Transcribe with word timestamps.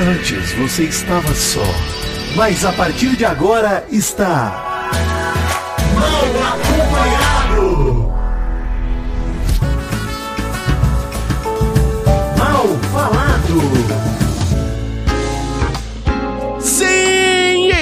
Antes 0.00 0.52
você 0.52 0.84
estava 0.84 1.34
só, 1.34 1.64
mas 2.36 2.64
a 2.64 2.72
partir 2.72 3.16
de 3.16 3.24
agora 3.24 3.84
está. 3.90 4.92
Mal 5.92 6.22
acompanhado! 6.52 8.12
Mal 12.38 12.78
falado! 12.92 14.17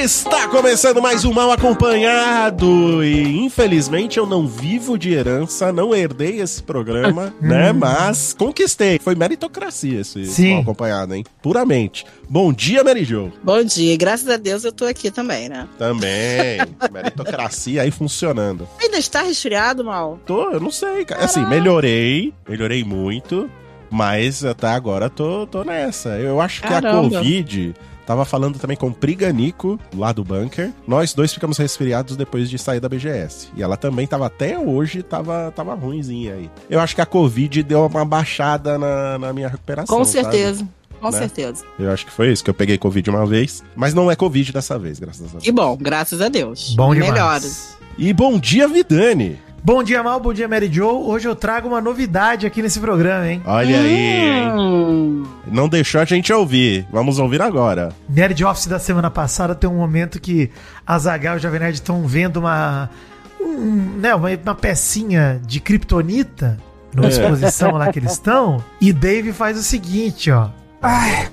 Está 0.07 0.47
começando 0.47 1.03
mais 1.03 1.25
um 1.25 1.33
Mal 1.33 1.51
Acompanhado. 1.51 3.03
E 3.03 3.39
infelizmente 3.45 4.19
eu 4.19 4.25
não 4.25 4.47
vivo 4.47 4.97
de 4.97 5.13
herança, 5.13 5.73
não 5.73 5.93
herdei 5.93 6.41
esse 6.41 6.63
programa, 6.63 7.35
né? 7.43 7.73
Mas 7.73 8.33
conquistei. 8.33 9.01
Foi 9.01 9.17
meritocracia 9.17 10.01
esse 10.03 10.25
Sim. 10.27 10.53
Mal 10.53 10.63
Acompanhado, 10.63 11.13
hein? 11.13 11.25
Puramente. 11.43 12.07
Bom 12.29 12.53
dia, 12.53 12.85
Mary 12.85 13.03
Jo. 13.03 13.33
Bom 13.43 13.65
dia, 13.65 13.97
graças 13.97 14.29
a 14.29 14.37
Deus 14.37 14.63
eu 14.63 14.71
tô 14.71 14.85
aqui 14.85 15.11
também, 15.11 15.49
né? 15.49 15.67
Também. 15.77 16.59
meritocracia 16.93 17.83
aí 17.83 17.91
funcionando. 17.91 18.69
Ainda 18.81 18.99
está 18.99 19.23
resfriado, 19.23 19.83
mal? 19.85 20.21
Tô, 20.25 20.53
eu 20.53 20.61
não 20.61 20.71
sei, 20.71 21.05
cara. 21.05 21.25
Assim, 21.25 21.45
melhorei, 21.47 22.33
melhorei 22.49 22.85
muito, 22.85 23.51
mas 23.91 24.45
até 24.45 24.69
agora 24.69 25.11
tô, 25.11 25.49
tô 25.49 25.65
nessa. 25.65 26.11
Eu 26.11 26.41
acho 26.41 26.61
que 26.61 26.69
a 26.69 26.81
Caramba. 26.81 27.19
Covid. 27.19 27.75
Tava 28.07 28.25
falando 28.25 28.59
também 28.59 28.77
com 28.77 28.93
Priganico, 28.93 29.79
lá 29.95 30.13
do 30.13 30.23
bunker. 30.25 30.71
Nós 30.87 31.13
dois 31.13 31.33
ficamos 31.33 31.59
resfriados 31.59 32.17
depois 32.17 32.49
de 32.49 32.59
sair 32.59 32.79
da 32.81 32.89
BGS. 32.89 33.49
E 33.57 33.63
ela 33.63 33.77
também 33.77 34.07
tava 34.07 34.27
até 34.27 34.59
hoje, 34.59 35.03
tava, 35.03 35.53
tava 35.55 35.75
ruimzinha 35.75 36.35
aí. 36.35 36.51
Eu 36.71 36.79
acho 36.81 36.95
que 36.95 37.01
a 37.01 37.07
Covid 37.07 37.63
deu 37.63 37.85
uma 37.87 38.05
baixada 38.05 38.79
na, 38.79 39.19
na 39.19 39.33
minha 39.33 39.49
recuperação. 39.49 39.97
Com 39.99 40.05
sabe? 40.05 40.23
certeza. 40.25 40.69
Com 41.01 41.11
Né? 41.11 41.19
certeza. 41.19 41.65
Eu 41.79 41.91
acho 41.91 42.07
que 42.07 42.13
foi 42.13 42.33
isso, 42.33 42.43
que 42.43 42.49
eu 42.49 42.55
peguei 42.55 42.79
Covid 42.79 43.11
uma 43.11 43.27
vez. 43.27 43.63
Mas 43.75 43.93
não 43.93 44.11
é 44.11 44.17
Covid 44.17 44.51
dessa 44.53 44.79
vez, 44.79 44.99
graças 44.99 45.27
a 45.27 45.33
Deus. 45.33 45.43
Que 45.45 45.53
bom, 45.53 45.77
graças 45.77 46.21
a 46.21 46.29
Deus. 46.29 46.75
Bom 46.75 46.95
demais. 46.95 47.13
Melhores. 47.13 47.77
E 47.99 48.13
bom 48.13 48.39
dia, 48.39 48.67
Vidani. 48.69 49.39
Bom 49.67 49.83
dia, 49.83 50.01
Mal, 50.01 50.21
bom 50.21 50.33
dia, 50.33 50.47
Mary 50.47 50.73
Joe. 50.73 51.03
Hoje 51.05 51.27
eu 51.27 51.35
trago 51.35 51.67
uma 51.67 51.81
novidade 51.81 52.47
aqui 52.47 52.63
nesse 52.63 52.79
programa, 52.79 53.27
hein? 53.29 53.43
Olha 53.45 53.81
aí, 53.81 53.97
hein? 53.97 54.49
Hum, 54.53 55.25
Não 55.45 55.69
deixou 55.69 56.01
a 56.01 56.05
gente 56.05 56.33
ouvir. 56.33 56.87
Vamos 56.93 57.19
ouvir 57.19 57.43
agora. 57.43 57.89
Nerd 58.09 58.45
Office 58.45 58.69
da 58.69 58.79
semana 58.79 59.11
passada 59.11 59.57
tem 59.57 59.69
um 59.69 59.75
momento 59.79 60.21
que 60.21 60.53
a 60.87 60.97
Zagal 61.01 61.35
e 61.35 61.39
o 61.39 61.41
Jovem 61.43 61.59
Nerd 61.59 61.75
estão 61.75 62.07
vendo 62.07 62.37
uma, 62.37 62.89
um, 63.41 63.97
né, 63.99 64.15
uma, 64.15 64.29
uma 64.31 64.55
pecinha 64.55 65.41
de 65.45 65.59
kryptonita 65.59 66.57
numa 66.95 67.09
É. 67.09 67.11
exposição 67.11 67.73
lá 67.73 67.91
que 67.93 67.99
eles 67.99 68.13
estão. 68.13 68.63
E 68.81 68.93
Dave 68.93 69.33
faz 69.33 69.59
o 69.59 69.65
seguinte, 69.65 70.31
ó. 70.31 70.49
Ai, 70.81 71.29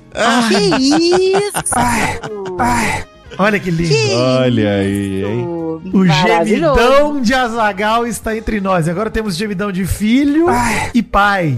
que 0.50 0.58
isso? 0.58 1.73
ai, 1.76 3.04
olha 3.38 3.59
que 3.59 3.72
lindo. 3.72 3.94
Olha 4.16 4.72
aí, 4.76 5.23
hein? 5.26 5.48
O 5.94 6.06
gemidão 6.08 7.22
de 7.22 7.34
Azagal 7.34 8.08
está 8.08 8.36
entre 8.38 8.62
nós. 8.62 8.88
Agora 8.88 9.09
temos 9.09 9.36
gemidão 9.36 9.72
de 9.72 9.86
filho 9.86 10.45
e 10.94 11.02
pai. 11.03 11.58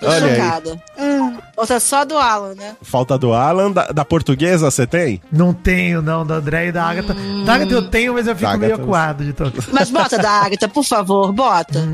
Tô 0.00 0.08
Olha 0.08 0.24
aí. 0.26 0.36
chocada. 0.36 0.82
Hum, 0.98 1.36
outra 1.56 1.78
só 1.78 2.04
do 2.06 2.16
Alan, 2.16 2.54
né? 2.54 2.74
Falta 2.80 3.18
do 3.18 3.34
Alan. 3.34 3.70
Da, 3.70 3.88
da 3.88 4.02
portuguesa 4.04 4.70
você 4.70 4.86
tem? 4.86 5.20
Não 5.30 5.52
tenho, 5.52 6.00
não, 6.00 6.24
da 6.24 6.36
André 6.36 6.68
e 6.68 6.72
da 6.72 6.84
Agatha. 6.84 7.14
Da 7.44 7.54
Agatha 7.54 7.72
eu 7.74 7.82
tenho, 7.90 8.14
mas 8.14 8.26
eu 8.26 8.34
fico 8.34 8.50
Da 8.50 8.56
meio 8.56 8.74
acuado 8.76 9.22
de 9.24 9.34
tocar. 9.34 9.62
Mas 9.72 9.90
bota 9.90 10.16
da 10.16 10.30
Agatha, 10.30 10.68
por 10.68 10.84
favor, 10.84 11.30
bota. 11.32 11.86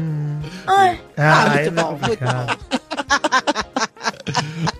Ai, 0.69 1.01
Ah, 1.17 1.47
muito 1.47 1.59
aí 1.59 1.71
não 1.71 1.83
é 1.83 1.85
bom, 1.85 1.91
muito 1.91 2.01
complicado. 2.03 2.59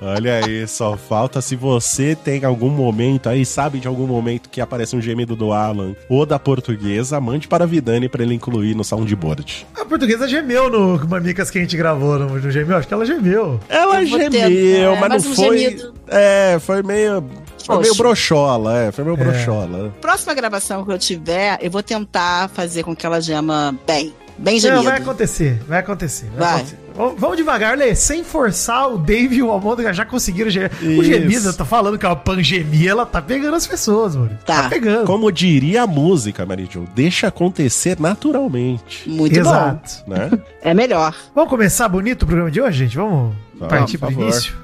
Olha 0.01 0.45
aí, 0.45 0.67
só 0.69 0.97
falta 0.97 1.41
se 1.41 1.57
você 1.57 2.15
tem 2.15 2.45
algum 2.45 2.69
momento 2.71 3.29
aí, 3.29 3.45
sabe 3.47 3.79
de 3.81 3.89
algum 3.89 4.07
momento 4.07 4.49
que 4.51 4.61
aparece 4.61 4.95
um 4.95 5.01
gemido 5.01 5.35
do 5.35 5.53
Alan 5.53 5.95
ou 6.09 6.27
da 6.27 6.39
portuguesa, 6.39 7.21
mande 7.21 7.49
para 7.49 7.65
a 7.65 7.67
Vidani 7.67 8.09
para 8.09 8.23
ele 8.23 8.35
incluir 8.35 8.75
no 8.75 8.85
soundboard. 8.85 9.67
A 9.75 9.85
portuguesa 9.85 10.29
gemeu 10.29 10.69
no 10.71 11.09
Mamicas 11.09 11.51
que 11.51 11.59
a 11.59 11.61
gente 11.61 11.77
gravou 11.77 12.19
no, 12.19 12.39
no 12.39 12.51
gemeu. 12.51 12.77
Acho 12.77 12.87
que 12.89 12.95
ela 12.95 13.07
gemeu. 13.07 13.59
Ela 13.69 13.99
ter- 13.99 14.07
gemeu, 14.07 14.93
é, 14.93 15.01
mas 15.01 15.09
mas 15.09 15.25
não 15.25 15.31
um 15.33 15.35
foi. 15.35 15.59
gemido- 15.59 15.95
É, 16.09 16.59
foi 16.61 16.83
meio. 16.83 17.25
Foi 17.65 17.81
meio 17.81 17.95
broxola, 17.97 18.79
é, 18.79 18.93
foi 18.93 19.03
meio 19.03 19.17
broxola. 19.17 19.93
Próxima 20.01 20.35
gravação 20.35 20.85
que 20.85 20.93
eu 20.93 20.99
tiver, 20.99 21.59
eu 21.61 21.71
vou 21.71 21.83
tentar 21.83 22.49
fazer 22.51 22.85
com 22.85 22.95
que 22.95 23.05
ela 23.05 23.21
gema 23.21 23.75
bem. 23.87 24.15
Bem 24.39 24.61
gemido. 24.61 24.83
Não, 24.85 24.91
vai 24.91 24.99
acontecer, 25.01 25.61
vai 25.67 25.81
acontecer. 25.81 26.27
Vai 26.37 26.39
Vai. 26.39 26.55
acontecer. 26.57 26.77
Vamos 27.19 27.37
devagar, 27.37 27.77
Lê, 27.77 27.95
sem 27.95 28.25
forçar 28.25 28.91
o 28.93 28.99
Dave 28.99 29.37
e 29.37 29.43
o 29.43 29.51
Almôndega 29.51 29.93
já 29.93 30.05
conseguiram 30.05 30.51
gemer. 30.51 30.71
O 30.83 31.03
eu 31.03 31.55
tô 31.55 31.65
falando 31.65 31.99
que 31.99 32.07
a 32.07 32.17
pandemia, 32.17 32.91
ela 32.91 33.05
tá 33.07 33.21
pegando 33.21 33.55
as 33.55 33.67
pessoas, 33.67 34.17
mano. 34.17 34.31
Tá, 34.45 34.63
Tá. 34.65 34.69
pegando. 34.69 35.05
Como 35.07 35.31
diria 35.31 35.83
a 35.83 35.87
música, 35.87 36.47
Mary 36.47 36.69
Jo, 36.71 36.85
deixa 36.95 37.29
acontecer 37.29 37.99
naturalmente, 38.01 39.09
Muito 39.09 39.39
Exato. 39.39 40.03
né? 40.09 40.29
bom. 40.31 40.39
É 40.63 40.73
melhor. 40.75 41.15
Vamos 41.35 41.51
começar 41.51 41.89
bonito 41.89 42.23
o 42.23 42.27
programa 42.27 42.51
de 42.51 42.61
hoje, 42.61 42.79
gente? 42.79 42.97
Vamos 42.97 43.35
Vamos, 43.55 43.69
partir 43.75 43.99
pro 43.99 44.11
início? 44.11 44.55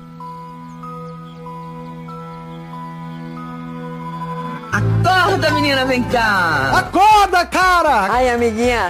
Acorda, 5.43 5.61
menina, 5.61 5.85
vem 5.85 6.05
cá. 6.05 6.71
Acorda, 6.79 7.45
cara! 7.45 8.13
Ai, 8.13 8.31
amiguinha. 8.31 8.89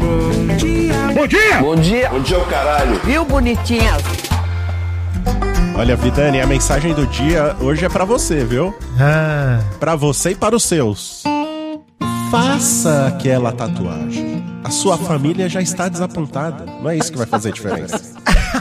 Bom 1.15 1.27
dia! 1.27 1.59
Bom 1.63 1.77
dia. 1.77 2.11
Bom 2.11 2.21
dia, 2.21 2.39
o 2.39 2.45
caralho. 2.45 3.01
Viu, 3.05 3.25
bonitinha? 3.25 3.97
Olha, 5.75 5.97
Vidani, 5.97 6.43
a 6.43 6.47
mensagem 6.47 6.93
do 6.93 7.07
dia 7.07 7.57
hoje 7.59 7.87
é 7.87 7.89
pra 7.89 8.05
você, 8.05 8.45
viu? 8.45 8.75
Ah, 9.01 9.61
Pra 9.81 9.97
você 9.97 10.33
e 10.33 10.35
para 10.35 10.55
os 10.55 10.65
seus. 10.65 11.23
Faça 12.31 13.07
aquela 13.07 13.51
tatuagem. 13.53 14.45
A 14.63 14.71
sua 14.71 14.99
família 14.99 15.49
já 15.49 15.63
está 15.63 15.89
desapontada. 15.89 16.67
Não 16.67 16.91
é 16.91 16.99
isso 16.99 17.11
que 17.13 17.17
vai 17.17 17.27
fazer 17.27 17.53
diferença. 17.53 18.13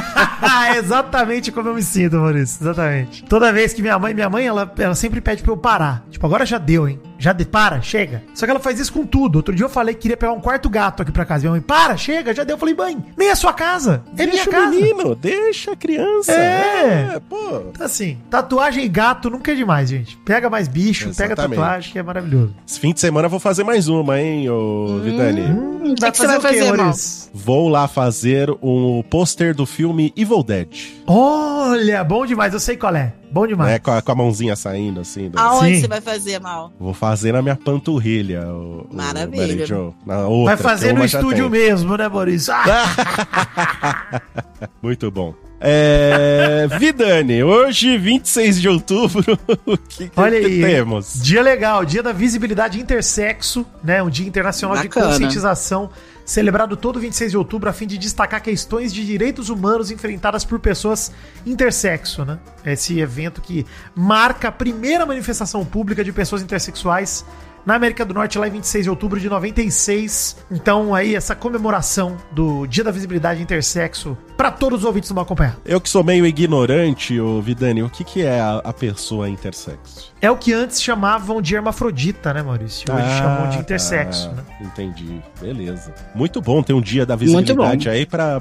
exatamente 0.77 1.51
como 1.51 1.67
eu 1.67 1.75
me 1.75 1.83
sinto, 1.83 2.15
Maurício. 2.15 2.63
Exatamente. 2.63 3.25
Toda 3.25 3.51
vez 3.51 3.73
que 3.73 3.81
minha 3.81 3.99
mãe, 3.99 4.13
minha 4.13 4.29
mãe, 4.29 4.45
ela, 4.45 4.71
ela 4.77 4.95
sempre 4.95 5.19
pede 5.19 5.43
pra 5.43 5.51
eu 5.51 5.57
parar. 5.57 6.05
Tipo, 6.09 6.25
agora 6.25 6.45
já 6.45 6.57
deu, 6.57 6.87
hein? 6.87 6.97
Já 7.21 7.33
de, 7.33 7.45
para, 7.45 7.79
chega. 7.83 8.23
Só 8.33 8.45
que 8.47 8.49
ela 8.49 8.59
faz 8.59 8.79
isso 8.79 8.91
com 8.91 9.05
tudo. 9.05 9.35
Outro 9.35 9.53
dia 9.53 9.63
eu 9.63 9.69
falei 9.69 9.93
que 9.93 10.01
queria 10.01 10.17
pegar 10.17 10.31
um 10.31 10.41
quarto 10.41 10.67
gato 10.67 11.03
aqui 11.03 11.11
pra 11.11 11.23
casa. 11.23 11.41
Minha 11.41 11.51
mãe, 11.51 11.61
para, 11.61 11.95
chega, 11.95 12.33
já 12.33 12.43
deu. 12.43 12.55
Eu 12.55 12.57
falei, 12.57 12.73
mãe, 12.73 12.97
nem 13.15 13.29
é 13.29 13.35
sua 13.35 13.53
casa. 13.53 14.03
É 14.17 14.25
minha 14.25 14.31
deixa 14.31 14.49
o 14.49 14.51
casa. 14.51 14.69
menino, 14.71 15.13
deixa 15.13 15.71
a 15.73 15.75
criança. 15.75 16.31
É. 16.31 17.21
pô. 17.29 17.65
Então, 17.69 17.85
assim, 17.85 18.17
tatuagem 18.27 18.83
e 18.83 18.89
gato 18.89 19.29
nunca 19.29 19.51
é 19.51 19.55
demais, 19.55 19.87
gente. 19.87 20.17
Pega 20.25 20.49
mais 20.49 20.67
bicho, 20.67 21.13
pega 21.15 21.33
Exatamente. 21.33 21.59
tatuagem, 21.59 21.91
que 21.93 21.99
é 21.99 22.03
maravilhoso. 22.03 22.55
Esse 22.67 22.79
fim 22.79 22.91
de 22.91 22.99
semana 22.99 23.27
eu 23.27 23.29
vou 23.29 23.39
fazer 23.39 23.63
mais 23.63 23.87
uma, 23.87 24.19
hein, 24.19 24.49
ô 24.49 24.99
Vidani? 25.03 25.41
Hum, 25.43 25.93
que 25.93 26.11
que 26.11 26.17
você 26.17 26.25
vai 26.25 26.37
o 26.39 26.41
fazer? 26.41 26.75
Maurício? 26.75 27.29
Vou 27.35 27.69
lá 27.69 27.87
fazer 27.87 28.49
um 28.63 29.03
pôster 29.03 29.53
do 29.53 29.67
filme 29.67 30.11
Evil 30.17 30.41
Dead. 30.41 30.67
Olha, 31.05 32.03
bom 32.03 32.25
demais. 32.25 32.51
Eu 32.51 32.59
sei 32.59 32.75
qual 32.75 32.95
é. 32.95 33.13
Bom 33.31 33.47
demais. 33.47 33.71
Né, 33.71 33.79
com, 33.79 33.91
a, 33.91 34.01
com 34.01 34.11
a 34.11 34.15
mãozinha 34.15 34.55
saindo, 34.55 34.99
assim. 34.99 35.29
do- 35.29 35.39
Aonde 35.39 35.75
Sim. 35.75 35.81
você 35.81 35.87
vai 35.87 36.01
fazer, 36.01 36.39
Mal? 36.39 36.73
Vou 36.79 36.93
fazer 36.93 37.31
na 37.31 37.41
minha 37.41 37.55
panturrilha. 37.55 38.45
O, 38.47 38.87
o 38.91 38.95
Maravilha. 38.95 39.65
Jo. 39.65 39.93
Na 40.05 40.27
outra, 40.27 40.55
Vai 40.55 40.63
fazer 40.63 40.87
que 40.89 40.99
no 40.99 41.05
estúdio 41.05 41.49
tem. 41.49 41.61
mesmo, 41.61 41.95
né, 41.95 42.07
Maurício? 42.09 42.53
Ah! 42.53 44.21
Muito 44.81 45.09
bom. 45.09 45.33
É, 45.63 46.67
Vidani, 46.79 47.43
hoje, 47.43 47.95
26 47.95 48.59
de 48.59 48.67
outubro, 48.67 49.37
o 49.67 49.77
que, 49.77 50.09
que 50.09 50.19
Olha 50.19 50.39
aí, 50.39 50.59
temos? 50.59 51.21
Dia 51.21 51.43
legal, 51.43 51.85
dia 51.85 52.01
da 52.01 52.11
visibilidade 52.11 52.79
intersexo, 52.79 53.63
né? 53.83 54.01
Um 54.01 54.09
dia 54.09 54.27
internacional 54.27 54.75
de 54.77 54.87
Bacana. 54.87 55.05
conscientização, 55.07 55.91
celebrado 56.31 56.77
todo 56.77 56.97
26 56.97 57.31
de 57.31 57.37
outubro 57.37 57.69
a 57.69 57.73
fim 57.73 57.85
de 57.85 57.97
destacar 57.97 58.41
questões 58.41 58.93
de 58.93 59.05
direitos 59.05 59.49
humanos 59.49 59.91
enfrentadas 59.91 60.45
por 60.45 60.59
pessoas 60.61 61.11
intersexo, 61.45 62.23
né? 62.23 62.39
Esse 62.63 62.97
evento 63.01 63.41
que 63.41 63.65
marca 63.93 64.47
a 64.47 64.51
primeira 64.51 65.05
manifestação 65.05 65.65
pública 65.65 66.05
de 66.05 66.13
pessoas 66.13 66.41
intersexuais 66.41 67.25
na 67.65 67.75
América 67.75 68.05
do 68.05 68.13
Norte 68.13 68.37
lá 68.39 68.47
em 68.47 68.51
26 68.51 68.85
de 68.85 68.89
outubro 68.89 69.19
de 69.19 69.29
96. 69.29 70.37
Então 70.49 70.95
aí 70.95 71.15
essa 71.15 71.35
comemoração 71.35 72.15
do 72.31 72.65
Dia 72.65 72.85
da 72.85 72.91
Visibilidade 72.91 73.41
Intersexo 73.41 74.17
para 74.41 74.49
todos 74.49 74.79
os 74.79 74.85
ouvintes 74.85 75.07
do 75.07 75.13
Mal 75.13 75.23
Acompanhado. 75.23 75.57
Eu 75.63 75.79
que 75.79 75.87
sou 75.87 76.03
meio 76.03 76.25
ignorante, 76.25 77.19
ô 77.19 77.39
Vidani, 77.43 77.83
o 77.83 77.89
que, 77.91 78.03
que 78.03 78.23
é 78.23 78.39
a, 78.39 78.57
a 78.63 78.73
pessoa 78.73 79.29
intersexo? 79.29 80.11
É 80.19 80.31
o 80.31 80.35
que 80.35 80.51
antes 80.51 80.81
chamavam 80.81 81.39
de 81.39 81.53
hermafrodita, 81.53 82.33
né, 82.33 82.41
Maurício? 82.41 82.91
Hoje 82.91 83.05
Ah, 83.05 83.17
chamam 83.19 83.49
de 83.51 83.59
intersexo, 83.59 84.29
tá. 84.29 84.35
né? 84.37 84.43
Entendi. 84.61 85.21
Beleza. 85.39 85.93
Muito 86.15 86.41
bom 86.41 86.63
ter 86.63 86.73
um 86.73 86.81
dia 86.81 87.05
da 87.05 87.15
visibilidade 87.15 87.87
aí 87.87 88.03
pra 88.03 88.39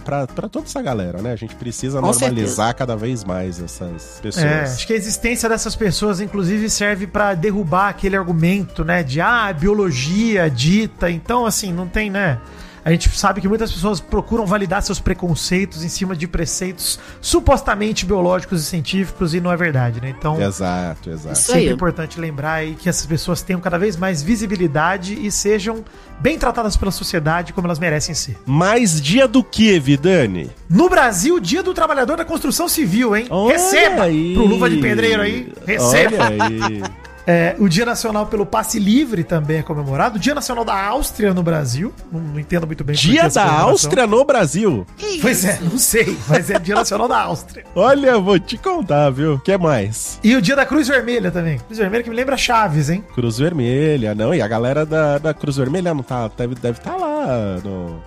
toda 0.50 0.64
essa 0.64 0.81
galera, 0.81 1.20
né? 1.20 1.32
A 1.32 1.37
gente 1.37 1.55
precisa 1.55 2.00
Com 2.00 2.06
normalizar 2.06 2.75
cada 2.75 2.97
vez 2.97 3.23
mais 3.23 3.61
essas 3.61 4.20
pessoas. 4.23 4.47
É, 4.47 4.62
acho 4.62 4.87
que 4.87 4.94
a 4.94 4.97
existência 4.97 5.50
dessas 5.50 5.76
pessoas, 5.76 6.19
inclusive, 6.19 6.70
serve 6.70 7.06
pra 7.06 7.35
derrubar 7.35 7.91
aquele 7.91 8.17
argumento, 8.17 8.87
né? 8.87 9.02
De 9.02 9.20
ah, 9.20 9.52
biologia 9.52 10.49
dita. 10.49 11.11
Então, 11.11 11.44
assim, 11.44 11.75
não 11.75 11.87
tem, 11.87 12.08
né? 12.08 12.38
A 12.84 12.90
gente 12.90 13.08
sabe 13.16 13.40
que 13.40 13.48
muitas 13.48 13.72
pessoas 13.72 14.00
procuram 14.00 14.46
validar 14.46 14.82
seus 14.82 15.00
preconceitos 15.00 15.84
em 15.84 15.88
cima 15.88 16.16
de 16.16 16.26
preceitos 16.26 16.98
supostamente 17.20 18.06
biológicos 18.06 18.62
e 18.62 18.64
científicos 18.64 19.34
e 19.34 19.40
não 19.40 19.52
é 19.52 19.56
verdade, 19.56 20.00
né? 20.00 20.14
Então, 20.16 20.40
Exato, 20.40 21.10
exato. 21.10 21.34
Isso 21.34 21.52
sempre 21.52 21.68
é 21.68 21.72
importante 21.72 22.18
lembrar 22.18 22.54
aí 22.54 22.74
que 22.74 22.88
essas 22.88 23.06
pessoas 23.06 23.42
tenham 23.42 23.60
cada 23.60 23.78
vez 23.78 23.96
mais 23.96 24.22
visibilidade 24.22 25.14
e 25.14 25.30
sejam 25.30 25.84
bem 26.20 26.38
tratadas 26.38 26.76
pela 26.76 26.90
sociedade 26.90 27.52
como 27.52 27.66
elas 27.66 27.78
merecem 27.78 28.14
ser. 28.14 28.38
Mais 28.46 29.00
dia 29.00 29.26
do 29.26 29.42
que, 29.42 29.78
Vidani? 29.78 30.50
No 30.68 30.88
Brasil, 30.88 31.40
Dia 31.40 31.62
do 31.62 31.74
Trabalhador 31.74 32.16
da 32.16 32.24
Construção 32.24 32.68
Civil, 32.68 33.16
hein? 33.16 33.26
Olha 33.30 33.52
receba! 33.52 34.04
aí. 34.04 34.34
Pro 34.34 34.46
Luva 34.46 34.68
de 34.68 34.78
Pedreiro 34.78 35.22
aí, 35.22 35.52
receba! 35.66 36.26
Olha 36.26 36.66
aí. 36.68 36.82
É, 37.26 37.55
o 37.58 37.69
Dia 37.69 37.84
Nacional 37.84 38.26
pelo 38.26 38.46
Passe 38.46 38.78
Livre 38.78 39.25
também 39.25 39.58
é 39.58 39.62
comemorado. 39.62 40.17
O 40.17 40.19
Dia 40.19 40.34
Nacional 40.34 40.64
da 40.64 40.75
Áustria 40.87 41.34
no 41.34 41.43
Brasil. 41.43 41.93
Não, 42.11 42.20
não 42.20 42.40
entendo 42.40 42.67
muito 42.67 42.82
bem. 42.84 42.96
Dia 42.96 43.28
da. 43.28 43.44
Áustria 43.61 44.06
no 44.06 44.25
Brasil. 44.25 44.87
Que 44.96 45.20
Pois 45.20 45.44
é, 45.44 45.55
isso? 45.55 45.64
não 45.64 45.78
sei, 45.78 46.17
mas 46.28 46.50
é 46.50 46.58
Dia 46.58 46.75
Nacional 46.75 47.08
da 47.08 47.20
Áustria. 47.22 47.64
Olha, 47.75 48.19
vou 48.19 48.38
te 48.38 48.56
contar, 48.56 49.11
viu? 49.11 49.34
O 49.34 49.40
que 49.40 49.56
mais? 49.56 50.19
E 50.22 50.34
o 50.34 50.43
Dia 50.43 50.56
da 50.56 50.67
Cruz 50.67 50.88
Vermelha 50.88 51.31
também. 51.31 51.58
Cruz 51.58 51.78
Vermelha 51.78 52.02
que 52.02 52.11
me 52.11 52.17
lembra 52.17 52.37
Chaves, 52.37 52.90
hein? 52.90 53.05
Cruz 53.14 53.38
Vermelha, 53.38 54.14
não. 54.14 54.34
E 54.34 54.40
a 54.40 54.49
galera 54.49 54.87
da, 54.87 55.19
da 55.19 55.34
Cruz 55.34 55.56
Vermelha 55.56 55.94
não 55.94 56.02
tá, 56.02 56.31
deve 56.37 56.55
estar 56.55 56.69
deve 56.69 56.81
tá 56.81 56.96
lá 56.96 57.58
no, 57.62 58.00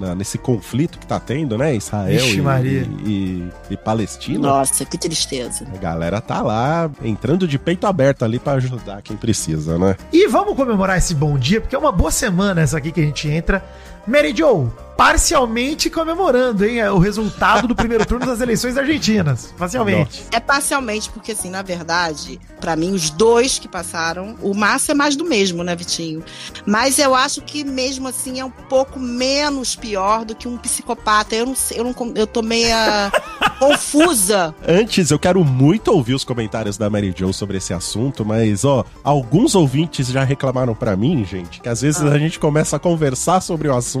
na- 0.00 0.14
nesse 0.14 0.38
conflito 0.38 0.98
que 0.98 1.06
tá 1.06 1.20
tendo, 1.20 1.56
né? 1.58 1.74
Israel 1.76 2.18
Vixe, 2.18 2.38
e, 2.38 2.40
Maria. 2.42 2.88
e, 3.04 3.48
e 3.70 3.76
Palestina. 3.76 4.48
Nossa, 4.48 4.84
que 4.84 4.96
tristeza. 4.98 5.66
A 5.72 5.78
galera 5.78 6.20
tá 6.20 6.40
lá 6.42 6.90
entrando 7.04 7.46
de 7.46 7.58
peito 7.58 7.86
aberto 7.86 8.24
ali 8.24 8.38
pra 8.38 8.54
ajudar 8.54 9.02
quem 9.02 9.16
precisa, 9.16 9.78
né? 9.78 9.96
E 10.12 10.26
vamos 10.28 10.56
comemorar 10.56 10.96
esse 10.98 11.14
bom 11.14 11.38
dia, 11.38 11.60
porque 11.60 11.76
é 11.76 11.78
uma 11.78 11.92
boa 11.92 12.10
semana 12.10 12.62
essa 12.62 12.78
aqui 12.78 12.90
que 12.90 13.00
a 13.00 13.04
gente 13.04 13.28
entra. 13.28 13.62
Mary 14.10 14.34
Joe, 14.36 14.66
parcialmente 15.00 15.88
comemorando, 15.88 16.66
hein? 16.66 16.82
O 16.88 16.98
resultado 16.98 17.66
do 17.66 17.74
primeiro 17.74 18.04
turno 18.04 18.26
das 18.26 18.42
eleições 18.42 18.76
argentinas. 18.76 19.54
Parcialmente. 19.56 20.24
É 20.30 20.38
parcialmente, 20.38 21.08
porque 21.08 21.32
assim, 21.32 21.48
na 21.48 21.62
verdade, 21.62 22.38
pra 22.60 22.76
mim, 22.76 22.92
os 22.92 23.08
dois 23.08 23.58
que 23.58 23.66
passaram, 23.66 24.36
o 24.42 24.52
Márcio 24.52 24.92
é 24.92 24.94
mais 24.94 25.16
do 25.16 25.24
mesmo, 25.24 25.64
né, 25.64 25.74
Vitinho? 25.74 26.22
Mas 26.66 26.98
eu 26.98 27.14
acho 27.14 27.40
que 27.40 27.64
mesmo 27.64 28.08
assim 28.08 28.40
é 28.40 28.44
um 28.44 28.50
pouco 28.50 29.00
menos 29.00 29.74
pior 29.74 30.24
do 30.24 30.34
que 30.34 30.46
um 30.46 30.58
psicopata. 30.58 31.34
Eu 31.34 31.46
não 31.46 31.54
sei, 31.54 31.80
eu, 31.80 31.84
não, 31.84 31.94
eu 32.14 32.26
tô 32.26 32.42
meia 32.42 33.10
confusa. 33.58 34.54
Antes, 34.68 35.10
eu 35.10 35.18
quero 35.18 35.42
muito 35.42 35.88
ouvir 35.92 36.12
os 36.12 36.24
comentários 36.24 36.76
da 36.76 36.90
Mary 36.90 37.14
Jo 37.16 37.32
sobre 37.32 37.56
esse 37.56 37.72
assunto, 37.72 38.22
mas, 38.22 38.66
ó, 38.66 38.84
alguns 39.02 39.54
ouvintes 39.54 40.08
já 40.08 40.24
reclamaram 40.24 40.74
pra 40.74 40.94
mim, 40.94 41.24
gente, 41.24 41.62
que 41.62 41.68
às 41.70 41.80
vezes 41.80 42.02
a 42.02 42.18
gente 42.18 42.38
começa 42.38 42.76
a 42.76 42.78
conversar 42.78 43.40
sobre 43.40 43.66
o 43.66 43.74
assunto 43.74 43.99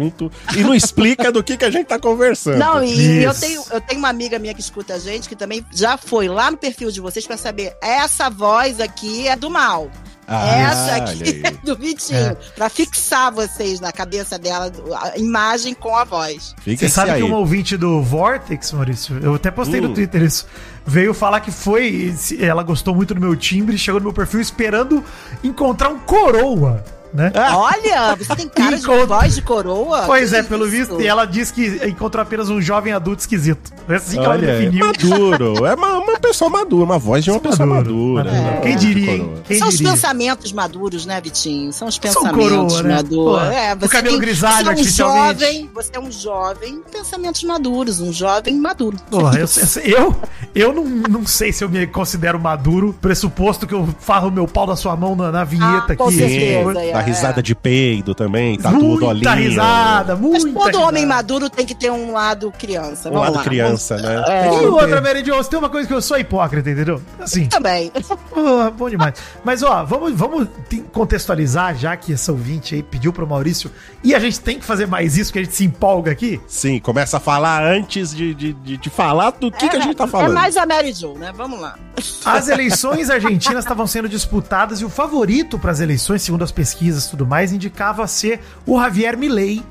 e 0.56 0.62
não 0.62 0.74
explica 0.74 1.30
do 1.30 1.42
que, 1.42 1.56
que 1.56 1.64
a 1.64 1.70
gente 1.70 1.86
tá 1.86 1.98
conversando. 1.98 2.58
Não, 2.58 2.82
e 2.82 3.22
eu 3.22 3.34
tenho, 3.34 3.62
eu 3.70 3.80
tenho 3.80 3.98
uma 3.98 4.08
amiga 4.08 4.38
minha 4.38 4.54
que 4.54 4.60
escuta 4.60 4.94
a 4.94 4.98
gente 4.98 5.28
que 5.28 5.36
também 5.36 5.64
já 5.72 5.96
foi 5.96 6.28
lá 6.28 6.50
no 6.50 6.56
perfil 6.56 6.90
de 6.90 7.00
vocês 7.00 7.26
pra 7.26 7.36
saber 7.36 7.74
essa 7.82 8.28
voz 8.30 8.80
aqui 8.80 9.28
é 9.28 9.36
do 9.36 9.50
mal. 9.50 9.90
Ah, 10.32 10.56
essa 10.60 10.94
aqui 10.96 11.40
é 11.44 11.50
do 11.50 11.74
Vitinho. 11.74 12.16
É. 12.20 12.36
Pra 12.54 12.68
fixar 12.68 13.32
vocês 13.32 13.80
na 13.80 13.90
cabeça 13.90 14.38
dela, 14.38 14.70
a 15.02 15.18
imagem 15.18 15.74
com 15.74 15.96
a 15.96 16.04
voz. 16.04 16.54
Fica 16.62 16.86
Você 16.86 16.88
sabe 16.88 17.10
aí. 17.10 17.20
que 17.20 17.28
um 17.28 17.34
ouvinte 17.34 17.76
do 17.76 18.00
Vortex, 18.00 18.70
Maurício, 18.70 19.18
eu 19.20 19.34
até 19.34 19.50
postei 19.50 19.80
Hum. 19.80 19.88
no 19.88 19.94
Twitter 19.94 20.22
isso, 20.22 20.46
veio 20.86 21.12
falar 21.12 21.40
que 21.40 21.50
foi. 21.50 22.14
Ela 22.38 22.62
gostou 22.62 22.94
muito 22.94 23.12
do 23.12 23.20
meu 23.20 23.34
timbre, 23.34 23.76
chegou 23.76 23.98
no 24.00 24.04
meu 24.04 24.12
perfil 24.14 24.40
esperando 24.40 25.04
encontrar 25.42 25.88
um 25.88 25.98
coroa, 25.98 26.84
né? 27.12 27.32
Olha, 27.54 28.14
você 28.16 28.34
tem 28.36 28.48
cara 28.48 28.76
de 28.76 28.86
voz 29.06 29.34
de 29.34 29.42
coroa? 29.42 30.02
Pois 30.06 30.30
Que 30.30 30.36
é, 30.36 30.42
pelo 30.42 30.66
isso? 30.66 30.70
visto, 30.76 31.00
e 31.00 31.06
ela 31.06 31.24
disse 31.24 31.52
que 31.52 31.66
encontrou 31.88 32.22
apenas 32.22 32.48
um 32.50 32.60
jovem 32.60 32.92
adulto 32.92 33.20
esquisito. 33.20 33.72
É 33.88 33.96
assim 33.96 34.12
que 34.18 34.24
ela 34.24 34.34
Olha, 34.34 34.52
aí, 34.52 34.68
definiu. 34.70 34.86
maduro. 34.86 35.66
É 35.66 35.74
uma, 35.74 35.98
uma 35.98 36.18
pessoa 36.20 36.48
madura, 36.50 36.84
uma 36.84 36.98
voz 36.98 37.24
de 37.24 37.30
uma 37.30 37.40
pessoa 37.40 37.66
madura. 37.66 38.24
maduro. 38.24 38.42
né? 38.44 38.60
Quem 38.62 38.76
De 38.76 38.86
diria, 38.86 39.12
hein? 39.16 39.32
Quem 39.44 39.58
São 39.58 39.68
os 39.68 39.76
diria? 39.76 39.92
pensamentos 39.92 40.52
maduros, 40.52 41.06
né, 41.06 41.20
Vitinho? 41.20 41.72
São 41.72 41.88
os 41.88 41.94
São 41.94 42.00
pensamentos 42.02 42.48
coroa, 42.48 42.82
né? 42.82 42.94
maduros. 42.96 43.40
Pô, 43.40 43.40
É, 43.50 43.74
o 43.74 43.88
cabelo 43.88 44.18
grisalho, 44.18 44.56
você 44.56 44.62
é 44.62 44.66
um 44.66 44.70
artificialmente. 44.70 45.40
jovem, 45.40 45.70
você 45.74 45.90
é 45.94 46.00
um 46.00 46.10
jovem, 46.10 46.82
pensamentos 46.92 47.42
maduros, 47.44 48.00
um 48.00 48.12
jovem 48.12 48.56
maduro. 48.56 48.96
Porra, 49.10 49.38
eu, 49.38 49.46
eu, 49.84 50.16
eu 50.54 50.72
não, 50.72 50.84
não 50.84 51.26
sei 51.26 51.52
se 51.52 51.64
eu 51.64 51.68
me 51.68 51.86
considero 51.86 52.38
maduro, 52.38 52.94
pressuposto 53.00 53.66
que 53.66 53.74
eu 53.74 53.88
farro 54.00 54.30
meu 54.30 54.46
pau 54.46 54.66
da 54.66 54.76
sua 54.76 54.94
mão 54.96 55.16
na, 55.16 55.32
na 55.32 55.44
vinheta 55.44 55.92
Ah, 55.92 55.96
com 55.96 56.04
aqui. 56.04 56.16
certeza. 56.18 56.72
Sim, 56.80 56.88
é. 56.90 56.99
Dá 57.00 57.06
risada 57.06 57.42
de 57.42 57.54
peido 57.54 58.14
também, 58.14 58.58
tá 58.58 58.70
tudo 58.70 58.84
muita 58.84 59.06
olhinho. 59.06 59.30
risada, 59.50 60.16
Mas 60.16 60.44
muita 60.44 60.58
todo 60.72 60.82
homem 60.82 61.02
risada. 61.02 61.16
maduro 61.16 61.50
tem 61.50 61.66
que 61.66 61.74
ter 61.74 61.90
um 61.90 62.12
lado 62.12 62.52
criança. 62.58 63.08
Um 63.08 63.12
Vamos 63.12 63.26
lado 63.28 63.36
lá. 63.36 63.42
criança, 63.44 63.96
né? 63.96 64.24
É. 64.28 64.46
E 64.62 64.66
outra, 64.66 65.00
Mary 65.00 65.24
Jo, 65.24 65.42
tem 65.44 65.58
uma 65.58 65.68
coisa 65.68 65.86
que 65.88 65.94
eu 65.94 66.02
sou 66.02 66.18
hipócrita, 66.18 66.70
entendeu? 66.70 67.00
Assim, 67.18 67.46
Também. 67.46 67.90
porra, 68.30 68.70
bom 68.70 68.88
demais. 68.90 69.14
Mas, 69.44 69.62
ó, 69.62 69.84
vamos, 69.84 70.12
vamos 70.14 70.48
te- 70.68 70.82
contextualizar, 70.92 71.76
já 71.76 71.96
que 71.96 72.12
essa 72.12 72.32
ouvinte 72.32 72.74
aí 72.74 72.82
pediu 72.82 73.12
pro 73.12 73.26
Maurício, 73.26 73.70
e 74.02 74.14
a 74.14 74.18
gente 74.18 74.40
tem 74.40 74.58
que 74.58 74.64
fazer 74.64 74.86
mais 74.86 75.16
isso, 75.16 75.32
que 75.32 75.38
a 75.38 75.42
gente 75.42 75.54
se 75.54 75.64
empolga 75.64 76.10
aqui. 76.12 76.40
Sim, 76.46 76.78
começa 76.80 77.16
a 77.16 77.20
falar 77.20 77.62
antes 77.64 78.14
de, 78.14 78.34
de, 78.34 78.52
de, 78.52 78.76
de 78.76 78.90
falar 78.90 79.30
do 79.30 79.50
que, 79.50 79.68
que 79.68 79.76
a 79.76 79.80
gente 79.80 79.94
tá 79.94 80.04
É 80.04 80.08
falando. 80.08 80.34
mais 80.34 80.56
a 80.56 80.66
Mary 80.66 80.92
Jo, 80.92 81.14
né? 81.14 81.32
Vamos 81.36 81.60
lá. 81.60 81.76
As 82.24 82.48
eleições 82.48 83.10
argentinas 83.10 83.64
estavam 83.64 83.86
sendo 83.86 84.08
disputadas 84.08 84.80
e 84.80 84.84
o 84.84 84.88
favorito 84.90 85.58
para 85.58 85.70
as 85.70 85.80
eleições, 85.80 86.22
segundo 86.22 86.42
as 86.42 86.50
pesquisas 86.50 86.80
e 86.96 87.10
tudo 87.10 87.26
mais, 87.26 87.52
indicava 87.52 88.06
ser 88.06 88.40
o 88.66 88.80
Javier 88.80 89.16
Milei, 89.16 89.62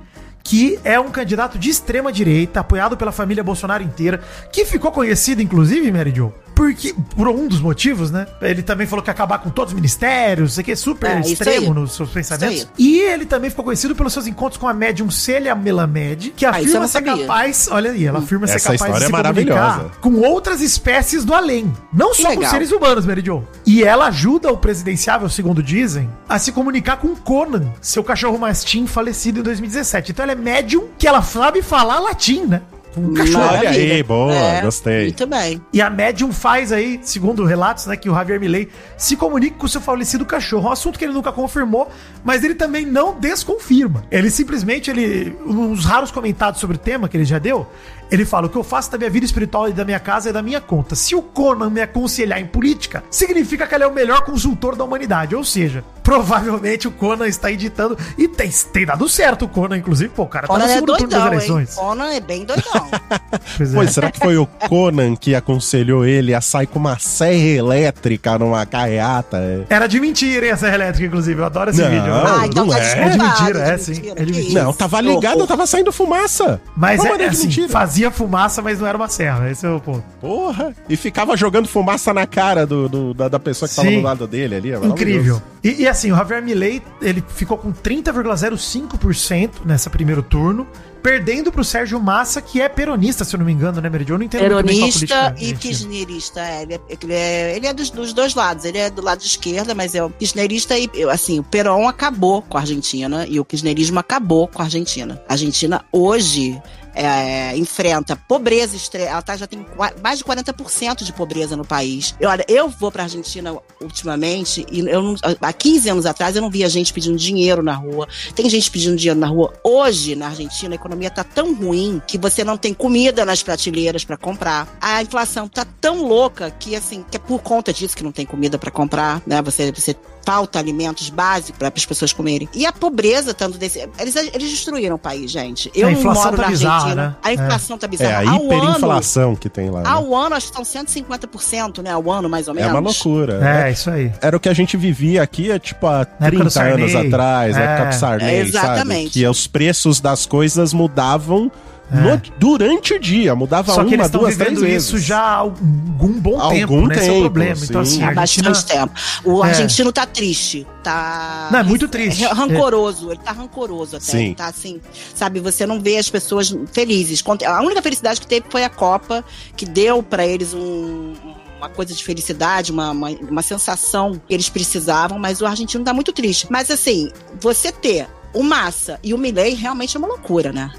que 0.43 0.79
é 0.83 0.99
um 0.99 1.11
candidato 1.11 1.59
de 1.59 1.69
extrema 1.69 2.11
direita, 2.11 2.59
apoiado 2.59 2.97
pela 2.97 3.11
família 3.11 3.43
Bolsonaro 3.43 3.83
inteira, 3.83 4.21
que 4.51 4.65
ficou 4.65 4.91
conhecido, 4.91 5.41
inclusive, 5.41 5.91
Mary 5.91 6.13
Jo, 6.15 6.33
porque, 6.59 6.93
por 7.15 7.29
um 7.29 7.47
dos 7.47 7.61
motivos, 7.61 8.11
né? 8.11 8.27
Ele 8.41 8.61
também 8.61 8.85
falou 8.85 9.01
que 9.01 9.09
ia 9.09 9.13
acabar 9.13 9.37
com 9.39 9.49
todos 9.49 9.71
os 9.71 9.75
ministérios, 9.75 10.55
sei 10.55 10.63
que 10.65 10.73
é 10.73 10.75
super 10.75 11.09
É, 11.09 11.19
isso 11.21 11.31
extremo 11.31 11.73
nos 11.73 11.93
seus 11.93 12.09
pensamentos. 12.09 12.57
Isso 12.57 12.69
E 12.77 12.99
ele 12.99 13.25
também 13.25 13.49
ficou 13.49 13.63
conhecido 13.63 13.95
pelos 13.95 14.11
seus 14.11 14.27
encontros 14.27 14.57
com 14.57 14.67
a 14.67 14.73
médium 14.73 15.09
Célia 15.09 15.55
Melamed, 15.55 16.31
que 16.35 16.45
Ah, 16.45 16.49
isso 16.49 16.77
afirma 16.77 16.79
não 16.81 16.87
ser 16.89 17.01
capaz, 17.01 17.69
olha 17.71 17.91
aí, 17.91 18.05
ela 18.05 18.19
afirma 18.19 18.45
ser 18.45 18.57
Essa 18.57 18.73
capaz 18.73 18.93
história 18.93 19.05
é 19.05 19.23
comunicar 19.23 19.53
maravilhosa. 19.55 19.91
com 20.01 20.15
outras 20.15 20.59
espécies 20.59 21.23
do 21.23 21.33
além. 21.33 21.71
Não 21.93 22.13
só 22.13 22.35
com 22.35 22.45
seres 22.45 22.73
humanos, 22.73 23.05
Mary 23.05 23.23
Jo. 23.25 23.41
E 23.65 23.81
ela 23.81 24.07
ajuda 24.07 24.51
o 24.51 24.57
presidenciável, 24.57 25.29
segundo 25.29 25.63
dizem, 25.63 26.09
a 26.27 26.37
se 26.37 26.51
comunicar 26.51 26.97
com 26.97 27.15
Conan, 27.15 27.71
seu 27.79 28.03
cachorro 28.03 28.37
mastim 28.37 28.85
falecido 28.85 29.39
em 29.39 29.43
2017. 29.43 30.11
Então 30.11 30.23
ela 30.23 30.33
é 30.33 30.35
médium 30.35 30.89
que 30.97 31.07
ela 31.07 31.21
sabe 31.21 31.61
falar 31.61 31.99
latim, 31.99 32.41
né? 32.41 32.61
Um 32.97 33.13
cachorro. 33.13 33.57
Olha 33.57 33.69
aí, 33.69 34.03
boa, 34.03 34.61
gostei. 34.61 35.05
Muito 35.05 35.27
bem. 35.27 35.61
E 35.71 35.81
a 35.81 35.89
médium 35.89 36.31
faz 36.31 36.71
aí, 36.71 36.99
segundo 37.03 37.45
relatos, 37.45 37.85
né, 37.85 37.95
que 37.95 38.09
o 38.09 38.13
Javier 38.13 38.39
Milei 38.39 38.69
se 38.97 39.15
comunica 39.15 39.57
com 39.57 39.65
o 39.65 39.69
seu 39.69 39.79
falecido 39.79 40.25
cachorro. 40.25 40.69
Um 40.69 40.71
assunto 40.71 40.97
que 40.97 41.05
ele 41.05 41.13
nunca 41.13 41.31
confirmou, 41.31 41.89
mas 42.23 42.43
ele 42.43 42.55
também 42.55 42.85
não 42.85 43.19
desconfirma. 43.19 44.03
Ele 44.11 44.29
simplesmente, 44.29 44.89
ele, 44.89 45.35
uns 45.45 45.85
raros 45.85 46.11
comentários 46.11 46.59
sobre 46.59 46.77
o 46.77 46.79
tema 46.79 47.07
que 47.07 47.17
ele 47.17 47.25
já 47.25 47.39
deu, 47.39 47.67
ele 48.11 48.25
fala: 48.25 48.47
o 48.47 48.49
que 48.49 48.57
eu 48.57 48.63
faço 48.63 48.91
da 48.91 48.97
minha 48.97 49.09
vida 49.09 49.25
espiritual 49.25 49.69
e 49.69 49.73
da 49.73 49.85
minha 49.85 49.99
casa 49.99 50.29
é 50.29 50.33
da 50.33 50.41
minha 50.41 50.59
conta. 50.59 50.95
Se 50.95 51.15
o 51.15 51.21
Conan 51.21 51.69
me 51.69 51.81
aconselhar 51.81 52.39
em 52.39 52.45
política, 52.45 53.03
significa 53.09 53.67
que 53.67 53.75
ele 53.75 53.83
é 53.83 53.87
o 53.87 53.93
melhor 53.93 54.21
consultor 54.21 54.75
da 54.75 54.83
humanidade. 54.83 55.35
Ou 55.35 55.43
seja, 55.43 55.83
provavelmente 56.03 56.87
o 56.87 56.91
Conan 56.91 57.27
está 57.27 57.51
editando. 57.51 57.97
E 58.17 58.27
tem, 58.27 58.49
tem 58.49 58.85
dado 58.85 59.07
certo 59.07 59.45
o 59.45 59.47
Conan, 59.47 59.77
inclusive. 59.77 60.09
Pô, 60.09 60.23
o 60.23 60.27
cara 60.27 60.47
tá 60.47 60.53
Conan 60.53 60.65
no 60.65 60.71
é 60.71 60.73
segundo 60.73 60.97
turno 60.97 61.07
das 61.07 61.19
doidão, 61.19 61.33
hein? 61.33 61.45
eleições. 61.45 61.75
Conan 61.75 62.09
é 62.11 62.19
bem 62.19 62.45
doidão. 62.45 62.89
Pois 63.57 63.73
é. 63.73 63.75
Pois, 63.75 63.91
será 63.91 64.11
que 64.11 64.19
foi 64.19 64.37
o 64.37 64.45
Conan 64.45 65.15
que 65.15 65.35
aconselhou 65.35 66.05
ele 66.05 66.33
a 66.33 66.41
sair 66.41 66.67
com 66.67 66.79
uma 66.79 66.97
serra 66.97 67.47
elétrica 67.47 68.37
numa 68.37 68.65
carreata? 68.65 69.37
É. 69.37 69.65
Era 69.69 69.87
de 69.87 69.99
mentira, 69.99 70.45
hein, 70.45 70.51
essa 70.51 70.67
elétrica, 70.67 71.07
inclusive. 71.07 71.39
Eu 71.39 71.45
adoro 71.45 71.69
esse 71.69 71.81
Não. 71.81 71.89
vídeo. 71.89 72.08
Ah, 72.13 72.45
então 72.45 72.65
não 72.65 72.73
tá 72.73 72.79
é. 72.79 72.99
É 72.99 73.09
de 73.09 73.17
mentira, 73.17 73.59
é 73.59 73.77
sim. 73.77 74.01
É 74.15 74.25
de 74.25 74.33
mentira. 74.33 74.63
Não, 74.63 74.73
tava 74.73 75.01
ligado, 75.01 75.45
tava 75.47 75.65
saindo 75.67 75.91
fumaça. 75.91 76.59
Mas 76.75 76.99
Como 77.01 77.13
é, 77.13 77.17
de 77.17 77.23
assim, 77.25 77.43
mentira? 77.47 77.69
fazia 77.69 78.11
fumaça, 78.11 78.61
mas 78.61 78.79
não 78.79 78.87
era 78.87 78.97
uma 78.97 79.07
serra. 79.07 79.49
Esse 79.49 79.65
é 79.65 79.69
o 79.69 79.79
ponto. 79.79 80.03
Porra. 80.21 80.73
E 80.87 80.95
ficava 80.95 81.35
jogando 81.37 81.67
fumaça 81.67 82.13
na 82.13 82.25
cara 82.27 82.65
do, 82.65 82.87
do- 82.89 83.13
da, 83.13 83.27
da 83.27 83.39
pessoa 83.39 83.67
que 83.69 83.75
tava 83.75 83.87
Sim. 83.89 83.97
do 83.97 84.01
lado 84.03 84.27
dele 84.27 84.55
ali. 84.55 84.71
é. 84.71 84.77
Incrível. 84.77 85.41
E, 85.63 85.81
e 85.83 85.87
assim, 85.87 86.11
o 86.11 86.15
Javier 86.15 86.41
Milei, 86.41 86.81
ele 87.01 87.23
ficou 87.27 87.57
com 87.57 87.71
30,05% 87.73 89.49
nessa 89.65 89.89
primeiro 89.89 90.21
turno, 90.23 90.65
perdendo 91.01 91.51
pro 91.51 91.63
Sérgio 91.63 91.99
Massa, 91.99 92.41
que 92.41 92.61
é 92.61 92.69
peronista, 92.69 93.23
se 93.23 93.35
eu 93.35 93.39
não 93.39 93.45
me 93.45 93.51
engano, 93.51 93.81
né, 93.81 93.89
Meridio? 93.89 94.13
Eu 94.13 94.19
não 94.19 94.25
entendo 94.25 94.41
Peronista 94.41 95.31
política 95.31 95.35
e 95.39 95.53
kirchnerista. 95.55 96.41
É, 96.41 96.63
ele 96.63 96.73
é, 96.75 96.79
ele 96.89 97.13
é, 97.13 97.55
ele 97.55 97.67
é 97.67 97.73
dos, 97.73 97.89
dos 97.89 98.13
dois 98.13 98.35
lados. 98.35 98.65
Ele 98.65 98.77
é 98.77 98.89
do 98.89 99.01
lado 99.01 99.19
de 99.19 99.27
esquerda, 99.27 99.73
mas 99.73 99.95
é 99.95 100.03
o 100.03 100.09
kirchnerista 100.09 100.77
e, 100.77 100.89
assim, 101.11 101.39
o 101.39 101.43
Perón 101.43 101.87
acabou 101.87 102.41
com 102.41 102.57
a 102.57 102.61
Argentina 102.61 103.25
e 103.27 103.39
o 103.39 103.45
kirchnerismo 103.45 103.99
acabou 103.99 104.47
com 104.47 104.61
a 104.61 104.65
Argentina. 104.65 105.21
A 105.27 105.33
Argentina 105.33 105.83
hoje 105.91 106.61
é, 106.93 107.55
enfrenta 107.57 108.15
pobreza 108.15 108.75
extrema, 108.75 109.09
ela 109.11 109.21
tá, 109.21 109.35
já 109.37 109.47
tem 109.47 109.65
mais 110.01 110.19
de 110.19 110.25
40% 110.25 111.03
de 111.03 111.13
pobreza 111.13 111.55
no 111.55 111.65
país. 111.65 112.15
E, 112.19 112.25
olha, 112.25 112.45
eu 112.47 112.69
vou 112.69 112.91
pra 112.91 113.03
Argentina 113.03 113.55
ultimamente 113.81 114.65
e 114.71 114.79
eu 114.79 115.01
não- 115.01 115.15
há 115.41 115.53
15 115.53 115.89
anos 115.89 116.05
atrás 116.05 116.35
eu 116.35 116.41
não 116.41 116.49
via 116.49 116.69
gente 116.69 116.93
pedindo 116.93 117.17
dinheiro 117.17 117.61
na 117.61 117.73
rua. 117.73 118.07
Tem 118.35 118.49
gente 118.49 118.69
pedindo 118.71 118.95
dinheiro 118.95 119.19
na 119.19 119.27
rua. 119.27 119.53
Hoje, 119.63 120.15
na 120.15 120.27
Argentina, 120.27 120.73
a 120.73 120.77
economia 120.77 121.09
tá 121.09 121.23
tão 121.23 121.53
ruim 121.55 122.01
que 122.07 122.17
você 122.17 122.43
não 122.43 122.57
tem 122.57 122.73
comida 122.73 123.25
nas 123.25 123.43
prateleiras 123.43 124.03
para 124.03 124.17
comprar. 124.17 124.67
A 124.81 125.01
inflação 125.01 125.47
tá 125.47 125.65
tão 125.79 126.03
louca 126.03 126.51
que, 126.51 126.75
assim, 126.75 127.03
que 127.09 127.17
é 127.17 127.19
por 127.19 127.41
conta 127.41 127.73
disso 127.73 127.95
que 127.95 128.03
não 128.03 128.11
tem 128.11 128.25
comida 128.25 128.57
para 128.57 128.71
comprar, 128.71 129.21
né? 129.25 129.41
Você, 129.41 129.71
você 129.71 129.95
falta 130.25 130.59
alimentos 130.59 131.09
básicos 131.09 131.57
para 131.57 131.71
as 131.75 131.85
pessoas 131.85 132.13
comerem. 132.13 132.47
E 132.53 132.65
a 132.65 132.71
pobreza 132.71 133.33
tanto 133.33 133.57
desse. 133.57 133.79
Eles, 133.97 134.15
eles 134.15 134.49
destruíram 134.51 134.95
o 134.95 134.99
país, 134.99 135.31
gente. 135.31 135.71
Eu 135.73 135.87
A 135.87 135.91
não 135.91 135.99
inflação 135.99 136.23
moro 136.25 136.35
tá 136.37 136.41
na 136.43 136.49
bizarra, 136.49 136.75
Argentina. 136.75 137.07
né? 137.09 137.15
A 137.23 137.31
É. 137.31 137.33
inflação 137.33 137.77
tá 137.77 137.85
É 137.85 137.89
bizarra. 137.89 138.13
a 138.13 138.19
Ao 138.31 138.35
ano, 138.35 138.45
hiperinflação 138.45 139.35
que 139.35 139.49
tem 139.49 139.69
lá. 139.69 139.81
né? 139.81 139.89
ao 139.89 140.15
ano, 140.15 140.35
acho 140.35 140.49
que 140.49 140.55
são 140.55 140.63
150%, 140.65 141.81
né? 141.81 141.91
Ao 141.91 142.11
ano, 142.11 142.29
mais 142.29 142.47
ou 142.47 142.53
É 142.53 142.57
menos. 142.57 142.71
uma 142.71 142.79
loucura. 142.79 143.39
É, 143.67 143.71
isso 143.71 143.89
aí. 143.89 144.11
Era 144.21 144.35
o 144.37 144.39
que 144.39 144.49
a 144.49 144.53
gente 144.53 144.75
vivia 144.77 145.21
aqui, 145.23 145.51
é, 145.51 145.59
tipo, 145.59 145.87
há 145.87 146.05
Na 146.19 146.27
época 146.27 146.43
do 146.45 146.49
30 146.51 146.61
anos 146.63 146.95
atrás, 146.95 147.57
É. 147.57 147.61
época 147.63 147.89
do 147.89 147.95
Sarney, 147.95 148.27
É, 148.35 148.39
exatamente. 148.41 149.03
sabe? 149.05 149.09
Que 149.11 149.27
os 149.27 149.47
preços 149.47 149.99
das 149.99 150.25
coisas 150.25 150.73
mudavam 150.73 151.51
no- 151.91 152.21
durante 152.37 152.93
o 152.93 152.99
dia, 152.99 153.35
mudava 153.35 153.71
É. 153.71 153.75
Só 153.75 153.81
que 153.83 153.87
uma, 153.89 153.95
eles 153.95 154.05
estão 154.07 154.21
duas, 154.21 154.37
três 154.37 154.59
vezes. 154.59 154.87
isso 154.87 154.97
já 154.99 155.19
há 155.19 155.35
algum 155.35 156.13
bom 156.19 156.39
Algum 156.39 156.55
tempo, 156.55 156.87
né? 156.87 156.95
Esse 156.95 157.07
é 157.07 157.11
o 157.11 157.13
tempo, 157.15 157.21
problema. 157.25 157.59
Então, 157.63 157.85
sim. 157.85 157.91
assim, 157.95 158.03
a 158.03 158.05
Há 158.07 158.21
Argentina... 158.21 158.49
bastante 158.49 158.79
tempo. 158.79 158.93
O 159.25 159.43
É. 159.45 159.49
argentino 159.49 159.91
tá 159.91 160.05
triste. 160.05 160.67
Tá. 160.83 161.49
Não, 161.51 161.59
é 161.59 161.63
muito 161.63 161.87
triste. 161.87 162.23
é 162.23 162.27
rancoroso. 162.33 163.11
Ele 163.11 163.19
tá 163.23 163.31
rancoroso 163.31 163.95
até. 163.97 164.05
Sim. 164.05 164.33
Tá 164.33 164.47
assim. 164.47 164.79
Sabe, 165.13 165.39
você 165.39 165.65
não 165.65 165.79
vê 165.81 165.97
as 165.97 166.09
pessoas 166.09 166.55
felizes. 166.71 167.23
A 167.45 167.61
única 167.61 167.81
felicidade 167.81 168.21
que 168.21 168.27
teve 168.27 168.45
foi 168.49 168.63
a 168.63 168.69
Copa, 168.69 169.23
que 169.55 169.65
deu 169.65 170.01
pra 170.03 170.25
eles 170.25 170.53
um. 170.53 171.13
Uma 171.57 171.67
coisa 171.67 171.93
de 171.93 172.01
felicidade, 172.01 172.71
uma, 172.71 172.91
uma, 172.91 173.09
uma 173.09 173.41
sensação 173.41 174.13
que 174.25 174.33
eles 174.33 174.47
precisavam, 174.47 175.19
mas 175.19 175.41
o 175.41 175.45
argentino 175.45 175.83
tá 175.83 175.93
muito 175.93 176.13
triste. 176.13 176.47
Mas 176.49 176.71
assim, 176.71 177.11
você 177.41 177.69
ter 177.69 178.07
o 178.33 178.41
Massa 178.41 178.97
e 179.03 179.13
o 179.13 179.17
Milley 179.17 179.55
realmente 179.55 179.97
é 179.97 179.99
uma 179.99 180.07
loucura, 180.07 180.53
né? 180.53 180.71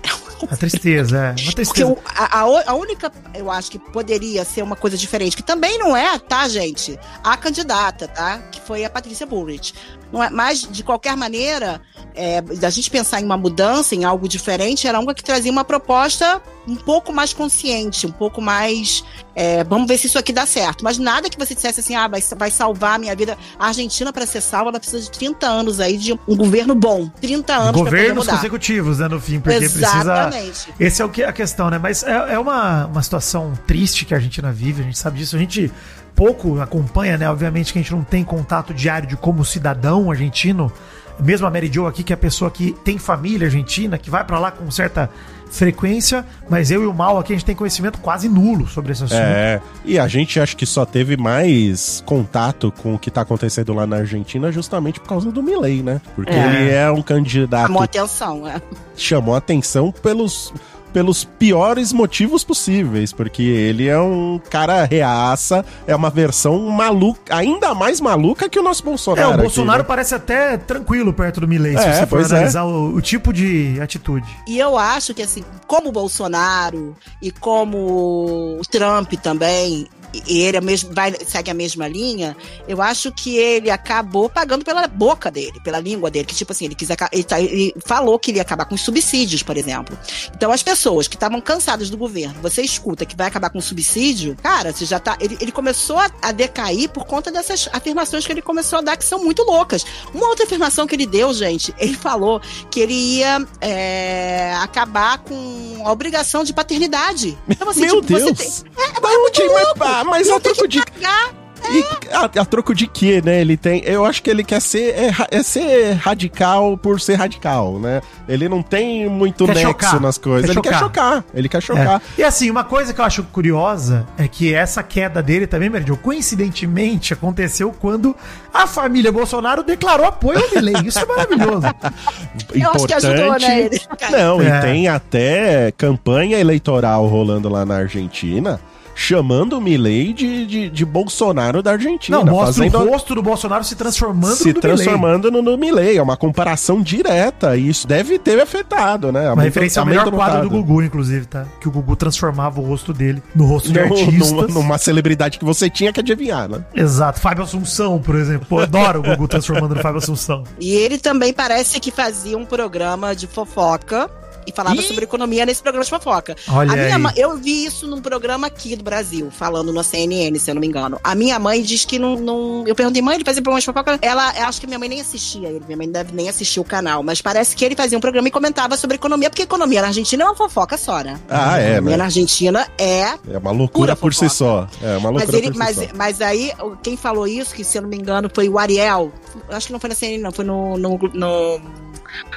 A 0.50 0.56
tristeza, 0.56 1.16
é. 1.16 1.20
Uma 1.30 1.34
Porque 1.34 1.54
tristeza. 1.54 1.86
o- 1.90 1.98
a, 2.04 2.38
a 2.40 2.46
o- 2.46 2.62
a 2.66 2.74
única, 2.74 3.12
eu 3.34 3.50
acho 3.50 3.70
que 3.70 3.78
poderia 3.78 4.44
ser 4.44 4.62
uma 4.62 4.76
coisa 4.76 4.96
diferente, 4.96 5.36
que 5.36 5.42
também 5.42 5.78
não 5.78 5.96
é, 5.96 6.18
tá, 6.18 6.48
gente? 6.48 6.98
A 7.22 7.36
candidata, 7.36 8.06
tá? 8.06 8.38
Que 8.50 8.60
foi 8.60 8.84
a 8.84 8.90
Patrícia 8.90 9.26
Bullrich. 9.26 9.74
Não 10.12 10.22
é, 10.22 10.30
mas, 10.30 10.62
de 10.62 10.82
qualquer 10.82 11.16
maneira, 11.16 11.80
é, 12.14 12.40
da 12.40 12.70
gente 12.70 12.90
pensar 12.90 13.20
em 13.20 13.24
uma 13.24 13.36
mudança, 13.36 13.94
em 13.94 14.04
algo 14.04 14.28
diferente, 14.28 14.86
era 14.86 14.98
uma 14.98 15.14
que 15.14 15.22
trazia 15.22 15.50
uma 15.50 15.64
proposta 15.64 16.42
um 16.66 16.76
pouco 16.76 17.12
mais 17.12 17.32
consciente, 17.32 18.06
um 18.06 18.12
pouco 18.12 18.40
mais. 18.40 19.04
é, 19.34 19.64
vamos 19.64 19.88
ver 19.88 19.98
se 19.98 20.06
isso 20.06 20.18
aqui 20.18 20.32
dá 20.32 20.46
certo. 20.46 20.84
Mas 20.84 20.98
nada 20.98 21.28
que 21.28 21.38
você 21.38 21.54
dissesse 21.54 21.80
assim, 21.80 21.94
ah, 21.94 22.06
vai, 22.06 22.22
vai 22.36 22.50
salvar 22.50 22.96
a 22.96 22.98
minha 22.98 23.14
vida. 23.16 23.36
A 23.58 23.68
Argentina, 23.68 24.12
para 24.12 24.26
ser 24.26 24.40
salva, 24.40 24.70
ela 24.70 24.78
precisa 24.80 25.02
de 25.02 25.10
30 25.10 25.46
anos 25.46 25.80
aí 25.80 25.96
de 25.96 26.12
um 26.12 26.36
governo 26.36 26.74
bom. 26.74 27.08
30 27.20 27.54
anos 27.54 27.82
Governos 27.82 28.26
consecutivos, 28.26 28.98
né, 28.98 29.08
no 29.08 29.20
fim, 29.20 29.40
porque 29.40 29.58
precisa. 29.58 30.00
Exatamente. 30.00 30.74
Esse 30.78 31.02
é 31.02 31.04
o 31.04 31.08
que 31.08 31.22
a 31.22 31.32
questão, 31.32 31.70
né? 31.70 31.78
Mas 31.78 32.02
é, 32.02 32.34
é 32.34 32.38
uma, 32.38 32.86
uma 32.86 33.02
situação 33.02 33.52
triste 33.66 34.04
que 34.04 34.14
a 34.14 34.16
Argentina 34.18 34.52
vive, 34.52 34.82
a 34.82 34.84
gente 34.84 34.98
sabe 34.98 35.18
disso. 35.18 35.36
A 35.36 35.38
gente 35.38 35.72
pouco 36.20 36.60
acompanha, 36.60 37.16
né? 37.16 37.30
Obviamente 37.30 37.72
que 37.72 37.78
a 37.78 37.82
gente 37.82 37.92
não 37.92 38.04
tem 38.04 38.22
contato 38.22 38.74
diário 38.74 39.08
de 39.08 39.16
como 39.16 39.42
cidadão 39.42 40.10
argentino. 40.10 40.70
Mesmo 41.18 41.46
a 41.46 41.50
Mary 41.50 41.70
Jo 41.72 41.86
aqui, 41.86 42.02
que 42.02 42.12
é 42.12 42.14
a 42.14 42.16
pessoa 42.16 42.50
que 42.50 42.72
tem 42.84 42.98
família 42.98 43.46
argentina, 43.46 43.96
que 43.96 44.10
vai 44.10 44.22
pra 44.22 44.38
lá 44.38 44.50
com 44.50 44.70
certa 44.70 45.08
frequência, 45.50 46.24
mas 46.48 46.70
eu 46.70 46.82
e 46.82 46.86
o 46.86 46.92
Mal 46.94 47.18
aqui 47.18 47.32
a 47.32 47.36
gente 47.36 47.44
tem 47.44 47.54
conhecimento 47.56 47.98
quase 48.00 48.28
nulo 48.28 48.68
sobre 48.68 48.92
esse 48.92 49.04
assunto. 49.04 49.18
É, 49.18 49.60
e 49.84 49.98
a 49.98 50.06
gente 50.06 50.38
acho 50.38 50.56
que 50.56 50.64
só 50.66 50.84
teve 50.84 51.16
mais 51.16 52.02
contato 52.06 52.70
com 52.82 52.94
o 52.94 52.98
que 52.98 53.10
tá 53.10 53.22
acontecendo 53.22 53.72
lá 53.72 53.86
na 53.86 53.96
Argentina 53.96 54.52
justamente 54.52 55.00
por 55.00 55.08
causa 55.08 55.32
do 55.32 55.42
Milley, 55.42 55.82
né? 55.82 56.00
Porque 56.14 56.32
É. 56.32 56.46
ele 56.46 56.70
é 56.70 56.90
um 56.90 57.02
candidato 57.02 57.66
Chamou 57.66 57.82
atenção, 57.82 58.46
é. 58.48 58.60
chamou 58.94 59.34
atenção 59.34 59.90
pelos, 59.90 60.52
pelos 60.92 61.24
piores 61.24 61.92
motivos 61.92 62.44
possíveis, 62.44 63.12
porque 63.12 63.42
ele 63.42 63.88
é 63.88 63.98
um 64.00 64.40
cara 64.50 64.84
reaça, 64.84 65.64
é 65.86 65.94
uma 65.94 66.10
versão 66.10 66.58
maluca, 66.70 67.34
ainda 67.34 67.74
mais 67.74 68.00
maluca 68.00 68.48
que 68.48 68.58
o 68.58 68.62
nosso 68.62 68.82
É, 68.82 68.84
Bolsonaro. 68.84 69.28
o 69.28 69.32
aqui, 69.34 69.42
Bolsonaro 69.42 69.78
né? 69.82 69.84
parece 69.88 70.14
até 70.14 70.56
tranquilo 70.56 71.12
perto 71.12 71.40
do 71.40 71.48
Milley, 71.48 71.76
se 71.76 71.84
É, 71.84 71.92
você 72.00 72.06
for 72.06 72.20
é. 72.20 72.24
analisar 72.24 72.64
o, 72.64 72.94
o 72.94 73.00
tipo 73.00 73.32
de 73.32 73.78
atitude. 73.80 74.26
E 74.46 74.58
eu 74.58 74.76
acho 74.76 75.14
que, 75.14 75.22
assim, 75.22 75.44
como 75.66 75.88
o 75.88 75.92
Bolsonaro 75.92 76.96
e 77.22 77.30
como 77.30 78.58
o 78.58 78.60
Trump 78.70 79.12
também, 79.22 79.86
e 80.26 80.40
ele 80.42 80.56
é 80.56 80.60
mesmo, 80.60 80.92
vai, 80.92 81.14
segue 81.26 81.50
a 81.50 81.54
mesma 81.54 81.86
linha, 81.88 82.36
eu 82.68 82.80
acho 82.82 83.12
que 83.12 83.36
ele 83.36 83.70
acabou 83.70 84.28
pagando 84.28 84.64
pela 84.64 84.86
boca 84.88 85.30
dele, 85.30 85.60
pela 85.62 85.78
língua 85.80 86.10
dele. 86.10 86.24
Que, 86.26 86.34
tipo 86.34 86.52
assim, 86.52 86.64
ele, 86.66 86.74
quis, 86.74 86.88
ele, 87.12 87.24
tá- 87.24 87.40
ele 87.40 87.74
falou 87.86 88.18
que 88.18 88.30
ele 88.30 88.38
ia 88.38 88.42
acabar 88.42 88.64
com 88.64 88.74
os 88.74 88.80
subsídios, 88.80 89.42
por 89.42 89.56
exemplo. 89.56 89.96
Então, 90.34 90.50
as 90.52 90.62
pessoas 90.62 91.06
que 91.08 91.16
estavam 91.16 91.40
cansadas 91.40 91.90
do 91.90 91.96
governo, 91.96 92.36
você 92.42 92.62
escuta 92.62 93.04
que 93.06 93.16
vai 93.16 93.26
acabar 93.28 93.50
com 93.50 93.58
o 93.58 93.62
subsídio, 93.62 94.36
cara, 94.42 94.72
você 94.72 94.84
já 94.84 94.98
tá. 94.98 95.16
Ele, 95.20 95.36
ele 95.40 95.52
começou 95.52 95.98
a, 95.98 96.10
a 96.22 96.32
decair 96.32 96.88
por 96.90 97.04
conta 97.04 97.30
dessas 97.30 97.68
afirmações 97.72 98.26
que 98.26 98.32
ele 98.32 98.42
começou 98.42 98.78
a 98.78 98.82
dar, 98.82 98.96
que 98.96 99.04
são 99.04 99.22
muito 99.22 99.42
loucas. 99.42 99.84
Uma 100.14 100.28
outra 100.28 100.44
afirmação 100.44 100.86
que 100.86 100.94
ele 100.94 101.06
deu, 101.06 101.32
gente, 101.32 101.74
ele 101.78 101.94
falou 101.94 102.40
que 102.70 102.80
ele 102.80 102.94
ia 102.94 103.46
é, 103.60 104.54
acabar 104.60 105.18
com 105.18 105.82
a 105.84 105.92
obrigação 105.92 106.44
de 106.44 106.52
paternidade. 106.52 107.36
Então, 107.48 107.68
assim, 107.68 107.80
Meu 107.82 108.00
tipo, 108.00 108.14
Deus! 108.18 108.38
tem- 108.38 108.72
Da 109.00 109.08
onde? 109.18 109.48
Mas, 109.48 109.99
ah, 110.00 110.04
mas 110.04 110.28
a 110.30 110.40
troco 110.40 110.66
de. 110.68 110.80
pagar. 110.84 111.40
E 111.72 111.84
a, 112.10 112.24
a 112.40 112.44
troco 112.46 112.74
de 112.74 112.86
quê, 112.86 113.20
né? 113.22 113.42
Ele 113.42 113.54
tem. 113.54 113.82
Eu 113.84 114.06
acho 114.06 114.22
que 114.22 114.30
ele 114.30 114.42
quer 114.42 114.60
ser. 114.62 114.94
É, 114.94 115.12
é 115.30 115.42
ser 115.42 115.92
radical 115.92 116.74
por 116.78 116.98
ser 116.98 117.16
radical, 117.16 117.78
né? 117.78 118.00
Ele 118.26 118.48
não 118.48 118.62
tem 118.62 119.06
muito 119.10 119.44
Quer 119.44 119.54
nexo 119.56 119.68
chocar. 119.68 120.00
nas 120.00 120.16
coisas. 120.16 120.46
Quer 120.48 120.52
ele 120.56 120.62
quer 120.62 120.78
chocar. 120.78 121.16
chocar. 121.16 121.24
Ele 121.34 121.48
quer 121.50 121.60
chocar. 121.62 122.00
É. 122.16 122.20
E 122.22 122.24
assim, 122.24 122.50
uma 122.50 122.64
coisa 122.64 122.94
que 122.94 123.00
eu 123.00 123.04
acho 123.04 123.22
curiosa 123.24 124.06
é 124.16 124.26
que 124.26 124.54
essa 124.54 124.82
queda 124.82 125.22
dele 125.22 125.46
também, 125.46 125.68
Meridio, 125.68 125.98
coincidentemente 125.98 127.12
aconteceu 127.12 127.74
quando 127.78 128.16
a 128.54 128.66
família 128.66 129.12
Bolsonaro 129.12 129.62
declarou 129.62 130.06
apoio 130.06 130.42
ao 130.42 130.50
Milley. 130.54 130.86
Isso 130.86 130.98
é 130.98 131.04
maravilhoso. 131.04 131.66
Eu 132.54 132.70
acho 132.70 132.86
que 132.86 132.94
ajudou, 132.94 133.38
né, 133.38 133.60
ele? 133.60 133.80
Não, 134.10 134.40
É. 134.40 134.58
e 134.58 134.62
tem 134.62 134.88
até 134.88 135.70
campanha 135.76 136.38
eleitoral 136.40 137.06
rolando 137.06 137.50
lá 137.50 137.66
na 137.66 137.76
Argentina. 137.76 138.58
Chamando 139.02 139.56
o 139.56 139.60
Milley 139.62 140.12
de, 140.12 140.44
de, 140.44 140.68
de 140.68 140.84
Bolsonaro 140.84 141.62
da 141.62 141.72
Argentina. 141.72 142.18
Não, 142.18 142.26
mostra 142.26 142.64
fazendo 142.64 142.78
o 142.80 142.90
rosto 142.90 143.14
do 143.14 143.22
Bolsonaro 143.22 143.64
se 143.64 143.74
transformando 143.74 144.36
se 144.36 144.48
no 144.48 144.54
do 144.54 144.60
transformando 144.60 145.30
no, 145.30 145.40
no 145.40 145.56
Milley. 145.56 145.96
É 145.96 146.02
uma 146.02 146.18
comparação 146.18 146.82
direta. 146.82 147.56
E 147.56 147.66
isso 147.66 147.88
deve 147.88 148.18
ter 148.18 148.38
afetado, 148.38 149.10
né? 149.10 149.32
Uma 149.32 149.42
referência 149.42 149.80
ao 149.80 149.86
melhor 149.86 150.10
quadro 150.10 150.42
do 150.42 150.50
Gugu, 150.50 150.82
inclusive, 150.82 151.24
tá? 151.24 151.46
Que 151.58 151.66
o 151.66 151.70
Gugu 151.70 151.96
transformava 151.96 152.60
o 152.60 152.64
rosto 152.64 152.92
dele 152.92 153.22
no 153.34 153.46
rosto 153.46 153.72
de 153.72 153.80
artistas. 153.80 154.32
numa, 154.32 154.46
numa 154.48 154.78
celebridade 154.78 155.38
que 155.38 155.46
você 155.46 155.70
tinha 155.70 155.94
que 155.94 156.00
adivinhar, 156.00 156.46
né? 156.46 156.62
Exato. 156.74 157.20
Fábio 157.20 157.42
Assunção, 157.42 157.98
por 157.98 158.16
exemplo. 158.16 158.46
Pô, 158.50 158.60
eu 158.60 158.64
adoro 158.64 159.00
o 159.00 159.02
Gugu 159.02 159.26
transformando 159.26 159.76
no 159.76 159.80
Fábio 159.80 159.96
Assunção. 159.96 160.44
E 160.60 160.74
ele 160.74 160.98
também 160.98 161.32
parece 161.32 161.80
que 161.80 161.90
fazia 161.90 162.36
um 162.36 162.44
programa 162.44 163.16
de 163.16 163.26
fofoca 163.26 164.10
e 164.46 164.52
falava 164.52 164.76
Ih! 164.76 164.82
sobre 164.82 165.04
economia 165.04 165.44
nesse 165.46 165.62
programa 165.62 165.84
de 165.84 165.90
fofoca. 165.90 166.36
Olha 166.48 166.72
a 166.72 166.76
minha 166.76 166.96
aí. 166.96 167.02
mãe- 167.02 167.14
eu 167.16 167.36
vi 167.36 167.64
isso 167.64 167.86
num 167.86 168.00
programa 168.00 168.46
aqui 168.46 168.76
do 168.76 168.82
Brasil, 168.84 169.30
falando 169.30 169.72
na 169.72 169.82
CNN, 169.82 170.38
se 170.38 170.50
eu 170.50 170.54
não 170.54 170.60
me 170.60 170.66
engano. 170.66 170.98
A 171.02 171.14
minha 171.14 171.38
mãe 171.38 171.62
diz 171.62 171.84
que 171.84 171.98
não. 171.98 172.16
não- 172.16 172.64
eu 172.66 172.74
perguntei, 172.74 173.02
mãe, 173.02 173.14
ele 173.16 173.24
fazia 173.24 173.42
programa 173.42 173.60
de 173.60 173.66
fofoca? 173.66 173.98
Ela, 174.02 174.32
eu 174.38 174.44
acho 174.46 174.60
que 174.60 174.66
minha 174.66 174.78
mãe 174.78 174.88
nem 174.88 175.00
assistia 175.00 175.48
ele, 175.48 175.62
minha 175.66 175.76
mãe 175.76 175.90
deve 175.90 176.12
nem 176.14 176.28
assistir 176.28 176.60
o 176.60 176.64
canal, 176.64 177.02
mas 177.02 177.20
parece 177.20 177.54
que 177.56 177.64
ele 177.64 177.74
fazia 177.76 177.96
um 177.96 178.00
programa 178.00 178.28
e 178.28 178.30
comentava 178.30 178.76
sobre 178.76 178.96
economia, 178.96 179.28
porque 179.30 179.42
economia 179.42 179.80
na 179.82 179.88
Argentina 179.88 180.24
é 180.24 180.26
uma 180.26 180.34
fofoca 180.36 180.76
só, 180.76 181.00
né? 181.00 181.18
Ah, 181.28 181.58
é, 181.58 181.72
economia 181.72 181.90
né? 181.90 181.96
na 181.96 182.04
Argentina 182.04 182.68
é 182.78 183.00
É 183.28 183.38
uma 183.38 183.50
loucura 183.50 183.94
Pura 183.94 183.96
por 183.96 184.14
si 184.14 184.28
só. 184.28 184.66
É 184.82 184.96
uma 184.96 185.12
mas, 185.12 185.22
loucura 185.22 185.38
ele, 185.38 185.46
por 185.48 185.52
si 185.54 185.58
mas, 185.58 185.76
só. 185.76 185.82
mas 185.94 186.20
aí, 186.20 186.52
quem 186.82 186.96
falou 186.96 187.26
isso, 187.26 187.54
que 187.54 187.64
se 187.64 187.78
eu 187.78 187.82
não 187.82 187.88
me 187.88 187.96
engano, 187.96 188.30
foi 188.34 188.48
o 188.48 188.58
Ariel. 188.58 189.12
Acho 189.48 189.66
que 189.68 189.72
não 189.72 189.80
foi 189.80 189.88
na 189.88 189.94
CNN, 189.96 190.22
não, 190.22 190.32
foi 190.32 190.44
no. 190.44 190.76
no, 190.76 190.98
no 191.14 191.60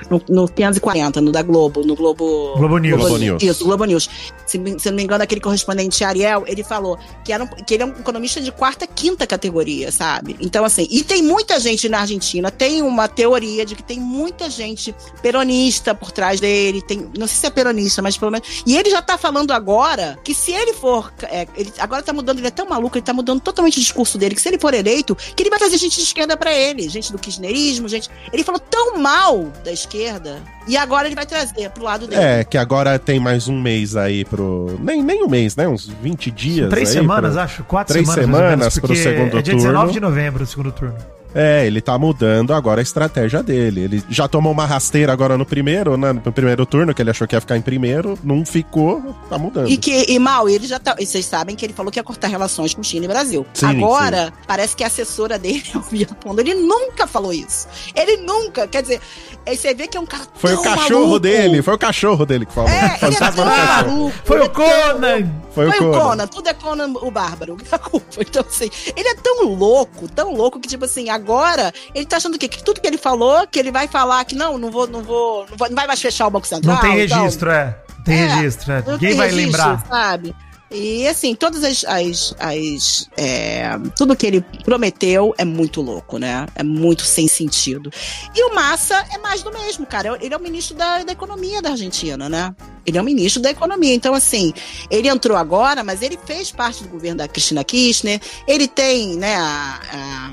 no, 0.10 0.22
no 0.30 0.48
540, 0.48 1.22
no 1.22 1.32
da 1.32 1.42
Globo, 1.42 1.84
no 1.84 1.96
Globo. 1.96 2.54
Globo 2.58 2.78
News. 2.78 3.00
Globo 3.02 3.18
News. 3.18 3.44
Isso, 3.44 3.64
Globo 3.66 3.86
News. 3.86 4.10
Se, 4.46 4.62
se 4.78 4.90
não 4.90 4.98
me 4.98 5.04
engano, 5.04 5.24
aquele 5.24 5.42
correspondente 5.42 6.04
Ariel, 6.04 6.44
ele 6.48 6.64
falou 6.64 6.98
que, 7.24 7.32
era 7.34 7.44
um- 7.44 7.48
que 7.48 7.74
ele 7.74 7.84
é 7.84 7.86
um 7.86 7.90
economista 7.92 8.40
de 8.42 8.52
quarta, 8.52 8.86
quinta 8.86 9.26
categoria, 9.26 9.92
sabe? 9.92 10.36
Então, 10.40 10.64
assim, 10.66 10.88
e 10.92 11.04
tem 11.04 11.22
muita 11.24 11.60
gente 11.60 11.88
na 11.90 12.02
Argentina, 12.02 12.52
tem 12.52 12.82
uma 12.82 13.08
teoria 13.08 13.66
de 13.66 13.76
que 13.76 13.84
tem 13.84 14.00
muita 14.00 14.50
gente 14.50 14.94
peronista 15.22 15.96
por 15.96 16.12
trás 16.12 16.40
dele, 16.40 16.82
tem, 16.82 17.10
não 17.18 17.26
sei 17.28 17.38
se 17.38 17.46
é 17.48 17.50
peronista, 17.50 18.02
mas 18.02 18.18
pelo 18.18 18.32
menos. 18.32 18.64
E 18.66 18.78
ele 18.78 18.90
já 18.90 19.02
tá 19.02 19.18
falando 19.18 19.52
agora 19.52 20.18
que 20.24 20.34
se 20.36 20.52
ele 20.52 20.74
for. 20.74 21.12
é, 21.24 21.48
ele 21.56 21.72
agora 21.80 22.04
tá 22.04 22.14
mudando, 22.14 22.38
ele 22.40 22.48
é 22.48 22.52
tão 22.52 22.68
maluco, 22.68 22.98
ele 22.98 23.06
tá 23.06 23.14
mudando 23.14 23.40
totalmente 23.42 23.78
o 23.78 23.82
discurso 23.82 24.18
dele, 24.18 24.36
que 24.36 24.42
se 24.42 24.50
ele 24.50 24.60
for 24.60 24.74
eleito, 24.74 25.16
que 25.16 25.42
ele 25.44 25.50
vai 25.50 25.58
trazer 25.60 25.78
gente 25.78 25.96
de 25.98 26.04
esquerda 26.04 26.36
pra 26.38 26.54
ele, 26.54 26.88
gente 26.90 27.12
do 27.12 27.18
kirchnerismo, 27.18 27.88
gente. 27.88 28.10
Ele 28.32 28.44
falou 28.44 28.60
tão 28.60 28.98
mal 28.98 29.52
da 29.64 29.72
esquerda, 29.72 30.38
e 30.68 30.76
agora 30.78 31.08
ele 31.08 31.16
vai 31.16 31.26
trazer 31.26 31.70
pro 31.70 31.84
lado 31.84 32.06
dele. 32.08 32.22
É, 32.22 32.44
que 32.44 32.58
agora 32.58 33.00
tem 33.00 33.20
mais 33.20 33.48
um 33.48 33.60
mês 33.62 33.96
aí 33.96 34.26
pro. 34.26 34.78
Nem, 34.82 35.02
nem 35.02 35.24
um 35.24 35.28
mês, 35.30 35.56
né? 35.56 35.68
Uns 35.68 35.88
20 35.88 36.30
dias. 36.32 36.70
Três 36.70 36.90
aí 36.90 36.96
semanas, 36.96 37.32
pro- 37.34 37.42
acho. 37.42 37.64
Quatro 37.64 37.94
Três 37.94 38.08
semanas. 38.08 38.30
mais 38.30 38.44
ou 38.44 38.50
menos, 38.50 38.74
semanas 38.74 38.80
pro 38.80 38.96
segundo 38.96 39.38
É 39.40 39.42
dia 39.42 39.54
turno. 39.54 39.68
19 39.70 39.92
de 39.94 40.00
novembro, 40.00 40.44
o 40.44 40.48
segundo 40.48 40.72
turno. 40.72 40.96
É, 41.36 41.66
ele 41.66 41.82
tá 41.82 41.98
mudando 41.98 42.54
agora 42.54 42.82
a 42.82 42.84
estratégia 42.84 43.42
dele. 43.42 43.82
Ele 43.82 44.04
já 44.10 44.28
tomou 44.28 44.52
uma 44.52 44.66
rasteira 44.66 45.12
agora 45.12 45.38
no 45.38 45.46
primeiro, 45.46 45.98
né? 45.98 46.14
No 46.14 46.32
primeiro 46.32 46.66
turno, 46.66 46.94
que 46.94 47.02
ele 47.02 47.10
achou 47.10 47.28
que 47.28 47.36
ia 47.36 47.42
ficar 47.42 47.58
em 47.58 47.62
primeiro, 47.62 48.18
não 48.24 48.46
ficou, 48.46 49.16
tá 49.30 49.38
mudando. 49.38 49.70
E 49.70 49.78
que, 49.78 50.06
e 50.08 50.20
mal, 50.20 50.48
ele 50.48 50.68
já 50.68 50.80
tá. 50.80 50.96
E 51.00 51.06
vocês 51.06 51.26
sabem 51.26 51.56
que 51.56 51.66
ele 51.66 51.74
falou 51.74 51.92
que 51.92 52.00
ia 52.00 52.04
cortar 52.04 52.28
relações 52.28 52.74
com 52.74 52.84
China 52.84 53.06
e 53.06 53.08
Brasil. 53.08 53.46
Sim, 53.54 53.66
Agora, 53.66 54.32
parece 54.48 54.76
que 54.76 54.84
a 54.84 54.88
assessora 54.88 55.40
dele, 55.40 55.64
a 55.74 55.80
Bia 55.80 56.08
Pondo, 56.08 56.40
ele 56.40 56.54
nunca 56.54 57.08
falou 57.08 57.34
isso. 57.34 57.68
Ele 57.96 58.18
nunca, 58.18 58.68
quer 58.68 58.82
dizer, 58.82 59.02
aí 59.46 59.58
você 59.58 59.74
vê 59.74 59.88
que 59.88 59.98
é 59.98 60.00
um 60.00 60.06
cara 60.06 60.24
Foi 60.36 60.54
o 60.54 60.62
cachorro 60.62 61.00
maluco. 61.02 61.20
dele, 61.20 61.62
foi 61.62 61.74
o 61.74 61.78
cachorro 61.78 62.26
dele 62.26 62.46
que 62.46 62.54
falou. 62.54 62.70
É, 62.70 62.98
ele 63.02 63.16
Fantasma 63.16 63.44
tão 63.44 63.46
maluco. 63.46 64.18
Foi 64.24 64.40
o 64.40 64.44
é 64.44 64.50
Conan! 64.50 65.32
Foi, 65.54 65.72
Foi 65.72 65.86
o 65.86 65.90
o 65.90 65.94
Conan. 65.94 66.10
Conan, 66.10 66.28
tudo 66.28 66.50
é 66.50 66.54
Conan 66.54 66.94
o 67.02 67.12
Bárbaro. 67.12 67.58
Então, 68.18 68.44
assim, 68.48 68.70
ele 68.96 69.08
é 69.10 69.16
tão 69.16 69.44
louco, 69.46 70.08
tão 70.08 70.34
louco 70.34 70.60
que, 70.60 70.68
tipo 70.68 70.86
assim, 70.86 71.10
agora 71.10 71.23
ele 71.96 72.06
tá 72.06 72.18
achando 72.18 72.36
o 72.36 72.40
quê? 72.40 72.48
Que 72.48 72.64
tudo 72.64 72.80
que 72.82 72.88
ele 72.88 72.98
falou, 72.98 73.48
que 73.48 73.58
ele 73.58 73.72
vai 73.72 73.88
falar 73.88 74.24
que 74.26 74.36
não, 74.36 74.58
não 74.58 74.70
vou, 74.70 74.88
não 74.88 75.02
vou, 75.02 75.46
não, 75.50 75.58
vou, 75.58 75.70
não 75.70 75.76
vai 75.76 75.88
mais 75.88 76.02
fechar 76.02 76.28
o 76.28 76.30
Banco 76.30 76.48
Central. 76.48 76.76
Não 76.76 76.82
tem 76.82 77.00
então, 77.02 77.18
registro, 77.20 77.50
é. 77.50 77.78
Não 77.98 78.04
tem 78.04 78.16
É, 78.22 78.28
registro, 78.36 78.72
é. 78.74 78.84
Ninguém 78.88 79.16
vai 79.16 79.30
registro, 79.30 79.36
lembrar. 79.68 79.86
Sabe? 79.88 80.36
E 80.76 81.08
assim, 81.08 81.36
todas 81.36 81.64
as. 81.64 81.86
as, 81.86 82.34
as 82.40 83.08
é, 83.16 83.78
tudo 83.96 84.16
que 84.16 84.26
ele 84.26 84.42
prometeu 84.66 85.32
é 85.38 85.46
muito 85.46 85.82
louco, 85.82 86.18
né? 86.18 86.48
É 86.56 86.64
muito 86.64 87.04
sem 87.04 87.28
sentido. 87.28 87.92
E 88.36 88.44
o 88.44 88.56
Massa 88.56 89.06
é 89.14 89.20
mais 89.20 89.44
do 89.44 89.52
mesmo, 89.52 89.86
cara. 89.86 90.18
Ele 90.20 90.34
é 90.34 90.38
o 90.38 90.42
ministro 90.42 90.76
da, 90.76 91.04
da 91.04 91.12
Economia 91.12 91.62
da 91.62 91.70
Argentina, 91.70 92.28
né? 92.28 92.56
Ele 92.88 92.98
é 92.98 93.02
o 93.02 93.06
ministro 93.06 93.40
da 93.40 93.52
Economia. 93.52 93.94
Então, 93.94 94.16
assim, 94.16 94.52
ele 94.90 95.08
entrou 95.08 95.38
agora, 95.38 95.84
mas 95.84 96.02
ele 96.02 96.18
fez 96.26 96.52
parte 96.52 96.82
do 96.82 96.90
governo 96.90 97.20
da 97.20 97.28
Cristina 97.28 97.64
Kirchner. 97.64 98.20
Ele 98.48 98.68
tem, 98.68 99.16
né, 99.16 99.36
a- 99.36 99.80
a- 99.94 100.32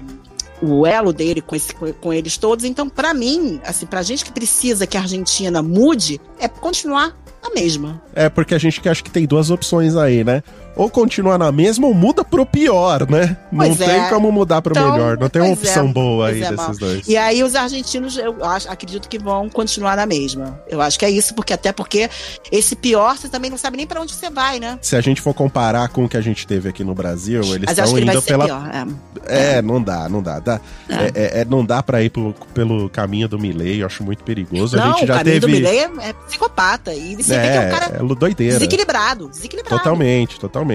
o 0.63 0.87
elo 0.87 1.13
dele 1.13 1.41
com, 1.41 1.55
esse- 1.57 1.75
com- 1.75 2.13
eles 2.13 2.37
todos. 2.37 2.65
Então, 2.65 2.89
pra 2.89 3.13
mim, 3.15 3.61
assim, 3.65 3.87
pra 3.87 4.03
gente 4.03 4.25
que 4.25 4.33
precisa 4.33 4.87
que 4.87 4.97
a 4.97 5.01
Argentina 5.01 5.63
mude, 5.63 6.21
é 6.39 6.47
continuar 6.49 7.17
a 7.43 7.51
mesma. 7.55 8.03
É 8.15 8.29
porque 8.29 8.55
a 8.55 8.59
gente 8.59 8.81
que 8.81 8.89
acha 8.89 9.03
que 9.03 9.11
tem 9.11 9.27
duas 9.27 9.51
opções 9.51 9.97
aí, 9.97 10.23
né? 10.23 10.43
Ou 10.81 10.89
continua 10.89 11.37
na 11.37 11.53
mesma 11.53 11.87
ou 11.87 11.93
muda 11.93 12.25
pro 12.25 12.47
pior, 12.47 13.07
né? 13.11 13.37
não 13.53 13.67
Pois 13.67 13.77
tem 13.77 13.91
é. 14.01 14.09
como 14.09 14.33
mudar 14.33 14.63
pro 14.63 14.73
Então, 14.73 14.93
melhor. 14.93 15.19
Não 15.19 15.29
tem 15.29 15.43
uma 15.43 15.55
pois 15.55 15.69
é, 15.69 15.71
opção 15.71 15.93
boa 15.93 16.29
aí 16.29 16.43
é, 16.43 16.49
desses 16.51 16.57
Mal. 16.57 16.77
dois. 16.79 17.07
E 17.07 17.17
aí 17.19 17.45
os 17.45 17.55
argentinos, 17.55 18.17
eu 18.17 18.43
acho, 18.43 18.67
acredito 18.71 19.07
que 19.07 19.19
vão 19.19 19.51
continuar 19.51 19.95
na 19.95 20.07
mesma. 20.07 20.59
Eu 20.67 20.81
acho 20.81 20.99
que 20.99 21.05
é 21.05 21.11
isso, 21.11 21.35
porque 21.35 21.53
até 21.53 21.71
porque 21.71 22.09
esse 22.51 22.75
pior, 22.75 23.19
você 23.19 23.29
também 23.29 23.51
não 23.51 23.59
sabe 23.59 23.77
nem 23.77 23.87
pra 23.87 24.01
onde 24.01 24.15
você 24.15 24.31
vai, 24.31 24.59
né? 24.59 24.79
Se 24.81 24.97
a 24.97 25.03
gente 25.03 25.21
for 25.21 25.35
comparar 25.35 25.89
com 25.91 26.05
o 26.07 26.09
que 26.09 26.17
a 26.17 26.21
gente 26.23 26.47
teve 26.47 26.71
aqui 26.71 26.83
no 26.83 26.95
Brasil, 26.95 27.43
eles 27.43 27.67
Mas 27.67 27.77
estão 27.77 27.99
indo 27.99 28.23
pela. 28.23 28.45
pior. 28.47 28.71
É. 29.27 29.59
É, 29.59 29.63
não 29.63 29.83
dá, 29.83 30.09
não 30.09 30.23
dá. 30.23 30.39
dá 30.39 30.61
é. 30.89 30.95
é- 31.15 31.41
é- 31.41 31.45
não 31.45 31.63
dá 31.63 31.83
pra 31.83 32.03
ir 32.03 32.09
pelo, 32.09 32.33
pelo 32.55 32.89
caminho 32.89 33.29
do 33.29 33.39
Milley, 33.39 33.83
eu 33.83 33.87
acho 33.87 34.03
muito 34.03 34.25
perigoso. 34.25 34.79
Não, 34.79 34.85
a 34.85 34.93
gente 34.93 35.05
o 35.05 35.07
já 35.07 35.19
caminho 35.19 35.41
teve. 35.41 35.41
do 35.41 35.49
Milley 35.53 35.79
é, 35.79 36.09
é 36.09 36.13
psicopata. 36.27 36.95
E 36.95 37.17
você 37.17 37.39
vê 37.39 37.51
que 37.51 37.57
é 37.57 37.61
um 37.61 37.71
cara 37.71 37.87
é 37.97 38.15
doideira. 38.15 38.55
desequilibrado. 38.55 39.29
Desequilibrado. 39.29 39.77
Totalmente, 39.77 40.41
totalmente. 40.41 40.70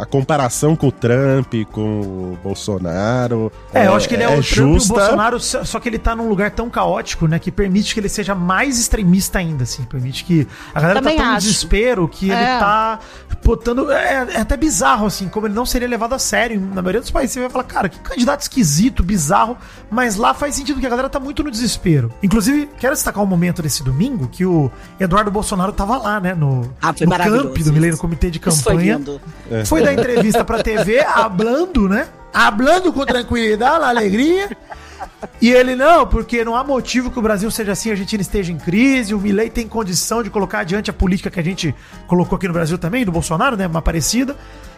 A 0.00 0.04
comparação 0.06 0.74
com 0.76 0.88
o 0.88 0.92
Trump, 0.92 1.52
com 1.70 2.00
o 2.00 2.38
Bolsonaro. 2.42 3.50
É, 3.72 3.86
eu 3.86 3.94
acho 3.94 4.08
que 4.08 4.14
ele 4.14 4.22
é, 4.22 4.26
o 4.28 4.30
Trump 4.42 4.46
e 4.46 4.62
o 4.62 4.74
justa. 4.74 4.94
Bolsonaro, 4.94 5.40
só 5.40 5.80
que 5.80 5.88
ele 5.88 5.98
tá 5.98 6.14
num 6.16 6.28
lugar 6.28 6.50
tão 6.50 6.68
caótico, 6.70 7.26
né, 7.26 7.38
que 7.38 7.50
permite 7.50 7.94
que 7.94 8.00
ele 8.00 8.08
seja 8.08 8.34
mais 8.34 8.78
extremista 8.78 9.38
ainda, 9.38 9.64
assim. 9.64 9.84
Permite 9.84 10.24
que 10.24 10.46
a 10.74 10.80
galera 10.80 11.00
Também 11.00 11.16
tá 11.16 11.22
tão 11.22 11.30
no 11.32 11.36
acho. 11.38 11.46
desespero 11.46 12.08
que 12.08 12.26
ele 12.30 12.34
É. 12.40 12.58
tá 12.58 12.98
botando... 13.44 13.90
É, 13.90 14.26
é 14.34 14.40
até 14.40 14.56
bizarro, 14.56 15.06
assim, 15.06 15.28
como 15.28 15.46
ele 15.46 15.54
não 15.54 15.66
seria 15.66 15.88
levado 15.88 16.14
a 16.14 16.18
sério. 16.18 16.60
Na 16.60 16.80
maioria 16.82 17.00
dos 17.00 17.10
países 17.10 17.34
você 17.34 17.40
vai 17.40 17.50
falar, 17.50 17.64
cara, 17.64 17.88
que 17.88 17.98
candidato 17.98 18.40
esquisito, 18.42 19.02
bizarro, 19.02 19.56
mas 19.90 20.16
lá 20.16 20.32
faz 20.34 20.54
sentido 20.54 20.80
que 20.80 20.86
a 20.86 20.90
galera 20.90 21.08
tá 21.08 21.20
muito 21.20 21.42
no 21.42 21.50
desespero. 21.50 22.12
Inclusive, 22.22 22.68
quero 22.78 22.94
destacar 22.94 23.22
um 23.22 23.26
momento 23.26 23.62
desse 23.62 23.82
domingo 23.82 24.28
que 24.28 24.44
o 24.46 24.70
Eduardo 24.98 25.30
Bolsonaro 25.30 25.72
tava 25.72 25.96
lá, 25.96 26.20
né, 26.20 26.34
no, 26.34 26.62
Ah, 26.80 26.92
no 27.00 27.10
camp 27.10 27.58
do 27.58 27.72
Milênio. 27.72 27.98
Comitê 27.98 28.30
de 28.30 28.38
Isso 28.38 28.62
foi 28.62 28.72
Campanha. 28.74 29.00
Lindo. 29.50 29.66
Foi 29.66 29.82
dar 29.82 29.92
entrevista 29.92 30.44
pra 30.44 30.62
TV, 30.62 31.00
hablando, 31.00 31.88
né? 31.88 32.08
Hablando 32.32 32.92
com 32.92 33.04
tranquilidade, 33.04 33.84
alegria. 33.84 34.56
E 35.40 35.50
ele, 35.50 35.74
não, 35.76 36.06
porque 36.06 36.44
não 36.44 36.56
há 36.56 36.64
motivo 36.64 37.10
que 37.10 37.18
o 37.18 37.22
Brasil 37.22 37.50
seja 37.50 37.72
assim, 37.72 37.90
a 37.90 37.92
Argentina 37.92 38.22
esteja 38.22 38.52
em 38.52 38.58
crise, 38.58 39.14
o 39.14 39.20
Milei 39.20 39.50
tem 39.50 39.68
condição 39.68 40.22
de 40.22 40.30
colocar 40.30 40.60
adiante 40.60 40.90
a 40.90 40.92
política 40.92 41.30
que 41.30 41.40
a 41.40 41.42
gente 41.42 41.74
colocou 42.06 42.36
aqui 42.36 42.46
no 42.46 42.54
Brasil 42.54 42.78
também, 42.78 43.04
do 43.04 43.12
Bolsonaro, 43.12 43.56
né, 43.56 43.66
uma 43.66 43.82
parecida. 43.82 44.36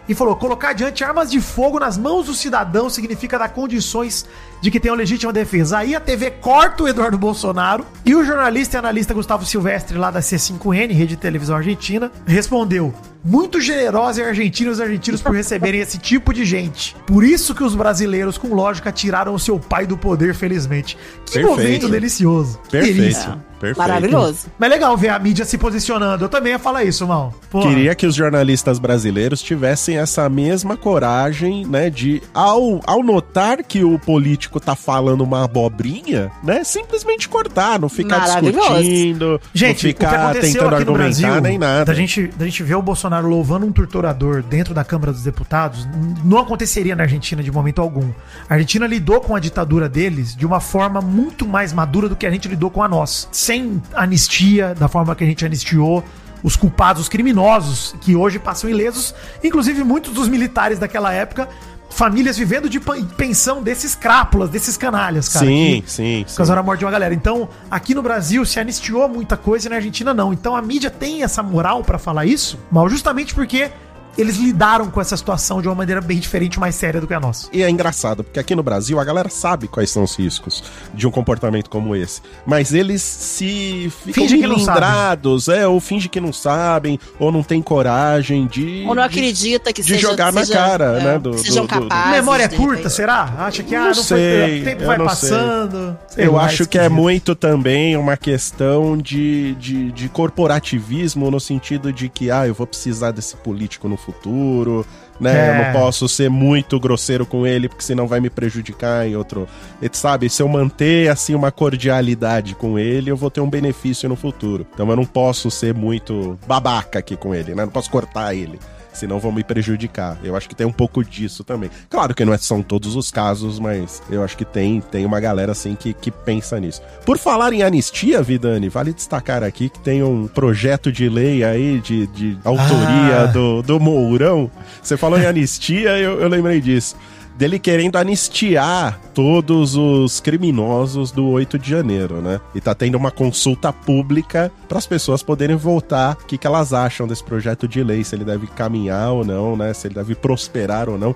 E 0.08 0.14
falou, 0.14 0.36
colocar 0.36 0.70
adiante 0.70 1.02
armas 1.02 1.30
de 1.30 1.40
fogo 1.40 1.80
nas 1.80 1.98
mãos 1.98 2.26
do 2.26 2.34
cidadão 2.34 2.88
significa 2.88 3.36
dar 3.38 3.48
condições 3.48 4.24
de 4.60 4.70
que 4.70 4.78
tenham 4.78 4.94
legítima 4.94 5.32
defesa. 5.32 5.78
Aí 5.78 5.96
a 5.96 6.00
TV 6.00 6.30
corta 6.30 6.84
o 6.84 6.88
Eduardo 6.88 7.18
Bolsonaro 7.18 7.84
e 8.04 8.14
o 8.14 8.24
jornalista 8.24 8.76
e 8.76 8.78
analista 8.78 9.12
Gustavo 9.12 9.44
Silvestre, 9.44 9.98
lá 9.98 10.10
da 10.12 10.20
C5N, 10.20 10.92
Rede 10.92 11.06
de 11.08 11.16
Televisão 11.16 11.56
Argentina, 11.56 12.10
respondeu, 12.24 12.94
muito 13.26 13.60
generosa 13.60 14.20
e 14.20 14.24
argentina 14.24 14.70
os 14.70 14.80
argentinos 14.80 15.20
por 15.20 15.34
receberem 15.34 15.80
esse 15.80 15.98
tipo 15.98 16.32
de 16.32 16.44
gente. 16.44 16.94
Por 17.06 17.24
isso 17.24 17.54
que 17.54 17.64
os 17.64 17.74
brasileiros, 17.74 18.38
com 18.38 18.54
lógica, 18.54 18.92
tiraram 18.92 19.34
o 19.34 19.38
seu 19.38 19.58
pai 19.58 19.86
do 19.86 19.96
poder, 19.96 20.34
felizmente. 20.34 20.96
Que 21.26 21.40
Perfeito. 21.40 21.48
momento 21.48 21.88
delicioso. 21.88 22.58
Perfeito. 22.70 22.96
Delícia. 22.96 23.38
Perfeito. 23.58 23.78
Maravilhoso. 23.78 24.46
Mas 24.58 24.70
legal 24.70 24.96
ver 24.96 25.08
a 25.08 25.18
mídia 25.18 25.44
se 25.44 25.56
posicionando. 25.56 26.24
Eu 26.24 26.28
também 26.28 26.52
ia 26.52 26.58
falar 26.58 26.84
isso, 26.84 27.06
mal. 27.06 27.34
Queria 27.50 27.94
que 27.94 28.06
os 28.06 28.14
jornalistas 28.14 28.78
brasileiros 28.78 29.40
tivessem 29.40 29.96
essa 29.96 30.28
mesma 30.28 30.76
coragem, 30.76 31.66
né, 31.66 31.88
de 31.88 32.22
ao, 32.34 32.80
ao 32.86 33.02
notar 33.02 33.62
que 33.64 33.82
o 33.82 33.98
político 33.98 34.60
tá 34.60 34.76
falando 34.76 35.22
uma 35.22 35.44
abobrinha, 35.44 36.30
né, 36.42 36.64
simplesmente 36.64 37.28
cortar, 37.28 37.78
não 37.78 37.88
ficar 37.88 38.40
discutindo, 38.40 39.40
Gente, 39.54 39.68
não 39.68 39.70
o 39.70 39.74
que 39.74 39.80
ficar 39.80 40.30
aconteceu 40.30 40.52
tentando 40.52 40.74
aqui 40.74 40.84
no 40.84 40.90
argumentar 40.92 41.20
Brasil, 41.28 41.40
nem 41.40 41.58
nada. 41.58 41.84
Da 41.86 41.94
gente, 41.94 42.26
da 42.36 42.44
gente 42.44 42.62
ver 42.62 42.74
o 42.74 42.82
Bolsonaro 42.82 43.15
louvando 43.20 43.66
um 43.66 43.72
torturador 43.72 44.42
dentro 44.42 44.74
da 44.74 44.84
Câmara 44.84 45.12
dos 45.12 45.22
Deputados, 45.22 45.86
não 46.24 46.38
aconteceria 46.38 46.96
na 46.96 47.04
Argentina 47.04 47.42
de 47.42 47.50
momento 47.50 47.80
algum. 47.80 48.10
A 48.48 48.54
Argentina 48.54 48.86
lidou 48.86 49.20
com 49.20 49.34
a 49.34 49.40
ditadura 49.40 49.88
deles 49.88 50.34
de 50.34 50.46
uma 50.46 50.60
forma 50.60 51.00
muito 51.00 51.46
mais 51.46 51.72
madura 51.72 52.08
do 52.08 52.16
que 52.16 52.26
a 52.26 52.30
gente 52.30 52.48
lidou 52.48 52.70
com 52.70 52.82
a 52.82 52.88
nossa. 52.88 53.28
Sem 53.32 53.82
anistia, 53.94 54.74
da 54.74 54.88
forma 54.88 55.14
que 55.14 55.24
a 55.24 55.26
gente 55.26 55.44
anistiou 55.44 56.04
os 56.42 56.54
culpados, 56.54 57.02
os 57.02 57.08
criminosos, 57.08 57.94
que 58.00 58.14
hoje 58.14 58.38
passam 58.38 58.70
ilesos, 58.70 59.14
inclusive 59.42 59.82
muitos 59.82 60.12
dos 60.12 60.28
militares 60.28 60.78
daquela 60.78 61.12
época, 61.12 61.48
famílias 61.90 62.36
vivendo 62.36 62.68
de 62.68 62.78
pensão 63.16 63.62
desses 63.62 63.94
crápulas, 63.94 64.50
desses 64.50 64.76
canalhas, 64.76 65.28
cara. 65.28 65.46
sim, 65.46 65.82
que- 65.84 65.90
sim, 65.90 66.24
sim. 66.26 66.36
causaram 66.36 66.60
a 66.60 66.62
morte 66.64 66.80
de 66.80 66.84
uma 66.84 66.90
galera. 66.90 67.14
Então, 67.14 67.48
aqui 67.70 67.94
no 67.94 68.02
Brasil 68.02 68.44
se 68.44 68.60
anistiou 68.60 69.08
muita 69.08 69.36
coisa 69.36 69.66
e 69.66 69.70
na 69.70 69.76
Argentina 69.76 70.12
não. 70.12 70.32
Então 70.32 70.54
a 70.54 70.60
mídia 70.62 70.90
tem 70.90 71.22
essa 71.22 71.42
moral 71.42 71.82
pra 71.82 71.98
falar 71.98 72.26
isso, 72.26 72.58
mal 72.70 72.88
justamente 72.88 73.34
porque 73.34 73.70
eles 74.16 74.36
lidaram 74.36 74.90
com 74.90 75.00
essa 75.00 75.16
situação 75.16 75.60
de 75.60 75.68
uma 75.68 75.74
maneira 75.74 76.00
bem 76.00 76.18
diferente, 76.18 76.58
mais 76.58 76.74
séria 76.74 77.00
do 77.00 77.06
que 77.06 77.14
a 77.14 77.20
nossa. 77.20 77.48
E 77.52 77.62
é 77.62 77.68
engraçado, 77.70 78.24
porque 78.24 78.38
aqui 78.40 78.54
no 78.54 78.62
Brasil 78.62 78.98
a 78.98 79.04
galera 79.04 79.28
sabe 79.28 79.68
quais 79.68 79.90
são 79.90 80.02
os 80.04 80.14
riscos 80.16 80.62
de 80.94 81.06
um 81.06 81.10
comportamento 81.10 81.68
como 81.70 81.94
esse. 81.94 82.20
Mas 82.46 82.72
eles 82.72 83.02
se 83.02 83.92
ficam 84.04 84.14
Finge 84.24 84.38
que 84.38 84.46
não 84.46 84.56
milindrados, 84.56 85.48
é, 85.48 85.66
ou 85.66 85.78
fingem 85.80 86.08
que 86.10 86.20
não 86.20 86.32
sabem, 86.32 86.98
ou 87.18 87.30
não 87.30 87.42
tem 87.42 87.60
coragem 87.62 88.46
de. 88.46 88.84
Ou 88.86 88.94
não 88.94 89.02
acredita 89.02 89.72
que 89.72 89.82
de 89.82 89.88
seja, 89.88 90.08
jogar 90.08 90.32
na 90.32 90.44
seja- 90.44 90.54
cara, 90.58 90.84
é, 91.00 91.04
né, 91.04 91.18
do- 91.18 91.30
que 91.32 91.38
sejam 91.40 91.66
do- 91.66 91.74
do- 91.74 91.80
do- 91.82 91.88
capazes. 91.88 92.12
Memória 92.16 92.48
curta, 92.48 92.76
repente. 92.76 92.90
será? 92.92 93.22
Acha 93.38 93.62
que 93.62 93.74
ah, 93.74 93.80
Não 93.80 93.86
não, 93.88 93.94
sei, 93.94 94.48
foi, 94.48 94.60
o 94.60 94.64
tempo 94.64 94.84
vai 94.86 94.98
passando. 94.98 95.98
Sei 96.08 96.26
Eu 96.26 96.32
lá, 96.32 96.44
acho 96.44 96.66
que 96.66 96.78
é 96.78 96.88
muito 96.88 97.34
também 97.34 97.96
uma 97.96 98.16
questão 98.16 98.96
de, 98.96 99.54
de, 99.56 99.92
de 99.92 100.08
corporativismo 100.08 101.30
no 101.30 101.40
sentido 101.40 101.92
de 101.92 102.08
que, 102.08 102.30
ah, 102.30 102.46
eu 102.46 102.54
vou 102.54 102.66
precisar 102.66 103.10
desse 103.10 103.36
político 103.36 103.88
no 103.88 103.96
futuro, 104.06 104.86
né? 105.20 105.48
É. 105.48 105.50
Eu 105.50 105.64
não 105.64 105.80
posso 105.80 106.08
ser 106.08 106.30
muito 106.30 106.78
grosseiro 106.78 107.26
com 107.26 107.46
ele, 107.46 107.68
porque 107.68 107.84
senão 107.84 108.06
vai 108.06 108.20
me 108.20 108.30
prejudicar 108.30 109.06
em 109.06 109.16
outro. 109.16 109.48
E, 109.80 109.88
sabe, 109.92 110.28
se 110.28 110.42
eu 110.42 110.48
manter 110.48 111.08
assim 111.10 111.34
uma 111.34 111.50
cordialidade 111.50 112.54
com 112.54 112.78
ele, 112.78 113.10
eu 113.10 113.16
vou 113.16 113.30
ter 113.30 113.40
um 113.40 113.50
benefício 113.50 114.08
no 114.08 114.16
futuro. 114.16 114.66
Então 114.72 114.88
eu 114.88 114.96
não 114.96 115.04
posso 115.04 115.50
ser 115.50 115.74
muito 115.74 116.38
babaca 116.46 116.98
aqui 116.98 117.16
com 117.16 117.34
ele, 117.34 117.54
né? 117.54 117.64
Não 117.64 117.72
posso 117.72 117.90
cortar 117.90 118.34
ele. 118.34 118.58
Senão 118.96 119.18
vão 119.18 119.30
me 119.30 119.44
prejudicar. 119.44 120.18
Eu 120.24 120.34
acho 120.34 120.48
que 120.48 120.54
tem 120.54 120.66
um 120.66 120.72
pouco 120.72 121.04
disso 121.04 121.44
também. 121.44 121.70
Claro 121.90 122.14
que 122.14 122.24
não 122.24 122.32
é- 122.32 122.38
são 122.38 122.62
todos 122.62 122.96
os 122.96 123.10
casos, 123.10 123.58
mas 123.58 124.02
eu 124.10 124.24
acho 124.24 124.36
que 124.36 124.44
tem, 124.44 124.80
tem 124.80 125.04
uma 125.04 125.20
galera 125.20 125.52
assim 125.52 125.74
que, 125.74 125.92
que 125.92 126.10
pensa 126.10 126.58
nisso. 126.58 126.80
Por 127.04 127.18
falar 127.18 127.52
em 127.52 127.62
anistia, 127.62 128.22
Vidani, 128.22 128.68
vale 128.68 128.92
destacar 128.92 129.42
aqui 129.42 129.68
que 129.68 129.78
tem 129.80 130.02
um 130.02 130.26
projeto 130.26 130.90
de 130.90 131.08
lei 131.08 131.44
aí 131.44 131.78
de, 131.80 132.06
de 132.08 132.38
autoria 132.44 133.22
Ah. 133.22 133.26
do, 133.26 133.62
do 133.62 133.78
Mourão. 133.78 134.50
Você 134.82 134.96
falou 134.96 135.18
em 135.18 135.26
anistia, 135.26 135.90
eu, 135.98 136.20
eu 136.20 136.28
lembrei 136.28 136.60
disso. 136.60 136.96
Dele 137.36 137.58
querendo 137.58 137.96
anistiar 137.96 138.98
todos 139.14 139.76
os 139.76 140.20
criminosos 140.20 141.12
do 141.12 141.28
8 141.28 141.58
de 141.58 141.70
janeiro, 141.70 142.20
né? 142.20 142.40
E 142.54 142.60
tá 142.60 142.74
tendo 142.74 142.96
uma 142.96 143.10
consulta 143.10 143.72
pública 143.72 144.50
para 144.68 144.78
as 144.78 144.86
pessoas 144.86 145.22
poderem 145.22 145.56
votar 145.56 146.14
o 146.14 146.26
que, 146.26 146.38
que 146.38 146.46
elas 146.46 146.72
acham 146.72 147.06
desse 147.06 147.22
projeto 147.22 147.68
de 147.68 147.82
lei, 147.82 148.02
se 148.02 148.14
ele 148.14 148.24
deve 148.24 148.46
caminhar 148.46 149.12
ou 149.12 149.24
não, 149.24 149.56
né? 149.56 149.72
Se 149.74 149.86
ele 149.86 149.94
deve 149.94 150.14
prosperar 150.14 150.88
ou 150.88 150.98
não. 150.98 151.14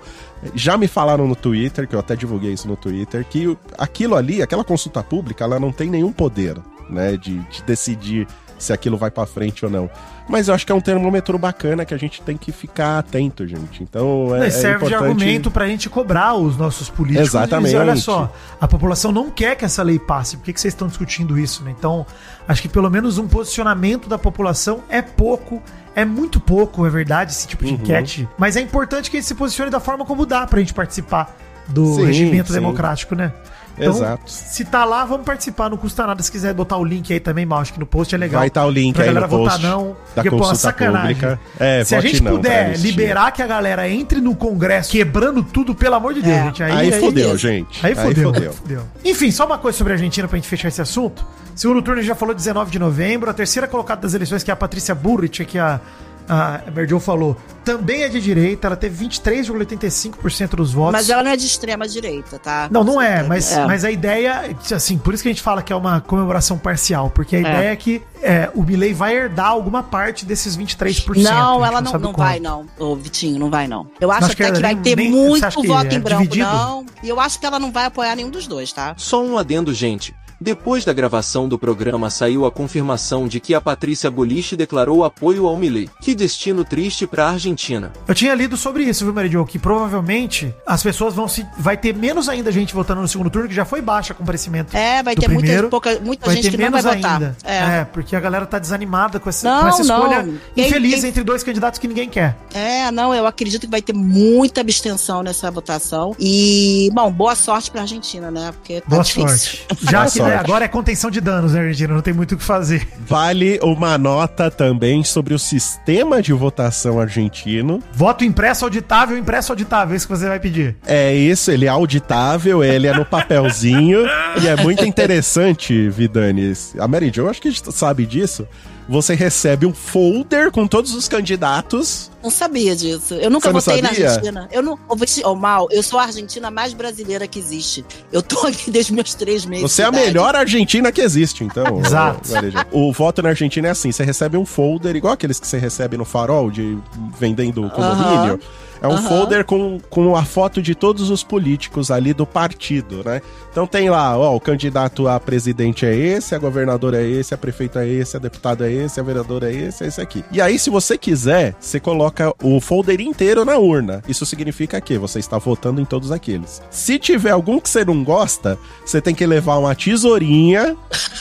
Já 0.55 0.77
me 0.77 0.87
falaram 0.87 1.27
no 1.27 1.35
Twitter, 1.35 1.87
que 1.87 1.95
eu 1.95 1.99
até 1.99 2.15
divulguei 2.15 2.53
isso 2.53 2.67
no 2.67 2.75
Twitter, 2.75 3.25
que 3.25 3.57
aquilo 3.77 4.15
ali, 4.15 4.41
aquela 4.41 4.63
consulta 4.63 5.03
pública, 5.03 5.43
ela 5.43 5.59
não 5.59 5.71
tem 5.71 5.89
nenhum 5.89 6.11
poder, 6.11 6.57
né? 6.89 7.17
De, 7.17 7.39
de 7.39 7.63
decidir 7.63 8.27
se 8.61 8.71
aquilo 8.71 8.95
vai 8.95 9.09
para 9.09 9.25
frente 9.25 9.65
ou 9.65 9.71
não. 9.71 9.89
Mas 10.31 10.47
eu 10.47 10.53
acho 10.55 10.65
que 10.65 10.71
é 10.71 10.75
um 10.75 10.79
termômetro 10.79 11.37
bacana 11.37 11.83
que 11.83 11.93
a 11.93 11.97
gente 11.97 12.21
tem 12.21 12.37
que 12.37 12.51
ficar 12.53 12.99
atento, 12.99 13.45
gente. 13.45 13.83
Então 13.83 14.33
é, 14.35 14.39
Mas 14.39 14.53
serve 14.53 14.85
é 14.85 14.87
de 14.87 14.93
importante... 14.95 15.09
argumento 15.11 15.51
pra 15.51 15.67
gente 15.67 15.89
cobrar 15.89 16.35
os 16.35 16.55
nossos 16.57 16.89
políticos. 16.89 17.27
Exatamente. 17.27 17.63
E 17.67 17.71
dizer, 17.73 17.77
olha 17.79 17.95
só, 17.97 18.31
a 18.59 18.67
população 18.67 19.11
não 19.11 19.29
quer 19.29 19.55
que 19.57 19.65
essa 19.65 19.83
lei 19.83 19.99
passe. 19.99 20.37
Por 20.37 20.45
que, 20.45 20.53
que 20.53 20.61
vocês 20.61 20.73
estão 20.73 20.87
discutindo 20.87 21.37
isso, 21.37 21.63
né? 21.63 21.75
Então, 21.77 22.05
acho 22.47 22.61
que 22.61 22.69
pelo 22.69 22.89
menos 22.89 23.17
um 23.17 23.27
posicionamento 23.27 24.07
da 24.07 24.17
população 24.17 24.81
é 24.89 25.01
pouco. 25.01 25.61
É 25.93 26.05
muito 26.05 26.39
pouco, 26.39 26.85
é 26.85 26.89
verdade, 26.89 27.31
esse 27.31 27.45
tipo 27.45 27.65
de 27.65 27.71
Uhum. 27.73 27.77
enquete. 27.81 28.25
Mas 28.37 28.55
é 28.55 28.61
importante 28.61 29.11
que 29.11 29.17
ele 29.17 29.23
se 29.23 29.35
posicione 29.35 29.69
da 29.69 29.81
forma 29.81 30.05
como 30.05 30.25
dá 30.25 30.47
pra 30.47 30.59
gente 30.59 30.73
participar 30.73 31.35
do 31.67 31.95
Sim, 31.95 32.05
regimento 32.05 32.47
sim. 32.47 32.53
democrático, 32.53 33.13
né? 33.13 33.33
Então, 33.81 33.95
Exato. 33.95 34.23
se 34.31 34.63
tá 34.65 34.85
lá, 34.85 35.03
vamos 35.05 35.25
participar, 35.25 35.69
não 35.69 35.77
custa 35.77 36.05
nada. 36.05 36.21
Se 36.21 36.31
quiser 36.31 36.53
botar 36.53 36.77
o 36.77 36.83
link 36.85 37.11
aí 37.11 37.19
também, 37.19 37.45
mal, 37.45 37.59
acho 37.59 37.73
que 37.73 37.79
no 37.79 37.85
post 37.85 38.13
é 38.13 38.17
legal. 38.17 38.39
Vai 38.39 38.47
estar 38.47 38.65
o 38.65 38.69
link 38.69 38.93
pra 38.93 39.03
aí 39.03 39.07
galera 39.09 39.27
no 39.27 39.37
post 39.37 39.57
votar 39.57 39.71
não. 39.71 39.87
da 39.89 39.95
Porque, 40.15 40.29
pô, 40.29 40.37
consulta 40.37 40.55
sacanagem. 40.59 41.15
pública. 41.15 41.39
É, 41.59 41.83
Se 41.83 41.95
a 41.95 42.01
gente 42.01 42.21
não 42.21 42.31
puder 42.37 42.77
liberar 42.77 43.31
que 43.31 43.41
a 43.41 43.47
galera 43.47 43.89
entre 43.89 44.21
no 44.21 44.35
Congresso 44.35 44.91
quebrando 44.91 45.41
tudo, 45.43 45.73
pelo 45.73 45.95
amor 45.95 46.13
de 46.13 46.21
Deus, 46.21 46.35
É. 46.35 46.43
gente. 46.45 46.63
Aí, 46.63 46.71
Aí, 46.71 46.91
fodeu, 46.99 47.23
mesmo. 47.29 47.37
gente. 47.39 47.85
Aí 47.85 47.95
fodeu, 47.95 48.33
fodeu. 48.33 48.53
fodeu. 48.53 48.81
Enfim, 49.03 49.31
só 49.31 49.45
uma 49.45 49.57
coisa 49.57 49.77
sobre 49.77 49.93
a 49.93 49.95
Argentina 49.95 50.27
pra 50.27 50.37
gente 50.37 50.47
fechar 50.47 50.67
esse 50.67 50.81
assunto. 50.81 51.25
Segundo 51.55 51.81
turno 51.81 51.99
a 51.99 52.01
gente 52.01 52.07
já 52.09 52.15
falou 52.15 52.33
19 52.35 52.71
de 52.71 52.79
novembro. 52.79 53.29
A 53.29 53.33
terceira 53.33 53.67
colocada 53.67 54.01
das 54.01 54.13
eleições, 54.13 54.43
que 54.43 54.51
é 54.51 54.53
a 54.53 54.57
Patrícia 54.57 54.95
Burrich, 54.95 55.43
que 55.45 55.57
a, 55.59 55.79
a 56.27 56.59
Berdiol 56.71 56.99
falou, 56.99 57.35
também 57.63 58.03
é 58.03 58.09
de 58.09 58.19
direita. 58.21 58.67
Ela 58.67 58.75
teve 58.75 59.05
23,85% 59.05 60.55
dos 60.55 60.71
votos. 60.73 60.93
Mas 60.93 61.09
ela 61.09 61.23
não 61.23 61.31
é 61.31 61.37
de 61.37 61.45
extrema 61.45 61.87
direita, 61.87 62.39
tá? 62.39 62.67
Não, 62.71 62.83
não 62.83 63.01
é, 63.01 63.23
mas, 63.23 63.51
É. 63.51 63.65
mas 63.65 63.83
a 63.85 63.91
ideia, 63.91 64.55
assim, 64.73 64.97
por 64.97 65.13
isso 65.13 65.23
que 65.23 65.29
a 65.29 65.31
gente 65.31 65.41
fala 65.41 65.61
que 65.61 65.71
é 65.71 65.75
uma 65.75 66.01
comemoração 66.01 66.57
parcial, 66.57 67.09
porque 67.09 67.35
a 67.35 67.39
É. 67.39 67.41
ideia 67.41 67.71
é 67.71 67.75
que 67.75 68.01
é, 68.23 68.49
o 68.53 68.61
Milley 68.63 68.93
vai 68.93 69.15
herdar 69.15 69.47
alguma 69.47 69.81
parte 69.83 70.25
desses 70.25 70.55
23%. 70.55 71.23
Não, 71.23 71.65
ela 71.65 71.81
não, 71.81 71.91
não 71.93 71.99
quanto. 72.13 72.17
vai, 72.17 72.39
não. 72.39 72.65
Ô, 72.77 72.95
Vitinho, 72.95 73.39
não 73.39 73.49
vai, 73.49 73.67
não. 73.67 73.87
Eu 73.99 74.11
acho 74.11 74.35
que 74.35 74.43
até 74.43 74.51
que, 74.53 74.61
vai 74.61 74.73
nem- 74.75 74.83
ter 74.83 74.95
nem- 74.95 75.11
muito 75.11 75.41
voto 75.63 75.87
é 75.91 75.95
em 75.95 75.99
branco, 75.99 76.23
dividido? 76.23 76.45
não. 76.47 76.85
E 77.03 77.09
eu 77.09 77.19
acho 77.19 77.39
que 77.39 77.45
ela 77.45 77.57
não 77.59 77.71
vai 77.71 77.85
apoiar 77.85 78.15
nenhum 78.15 78.29
dos 78.29 78.45
dois, 78.47 78.71
tá? 78.71 78.93
Só 78.97 79.23
um 79.23 79.37
adendo, 79.37 79.73
gente. 79.73 80.13
Depois 80.41 80.83
da 80.83 80.91
gravação 80.91 81.47
do 81.47 81.59
programa 81.59 82.09
saiu 82.09 82.47
a 82.47 82.51
confirmação 82.51 83.27
de 83.27 83.39
que 83.39 83.53
a 83.53 83.61
Patrícia 83.61 84.09
Boliche 84.09 84.55
declarou 84.57 85.03
apoio 85.03 85.45
ao 85.45 85.55
Milley. 85.55 85.87
Que 86.01 86.15
destino 86.15 86.65
triste 86.65 87.05
pra 87.05 87.29
Argentina. 87.29 87.91
Eu 88.07 88.15
tinha 88.15 88.33
lido 88.33 88.57
sobre 88.57 88.83
isso, 88.83 89.05
viu, 89.05 89.13
Meridio? 89.13 89.45
Que 89.45 89.59
provavelmente 89.59 90.53
as 90.65 90.81
pessoas 90.81 91.13
vão 91.13 91.27
se. 91.27 91.45
Vai 91.59 91.77
ter 91.77 91.93
menos 91.95 92.27
ainda 92.27 92.51
gente 92.51 92.73
votando 92.73 93.01
no 93.01 93.07
segundo 93.07 93.29
turno, 93.29 93.47
que 93.47 93.53
já 93.53 93.65
foi 93.65 93.81
baixa 93.81 94.13
o 94.13 94.15
comparecimento. 94.15 94.75
É, 94.75 95.03
vai 95.03 95.15
ter 95.15 95.27
muita, 95.27 95.41
primeiro. 95.43 95.69
pouca, 95.69 95.99
muita 95.99 96.25
vai 96.25 96.35
gente 96.35 96.45
ter 96.45 96.57
que 96.57 96.63
não 96.63 96.71
vai 96.71 96.81
menos 96.81 96.95
votar. 96.97 97.13
ainda. 97.21 97.37
É. 97.43 97.85
porque 97.85 98.15
a 98.15 98.19
galera 98.19 98.45
tá 98.47 98.57
desanimada 98.57 99.19
com 99.19 99.29
essa, 99.29 99.47
Não, 99.47 99.61
com 99.61 99.67
essa 99.67 99.81
escolha 99.83 100.23
não. 100.23 100.33
Infeliz 100.57 101.01
quem- 101.01 101.09
entre 101.09 101.23
dois 101.23 101.43
candidatos 101.43 101.77
que 101.79 101.87
ninguém 101.87 102.09
quer. 102.09 102.35
É, 102.53 102.89
não, 102.89 103.13
eu 103.13 103.27
acredito 103.27 103.61
que 103.61 103.67
vai 103.71 103.81
ter 103.81 103.93
muita 103.93 104.61
abstenção 104.61 105.21
nessa 105.21 105.51
votação. 105.51 106.15
E, 106.19 106.89
bom, 106.93 107.11
boa 107.11 107.35
sorte 107.35 107.69
pra 107.69 107.81
Argentina, 107.81 108.31
né? 108.31 108.51
Porque 108.53 108.81
tá 108.81 108.87
Boa 108.89 109.03
difícil. 109.03 109.27
sorte. 109.27 109.65
Já 109.81 109.99
Boa 109.99 110.05
que 110.11 110.19
sorte. 110.33 110.45
agora 110.45 110.65
é 110.65 110.67
contenção 110.67 111.09
de 111.09 111.21
danos, 111.21 111.53
né, 111.53 111.59
Argentina? 111.61 111.93
Não 111.93 112.01
tem 112.01 112.13
muito 112.13 112.35
o 112.35 112.37
que 112.37 112.43
fazer. 112.43 112.87
Vale 113.07 113.59
uma 113.61 113.97
nota 113.97 114.49
também 114.49 115.03
sobre 115.03 115.33
o 115.33 115.39
sistema 115.39 116.21
de 116.21 116.33
votação 116.33 116.99
argentino. 116.99 117.81
Voto 117.93 118.23
impresso 118.23 118.65
auditável, 118.65 119.17
impresso 119.17 119.51
auditável, 119.51 119.95
isso 119.95 120.07
que 120.07 120.15
você 120.15 120.27
vai 120.27 120.39
pedir. 120.39 120.75
É 120.85 121.13
isso, 121.13 121.51
ele 121.51 121.65
é 121.65 121.69
auditável, 121.69 122.63
ele 122.63 122.87
é 122.87 122.93
no 122.93 123.05
papelzinho. 123.05 124.05
e 124.41 124.47
é 124.47 124.55
muito 124.55 124.85
interessante, 124.85 125.89
Vidani. 125.89 126.53
A 126.79 126.87
Mary 126.87 127.11
Jo, 127.13 127.29
acho 127.29 127.41
que 127.41 127.47
a 127.47 127.51
gente 127.51 127.71
sabe 127.71 128.05
disso. 128.05 128.47
Você 128.91 129.15
recebe 129.15 129.65
um 129.65 129.73
folder 129.73 130.51
com 130.51 130.67
todos 130.67 130.93
os 130.93 131.07
candidatos. 131.07 132.11
Não 132.21 132.29
sabia 132.29 132.75
disso. 132.75 133.13
Eu 133.13 133.29
nunca 133.29 133.49
votei 133.49 133.81
na? 133.81 133.87
Argentina. 133.87 134.49
Eu 134.51 134.61
não. 134.61 134.73
Ô, 134.73 135.29
ô, 135.29 135.35
Mal, 135.35 135.69
eu 135.71 135.81
sou 135.81 135.97
a 135.97 136.03
Argentina 136.03 136.51
mais 136.51 136.73
brasileira 136.73 137.25
que 137.25 137.39
existe. 137.39 137.85
Eu 138.11 138.21
tô 138.21 138.45
aqui 138.45 138.69
desde 138.69 138.91
meus 138.91 139.13
três 139.13 139.45
meses. 139.45 139.71
Você 139.71 139.83
é 139.83 139.85
a 139.85 139.91
melhor 139.93 140.35
Argentina 140.35 140.91
que 140.91 140.99
existe, 140.99 141.41
então. 141.41 141.79
Exato. 141.79 142.29
O 142.69 142.91
voto 142.91 143.21
na 143.21 143.29
Argentina 143.29 143.69
é 143.69 143.71
assim: 143.71 143.93
você 143.93 144.03
recebe 144.03 144.35
um 144.35 144.45
folder, 144.45 144.93
igual 144.93 145.13
aqueles 145.13 145.39
que 145.39 145.47
você 145.47 145.57
recebe 145.57 145.95
no 145.95 146.03
farol 146.03 146.51
de 146.51 146.77
vendendo 147.17 147.69
condomínio. 147.69 148.41
É 148.81 148.87
um 148.87 148.93
Aham. 148.93 149.01
folder 149.03 149.45
com, 149.45 149.79
com 149.89 150.15
a 150.15 150.23
foto 150.25 150.61
de 150.61 150.73
todos 150.73 151.09
os 151.11 151.23
políticos 151.23 151.91
ali 151.91 152.13
do 152.13 152.25
partido, 152.25 153.03
né? 153.05 153.21
Então 153.51 153.67
tem 153.67 153.89
lá, 153.89 154.17
ó, 154.17 154.35
o 154.35 154.39
candidato 154.39 155.07
a 155.07 155.19
presidente 155.19 155.85
é 155.85 155.95
esse, 155.95 156.33
a 156.33 156.39
governadora 156.39 157.01
é 157.01 157.07
esse, 157.07 157.33
a 157.33 157.37
prefeita 157.37 157.83
é 157.85 157.87
esse, 157.89 158.15
a 158.17 158.19
deputada 158.19 158.67
é 158.67 158.73
esse, 158.73 158.99
a 158.99 159.03
vereadora 159.03 159.51
é 159.51 159.55
esse, 159.55 159.83
é 159.83 159.87
esse 159.87 160.01
aqui. 160.01 160.23
E 160.31 160.41
aí, 160.41 160.57
se 160.57 160.69
você 160.69 160.97
quiser, 160.97 161.55
você 161.59 161.79
coloca 161.79 162.33
o 162.41 162.59
folder 162.59 162.99
inteiro 163.01 163.45
na 163.45 163.57
urna. 163.57 164.01
Isso 164.07 164.25
significa 164.25 164.79
que 164.81 164.97
você 164.97 165.19
está 165.19 165.37
votando 165.37 165.79
em 165.79 165.85
todos 165.85 166.11
aqueles. 166.11 166.61
Se 166.71 166.97
tiver 166.97 167.31
algum 167.31 167.59
que 167.59 167.69
você 167.69 167.85
não 167.85 168.03
gosta, 168.03 168.57
você 168.85 168.99
tem 169.01 169.13
que 169.13 169.25
levar 169.25 169.57
uma 169.57 169.75
tesourinha 169.75 170.75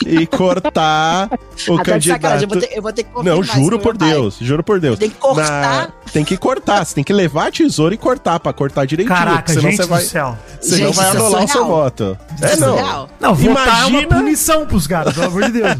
e 0.07 0.25
cortar 0.27 1.29
o 1.69 1.79
Ah, 1.79 1.99
de 1.99 2.09
sacanagem, 2.09 2.19
candidato. 2.19 2.43
Eu 2.43 2.49
vou 2.49 2.61
ter, 2.61 2.77
eu 2.79 2.83
vou 2.83 2.93
ter 2.93 3.05
que 3.05 3.23
Não, 3.23 3.43
juro 3.43 3.79
por 3.79 3.93
meu 3.93 3.99
pai. 3.99 4.11
Deus, 4.11 4.37
juro 4.41 4.63
por 4.63 4.81
Deus. 4.81 4.99
Tem 4.99 5.11
que 5.11 5.17
cortar? 5.19 5.93
Tem 6.13 6.25
que 6.25 6.37
cortar, 6.37 6.85
você 6.85 6.95
tem 6.95 7.05
que 7.05 7.13
levar 7.13 7.50
a 7.51 7.53
tesoura 7.53 7.95
e 7.95 7.99
cortar 7.99 8.41
pra 8.41 8.53
cortar 8.53 8.87
direitinho. 8.87 9.17
Caraca, 9.17 9.53
senão 9.53 9.71
gente 9.71 9.77
você 9.77 9.83
do 9.83 9.89
vai, 9.89 10.03
céu. 10.03 10.39
Senão 10.61 10.87
Gente, 10.89 10.97
vai 10.97 11.07
é 11.07 11.11
anular 11.11 11.45
o 11.45 11.49
seu 11.49 11.67
voto. 11.67 12.19
É, 12.43 12.53
é 12.53 12.57
não. 12.57 13.09
Não, 13.21 13.35
votar 13.35 13.83
é 13.83 13.87
uma 13.87 14.01
Imagina- 14.03 14.09
punição 14.09 14.67
pros 14.67 14.87
caras, 14.87 15.15
pelo 15.15 15.27
amor 15.27 15.43
de 15.45 15.53
Deus. 15.53 15.77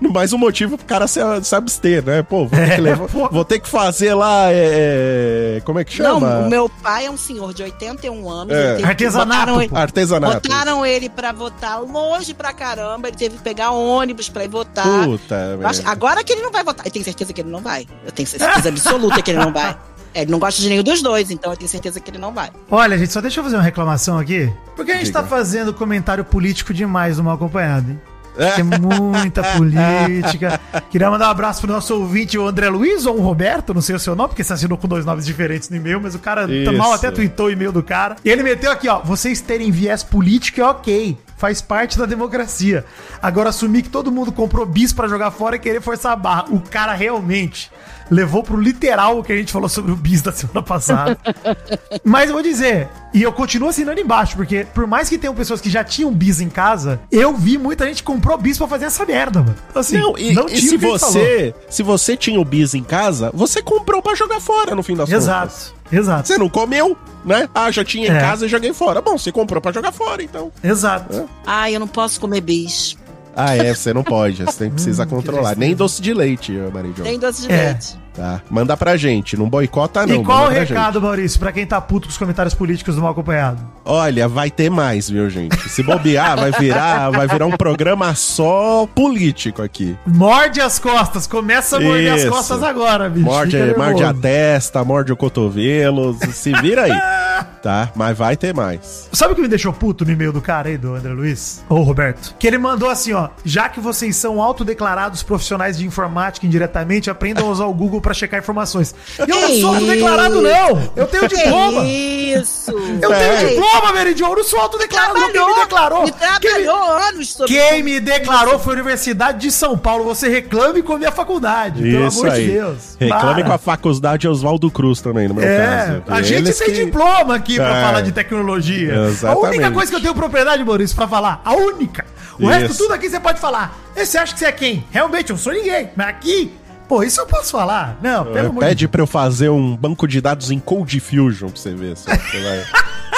Mais 0.12 0.32
um 0.32 0.38
motivo 0.38 0.76
pro 0.78 0.86
cara 0.86 1.06
se, 1.06 1.20
se 1.42 1.54
abster, 1.54 2.04
né? 2.04 2.22
Pô, 2.22 2.46
vou 2.46 2.48
ter, 2.50 2.60
É, 2.70 2.74
que, 2.76 2.80
levar- 2.80 3.08
pô. 3.08 3.28
vou 3.28 3.44
ter 3.44 3.58
que 3.60 3.68
fazer 3.68 4.14
lá. 4.14 4.46
é, 4.50 5.60
Como 5.64 5.78
é 5.78 5.84
que 5.84 6.00
Não, 6.02 6.20
chama? 6.20 6.38
o 6.40 6.48
meu 6.50 6.68
pai 6.68 7.06
é 7.06 7.10
um 7.10 7.16
senhor 7.16 7.52
de 7.54 7.62
81 7.62 8.28
anos. 8.30 8.52
É. 8.54 8.58
ele 8.58 8.68
teve 8.68 8.82
que- 8.82 8.88
Artesanato, 8.88 9.52
botaram. 9.52 9.76
Artesanato. 9.82 10.48
Botaram 10.48 10.86
ele 10.86 11.08
pra 11.08 11.32
votar 11.32 11.80
longe 11.82 12.34
pra 12.34 12.52
caramba. 12.52 13.08
Ele 13.08 13.16
teve 13.16 13.36
que 13.36 13.42
pegar 13.42 13.70
ônibus 13.70 14.28
pra 14.28 14.44
ir 14.44 14.48
votar. 14.48 15.04
Puta, 15.04 15.58
acho- 15.64 15.82
agora 15.86 16.22
que 16.24 16.32
ele 16.32 16.42
não 16.42 16.52
vai 16.52 16.62
votar. 16.64 16.86
Eu 16.86 16.92
tenho 16.92 17.04
certeza 17.04 17.32
que 17.32 17.40
ele 17.40 17.50
não 17.50 17.60
vai. 17.60 17.86
Eu 18.04 18.12
tenho 18.12 18.26
certeza 18.28 18.68
absoluta 18.68 19.22
que 19.22 19.30
ele 19.30 19.38
não 19.40 19.52
vai. 19.52 19.76
É, 20.16 20.22
Ele 20.22 20.30
não 20.30 20.38
gosta 20.38 20.62
de 20.62 20.68
nenhum 20.70 20.82
dos 20.82 21.02
dois, 21.02 21.30
então 21.30 21.52
eu 21.52 21.56
tenho 21.58 21.68
certeza 21.68 22.00
que 22.00 22.10
ele 22.10 22.16
não 22.16 22.32
vai. 22.32 22.50
Olha, 22.70 22.96
gente, 22.96 23.12
só 23.12 23.20
deixa 23.20 23.38
eu 23.40 23.44
fazer 23.44 23.56
uma 23.56 23.62
reclamação 23.62 24.18
aqui. 24.18 24.50
Porque 24.74 24.90
a 24.90 24.94
gente 24.94 25.06
Diga. 25.08 25.20
tá 25.20 25.28
fazendo 25.28 25.74
comentário 25.74 26.24
político 26.24 26.72
demais 26.72 27.18
no 27.18 27.24
Mal 27.24 27.34
Acompanhado, 27.34 27.90
hein? 27.90 28.00
É. 28.38 28.50
Tem 28.52 28.64
muita 28.64 29.42
política. 29.56 30.58
Queria 30.90 31.10
mandar 31.10 31.28
um 31.28 31.30
abraço 31.30 31.60
pro 31.60 31.70
nosso 31.72 31.94
ouvinte, 31.94 32.38
o 32.38 32.46
André 32.46 32.68
Luiz 32.70 33.04
ou 33.04 33.18
o 33.18 33.20
Roberto, 33.20 33.74
não 33.74 33.82
sei 33.82 33.94
o 33.94 33.98
seu 33.98 34.16
nome, 34.16 34.30
porque 34.30 34.42
você 34.44 34.54
assinou 34.54 34.78
com 34.78 34.88
dois 34.88 35.04
nomes 35.04 35.26
diferentes 35.26 35.68
no 35.68 35.76
e-mail, 35.76 36.00
mas 36.00 36.14
o 36.14 36.18
cara 36.18 36.46
tá 36.46 36.52
Isso. 36.52 36.72
mal 36.72 36.92
até 36.94 37.10
tweetou 37.10 37.46
o 37.46 37.50
e-mail 37.50 37.72
do 37.72 37.82
cara. 37.82 38.16
E 38.24 38.30
ele 38.30 38.42
meteu 38.42 38.70
aqui, 38.70 38.88
ó, 38.88 39.00
vocês 39.00 39.40
terem 39.42 39.70
viés 39.70 40.02
político 40.02 40.60
é 40.60 40.64
ok. 40.64 41.18
Faz 41.36 41.60
parte 41.60 41.98
da 41.98 42.06
democracia. 42.06 42.84
Agora, 43.22 43.50
assumir 43.50 43.82
que 43.82 43.90
todo 43.90 44.10
mundo 44.10 44.32
comprou 44.32 44.64
bis 44.64 44.92
pra 44.92 45.06
jogar 45.06 45.30
fora 45.30 45.56
e 45.56 45.58
querer 45.58 45.80
forçar 45.82 46.12
a 46.12 46.16
barra. 46.16 46.46
O 46.50 46.60
cara 46.60 46.94
realmente 46.94 47.70
levou 48.10 48.42
pro 48.42 48.58
literal 48.58 49.18
o 49.18 49.24
que 49.24 49.32
a 49.32 49.36
gente 49.36 49.52
falou 49.52 49.68
sobre 49.68 49.92
o 49.92 49.96
bis 49.96 50.22
da 50.22 50.32
semana 50.32 50.62
passada. 50.62 51.18
Mas 52.04 52.28
eu 52.28 52.34
vou 52.34 52.42
dizer, 52.42 52.88
e 53.12 53.22
eu 53.22 53.32
continuo 53.32 53.68
assinando 53.68 54.00
embaixo, 54.00 54.36
porque 54.36 54.66
por 54.74 54.86
mais 54.86 55.08
que 55.08 55.18
tenham 55.18 55.34
pessoas 55.34 55.60
que 55.60 55.68
já 55.68 55.82
tinham 55.84 56.12
bis 56.12 56.40
em 56.40 56.48
casa, 56.48 57.00
eu 57.10 57.34
vi 57.36 57.58
muita 57.58 57.86
gente 57.86 57.96
que 57.96 58.02
comprou 58.04 58.38
bis 58.38 58.56
pra 58.58 58.68
fazer 58.68 58.86
essa 58.86 59.04
merda, 59.04 59.40
mano. 59.40 59.56
Assim, 59.74 59.98
Não, 59.98 60.16
e, 60.16 60.32
e 60.32 60.46
tira 60.46 60.60
se 60.60 60.76
você, 60.76 61.54
se 61.68 61.82
você 61.82 62.16
tinha 62.16 62.40
o 62.40 62.44
bis 62.44 62.74
em 62.74 62.82
casa, 62.82 63.30
você 63.34 63.60
comprou 63.60 64.00
pra 64.00 64.14
jogar 64.14 64.40
fora 64.40 64.74
no 64.74 64.82
fim 64.82 64.94
das 64.94 65.08
falou. 65.08 65.22
contas. 65.26 65.54
Exato, 65.56 65.75
exato. 65.92 66.28
Você 66.28 66.38
não 66.38 66.48
comeu, 66.48 66.96
né? 67.24 67.48
Ah, 67.54 67.70
já 67.70 67.84
tinha 67.84 68.08
em 68.08 68.16
É. 68.16 68.20
casa 68.20 68.46
e 68.46 68.48
joguei 68.48 68.72
fora. 68.72 69.00
Bom, 69.00 69.16
você 69.18 69.30
comprou 69.32 69.60
pra 69.60 69.72
jogar 69.72 69.92
fora, 69.92 70.22
então. 70.22 70.50
Exato. 70.62 71.28
Ai, 71.46 71.74
eu 71.76 71.80
não 71.80 71.88
posso 71.88 72.20
comer 72.20 72.40
bis. 72.40 72.96
Ah, 73.34 73.54
é, 73.54 73.74
você 73.74 73.92
não 73.92 74.02
pode. 74.02 74.42
Você 74.44 74.58
tem- 74.64 74.70
precisa 74.70 75.04
Hum, 75.04 75.08
controlar. 75.08 75.56
Nem 75.56 75.74
doce 75.74 76.00
de 76.00 76.14
leite, 76.14 76.52
Maria 76.72 76.92
Jo. 76.96 77.02
Tem 77.02 77.18
doce 77.18 77.42
de 77.46 77.52
É. 77.52 77.64
leite. 77.66 77.98
Tá. 78.16 78.40
Manda 78.50 78.76
pra 78.76 78.96
gente, 78.96 79.36
não 79.36 79.48
boicota 79.48 80.06
não. 80.06 80.22
e 80.22 80.24
qual 80.24 80.46
o 80.46 80.48
recado, 80.48 81.00
Maurício, 81.00 81.38
pra 81.38 81.52
quem 81.52 81.66
tá 81.66 81.80
puto 81.80 82.06
com 82.06 82.12
os 82.12 82.18
comentários 82.18 82.54
políticos 82.54 82.94
do 82.96 83.02
Mal 83.02 83.10
Acompanhado? 83.10 83.60
Olha, 83.84 84.26
vai 84.26 84.50
ter 84.50 84.70
mais, 84.70 85.08
viu, 85.10 85.28
gente? 85.28 85.68
Se 85.68 85.82
bobear, 85.82 86.36
vai 86.36 86.50
virar, 86.52 87.10
vai 87.10 87.28
virar 87.28 87.46
um 87.46 87.56
programa 87.56 88.14
só 88.14 88.88
político 88.94 89.62
aqui. 89.62 89.96
Morde 90.06 90.60
as 90.60 90.78
costas, 90.78 91.26
começa 91.26 91.76
a 91.76 91.80
morder 91.80 92.14
as 92.14 92.22
Isso. 92.22 92.30
costas 92.30 92.62
agora, 92.62 93.08
bicho. 93.10 93.26
Morde, 93.26 93.58
morde 93.76 94.02
a 94.02 94.14
testa, 94.14 94.82
morde 94.82 95.12
o 95.12 95.16
cotovelo, 95.16 96.16
se 96.32 96.52
vira 96.54 96.84
aí. 96.84 97.46
tá? 97.66 97.90
Mas 97.96 98.16
vai 98.16 98.36
ter 98.36 98.54
mais. 98.54 99.08
Sabe 99.12 99.32
o 99.32 99.34
que 99.36 99.42
me 99.42 99.48
deixou 99.48 99.72
puto 99.72 100.04
no 100.04 100.12
e-mail 100.12 100.32
do 100.32 100.40
cara 100.40 100.68
aí, 100.68 100.78
do 100.78 100.94
André 100.94 101.12
Luiz? 101.12 101.64
Ô, 101.68 101.82
Roberto. 101.82 102.34
Que 102.38 102.46
ele 102.46 102.58
mandou 102.58 102.88
assim, 102.88 103.12
ó. 103.12 103.28
Já 103.44 103.68
que 103.68 103.80
vocês 103.80 104.14
são 104.14 104.40
autodeclarados 104.40 105.24
profissionais 105.24 105.76
de 105.76 105.84
informática 105.84 106.46
indiretamente, 106.46 107.10
aprendam 107.10 107.48
a 107.48 107.50
usar 107.50 107.64
o 107.66 107.74
Google 107.74 108.00
pra 108.00 108.14
checar 108.14 108.38
informações. 108.38 108.94
E 109.18 109.22
eu 109.22 109.40
não 109.40 109.48
Que 109.48 109.60
sou 109.60 109.74
autodeclarado, 109.74 110.40
não! 110.42 110.92
Eu 110.94 111.06
tenho 111.08 111.26
diploma! 111.28 111.84
Isso! 111.84 112.70
Eu 113.02 113.12
É. 113.12 113.36
tenho 113.36 113.48
diploma, 113.50 113.92
Meridion! 113.92 114.28
Eu 114.30 114.36
não 114.36 114.44
sou 114.44 114.60
autodeclarado, 114.60 115.14
não. 115.18 115.32
Quem 115.32 115.46
me 115.46 115.54
declarou? 115.60 116.04
Me 116.04 116.12
Quem 116.12 116.20
me- 116.30 116.38
trabalhou 116.64 116.92
anos 116.92 117.32
sobre 117.32 117.52
Quem 117.54 117.82
me 117.82 117.98
declarou 118.00 118.58
foi 118.60 118.74
a 118.74 118.76
Universidade 118.76 119.38
de 119.40 119.50
São 119.50 119.76
Paulo. 119.76 120.04
Você 120.04 120.28
reclame 120.28 120.82
com 120.82 120.92
a 120.92 120.98
minha 120.98 121.10
faculdade, 121.12 121.82
pelo 121.82 122.06
Isso 122.06 122.20
amor 122.20 122.30
aí. 122.32 122.44
de 122.46 122.52
Deus. 122.52 122.96
Reclame 123.00 123.34
Para. 123.34 123.44
com 123.44 123.52
a 123.52 123.58
faculdade 123.58 124.28
Oswaldo 124.28 124.70
Cruz 124.70 125.00
também, 125.00 125.26
no 125.26 125.34
meu 125.34 125.44
É, 125.44 125.56
caso. 125.86 126.02
a 126.08 126.22
gente 126.22 126.36
Eles 126.46 126.58
tem 126.58 126.68
que- 126.68 126.84
diploma 126.84 127.34
aqui 127.34 127.55
pra 127.56 127.78
É. 127.78 127.82
falar 127.84 128.00
de 128.02 128.12
tecnologia. 128.12 128.94
Exatamente. 129.08 129.44
A 129.46 129.48
única 129.48 129.70
coisa 129.70 129.90
que 129.90 129.96
eu 129.96 130.00
tenho 130.02 130.14
propriedade, 130.14 130.64
Maurício, 130.64 130.96
pra 130.96 131.08
falar, 131.08 131.40
a 131.44 131.54
única. 131.54 132.04
O 132.38 132.42
Isso. 132.42 132.50
resto 132.50 132.76
tudo 132.78 132.92
aqui 132.94 133.08
você 133.08 133.18
pode 133.20 133.40
falar. 133.40 133.78
E 133.96 134.04
você 134.04 134.18
acha 134.18 134.32
que 134.34 134.38
você 134.38 134.46
é 134.46 134.52
quem? 134.52 134.84
Realmente, 134.90 135.30
eu 135.30 135.34
não 135.36 135.42
sou 135.42 135.52
ninguém. 135.52 135.90
Mas 135.96 136.08
aqui, 136.08 136.52
pô, 136.88 137.02
isso 137.02 137.20
eu 137.20 137.26
posso 137.26 137.52
falar. 137.52 137.98
Não, 138.02 138.24
pelo 138.24 138.48
amor 138.48 138.62
de 138.62 138.68
Pede 138.68 138.88
pra 138.88 139.02
eu 139.02 139.06
fazer 139.06 139.48
um 139.48 139.76
banco 139.76 140.06
de 140.06 140.20
dados 140.20 140.50
em 140.50 140.58
Cold 140.58 140.98
Fusion 141.00 141.48
pra 141.48 141.56
você 141.60 141.74
ver 141.74 141.96
se 141.96 142.04
você 142.04 142.42
vai, 142.42 142.64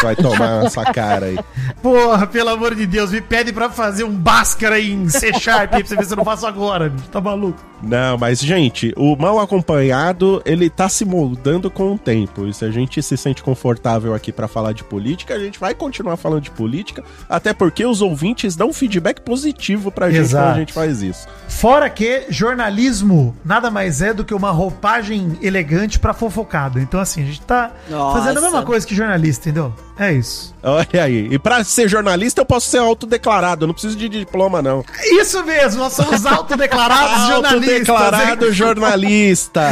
vai 0.03 0.17
tomar 0.17 0.65
essa 0.67 0.85
cara 0.85 1.27
aí. 1.27 1.39
Porra, 1.83 2.27
pelo 2.27 2.51
amor 2.51 2.75
de 2.75 2.87
Deus, 2.87 3.11
me 3.11 3.21
pede 3.21 3.53
pra 3.53 3.71
fazer 3.71 4.05
um 4.05 4.11
Bhaskara 4.15 4.81
em 4.81 5.09
C 5.09 5.33
Sharp 5.35 5.71
pra 5.71 5.81
você 5.85 5.97
ver 5.97 6.05
se 6.05 6.13
eu 6.13 6.17
não 6.17 6.25
faço 6.25 6.47
agora. 6.47 6.93
Tá 7.11 7.21
maluco? 7.21 7.69
Não, 7.81 8.19
mas, 8.19 8.41
gente, 8.41 8.93
o 8.97 9.15
mal 9.17 9.39
acompanhado, 9.39 10.43
ele 10.45 10.69
tá 10.69 10.89
se 10.89 11.05
moldando 11.05 11.71
com 11.71 11.95
o 11.95 11.99
tempo. 11.99 12.47
E 12.47 12.53
se 12.53 12.65
a 12.65 12.71
gente 12.71 13.01
se 13.01 13.17
sente 13.17 13.41
confortável 13.43 14.15
aqui 14.15 14.33
pra 14.33 14.49
falar 14.49 14.73
de 14.73 14.83
política, 14.83 15.35
a 15.35 15.39
gente 15.39 15.61
vai 15.61 15.75
continuar 15.75 16.17
falando 16.17 16.43
de 16.43 16.51
política, 16.51 17.05
até 17.29 17.53
porque 17.53 17.87
os 17.87 18.03
ouvintes 18.03 18.57
dão 18.57 18.73
feedback 18.73 19.21
positivo 19.21 19.93
pra 19.93 20.11
gente 20.11 20.21
Exato. 20.21 20.45
quando 20.45 20.57
a 20.57 20.59
gente 20.59 20.73
faz 20.73 21.03
isso. 21.03 21.29
Fora 21.49 21.89
que 21.89 22.25
jornalismo 22.29 23.37
nada 23.59 23.71
mais 23.73 24.01
é 24.01 24.15
do 24.15 24.25
que 24.25 24.33
uma 24.33 24.51
roupagem 24.53 25.37
elegante 25.43 25.99
pra 25.99 26.15
fofocado. 26.15 26.79
Então, 26.79 27.01
assim, 27.01 27.23
a 27.25 27.27
gente 27.27 27.41
tá 27.41 27.73
Nossa. 27.91 28.19
fazendo 28.21 28.39
a 28.39 28.41
mesma 28.41 28.63
coisa 28.63 28.87
que 28.87 28.95
jornalista, 28.95 29.49
entendeu? 29.49 29.75
É 29.99 30.13
isso. 30.13 30.55
Olha 30.63 31.03
aí. 31.03 31.27
E 31.29 31.39
pra 31.41 31.65
ser 31.65 31.89
jornalista, 31.89 32.41
eu 32.41 32.47
posso 32.47 32.71
ser 32.71 32.79
autodeclarado. 32.79 33.65
Eu 33.65 33.67
não 33.67 33.75
preciso 33.75 33.97
de 33.97 34.09
diploma, 34.09 34.63
não. 34.63 34.85
Isso 35.21 35.45
mesmo, 35.45 35.81
nós 35.83 35.93
somos 35.93 36.25
autodeclarados 36.27 37.27
jornalistas. 37.27 37.89
Autodeclarado 37.89 38.53
jornalista. 38.53 39.63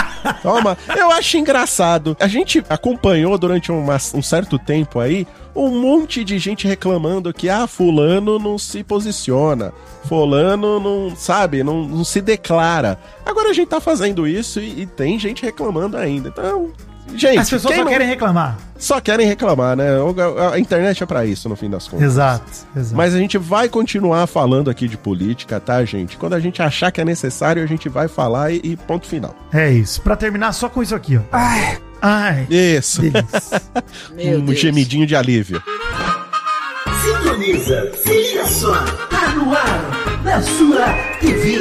Toma, 0.42 0.76
eu 0.96 1.10
acho 1.12 1.36
engraçado. 1.36 2.16
A 2.18 2.26
gente 2.26 2.64
acompanhou 2.68 3.36
durante 3.36 3.70
uma- 3.70 3.98
um 4.14 4.22
certo 4.22 4.58
tempo 4.58 5.00
aí 5.00 5.26
um 5.66 5.80
monte 5.80 6.22
de 6.22 6.38
gente 6.38 6.66
reclamando 6.66 7.32
que, 7.32 7.48
ah, 7.48 7.66
fulano 7.66 8.38
não 8.38 8.56
se 8.58 8.84
posiciona. 8.84 9.72
Fulano 10.04 10.78
não, 10.78 11.16
sabe, 11.16 11.62
não, 11.62 11.84
não 11.84 12.04
se 12.04 12.20
declara. 12.20 12.98
Agora 13.26 13.50
a 13.50 13.52
gente 13.52 13.68
tá 13.68 13.80
fazendo 13.80 14.26
isso 14.26 14.60
e, 14.60 14.82
e 14.82 14.86
tem 14.86 15.18
gente 15.18 15.44
reclamando 15.44 15.96
ainda. 15.96 16.28
Então, 16.28 16.72
gente, 17.14 17.38
As 17.38 17.50
pessoas 17.50 17.72
quem 17.74 17.76
só 17.78 17.84
não- 17.84 17.90
querem 17.92 18.06
reclamar. 18.06 18.56
só 18.78 19.00
querem 19.00 19.26
reclamar, 19.26 19.76
né? 19.76 19.86
A, 20.52 20.58
internet 20.58 21.02
é 21.02 21.06
pra 21.06 21.24
isso, 21.26 21.48
no 21.48 21.56
fim 21.56 21.68
das 21.70 21.88
contas. 21.88 22.06
Exato, 22.06 22.44
exato. 22.76 22.96
Mas 22.96 23.14
a 23.14 23.18
gente 23.18 23.36
vai 23.38 23.68
continuar 23.68 24.26
falando 24.26 24.70
aqui 24.70 24.86
de 24.88 24.96
política, 24.96 25.58
tá, 25.60 25.84
gente? 25.84 26.16
Quando 26.16 26.34
a 26.34 26.40
gente 26.40 26.62
achar 26.62 26.90
que 26.90 27.00
é 27.00 27.04
necessário, 27.04 27.62
a 27.62 27.66
gente 27.66 27.88
vai 27.88 28.08
falar 28.08 28.52
e, 28.52 28.60
e 28.62 28.76
ponto 28.76 29.06
final. 29.06 29.34
É 29.52 29.70
isso. 29.70 30.00
Pra 30.02 30.14
terminar 30.16 30.52
só 30.52 30.68
com 30.68 30.82
isso 30.82 30.94
aqui, 30.94 31.16
ó. 31.16 31.20
Ai, 31.32 31.78
ai. 32.02 32.46
Isso. 32.50 33.02
Um 34.12 34.44
Deus. 34.44 34.58
gemidinho 34.60 35.06
de 35.06 35.14
alívio. 35.16 35.62
Sintoniza, 37.02 37.92
seja 38.02 38.44
só, 38.46 38.74
tá 39.10 39.28
no 39.34 39.52
ar, 39.54 40.20
na 40.24 40.42
sua 40.42 40.86
TV. 41.20 41.58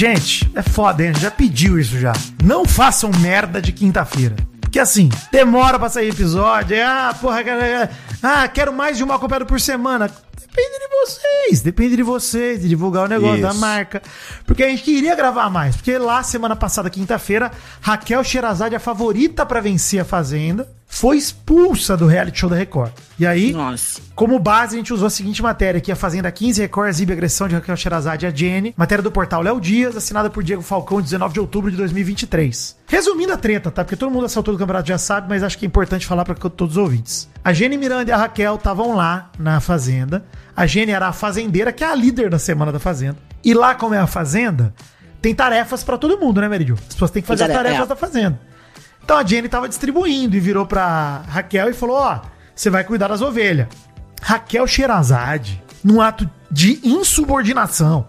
Gente, 0.00 0.50
é 0.54 0.62
foda, 0.62 1.04
hein? 1.04 1.12
Já 1.14 1.30
pediu 1.30 1.78
isso 1.78 1.98
já. 1.98 2.14
Não 2.42 2.64
façam 2.64 3.10
merda 3.20 3.60
de 3.60 3.70
quinta-feira. 3.70 4.34
Porque 4.58 4.78
assim, 4.78 5.10
demora 5.30 5.78
pra 5.78 5.90
sair 5.90 6.08
episódio. 6.08 6.74
é, 6.74 6.82
Ah, 6.82 7.14
porra, 7.20 7.44
cara, 7.44 7.90
ah, 8.22 8.48
quero 8.48 8.72
mais 8.72 8.96
de 8.96 9.04
uma 9.04 9.16
acompanhada 9.16 9.44
por 9.44 9.60
semana. 9.60 10.10
Depende 10.40 10.78
de 10.78 10.88
vocês, 11.04 11.60
depende 11.60 11.96
de 11.96 12.02
vocês, 12.02 12.62
de 12.62 12.68
divulgar 12.70 13.04
o 13.04 13.08
negócio 13.08 13.46
Isso. 13.46 13.46
da 13.46 13.52
marca. 13.52 14.00
Porque 14.46 14.62
a 14.64 14.70
gente 14.70 14.82
queria 14.84 15.14
gravar 15.14 15.50
mais. 15.50 15.76
Porque 15.76 15.98
lá, 15.98 16.22
semana 16.22 16.56
passada, 16.56 16.88
quinta-feira, 16.88 17.50
Raquel 17.82 18.24
Sherazade, 18.24 18.74
a 18.74 18.80
favorita 18.80 19.44
pra 19.44 19.60
vencer 19.60 20.00
a 20.00 20.04
Fazenda, 20.06 20.66
foi 20.92 21.16
expulsa 21.16 21.96
do 21.96 22.04
reality 22.04 22.40
show 22.40 22.50
da 22.50 22.56
Record. 22.56 22.90
E 23.16 23.24
aí, 23.24 23.52
Nossa. 23.52 24.00
como 24.14 24.38
base, 24.40 24.74
a 24.74 24.78
gente 24.78 24.92
usou 24.92 25.06
a 25.06 25.10
seguinte 25.10 25.40
matéria 25.40 25.78
aqui: 25.78 25.90
a 25.90 25.96
Fazenda 25.96 26.30
15 26.30 26.60
Record 26.60 26.88
exibe 26.88 27.12
agressão 27.12 27.46
de 27.46 27.54
Raquel 27.54 27.76
Sherazade 27.76 28.26
e 28.26 28.28
a 28.28 28.30
Jenny. 28.30 28.74
Matéria 28.76 29.02
do 29.02 29.10
portal 29.10 29.40
Léo 29.40 29.60
Dias, 29.60 29.96
assinada 29.96 30.28
por 30.28 30.42
Diego 30.42 30.60
Falcão, 30.60 31.00
19 31.00 31.32
de 31.32 31.40
outubro 31.40 31.70
de 31.70 31.76
2023. 31.76 32.76
Resumindo 32.88 33.32
a 33.32 33.36
treta, 33.36 33.70
tá? 33.70 33.84
Porque 33.84 33.96
todo 33.96 34.10
mundo 34.10 34.26
altura 34.26 34.56
do 34.56 34.58
campeonato 34.58 34.88
já 34.88 34.98
sabe, 34.98 35.28
mas 35.28 35.44
acho 35.44 35.56
que 35.56 35.64
é 35.64 35.68
importante 35.68 36.04
falar 36.04 36.24
para 36.24 36.34
todos 36.34 36.76
os 36.76 36.82
ouvintes. 36.82 37.30
A 37.42 37.52
Jenny 37.52 37.78
Miranda 37.78 38.10
e 38.10 38.12
a 38.12 38.16
Raquel 38.16 38.56
estavam 38.56 38.94
lá 38.94 39.30
na 39.38 39.60
Fazenda. 39.60 40.24
A 40.56 40.66
Jenny 40.66 40.90
era 40.90 41.06
a 41.06 41.12
fazendeira, 41.12 41.72
que 41.72 41.84
é 41.84 41.86
a 41.86 41.94
líder 41.94 42.28
da 42.28 42.38
semana 42.38 42.72
da 42.72 42.80
Fazenda. 42.80 43.16
E 43.44 43.54
lá, 43.54 43.76
como 43.76 43.94
é 43.94 43.98
a 43.98 44.08
Fazenda, 44.08 44.74
tem 45.22 45.34
tarefas 45.34 45.84
para 45.84 45.96
todo 45.96 46.18
mundo, 46.18 46.40
né, 46.40 46.48
Meridio? 46.48 46.74
As 46.74 46.94
pessoas 46.94 47.10
têm 47.12 47.22
que 47.22 47.28
fazer 47.28 47.44
as 47.44 47.52
tarefas 47.52 47.84
é. 47.84 47.86
da 47.86 47.96
Fazenda. 47.96 48.49
Então 49.04 49.16
a 49.18 49.24
Jenny 49.24 49.48
tava 49.48 49.68
distribuindo 49.68 50.36
e 50.36 50.40
virou 50.40 50.64
pra 50.66 51.22
Raquel 51.28 51.70
e 51.70 51.72
falou: 51.72 51.96
Ó, 51.96 52.20
você 52.54 52.70
vai 52.70 52.84
cuidar 52.84 53.08
das 53.08 53.20
ovelhas. 53.22 53.66
Raquel 54.22 54.66
Sherazade, 54.66 55.62
num 55.82 56.00
ato 56.00 56.28
de 56.50 56.78
insubordinação, 56.84 58.06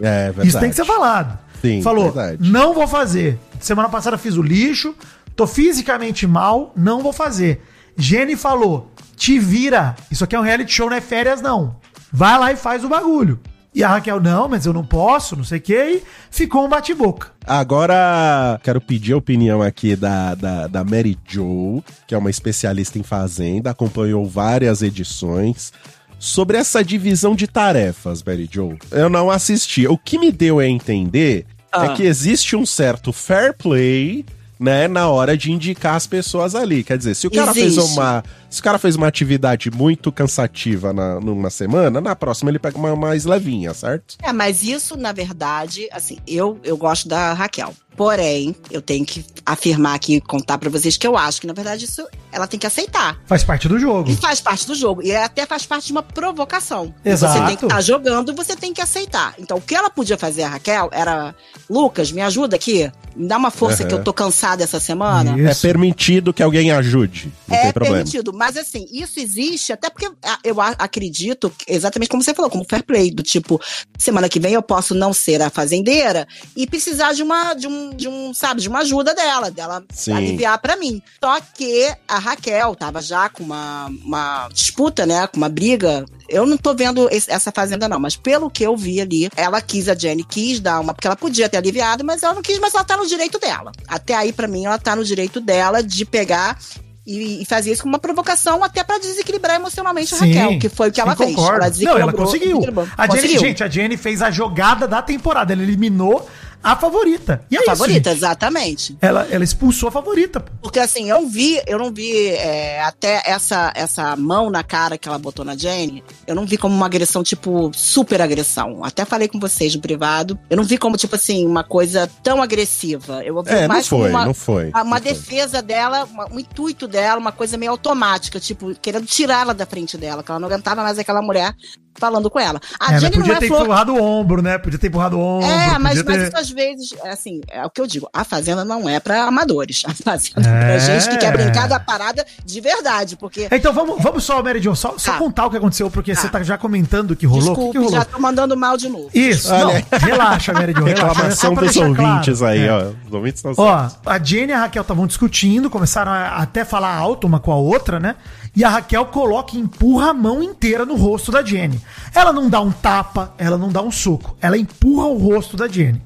É, 0.00 0.26
verdade. 0.26 0.48
isso 0.48 0.60
tem 0.60 0.70
que 0.70 0.76
ser 0.76 0.84
falado. 0.84 1.38
Sim, 1.60 1.82
falou: 1.82 2.12
verdade. 2.12 2.50
não 2.50 2.72
vou 2.74 2.86
fazer. 2.86 3.38
Semana 3.60 3.88
passada 3.88 4.16
fiz 4.16 4.36
o 4.36 4.42
lixo, 4.42 4.94
tô 5.34 5.46
fisicamente 5.46 6.26
mal, 6.26 6.72
não 6.76 7.02
vou 7.02 7.12
fazer. 7.12 7.62
Jenny 7.96 8.36
falou: 8.36 8.92
te 9.16 9.38
vira. 9.38 9.96
Isso 10.10 10.22
aqui 10.24 10.36
é 10.36 10.38
um 10.40 10.42
reality 10.42 10.72
show, 10.72 10.88
não 10.88 10.96
é 10.96 11.00
férias, 11.00 11.42
não. 11.42 11.76
Vai 12.12 12.38
lá 12.38 12.52
e 12.52 12.56
faz 12.56 12.84
o 12.84 12.88
bagulho. 12.88 13.40
E 13.78 13.84
a 13.84 13.88
Raquel, 13.90 14.20
não, 14.20 14.48
mas 14.48 14.66
eu 14.66 14.72
não 14.72 14.84
posso, 14.84 15.36
não 15.36 15.44
sei 15.44 15.58
o 15.58 15.60
que, 15.60 15.72
e 15.72 16.02
ficou 16.32 16.64
um 16.64 16.68
bate-boca. 16.68 17.28
Agora, 17.46 18.58
quero 18.64 18.80
pedir 18.80 19.12
a 19.12 19.16
opinião 19.18 19.62
aqui 19.62 19.94
da, 19.94 20.34
da, 20.34 20.66
da 20.66 20.82
Mary 20.82 21.16
Jo, 21.28 21.80
que 22.04 22.12
é 22.12 22.18
uma 22.18 22.28
especialista 22.28 22.98
em 22.98 23.04
fazenda, 23.04 23.70
acompanhou 23.70 24.26
várias 24.26 24.82
edições. 24.82 25.72
Sobre 26.18 26.56
essa 26.56 26.82
divisão 26.82 27.36
de 27.36 27.46
tarefas, 27.46 28.20
Mary 28.24 28.48
Jo, 28.52 28.76
eu 28.90 29.08
não 29.08 29.30
assisti. 29.30 29.86
O 29.86 29.96
que 29.96 30.18
me 30.18 30.32
deu 30.32 30.58
a 30.58 30.66
entender 30.66 31.46
é 31.72 31.76
Ah. 31.78 31.88
que 31.90 32.02
existe 32.02 32.56
um 32.56 32.66
certo 32.66 33.12
fair 33.12 33.54
play, 33.56 34.24
né, 34.58 34.88
na 34.88 35.08
hora 35.08 35.36
de 35.36 35.52
indicar 35.52 35.94
as 35.94 36.04
pessoas 36.08 36.56
ali. 36.56 36.82
Quer 36.82 36.98
dizer, 36.98 37.14
se 37.14 37.28
o 37.28 37.30
cara 37.30 37.54
fez 37.54 37.76
Existe. 37.76 37.92
uma. 37.92 38.24
Se 38.50 38.60
o 38.60 38.64
cara 38.64 38.78
fez 38.78 38.96
uma 38.96 39.06
atividade 39.06 39.70
muito 39.70 40.10
cansativa 40.10 40.92
na, 40.92 41.20
numa 41.20 41.50
semana, 41.50 42.00
na 42.00 42.16
próxima 42.16 42.50
ele 42.50 42.58
pega 42.58 42.78
uma 42.78 42.96
mais 42.96 43.24
levinha, 43.24 43.74
certo? 43.74 44.16
É, 44.22 44.32
mas 44.32 44.62
isso, 44.62 44.96
na 44.96 45.12
verdade, 45.12 45.86
assim, 45.92 46.18
eu, 46.26 46.58
eu 46.64 46.76
gosto 46.76 47.08
da 47.08 47.32
Raquel. 47.34 47.74
Porém, 47.96 48.54
eu 48.70 48.80
tenho 48.80 49.04
que 49.04 49.24
afirmar 49.44 49.96
aqui 49.96 50.14
e 50.14 50.20
contar 50.20 50.56
pra 50.56 50.70
vocês 50.70 50.96
que 50.96 51.04
eu 51.04 51.18
acho 51.18 51.40
que, 51.40 51.48
na 51.48 51.52
verdade, 51.52 51.84
isso 51.84 52.06
ela 52.30 52.46
tem 52.46 52.58
que 52.60 52.66
aceitar. 52.66 53.18
Faz 53.26 53.42
parte 53.42 53.66
do 53.68 53.76
jogo. 53.76 54.08
E 54.08 54.14
faz 54.14 54.40
parte 54.40 54.68
do 54.68 54.74
jogo. 54.76 55.02
E 55.02 55.12
até 55.16 55.44
faz 55.46 55.66
parte 55.66 55.86
de 55.86 55.92
uma 55.92 56.02
provocação. 56.02 56.94
Exato. 57.04 57.36
Você 57.40 57.46
tem 57.46 57.56
que 57.56 57.64
estar 57.64 57.80
jogando, 57.80 58.32
você 58.36 58.54
tem 58.54 58.72
que 58.72 58.80
aceitar. 58.80 59.34
Então, 59.36 59.56
o 59.56 59.60
que 59.60 59.74
ela 59.74 59.90
podia 59.90 60.16
fazer, 60.16 60.44
a 60.44 60.48
Raquel, 60.48 60.88
era: 60.92 61.34
Lucas, 61.68 62.12
me 62.12 62.20
ajuda 62.22 62.54
aqui. 62.54 62.88
Me 63.16 63.26
dá 63.26 63.36
uma 63.36 63.50
força 63.50 63.82
Aham. 63.82 63.88
que 63.88 63.94
eu 63.96 64.04
tô 64.04 64.12
cansada 64.12 64.62
essa 64.62 64.78
semana. 64.78 65.36
Isso. 65.36 65.66
É 65.66 65.68
permitido 65.72 66.32
que 66.32 66.40
alguém 66.42 66.70
ajude. 66.70 67.32
Não 67.48 67.56
É 67.56 67.62
tem 67.62 67.72
problema. 67.72 67.96
permitido, 67.96 68.32
mas 68.38 68.56
assim, 68.56 68.86
isso 68.92 69.18
existe 69.20 69.72
até 69.72 69.90
porque 69.90 70.08
ah, 70.24 70.38
eu 70.44 70.60
acredito, 70.60 71.52
exatamente 71.66 72.08
como 72.08 72.22
você 72.22 72.32
falou, 72.32 72.50
como 72.50 72.64
fair 72.64 72.82
play, 72.84 73.10
do 73.10 73.22
tipo, 73.22 73.60
semana 73.98 74.28
que 74.28 74.38
vem 74.40 74.54
eu 74.54 74.62
posso 74.62 74.94
não 74.94 75.12
ser 75.12 75.42
a 75.42 75.50
fazendeira 75.50 76.26
e 76.56 76.66
precisar 76.66 77.12
de 77.12 77.22
uma, 77.22 77.54
de 77.54 77.66
um, 77.66 77.90
de 77.90 78.08
um 78.08 78.32
sabe, 78.32 78.60
de 78.62 78.68
uma 78.68 78.78
ajuda 78.80 79.14
dela, 79.14 79.50
dela 79.50 79.84
Sim. 79.92 80.12
aliviar 80.12 80.58
pra 80.60 80.76
mim. 80.76 81.02
Só 81.22 81.40
que 81.40 81.92
a 82.06 82.18
Raquel 82.18 82.74
tava 82.76 83.02
já 83.02 83.28
com 83.28 83.42
uma, 83.42 83.86
uma 84.04 84.48
disputa, 84.52 85.04
né, 85.04 85.26
com 85.26 85.36
uma 85.36 85.48
briga. 85.48 86.04
Eu 86.28 86.46
não 86.46 86.56
tô 86.56 86.74
vendo 86.74 87.08
esse- 87.10 87.30
essa 87.30 87.50
fazenda 87.50 87.88
não, 87.88 87.98
mas 87.98 88.16
pelo 88.16 88.48
que 88.50 88.62
eu 88.62 88.76
vi 88.76 89.00
ali, 89.00 89.28
ela 89.36 89.60
quis, 89.60 89.88
a 89.88 89.94
Jenny 89.94 90.22
quis 90.24 90.60
dar 90.60 90.78
uma, 90.80 90.94
porque 90.94 91.06
ela 91.06 91.16
podia 91.16 91.48
ter 91.48 91.56
aliviado, 91.56 92.04
mas 92.04 92.22
ela 92.22 92.34
não 92.34 92.42
quis, 92.42 92.58
mas 92.58 92.74
ela 92.74 92.84
tá 92.84 92.96
no 92.96 93.06
direito 93.06 93.38
dela. 93.38 93.72
Até 93.88 94.14
aí, 94.14 94.32
pra 94.32 94.46
mim, 94.46 94.64
ela 94.66 94.78
tá 94.78 94.94
no 94.94 95.04
direito 95.04 95.40
dela 95.40 95.82
de 95.82 96.04
pegar 96.04 96.58
e, 97.08 97.42
e 97.42 97.44
fazer 97.46 97.72
isso 97.72 97.82
como 97.82 97.94
uma 97.94 97.98
provocação 97.98 98.62
até 98.62 98.84
pra 98.84 98.98
desequilibrar 98.98 99.56
emocionalmente 99.56 100.14
a 100.14 100.18
Raquel, 100.18 100.58
que 100.58 100.68
foi 100.68 100.90
o 100.90 100.92
que 100.92 101.00
ela 101.00 101.16
sim, 101.16 101.24
fez. 101.24 101.36
concordo. 101.36 101.64
Ela 101.64 101.74
Não, 101.94 101.98
ela 101.98 102.12
conseguiu. 102.12 102.58
A 102.96 103.06
Jenny, 103.06 103.08
Conseguiu. 103.08 103.40
gente, 103.40 103.64
a 103.64 103.68
Jenny 103.68 103.96
fez 103.96 104.20
a 104.20 104.30
jogada 104.30 104.86
da 104.86 105.00
temporada. 105.00 105.54
Ela 105.54 105.62
eliminou 105.62 106.28
a 106.62 106.74
favorita. 106.76 107.42
E 107.50 107.56
é 107.56 107.58
A 107.58 107.62
isso, 107.62 107.70
favorita, 107.70 108.10
gente. 108.10 108.18
exatamente. 108.18 108.96
Ela, 109.00 109.26
ela 109.30 109.44
expulsou 109.44 109.88
a 109.88 109.92
favorita, 109.92 110.40
pô. 110.40 110.50
Porque 110.62 110.78
assim, 110.80 111.08
eu 111.10 111.20
não 111.20 111.28
vi, 111.28 111.60
eu 111.66 111.78
não 111.78 111.92
vi 111.92 112.28
é, 112.28 112.82
até 112.82 113.22
essa, 113.24 113.72
essa 113.74 114.16
mão 114.16 114.50
na 114.50 114.62
cara 114.62 114.98
que 114.98 115.08
ela 115.08 115.18
botou 115.18 115.44
na 115.44 115.56
Jenny, 115.56 116.02
eu 116.26 116.34
não 116.34 116.44
vi 116.46 116.56
como 116.58 116.74
uma 116.74 116.86
agressão, 116.86 117.22
tipo, 117.22 117.70
super 117.74 118.20
agressão. 118.20 118.84
Até 118.84 119.04
falei 119.04 119.28
com 119.28 119.38
vocês 119.38 119.74
no 119.74 119.80
privado. 119.80 120.38
Eu 120.50 120.56
não 120.56 120.64
vi 120.64 120.76
como, 120.78 120.96
tipo 120.96 121.14
assim, 121.14 121.46
uma 121.46 121.64
coisa 121.64 122.10
tão 122.22 122.42
agressiva. 122.42 123.22
Eu 123.24 123.42
vi 123.42 123.50
É, 123.50 123.60
não 123.62 123.68
mais 123.68 123.88
como 123.88 124.02
foi, 124.02 124.10
uma, 124.10 124.24
não 124.26 124.34
foi. 124.34 124.68
uma 124.70 124.84
não 124.84 124.90
foi. 124.90 125.00
defesa 125.00 125.62
dela, 125.62 126.04
uma- 126.04 126.28
um 126.32 126.38
intuito 126.38 126.86
dela, 126.88 127.18
uma 127.20 127.32
coisa 127.32 127.56
meio 127.56 127.70
automática, 127.72 128.38
tipo, 128.40 128.74
querendo 128.80 129.06
tirá-la 129.06 129.52
da 129.52 129.64
frente 129.66 129.96
dela, 129.96 130.22
que 130.22 130.30
ela 130.30 130.40
não 130.40 130.48
aguentava 130.48 130.82
mais 130.82 130.98
aquela 130.98 131.22
mulher 131.22 131.54
falando 131.98 132.30
com 132.30 132.38
ela. 132.40 132.60
A 132.80 132.86
É, 132.86 132.92
mas 132.92 133.00
Jenny 133.02 133.16
não 133.16 133.22
podia 133.22 133.36
é 133.36 133.40
ter 133.40 133.48
flor. 133.48 133.62
empurrado 133.62 133.94
o 133.94 134.02
ombro, 134.02 134.42
né? 134.42 134.58
Podia 134.58 134.78
ter 134.78 134.86
empurrado 134.88 135.18
o 135.18 135.20
ombro. 135.20 135.48
É, 135.48 135.78
mas, 135.78 136.02
mas 136.02 136.16
ter... 136.16 136.28
isso 136.28 136.36
às 136.36 136.50
vezes, 136.50 136.94
é 137.04 137.10
assim, 137.10 137.40
é 137.50 137.64
o 137.64 137.70
que 137.70 137.80
eu 137.80 137.86
digo, 137.86 138.08
a 138.12 138.24
Fazenda 138.24 138.64
não 138.64 138.88
é 138.88 138.98
pra 139.00 139.24
amadores. 139.24 139.82
A 139.88 139.92
Fazenda 139.94 140.48
é, 140.48 140.52
É. 140.52 140.66
pra 140.66 140.78
gente 140.78 141.08
que 141.10 141.16
quer 141.18 141.32
brincar 141.32 141.68
da 141.68 141.78
parada 141.80 142.24
de 142.44 142.60
verdade, 142.60 143.16
porque... 143.16 143.48
Então 143.50 143.72
vamos, 143.72 144.02
vamos 144.02 144.24
só, 144.24 144.42
Mary 144.42 144.60
Jo, 144.62 144.74
só, 144.76 144.94
só 144.96 145.12
Tá. 145.12 145.18
contar 145.18 145.46
o 145.46 145.50
que 145.50 145.56
aconteceu, 145.56 145.90
porque 145.90 146.14
você 146.14 146.28
Tá. 146.28 146.38
tá 146.38 146.42
já 146.44 146.56
comentando 146.58 147.12
o 147.12 147.16
que 147.16 147.26
rolou. 147.26 147.40
o 147.42 147.44
que, 147.44 147.48
Desculpe, 147.54 147.72
que 147.72 147.78
rolou? 147.84 147.92
já 147.98 148.04
tô 148.04 148.18
mandando 148.18 148.56
mal 148.56 148.76
de 148.76 148.88
novo. 148.88 149.08
Isso, 149.14 149.52
Olha 149.52 149.84
não, 149.90 149.98
relaxa, 149.98 150.52
Mary 150.52 150.72
Jo, 150.76 150.84
relaxa. 150.84 151.06
Reclamação 151.08 151.54
dos 151.54 151.64
deixar 151.64 151.94
claro. 151.94 152.10
ouvintes 152.12 152.42
aí, 152.42 152.66
É. 152.66 152.72
ó. 152.72 152.90
Os 153.06 153.12
ouvintes 153.12 153.44
estão 153.44 153.54
Ó, 153.64 153.88
a 154.06 154.18
Jenny 154.22 154.52
e 154.52 154.54
a 154.54 154.58
Raquel 154.60 154.82
estavam 154.82 155.06
discutindo, 155.06 155.68
começaram 155.70 156.12
a 156.12 156.36
até 156.36 156.64
falar 156.64 156.94
alto 156.94 157.26
uma 157.26 157.40
com 157.40 157.52
a 157.52 157.56
outra, 157.56 157.98
né? 157.98 158.16
E 158.54 158.64
a 158.64 158.68
Raquel 158.68 159.06
coloca 159.06 159.56
e 159.56 159.60
empurra 159.60 160.10
a 160.10 160.14
mão 160.14 160.42
inteira 160.42 160.84
no 160.84 160.96
rosto 160.96 161.30
da 161.30 161.42
Jenny. 161.42 161.80
Ela 162.14 162.32
não 162.32 162.48
dá 162.48 162.60
um 162.60 162.70
tapa, 162.70 163.34
ela 163.38 163.56
não 163.56 163.68
dá 163.68 163.82
um 163.82 163.90
soco, 163.90 164.36
ela 164.40 164.56
empurra 164.56 165.06
o 165.06 165.18
rosto 165.18 165.56
da 165.56 165.68
Jenny. 165.68 166.02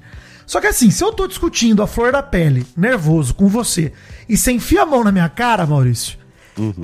Só 0.47 0.61
que 0.61 0.67
assim, 0.67 0.91
se 0.91 1.03
eu 1.03 1.13
tô 1.13 1.27
discutindo 1.27 1.83
a 1.83 1.87
flor 1.87 2.13
da 2.13 2.23
pele, 2.23 2.67
nervoso 2.77 3.35
com 3.35 3.49
você, 3.49 3.93
e 4.29 4.37
você 4.37 4.53
enfia 4.53 4.83
a 4.83 4.87
mão 4.87 5.03
na 5.03 5.13
minha 5.13 5.29
cara, 5.29 5.65
Maurício, 5.65 6.19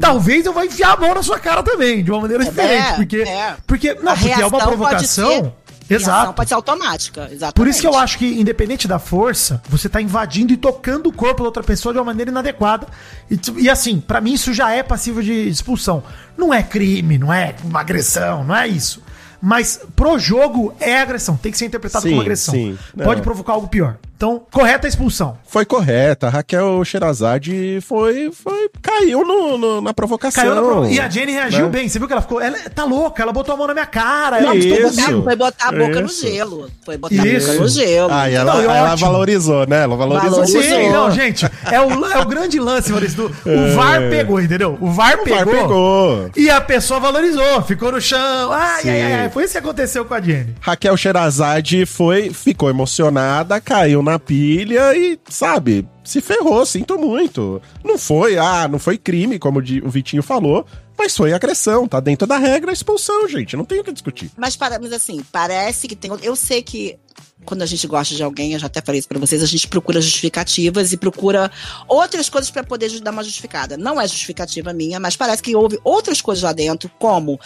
talvez 0.01 0.47
eu 0.47 0.53
vá 0.53 0.65
enfiar 0.65 0.95
a 0.95 0.97
mão 0.97 1.15
na 1.15 1.23
sua 1.23 1.39
cara 1.39 1.63
também, 1.63 2.03
de 2.03 2.11
uma 2.11 2.21
maneira 2.21 2.45
diferente. 2.45 2.89
É, 2.89 2.93
porque, 2.95 3.17
é. 3.17 3.57
porque, 3.67 3.95
não, 3.95 4.13
A 4.13 4.17
porque 4.17 4.41
é 4.41 4.47
uma 4.47 4.59
provocação. 4.59 5.55
Exato. 5.95 6.33
Pode 6.35 6.49
ser 6.49 6.55
automática, 6.55 7.29
exatamente. 7.31 7.55
Por 7.55 7.67
isso 7.69 7.81
que 7.81 7.87
eu 7.87 7.97
acho 7.97 8.19
que, 8.19 8.27
independente 8.41 8.87
da 8.87 8.99
força, 8.99 9.63
você 9.69 9.89
tá 9.89 10.01
invadindo 10.01 10.53
e 10.53 10.57
tocando 10.57 11.09
o 11.09 11.13
corpo 11.13 11.43
da 11.43 11.47
outra 11.49 11.63
pessoa 11.63 11.93
de 11.93 11.99
uma 11.99 12.05
maneira 12.05 12.31
inadequada. 12.31 12.87
E, 13.31 13.39
e 13.59 13.71
assim, 13.71 14.01
pra 14.01 14.21
mim 14.21 14.33
isso 14.35 14.53
já 14.53 14.71
é 14.73 14.83
passível 14.83 15.23
de 15.23 15.33
expulsão. 15.49 16.03
Não 16.37 16.53
é 16.53 16.63
crime, 16.63 17.19
não 17.19 17.33
é 17.33 17.55
uma 17.65 17.81
agressão, 17.81 18.45
não 18.45 18.55
é 18.55 18.69
isso. 18.69 19.03
Mas 19.41 19.81
pro 19.95 20.19
jogo 20.19 20.75
é 20.81 21.01
agressão, 21.01 21.37
tem 21.37 21.53
que 21.53 21.59
ser 21.59 21.67
interpretado 21.67 22.03
Sim, 22.03 22.11
como 22.11 22.21
agressão. 22.23 22.55
sim. 22.55 22.79
Pode 22.97 23.17
Não. 23.21 23.25
provocar 23.25 23.53
algo 23.53 23.69
pior. 23.69 23.97
Então, 24.19 24.43
correta 24.51 24.85
a 24.85 24.91
expulsão. 24.91 25.39
Foi 25.47 25.65
correta. 25.65 26.27
A 26.27 26.31
Raquel 26.31 26.85
Sherazade 26.85 27.79
foi, 27.83 28.33
foi. 28.33 28.69
caiu 28.83 29.25
no, 29.25 29.57
no- 29.57 29.81
na 29.81 29.95
provocação. 29.95 30.43
Caiu 30.43 30.57
na 30.57 30.61
prova. 30.61 30.91
E 30.91 30.99
a 30.99 31.09
Jenny 31.09 31.31
reagiu 31.31 31.67
né? 31.67 31.71
bem. 31.71 31.89
Você 31.89 32.01
viu 32.01 32.09
que 32.09 32.13
ela 32.15 32.21
ficou. 32.23 32.41
Ela 32.41 32.59
tá 32.75 32.85
louca, 32.85 33.23
ela 33.23 33.33
botou 33.33 33.55
a 33.55 33.57
mão 33.59 33.69
na 33.69 33.75
minha 33.75 33.87
cara. 33.87 34.39
Ela 34.41 34.57
Isso. 34.57 34.69
Foi 34.75 34.83
botar, 34.91 35.23
foi 35.23 35.37
botar 35.37 35.69
a 35.69 35.73
boca 35.73 36.01
no 36.01 36.07
Isso. 36.09 36.27
gelo. 36.27 36.71
Foi 36.85 36.97
botar 36.99 37.23
a 37.23 37.27
Isso. 37.29 37.47
boca 37.47 37.61
no 37.61 37.69
gelo. 37.69 38.09
Ah, 38.13 38.29
e 38.29 38.35
ela, 38.35 38.55
Não, 38.55 38.61
ela 38.75 38.95
valorizou, 38.97 39.67
né? 39.69 39.85
Ela 39.85 39.95
valorizou. 39.97 40.31
Valorizou. 40.45 40.63
Sim, 40.63 40.91
não, 40.91 41.11
gente, 41.13 41.47
é 41.71 41.81
o, 41.81 42.05
é 42.07 42.19
o 42.19 42.27
grande 42.27 42.59
lance, 42.59 42.91
Maurício. 42.91 43.29
do- 43.29 43.29
O 43.49 43.75
VAR 43.77 44.01
pegou, 44.11 44.41
entendeu? 44.41 44.77
O 44.81 44.91
VAR 44.91 45.13
É. 45.13 45.15
O 45.15 45.23
pegou. 45.23 45.39
VAR 45.45 45.47
pegou. 45.63 46.31
E 46.37 46.51
a 46.51 46.61
pessoa 46.61 46.99
valorizou, 46.99 47.63
ficou 47.63 47.93
no 47.93 48.01
chão. 48.01 48.51
Ai, 48.53 48.83
Sim. 48.83 48.91
ai, 48.91 49.03
ai, 49.03 49.13
ai. 49.21 49.31
Foi 49.31 49.45
isso 49.45 49.53
que 49.53 49.59
aconteceu 49.59 50.05
com 50.05 50.13
a 50.15 50.21
Jenny. 50.21 50.57
Raquel 50.61 50.97
Sherazade 50.97 51.87
foi, 51.87 52.31
ficou 52.31 52.69
emocionada, 52.69 53.61
caiu 53.61 54.03
na 54.09 54.19
pilha 54.19 54.97
e, 54.97 55.19
sabe, 55.29 55.87
se 56.05 56.21
ferrou, 56.21 56.65
sinto 56.65 56.99
muito. 56.99 57.61
Não 57.85 57.99
foi, 57.99 58.39
ah, 58.39 58.67
não 58.69 58.79
foi 58.79 58.97
crime, 58.99 59.39
como 59.39 59.61
o 59.61 59.89
Vitinho 59.89 60.23
falou, 60.23 60.65
mas 60.97 61.17
foi 61.17 61.33
agressão, 61.33 61.87
tá 61.87 62.01
dentro 62.01 62.27
da 62.27 62.39
regra, 62.39 62.73
expulsão, 62.73 63.29
gente, 63.29 63.57
não 63.57 63.65
tem 63.65 63.81
o 63.81 63.85
que 63.85 63.93
discutir. 63.93 64.31
Mas, 64.37 64.57
para, 64.57 64.79
mas 64.79 64.93
assim, 64.93 65.23
parece 65.31 65.87
que 65.87 65.95
tem. 65.95 66.11
Eu 66.23 66.35
sei 66.35 66.63
que 66.63 66.99
quando 67.45 67.63
a 67.63 67.67
gente 67.67 67.87
gosta 67.87 68.15
de 68.15 68.23
alguém, 68.23 68.53
eu 68.53 68.59
já 68.59 68.67
até 68.67 68.81
falei 68.81 68.99
isso 68.99 69.09
pra 69.09 69.19
vocês, 69.19 69.43
a 69.43 69.47
gente 69.47 69.69
procura 69.69 70.01
justificativas 70.01 70.93
e 70.93 70.97
procura 70.97 71.51
outras 71.87 72.29
coisas 72.29 72.51
pra 72.51 72.65
poder 72.65 72.91
dar 73.01 73.11
uma 73.11 73.23
justificada. 73.23 73.77
Não 73.77 74.01
é 74.01 74.07
justificativa 74.07 74.73
minha, 74.73 74.99
mas 74.99 75.17
parece 75.17 75.43
que 75.43 75.55
houve 75.55 75.79
outras 75.85 76.21
coisas 76.21 76.43
lá 76.43 76.53
dentro, 76.53 76.91
como 76.99 77.39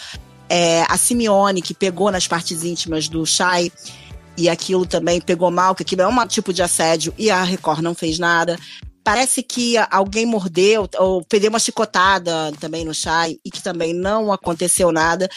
é, 0.49 0.83
a 0.89 0.97
Simeone, 0.97 1.61
que 1.61 1.73
pegou 1.73 2.11
nas 2.11 2.27
partes 2.27 2.63
íntimas 2.63 3.07
do 3.07 3.25
Shai. 3.25 3.71
E 4.35 4.49
aquilo 4.49 4.85
também 4.85 5.21
pegou 5.21 5.51
mal, 5.51 5.75
que 5.75 5.83
aquilo 5.83 6.01
é 6.01 6.07
um 6.07 6.27
tipo 6.27 6.51
de 6.51 6.63
assédio 6.63 7.13
e 7.17 7.29
a 7.29 7.43
Record 7.43 7.81
não 7.81 7.93
fez 7.93 8.17
nada. 8.17 8.57
Parece 9.03 9.43
que 9.43 9.75
alguém 9.91 10.25
mordeu 10.25 10.89
ou 10.97 11.23
perdeu 11.25 11.49
uma 11.49 11.59
chicotada 11.59 12.51
também 12.59 12.85
no 12.85 12.93
Shai 12.93 13.37
e 13.43 13.51
que 13.51 13.61
também 13.61 13.93
não 13.93 14.31
aconteceu 14.31 14.91
nada. 14.91 15.29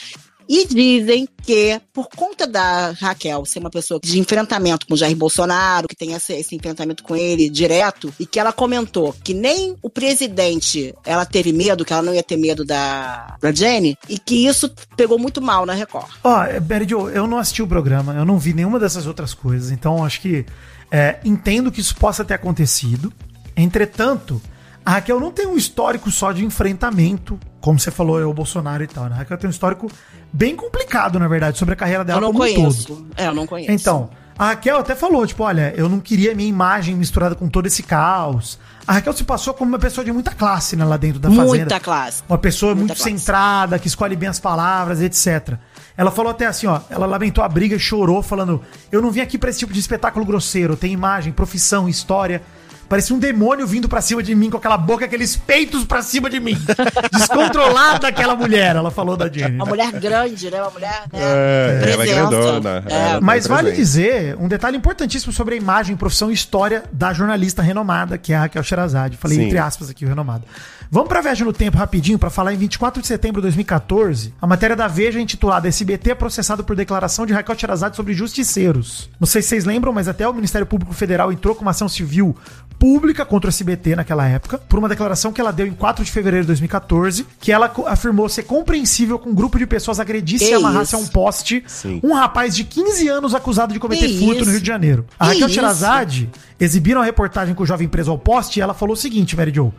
E 0.49 0.67
dizem 0.67 1.29
que, 1.43 1.81
por 1.93 2.09
conta 2.09 2.47
da 2.47 2.93
Raquel 2.93 3.45
ser 3.45 3.59
uma 3.59 3.71
pessoa 3.71 4.01
de 4.03 4.19
enfrentamento 4.19 4.87
com 4.87 4.97
Jair 4.97 5.17
Bolsonaro, 5.17 5.89
que 5.89 5.97
tem 5.97 6.13
esse, 6.13 6.33
esse 6.35 6.55
enfrentamento 6.55 7.03
com 7.03 7.17
ele 7.17 7.49
direto, 7.49 8.13
e 8.19 8.27
que 8.27 8.39
ela 8.39 8.53
comentou 8.53 9.15
que 9.25 9.35
nem 9.35 9.77
o 9.83 9.91
presidente 9.91 10.95
ela 11.05 11.25
teve 11.25 11.53
medo, 11.53 11.85
que 11.85 11.93
ela 11.93 12.03
não 12.03 12.15
ia 12.15 12.23
ter 12.23 12.37
medo 12.37 12.65
da, 12.65 13.37
da 13.41 13.53
Jenny, 13.53 13.97
e 14.09 14.19
que 14.19 14.47
isso 14.47 14.73
pegou 14.97 15.19
muito 15.19 15.41
mal 15.43 15.67
na 15.67 15.75
Record. 15.75 16.11
Ó, 16.23 16.45
Jo, 16.87 17.09
eu 17.09 17.27
não 17.27 17.39
assisti 17.39 17.63
o 17.63 17.67
programa, 17.67 18.15
eu 18.15 18.25
não 18.25 18.39
vi 18.39 18.53
nenhuma 18.53 18.79
dessas 18.79 19.07
outras 19.07 19.35
coisas, 19.35 19.71
então 19.71 20.05
acho 20.05 20.21
que 20.21 20.47
é, 20.91 21.19
entendo 21.25 21.73
que 21.73 21.81
isso 21.81 21.97
possa 21.97 22.25
ter 22.25 22.35
acontecido. 22.35 23.13
Entretanto, 23.57 24.41
a 24.87 24.92
Raquel 24.92 25.18
não 25.18 25.33
tem 25.33 25.46
um 25.49 25.57
histórico 25.57 26.11
só 26.12 26.31
de 26.31 26.44
enfrentamento, 26.44 27.38
como 27.61 27.79
você 27.79 27.90
falou, 27.90 28.20
é 28.20 28.25
o 28.25 28.33
Bolsonaro 28.33 28.85
e 28.85 28.87
tal, 28.87 29.07
né? 29.07 29.16
A 29.16 29.18
Raquel 29.18 29.37
tem 29.37 29.49
um 29.49 29.51
histórico 29.51 29.90
bem 30.33 30.55
complicado, 30.55 31.18
na 31.18 31.27
verdade, 31.27 31.59
sobre 31.59 31.75
a 31.75 31.77
carreira 31.77 32.05
dela 32.05 32.18
eu 32.18 32.22
não 32.22 32.33
como 32.33 32.44
um 32.44 32.55
todo. 32.55 32.62
conheço. 32.62 33.07
É, 33.16 33.27
eu 33.27 33.35
não 33.35 33.46
conheço. 33.49 33.72
Então, 33.72 34.09
a 34.38 34.46
Raquel 34.46 34.79
até 34.79 34.94
falou, 34.94 35.27
tipo, 35.27 35.42
olha, 35.42 35.75
eu 35.77 35.88
não 35.88 35.99
queria 35.99 36.35
minha 36.37 36.49
imagem 36.49 36.94
misturada 36.94 37.35
com 37.35 37.49
todo 37.49 37.66
esse 37.66 37.83
caos. 37.83 38.61
A 38.87 38.92
Raquel 38.92 39.12
se 39.12 39.25
passou 39.25 39.53
como 39.55 39.70
uma 39.70 39.79
pessoa 39.81 40.05
de 40.05 40.12
muita 40.12 40.31
classe 40.31 40.77
né, 40.77 40.85
lá 40.85 40.96
dentro 40.96 41.18
da 41.18 41.29
fazenda. 41.31 41.49
muita 41.49 41.81
classe. 41.81 42.22
Uma 42.29 42.38
pessoa 42.38 42.72
Muita 42.72 42.94
muito 42.94 43.03
classe. 43.03 43.18
centrada, 43.18 43.79
que 43.81 43.88
escolhe 43.88 44.14
bem 44.14 44.29
as 44.29 44.38
palavras, 44.38 45.03
etc. 45.03 45.55
Ela 45.96 46.12
falou 46.12 46.31
até 46.31 46.46
assim, 46.46 46.68
ó, 46.68 46.79
ela 46.88 47.07
lamentou 47.07 47.42
a 47.42 47.49
briga 47.49 47.75
e 47.75 47.79
chorou, 47.81 48.22
falando: 48.22 48.62
"Eu 48.92 49.03
não 49.03 49.11
vim 49.11 49.20
aqui 49.20 49.37
pra 49.37 49.51
esse 49.51 49.59
tipo 49.59 49.72
de 49.72 49.81
espetáculo 49.81 50.25
grosseiro, 50.25 50.77
tem 50.77 50.92
imagem, 50.92 51.33
profissão, 51.33 51.88
história. 51.88 52.42
Parecia 52.88 53.14
um 53.16 53.18
demônio 53.18 53.66
vindo 53.66 53.88
pra 53.88 54.01
cima 54.01 54.22
de 54.22 54.35
mim 54.35 54.49
com 54.51 54.57
aquela 54.57 54.77
boca, 54.79 55.05
aqueles 55.05 55.37
peitos 55.37 55.85
pra 55.85 56.03
cima 56.03 56.31
de 56.31 56.38
mim. 56.40 56.57
Descontrolada 57.12 58.09
aquela 58.09 58.37
mulher, 58.37 58.77
ela 58.77 58.90
falou 58.90 59.16
da 59.16 59.29
Jenny. 59.29 59.57
Uma 59.57 59.66
mulher 59.66 59.90
grande, 59.92 60.51
né? 60.51 60.61
Uma 60.62 60.70
mulher. 60.70 61.03
Né? 61.12 61.18
É, 61.20 61.90
ela 61.92 62.03
é 62.05 62.07
grandona, 62.07 62.85
É, 62.88 62.94
ela- 63.11 63.20
Mas 63.20 63.46
vale 63.46 63.72
dizer 63.72 64.37
um 64.38 64.49
detalhe 64.49 64.77
importantíssimo 64.77 65.33
sobre 65.33 65.55
a 65.55 65.59
imagem, 65.59 65.96
profissão 65.96 66.31
e 66.31 66.35
história 66.35 66.85
da 66.92 67.12
jornalista 67.12 67.62
renomada, 67.62 68.16
que 68.18 68.33
é 68.33 68.37
a 68.37 68.40
Raquel 68.40 68.62
Sherazade. 68.62 69.16
Falei 69.16 69.38
Sim. 69.38 69.44
entre 69.46 69.59
aspas 69.59 69.90
aqui, 69.90 70.05
o 70.05 70.09
renomado. 70.09 70.44
Vamos 70.88 71.09
pra 71.09 71.20
viagem 71.20 71.44
no 71.44 71.53
tempo 71.53 71.77
rapidinho 71.77 72.16
para 72.18 72.31
falar 72.31 72.53
em 72.55 72.57
24 72.57 73.03
de 73.03 73.09
setembro 73.09 73.40
de 73.40 73.46
2014. 73.46 74.33
A 74.40 74.46
matéria 74.46 74.77
da 74.77 74.87
Veja 74.87 75.18
é 75.18 75.22
intitulada 75.22 75.66
SBT 75.66 76.12
é 76.12 76.14
processado 76.14 76.62
por 76.62 76.77
declaração 76.77 77.27
de 77.27 77.33
Raquel 77.33 77.59
Sherazade 77.59 77.96
sobre 77.96 78.14
justiceiros. 78.14 79.11
Não 79.18 79.27
sei 79.27 79.42
se 79.42 79.49
vocês 79.49 79.64
lembram, 79.64 79.92
mas 79.92 80.07
até 80.07 80.29
o 80.29 80.33
Ministério 80.33 80.66
Público 80.66 80.92
Federal 80.94 81.33
entrou 81.33 81.57
com 81.57 81.62
uma 81.62 81.72
ação 81.72 81.88
civil 81.88 82.37
pública 82.79 83.25
contra 83.25 83.49
o 83.49 83.51
SBT 83.51 83.97
naquela 83.97 84.27
época, 84.29 84.59
por 84.59 84.79
uma 84.79 84.89
declaração 84.89 85.33
que 85.33 85.41
ela 85.41 85.53
deu 85.53 85.67
em 85.67 85.73
4 85.73 86.05
de 86.05 86.11
fevereiro 86.11 86.45
de 86.45 86.49
2014, 86.49 87.27
que 87.41 87.51
ela 87.51 87.73
afirmou 87.87 88.29
ser 88.29 88.43
compreensível 88.45 89.19
que 89.19 89.29
um 89.29 89.35
grupo 89.35 89.59
de 89.59 89.67
pessoas 89.67 89.99
agredisse 89.99 90.45
Que 90.47 90.51
e 90.51 90.55
amarrasse 90.55 90.95
a 90.95 90.99
isso? 90.99 91.09
um 91.09 91.11
poste 91.11 91.65
Sim. 91.67 92.01
um 92.03 92.12
rapaz 92.12 92.55
de 92.55 92.65
15 92.65 93.09
anos 93.09 93.35
acusado 93.35 93.73
de 93.73 93.81
cometer 93.81 94.07
Que 94.09 94.19
furto 94.19 94.45
no? 94.45 94.51
Rio 94.51 94.61
de 94.61 94.67
Janeiro. 94.67 95.07
A 95.19 95.27
Que 95.27 95.33
Raquel 95.33 95.47
isso? 95.47 95.55
Sherazade 95.55 96.31
exibiram 96.61 97.01
a 97.01 97.05
reportagem 97.05 97.55
com 97.55 97.62
o 97.62 97.67
jovem 97.67 97.89
preso 97.89 98.11
ao 98.11 98.19
poste 98.19 98.59
e 98.59 98.62
ela 98.62 98.75
falou 98.75 98.95
o 98.95 98.97
seguinte, 98.97 99.37
Mary 99.37 99.53
Jo. 99.55 99.73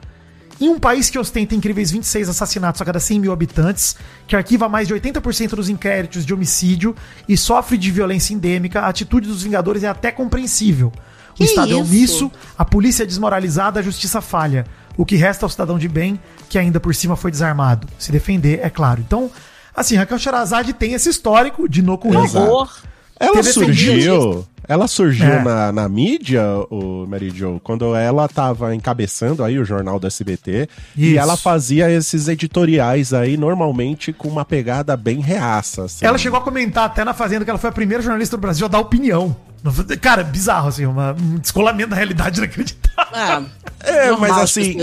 Em 0.60 0.70
um 0.70 0.80
país 0.80 1.08
que 1.08 1.20
ostenta 1.20 1.54
incríveis 1.54 1.92
26 1.92 2.30
assassinatos 2.30 2.82
a 2.82 2.86
cada 2.86 3.00
100 3.00 3.20
mil 3.20 3.32
habitantes, 3.32 3.96
que 4.26 4.36
arquiva 4.36 4.68
mais 4.68 4.88
de 4.88 4.94
80% 4.96 5.50
dos 5.52 5.70
inquéritos 5.70 6.26
de 6.26 6.34
homicídio 6.34 6.96
e 7.30 7.38
sofre 7.38 7.78
de 7.78 7.92
violência 7.92 8.34
endêmica, 8.34 8.80
a 8.82 8.88
atitude 8.88 9.28
dos 9.28 9.44
Vingadores 9.44 9.84
é 9.84 9.88
até 9.88 10.12
compreensível. 10.12 10.92
O 11.40 11.44
Estado 11.44 11.68
é 11.72 11.76
isso? 11.76 11.82
omisso, 11.82 12.32
a 12.58 12.66
polícia 12.66 13.04
é 13.04 13.06
desmoralizada, 13.06 13.80
a 13.80 13.84
justiça 13.84 14.22
falha. 14.22 14.66
O 14.98 15.06
que 15.06 15.16
resta 15.16 15.46
ao 15.46 15.50
cidadão 15.50 15.78
de 15.78 15.88
bem, 15.88 16.20
que 16.50 16.58
ainda 16.58 16.80
por 16.80 16.94
cima 16.96 17.16
foi 17.16 17.30
desarmado. 17.30 17.88
Se 18.00 18.12
defender, 18.12 18.60
é 18.64 18.70
claro. 18.70 19.02
Então, 19.06 19.30
assim, 19.76 19.96
Raquel 19.96 20.18
Sherazade 20.18 20.74
tem 20.74 20.94
esse 20.94 21.10
histórico 21.10 21.70
de 21.70 21.82
no 21.84 21.94
horror. 21.94 22.68
Ela 23.20 23.44
surgiu. 23.44 24.46
Ela 24.70 24.86
surgiu 24.88 25.26
É. 25.26 25.44
na, 25.44 25.72
na 25.72 25.88
mídia, 25.88 26.44
o 26.70 27.06
Mary 27.08 27.30
Jo, 27.30 27.60
quando 27.64 27.96
ela 27.96 28.28
tava 28.28 28.76
encabeçando 28.76 29.42
aí 29.44 29.58
o 29.58 29.64
jornal 29.64 29.98
do 29.98 30.06
SBT. 30.06 30.68
E 30.96 31.12
Isso. 31.12 31.20
ela 31.20 31.38
fazia 31.38 31.90
esses 31.90 32.28
editoriais 32.28 33.14
aí, 33.14 33.38
normalmente 33.38 34.12
com 34.12 34.28
uma 34.28 34.44
pegada 34.44 34.98
bem 34.98 35.22
reaça. 35.22 35.86
assim. 35.86 36.06
Ela 36.06 36.18
chegou 36.18 36.38
a 36.38 36.42
comentar 36.42 36.84
até 36.86 37.06
na 37.06 37.14
Fazenda 37.14 37.46
que 37.46 37.50
ela 37.50 37.58
foi 37.60 37.70
a 37.70 37.74
primeira 37.74 38.04
jornalista 38.04 38.36
do 38.36 38.42
Brasil 38.42 38.66
a 38.66 38.70
dar 38.70 38.80
opinião 38.80 39.36
Cara, 40.02 40.24
bizarro, 40.24 40.70
assim, 40.70 40.86
uma, 40.86 41.14
um 41.14 41.38
descolamento 41.38 41.90
da 41.90 41.96
realidade 41.96 42.40
inacreditável. 42.40 43.46
É, 43.84 44.08
normal 44.10 44.20
mas 44.30 44.38
as 44.38 44.44
assim, 44.44 44.78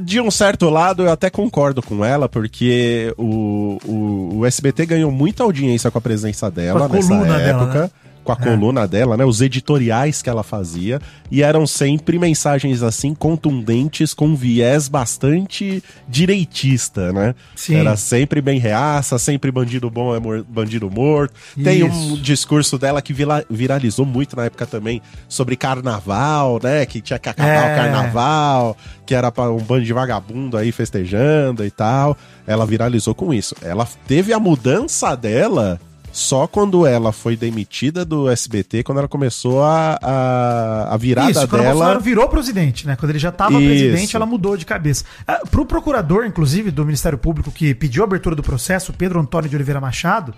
de 0.00 0.20
um 0.20 0.30
certo 0.30 0.70
lado 0.70 1.02
eu 1.02 1.10
até 1.10 1.28
concordo 1.28 1.82
com 1.82 2.04
ela, 2.04 2.28
porque 2.28 3.12
o, 3.18 3.78
o, 3.84 4.38
o 4.38 4.46
SBT 4.46 4.86
ganhou 4.86 5.10
muita 5.10 5.42
audiência 5.42 5.90
com 5.90 5.98
a 5.98 6.00
presença 6.00 6.50
dela 6.50 6.80
Com 6.80 6.84
a 6.86 6.88
nessa 6.88 7.08
coluna 7.08 7.38
dela, 7.38 7.62
época. 7.64 7.82
né? 7.82 7.90
Com 8.26 8.32
a 8.32 8.36
coluna 8.36 8.86
dela, 8.88 9.16
né? 9.16 9.24
Os 9.24 9.40
editoriais 9.40 10.20
que 10.20 10.28
ela 10.28 10.42
fazia. 10.42 11.00
E 11.30 11.42
eram 11.42 11.66
sempre 11.66 12.18
mensagens 12.18 12.82
assim, 12.82 13.14
contundentes, 13.14 14.12
com 14.12 14.26
um 14.28 14.34
viés 14.36 14.88
bastante 14.88 15.82
direitista, 16.08 17.12
né? 17.12 17.34
Sim. 17.54 17.76
Era 17.76 17.96
sempre 17.96 18.40
bem 18.40 18.58
reaça, 18.58 19.18
sempre 19.18 19.50
bandido 19.50 19.88
bom 19.90 20.14
é 20.14 20.18
mor- 20.20 20.44
bandido 20.48 20.90
morto. 20.90 21.34
Tem 21.62 21.82
um 21.84 21.88
Isso. 22.14 22.18
discurso 22.22 22.78
dela 22.78 23.00
que 23.00 23.14
viralizou 23.48 24.04
muito 24.04 24.36
na 24.36 24.46
época 24.46 24.66
também 24.66 25.00
sobre 25.28 25.56
carnaval, 25.56 26.58
né? 26.62 26.84
Que 26.84 27.00
tinha 27.00 27.18
que 27.18 27.28
acabar 27.28 27.48
É. 27.70 27.72
o 27.72 27.76
carnaval, 27.76 28.76
que 29.06 29.14
era 29.14 29.30
para 29.30 29.50
um 29.52 29.58
bando 29.58 29.84
de 29.84 29.92
vagabundo 29.92 30.56
aí 30.56 30.72
festejando 30.72 31.64
e 31.64 31.70
tal. 31.70 32.16
Ela 32.46 32.66
viralizou 32.66 33.14
com 33.14 33.32
isso. 33.32 33.54
Ela 33.62 33.86
teve 34.06 34.32
a 34.32 34.40
mudança 34.40 35.14
dela 35.16 35.80
só 36.16 36.46
quando 36.46 36.86
ela 36.86 37.12
foi 37.12 37.36
demitida 37.36 38.02
do 38.02 38.26
SBT, 38.30 38.82
quando 38.82 38.98
ela 38.98 39.06
começou 39.06 39.62
a, 39.62 39.98
a, 40.00 40.94
a 40.94 40.96
virada 40.96 41.30
Isso, 41.30 41.40
quando 41.40 41.60
o 41.60 41.62
dela. 41.62 41.74
Bolsonaro 41.74 42.00
virou 42.00 42.26
presidente, 42.26 42.86
né? 42.86 42.96
Quando 42.96 43.10
ele 43.10 43.18
já 43.18 43.28
estava 43.28 43.58
presidente, 43.58 44.16
ela 44.16 44.24
mudou 44.24 44.56
de 44.56 44.64
cabeça. 44.64 45.04
Ah, 45.28 45.42
Pro 45.50 45.66
procurador, 45.66 46.24
inclusive, 46.24 46.70
do 46.70 46.86
Ministério 46.86 47.18
Público 47.18 47.50
que 47.50 47.74
pediu 47.74 48.02
a 48.02 48.06
abertura 48.06 48.34
do 48.34 48.42
processo, 48.42 48.94
Pedro 48.94 49.20
Antônio 49.20 49.50
de 49.50 49.56
Oliveira 49.56 49.78
Machado, 49.78 50.32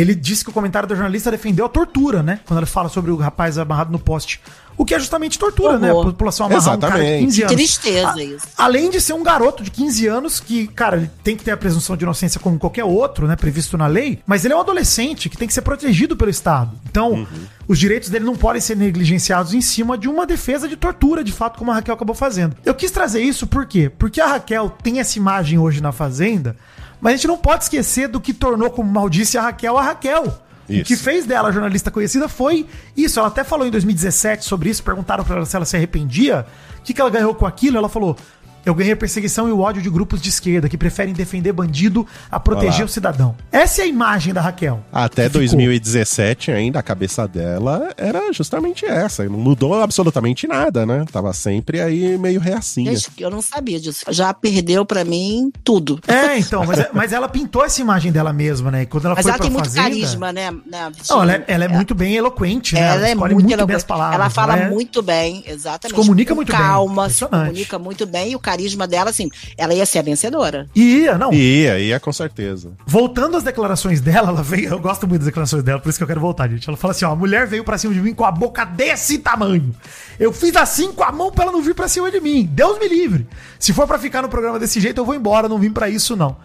ele 0.00 0.14
disse 0.14 0.42
que 0.42 0.50
o 0.50 0.52
comentário 0.52 0.88
da 0.88 0.94
jornalista 0.96 1.30
defendeu 1.30 1.64
a 1.66 1.68
tortura, 1.68 2.20
né? 2.22 2.40
Quando 2.44 2.58
ele 2.58 2.66
fala 2.66 2.88
sobre 2.88 3.12
o 3.12 3.16
rapaz 3.16 3.56
amarrado 3.58 3.92
no 3.92 3.98
poste. 3.98 4.40
O 4.76 4.84
que 4.84 4.92
é 4.92 4.98
justamente 4.98 5.38
tortura, 5.38 5.78
né? 5.78 5.92
A 5.92 5.94
população 5.94 6.46
amarrar 6.46 6.76
um 6.76 6.80
cara 6.80 6.94
de 6.94 7.00
Exatamente. 7.00 7.24
15 7.26 7.42
anos. 7.44 7.54
Tristeza 7.54 8.08
A- 8.14 8.24
isso. 8.24 8.46
Além 8.58 8.90
de 8.90 9.00
ser 9.00 9.12
um 9.12 9.22
garoto 9.22 9.62
de 9.62 9.70
15 9.70 10.08
anos 10.08 10.40
que, 10.40 10.66
cara, 10.66 10.96
ele 10.96 11.10
tem 11.22 11.36
que 11.36 11.44
ter 11.44 11.52
a 11.52 11.56
presunção 11.56 11.96
de 11.96 12.02
inocência 12.02 12.40
como 12.40 12.58
qualquer 12.58 12.82
outro, 12.82 13.28
né, 13.28 13.36
previsto 13.36 13.78
na 13.78 13.86
lei, 13.86 14.18
mas 14.26 14.44
ele 14.44 14.52
é 14.52 14.56
um 14.56 14.60
adolescente 14.60 15.28
que 15.28 15.36
tem 15.36 15.46
que 15.46 15.54
ser 15.54 15.62
protegido 15.62 16.16
pelo 16.16 16.28
Estado. 16.28 16.72
Então, 16.90 17.24
os 17.68 17.78
direitos 17.78 18.08
dele 18.10 18.24
não 18.24 18.34
podem 18.34 18.60
ser 18.60 18.76
negligenciados 18.76 19.54
em 19.54 19.60
cima 19.60 19.96
de 19.96 20.08
uma 20.08 20.26
defesa 20.26 20.66
de 20.68 20.74
tortura, 20.74 21.22
de 21.22 21.30
fato, 21.30 21.56
como 21.56 21.70
a 21.70 21.74
Raquel 21.74 21.94
acabou 21.94 22.16
fazendo. 22.16 22.56
Eu 22.64 22.74
quis 22.74 22.90
trazer 22.90 23.22
isso 23.22 23.46
por 23.46 23.66
quê? 23.66 23.88
Porque 23.96 24.20
a 24.20 24.26
Raquel 24.26 24.70
tem 24.82 24.98
essa 24.98 25.16
imagem 25.18 25.56
hoje 25.56 25.80
na 25.80 25.92
Fazenda, 25.92 26.56
mas 27.04 27.12
a 27.12 27.16
gente 27.16 27.26
não 27.26 27.36
pode 27.36 27.64
esquecer 27.64 28.08
do 28.08 28.18
que 28.18 28.32
tornou, 28.32 28.70
como 28.70 28.90
maldice 28.90 29.36
a 29.36 29.42
Raquel, 29.42 29.76
a 29.76 29.82
Raquel. 29.82 30.22
O 30.66 30.72
Isso. 30.72 30.84
que 30.84 30.96
fez 30.96 31.26
dela 31.26 31.52
jornalista 31.52 31.90
conhecida 31.90 32.26
foi 32.30 32.66
isso. 32.96 33.18
Ela 33.18 33.28
até 33.28 33.44
falou 33.44 33.66
em 33.66 33.70
2017 33.70 34.42
sobre 34.42 34.70
isso, 34.70 34.82
perguntaram 34.82 35.22
pra 35.22 35.36
ela 35.36 35.44
se 35.44 35.54
ela 35.54 35.66
se 35.66 35.76
arrependia. 35.76 36.46
O 36.78 36.82
que, 36.82 36.94
que 36.94 37.00
ela 37.02 37.10
ganhou 37.10 37.34
com 37.34 37.44
aquilo? 37.44 37.76
Ela 37.76 37.90
falou: 37.90 38.16
Eu 38.64 38.74
ganhei 38.74 38.92
a 38.92 38.96
perseguição 38.96 39.48
e 39.48 39.52
o 39.52 39.60
ódio 39.60 39.82
de 39.82 39.90
grupos 39.90 40.20
de 40.20 40.28
esquerda 40.28 40.68
que 40.68 40.76
preferem 40.78 41.12
defender 41.12 41.52
bandido 41.52 42.06
a 42.30 42.40
proteger 42.40 42.80
lá. 42.80 42.84
o 42.86 42.88
cidadão. 42.88 43.34
Essa 43.52 43.82
é 43.82 43.84
a 43.84 43.86
imagem 43.86 44.32
da 44.32 44.40
Raquel. 44.40 44.82
Até 44.92 45.24
que 45.24 45.28
ficou. 45.30 45.40
2017 45.40 46.50
ainda, 46.50 46.78
a 46.78 46.82
cabeça 46.82 47.26
dela 47.28 47.90
era 47.96 48.32
justamente 48.32 48.84
essa. 48.86 49.24
Não 49.24 49.38
mudou 49.38 49.74
absolutamente 49.82 50.46
nada, 50.46 50.86
né? 50.86 51.04
Tava 51.12 51.32
sempre 51.32 51.80
aí 51.80 52.16
meio 52.18 52.40
reacinha. 52.40 52.92
Eu 53.18 53.30
não 53.30 53.42
sabia 53.42 53.78
disso. 53.78 54.04
Já 54.10 54.32
perdeu 54.32 54.84
pra 54.84 55.04
mim 55.04 55.52
tudo. 55.62 56.00
É, 56.08 56.38
então, 56.38 56.64
mas, 56.64 56.86
mas 56.92 57.12
ela 57.12 57.28
pintou 57.28 57.64
essa 57.64 57.80
imagem 57.80 58.10
dela 58.12 58.32
mesma, 58.32 58.70
né? 58.70 58.82
E 58.82 58.86
quando 58.86 59.06
ela 59.06 59.14
Mas 59.14 59.22
foi 59.24 59.30
ela 59.30 59.38
pra 59.38 59.44
tem 59.46 59.52
muito 59.52 59.64
Fazenda- 59.66 59.82
carisma, 59.88 60.32
né? 60.32 60.50
né? 60.66 60.92
Não, 61.10 61.22
ela 61.22 61.34
é, 61.34 61.44
ela 61.48 61.64
é 61.64 61.68
muito 61.68 61.94
bem 61.94 62.14
eloquente, 62.14 62.74
né? 62.74 62.80
Ela 62.80 63.08
é 63.08 63.12
escolhe 63.12 63.34
muito, 63.34 63.46
bem 63.46 63.54
eloquente. 63.54 63.76
as 63.76 63.84
palavras. 63.84 64.14
Ela 64.14 64.30
fala 64.30 64.56
é- 64.58 64.70
muito 64.70 65.02
bem, 65.02 65.44
exatamente. 65.46 65.94
Se 65.94 66.00
comunica 66.02 66.30
Com 66.32 66.36
muito 66.36 66.52
bem. 66.52 66.60
calma, 66.60 67.08
se 67.10 67.26
comunica 67.26 67.78
muito 67.78 68.06
bem. 68.06 68.32
E 68.32 68.36
o 68.36 68.38
carisma 68.40 68.53
dela, 68.88 69.10
assim, 69.10 69.28
ela 69.56 69.74
ia 69.74 69.84
ser 69.86 69.98
a 69.98 70.02
vencedora. 70.02 70.68
Ia, 70.74 71.16
não. 71.18 71.32
Ia, 71.32 71.78
ia 71.78 72.00
com 72.00 72.12
certeza. 72.12 72.72
Voltando 72.86 73.36
às 73.36 73.42
declarações 73.42 74.00
dela, 74.00 74.28
ela 74.28 74.42
veio. 74.42 74.68
Eu 74.70 74.78
gosto 74.78 75.06
muito 75.06 75.20
das 75.20 75.26
declarações 75.26 75.62
dela, 75.62 75.80
por 75.80 75.88
isso 75.88 75.98
que 75.98 76.02
eu 76.02 76.08
quero 76.08 76.20
voltar, 76.20 76.48
gente. 76.48 76.68
Ela 76.68 76.76
fala 76.76 76.92
assim: 76.92 77.04
ó, 77.04 77.12
a 77.12 77.16
mulher 77.16 77.46
veio 77.46 77.64
pra 77.64 77.78
cima 77.78 77.92
de 77.94 78.00
mim 78.00 78.14
com 78.14 78.24
a 78.24 78.32
boca 78.32 78.64
desse 78.64 79.18
tamanho. 79.18 79.74
Eu 80.18 80.32
fiz 80.32 80.54
assim 80.56 80.92
com 80.92 81.02
a 81.04 81.10
mão 81.12 81.30
pra 81.32 81.44
ela 81.44 81.52
não 81.52 81.62
vir 81.62 81.74
pra 81.74 81.88
cima 81.88 82.10
de 82.10 82.20
mim. 82.20 82.48
Deus 82.50 82.78
me 82.78 82.88
livre. 82.88 83.26
Se 83.58 83.72
for 83.72 83.86
pra 83.86 83.98
ficar 83.98 84.22
no 84.22 84.28
programa 84.28 84.58
desse 84.58 84.80
jeito, 84.80 85.00
eu 85.00 85.04
vou 85.04 85.14
embora, 85.14 85.48
não 85.48 85.58
vim 85.58 85.70
pra 85.70 85.88
isso, 85.88 86.14
não. 86.16 86.36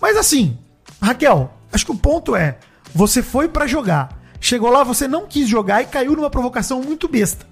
Mas 0.00 0.16
assim, 0.16 0.58
Raquel, 1.00 1.52
acho 1.72 1.84
que 1.86 1.92
o 1.92 1.96
ponto 1.96 2.36
é: 2.36 2.58
você 2.94 3.22
foi 3.22 3.48
pra 3.48 3.66
jogar. 3.66 4.22
Chegou 4.40 4.68
lá, 4.70 4.84
você 4.84 5.08
não 5.08 5.26
quis 5.26 5.48
jogar 5.48 5.80
e 5.82 5.86
caiu 5.86 6.14
numa 6.14 6.28
provocação 6.28 6.82
muito 6.82 7.08
besta. 7.08 7.46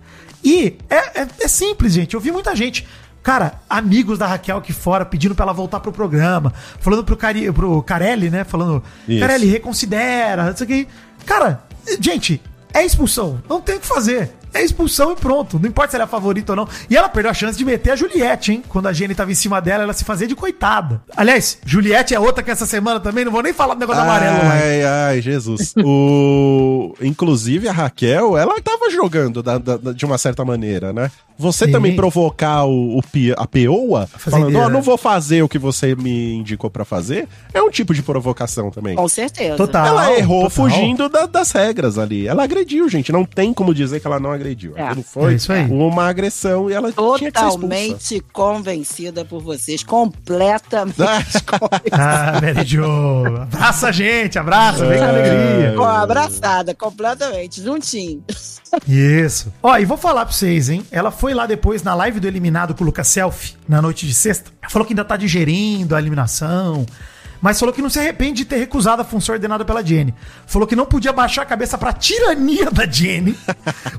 E 0.45 0.77
é, 0.91 1.23
é- 1.23 1.29
é 1.41 1.49
simples, 1.49 1.93
gente. 1.93 2.15
Eu 2.15 2.21
vi 2.21 2.31
muita 2.31 2.55
gente. 2.55 2.87
Cara, 3.23 3.61
amigos 3.71 4.19
da 4.19 4.27
Raquel 4.27 4.57
aqui 4.57 4.73
fora 4.73 5.05
pedindo 5.05 5.35
pra 5.35 5.45
ela 5.45 5.53
voltar 5.53 5.79
pro 5.79 5.93
programa, 5.93 6.53
falando 6.81 7.05
pro, 7.05 7.17
Cari, 7.17 7.53
pro 7.53 7.83
Carelli, 7.83 8.29
né? 8.31 8.43
Falando, 8.43 8.83
Isso. 9.07 9.21
Carelli, 9.21 9.47
reconsidera, 9.47 10.51
isso 10.51 10.65
aqui. 10.65 10.89
Cara, 11.25 11.63
gente, 12.01 12.43
é 12.75 12.85
expulsão. 12.85 13.41
Não 13.49 13.61
tem 13.61 13.77
o 13.77 13.81
que 13.81 13.87
fazer. 13.87 14.33
É 14.55 14.63
expulsão 14.63 15.13
e 15.13 15.17
pronto. 15.17 15.59
Não 15.59 15.69
importa 15.69 15.91
se 15.91 15.97
ela 15.97 16.05
é 16.05 16.09
favorita 16.09 16.53
ou 16.53 16.57
não. 16.57 16.69
E 16.91 16.97
ela 16.97 17.09
perdeu 17.09 17.31
a 17.31 17.35
chance 17.35 17.57
de 17.57 17.65
meter 17.65 17.93
a 17.93 17.97
Juliette, 17.97 18.53
hein? 18.53 18.63
Quando 18.69 18.87
a 18.87 18.93
Jenny 18.93 19.15
tava 19.15 19.31
em 19.33 19.35
cima 19.35 19.61
dela, 19.61 19.83
ela 19.85 19.93
se 19.93 20.05
fazia 20.05 20.27
de 20.27 20.35
coitada. 20.35 21.01
Aliás, 21.17 21.59
Juliette 21.65 22.15
é 22.15 22.21
outra 22.21 22.43
que 22.43 22.51
essa 22.51 22.67
semana 22.67 23.01
também. 23.01 23.25
Não 23.25 23.33
vou 23.33 23.43
nem 23.43 23.53
falar 23.53 23.75
do 23.75 23.81
negócio 23.81 24.03
do 24.03 24.05
amarelo 24.09 24.37
lá. 24.39 24.53
Ai, 24.53 24.85
ai, 24.85 25.21
Jesus. 25.23 25.73
o... 25.83 26.95
Inclusive, 27.01 27.69
a 27.69 27.73
Raquel, 27.73 28.37
ela 28.37 28.61
tava 28.61 28.91
jogando 28.91 29.43
da- 29.43 29.59
da- 29.59 29.77
da- 29.77 29.93
de 29.93 30.05
uma 30.05 30.19
certa 30.19 30.45
maneira, 30.45 30.93
né? 30.93 31.11
Você 31.39 31.65
Sim. 31.65 31.73
também 31.73 31.97
provocar 31.97 32.65
o, 32.67 32.99
o 32.99 33.03
a 33.37 33.47
peoa, 33.47 34.07
falando, 34.07 34.57
ó, 34.59 34.69
não 34.69 34.83
vou 34.83 34.97
fazer 34.99 35.43
o 35.43 35.49
que 35.49 35.59
você 35.59 35.95
me 35.95 36.35
indicou 36.35 36.71
pra 36.71 36.85
fazer, 36.85 37.27
é 37.53 37.61
um 37.61 37.71
tipo 37.71 37.93
de 37.95 38.03
provocação 38.03 38.71
também. 38.71 38.95
Com 38.95 39.09
certeza. 39.09 39.57
Total. 39.57 39.87
Ela 39.87 40.13
errou 40.19 40.49
total. 40.49 40.51
fugindo 40.51 41.09
da- 41.09 41.27
das 41.27 41.51
regras 41.51 41.99
ali. 41.99 42.29
Ela 42.29 42.45
agrediu, 42.45 42.89
gente. 42.89 43.11
Não 43.11 43.25
tem 43.25 43.53
como 43.53 43.75
dizer 43.75 43.99
que 43.99 44.07
ela 44.07 44.21
não 44.21 44.31
agrediu. 44.31 44.42
É. 44.77 44.83
Aquilo 44.89 45.03
foi 45.05 45.33
É 45.33 45.37
isso 45.37 45.53
aí. 45.53 45.65
uma 45.71 46.07
agressão 46.09 46.71
e 46.71 46.73
ela. 46.75 46.91
Totalmente 46.93 48.21
convencida 48.33 49.25
por 49.25 49.41
vocês. 49.43 49.83
Completamente 49.83 51.43
convencida. 51.45 51.83
Ah, 51.93 52.41
Mary 52.41 52.65
Jo. 52.67 52.85
Abraça 53.43 53.89
a 53.89 53.93
gente, 53.93 54.39
abraça, 54.39 54.87
vem 54.87 54.99
com 54.99 55.05
É. 55.05 55.09
alegria. 55.09 56.03
Abraçada, 56.03 56.75
completamente, 56.75 57.63
juntinho. 57.63 58.23
Isso. 58.89 59.53
Ó, 59.63 59.77
e 59.79 59.85
vou 59.85 59.97
falar 59.97 60.25
pra 60.25 60.35
vocês, 60.35 60.69
hein? 60.69 60.85
Ela 60.91 61.11
foi 61.11 61.35
lá 61.35 61.47
depois 61.47 61.83
na 61.83 61.95
live 61.95 62.19
do 62.21 62.27
Eliminado 62.27 62.75
com 62.75 62.83
o 62.83 62.87
Lucas 62.87 63.09
Selfie, 63.09 63.55
na 63.69 63.81
noite 63.83 64.07
de 64.07 64.15
sexta. 64.15 64.51
Falou 64.69 64.87
que 64.87 64.93
ainda 64.93 65.05
tá 65.05 65.17
digerindo 65.17 65.95
a 65.95 65.99
eliminação. 65.99 66.87
Mas 67.43 67.59
falou 67.59 67.75
que 67.75 67.83
não 67.83 67.91
se 67.91 67.99
arrepende 67.99 68.39
de 68.39 68.45
ter 68.45 68.57
recusado 68.57 69.03
a 69.03 69.05
função 69.05 69.35
ordenada 69.35 69.65
pela 69.65 69.85
Jenny. 69.85 70.15
Falou 70.47 70.67
que 70.67 70.77
não 70.77 70.87
podia 70.87 71.13
baixar 71.13 71.43
a 71.43 71.47
cabeça 71.47 71.77
pra 71.77 71.93
tirania 71.93 72.71
da 72.71 72.87
Jenny. 72.87 73.37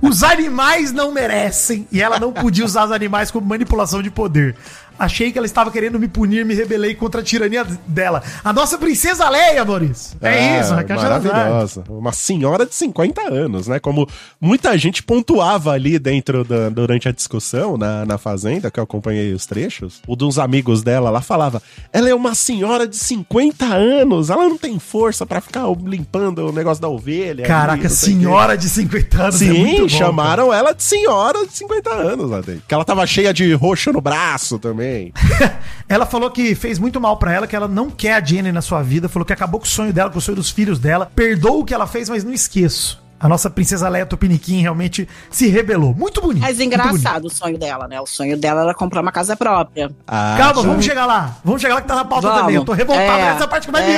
Os 0.01 0.23
animais 0.23 0.93
não 0.93 1.11
merecem. 1.11 1.85
E 1.91 2.01
ela 2.01 2.17
não 2.19 2.31
podia 2.31 2.63
usar 2.63 2.85
os 2.85 2.91
animais 2.91 3.29
como 3.29 3.45
manipulação 3.45 4.01
de 4.01 4.09
poder. 4.09 4.55
Achei 4.97 5.31
que 5.31 5.37
ela 5.37 5.45
estava 5.45 5.71
querendo 5.71 5.99
me 5.99 6.07
punir, 6.07 6.45
me 6.45 6.53
rebelei 6.53 6.93
contra 6.95 7.21
a 7.21 7.23
tirania 7.23 7.65
dela. 7.87 8.21
A 8.43 8.53
nossa 8.53 8.77
princesa 8.77 9.27
Leia, 9.29 9.65
Maurício. 9.65 10.17
É, 10.21 10.59
isso, 10.59 10.73
Raquel 10.73 10.99
Sherazade. 10.99 11.27
Maravilhosa. 11.27 11.83
Uma 11.89 12.11
senhora 12.13 12.65
de 12.65 12.75
50 12.75 13.21
anos, 13.21 13.67
né? 13.67 13.79
Como 13.79 14.07
muita 14.39 14.77
gente 14.77 15.01
pontuava 15.01 15.71
ali 15.71 15.97
dentro 15.97 16.43
da, 16.43 16.69
durante 16.69 17.07
a 17.09 17.11
discussão 17.11 17.77
na, 17.77 18.05
na 18.05 18.17
Fazenda, 18.17 18.69
que 18.69 18.79
eu 18.79 18.83
acompanhei 18.83 19.33
os 19.33 19.45
trechos. 19.45 20.01
O 20.07 20.15
dos 20.15 20.37
amigos 20.37 20.83
dela 20.83 21.09
lá 21.09 21.21
falava: 21.21 21.61
ela 21.91 22.09
é 22.09 22.15
uma 22.15 22.35
senhora 22.35 22.87
de 22.87 22.95
50 22.95 23.65
anos, 23.65 24.29
ela 24.29 24.47
não 24.47 24.57
tem 24.57 24.77
força 24.79 25.25
pra 25.25 25.41
ficar 25.41 25.65
limpando 25.83 26.49
o 26.49 26.51
negócio 26.51 26.81
da 26.81 26.87
ovelha. 26.87 27.31
ali, 27.31 27.43
Caraca, 27.43 27.81
quê." 27.83 27.89
senhora 27.89 28.57
de 28.57 28.69
50 28.69 29.21
anos. 29.21 29.35
é 29.41 29.45
Sim, 29.45 29.53
muito 29.53 29.81
bom, 29.83 29.89
chamaram 29.89 30.53
ela 30.53 30.73
de 30.73 30.83
senhora 30.83 31.45
de 31.45 31.53
50 31.53 31.89
anos 31.89 32.29
lá 32.29 32.41
dentro. 32.41 32.63
Que 32.67 32.73
ela 32.73 32.85
tava 32.85 33.05
cheia 33.07 33.33
de 33.33 33.53
roxo 33.53 33.91
no 33.91 34.01
braço 34.01 34.59
também. 34.59 34.82
Ela 35.87 36.05
falou 36.05 36.31
que 36.31 36.55
fez 36.55 36.79
muito 36.79 36.99
mal 36.99 37.17
pra 37.17 37.33
ela, 37.33 37.45
que 37.47 37.55
ela 37.55 37.67
não 37.67 37.89
quer 37.89 38.13
a 38.15 38.23
Jenny 38.23 38.51
na 38.51 38.61
sua 38.61 38.81
vida, 38.81 39.07
falou 39.09 39.25
que 39.25 39.33
acabou 39.33 39.59
com 39.59 39.65
o 39.65 39.69
sonho 39.69 39.93
dela, 39.93 40.09
com 40.09 40.17
o 40.17 40.21
sonho 40.21 40.35
dos 40.35 40.49
filhos 40.49 40.79
dela. 40.79 41.11
Perdoa 41.15 41.57
o 41.57 41.65
que 41.65 41.73
ela 41.73 41.85
fez, 41.85 42.09
mas 42.09 42.23
não 42.23 42.33
esqueço. 42.33 43.01
A 43.19 43.29
nossa 43.29 43.49
princesa 43.49 43.87
Leia 43.87 44.05
Tupiniquim 44.05 44.61
realmente 44.61 45.07
se 45.29 45.47
rebelou. 45.47 45.93
Muito 45.93 46.19
bonito. 46.19 46.41
Mas 46.41 46.57
muito 46.57 46.71
bonito. 46.77 46.95
engraçado 46.97 47.25
o 47.25 47.29
sonho 47.29 47.57
dela, 47.57 47.87
né? 47.87 48.01
O 48.01 48.05
sonho 48.05 48.35
dela 48.37 48.63
era 48.63 48.73
comprar 48.73 49.01
uma 49.01 49.11
casa 49.13 49.35
própria. 49.37 49.91
Ah, 50.05 50.35
Calma, 50.37 50.61
vamos 50.61 50.83
chegar 50.83 51.05
lá. 51.05 51.37
Vamos 51.43 51.61
chegar 51.61 51.75
lá 51.75 51.81
que 51.81 51.87
tá 51.87 51.95
na 51.95 52.03
pauta 52.05 52.27
Vamos. 52.27 52.41
também. 52.41 52.55
Eu 52.55 52.65
tô 52.65 52.73
revoltado 52.73 53.19
É, 53.19 53.33
nessa 53.33 53.47
parte 53.47 53.67
que 53.67 53.71
mais 53.71 53.85
me 53.85 53.93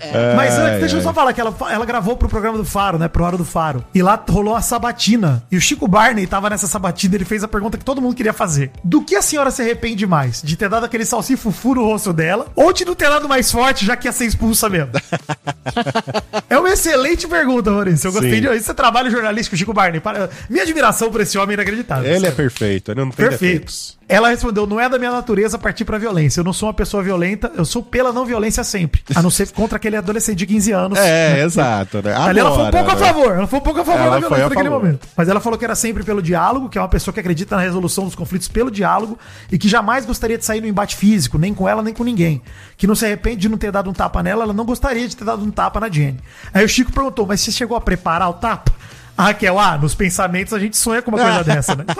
é. 0.00 0.34
Mas 0.34 0.54
antes, 0.58 0.80
deixa 0.80 0.94
eu 0.96 0.98
ai. 1.00 1.04
só 1.04 1.12
falar 1.12 1.32
que 1.32 1.40
ela, 1.40 1.54
ela 1.70 1.84
gravou 1.86 2.16
pro 2.16 2.28
programa 2.28 2.56
do 2.58 2.64
Faro, 2.64 2.98
né? 2.98 3.08
Pro 3.08 3.24
Hora 3.24 3.36
do 3.36 3.44
Faro. 3.44 3.84
E 3.94 4.02
lá 4.02 4.22
rolou 4.28 4.54
a 4.56 4.60
sabatina. 4.60 5.42
E 5.50 5.56
o 5.56 5.60
Chico 5.60 5.86
Barney 5.86 6.26
tava 6.26 6.48
nessa 6.50 6.66
sabatina 6.66 7.14
ele 7.14 7.24
fez 7.24 7.42
a 7.44 7.48
pergunta 7.48 7.76
que 7.78 7.84
todo 7.84 8.00
mundo 8.00 8.14
queria 8.14 8.32
fazer. 8.32 8.70
Do 8.82 9.02
que 9.02 9.16
a 9.16 9.22
senhora 9.22 9.50
se 9.50 9.62
arrepende 9.62 10.06
mais? 10.06 10.42
De 10.42 10.56
ter 10.56 10.68
dado 10.68 10.84
aquele 10.84 11.04
salsifufu 11.04 11.74
no 11.74 11.84
rosto 11.84 12.12
dela? 12.12 12.46
Ou 12.54 12.72
de 12.72 12.84
não 12.84 12.94
ter 12.94 13.08
dado 13.08 13.28
mais 13.28 13.50
forte, 13.50 13.84
já 13.84 13.96
que 13.96 14.08
ia 14.08 14.12
ser 14.12 14.26
expulsa 14.26 14.68
mesmo? 14.68 14.90
é 16.48 16.58
uma 16.58 16.70
excelente 16.70 17.26
pergunta, 17.26 17.70
Maurício. 17.70 18.08
Eu 18.08 18.12
gostei 18.12 18.34
Sim. 18.34 18.40
de. 18.40 18.46
Esse 18.48 18.74
trabalho 18.74 19.10
jornalístico, 19.10 19.56
Chico 19.56 19.72
Barney. 19.72 20.00
Para- 20.00 20.30
Minha 20.48 20.62
admiração 20.62 21.10
por 21.10 21.20
esse 21.20 21.36
homem 21.38 21.52
é 21.52 21.54
inacreditável. 21.54 22.10
Ele 22.12 22.26
é 22.26 22.30
perfeito, 22.30 22.90
ele 22.90 23.00
não 23.00 23.10
tem 23.10 23.28
Perfeito. 23.28 23.40
defeitos. 23.52 23.98
Ela 24.08 24.28
respondeu: 24.28 24.66
não 24.66 24.80
é 24.80 24.88
da 24.88 24.98
minha 24.98 25.12
natureza 25.12 25.56
partir 25.56 25.84
pra 25.84 25.96
violência. 25.96 26.40
Eu 26.40 26.44
não 26.44 26.52
sou 26.52 26.68
uma 26.68 26.74
pessoa 26.74 27.00
violenta, 27.02 27.52
eu 27.56 27.64
sou 27.64 27.80
pela 27.82 28.12
não 28.12 28.24
violência 28.26 28.64
sempre. 28.64 29.02
A 29.14 29.22
não 29.22 29.30
ser 29.30 29.50
contra 29.52 29.76
aquele 29.76 29.89
adolescente 29.96 30.38
de 30.38 30.46
15 30.46 30.72
anos. 30.72 30.98
É, 30.98 31.42
exato, 31.44 32.02
né? 32.02 32.14
Ali 32.14 32.40
ela 32.40 32.54
foi 32.54 32.64
um 32.64 32.70
pouco 32.70 32.90
a 32.90 32.94
né? 32.94 33.00
favor, 33.00 33.32
ela 33.36 33.46
foi 33.46 33.58
um 33.58 33.62
pouco 33.62 33.80
a 33.80 33.84
favor 33.84 34.00
Ela 34.00 34.10
da 34.10 34.18
violência 34.20 34.48
naquele 34.48 34.68
favor. 34.68 34.82
momento. 34.82 35.08
Mas 35.16 35.28
ela 35.28 35.40
falou 35.40 35.58
que 35.58 35.64
era 35.64 35.74
sempre 35.74 36.02
pelo 36.02 36.22
diálogo, 36.22 36.68
que 36.68 36.78
é 36.78 36.80
uma 36.80 36.88
pessoa 36.88 37.12
que 37.12 37.20
acredita 37.20 37.56
na 37.56 37.62
resolução 37.62 38.04
dos 38.04 38.14
conflitos 38.14 38.48
pelo 38.48 38.70
diálogo 38.70 39.18
e 39.50 39.58
que 39.58 39.68
jamais 39.68 40.04
gostaria 40.06 40.38
de 40.38 40.44
sair 40.44 40.60
no 40.60 40.66
embate 40.66 40.96
físico, 40.96 41.38
nem 41.38 41.52
com 41.54 41.68
ela, 41.68 41.82
nem 41.82 41.94
com 41.94 42.04
ninguém. 42.04 42.42
Que 42.76 42.86
não 42.86 42.94
se 42.94 43.04
arrepende 43.04 43.36
de 43.36 43.48
não 43.48 43.58
ter 43.58 43.72
dado 43.72 43.90
um 43.90 43.92
tapa 43.92 44.22
nela, 44.22 44.44
ela 44.44 44.52
não 44.52 44.64
gostaria 44.64 45.06
de 45.08 45.16
ter 45.16 45.24
dado 45.24 45.44
um 45.44 45.50
tapa 45.50 45.80
na 45.80 45.88
Jenny. 45.88 46.18
Aí 46.52 46.64
o 46.64 46.68
Chico 46.68 46.92
perguntou, 46.92 47.26
mas 47.26 47.40
você 47.40 47.50
chegou 47.52 47.76
a 47.76 47.80
preparar 47.80 48.28
o 48.30 48.34
tapa? 48.34 48.72
A 49.16 49.24
Raquel, 49.24 49.58
ah, 49.58 49.76
nos 49.78 49.94
pensamentos 49.94 50.52
a 50.54 50.58
gente 50.58 50.76
sonha 50.76 51.02
com 51.02 51.10
uma 51.10 51.18
coisa 51.20 51.44
dessa, 51.44 51.74
né? 51.74 51.84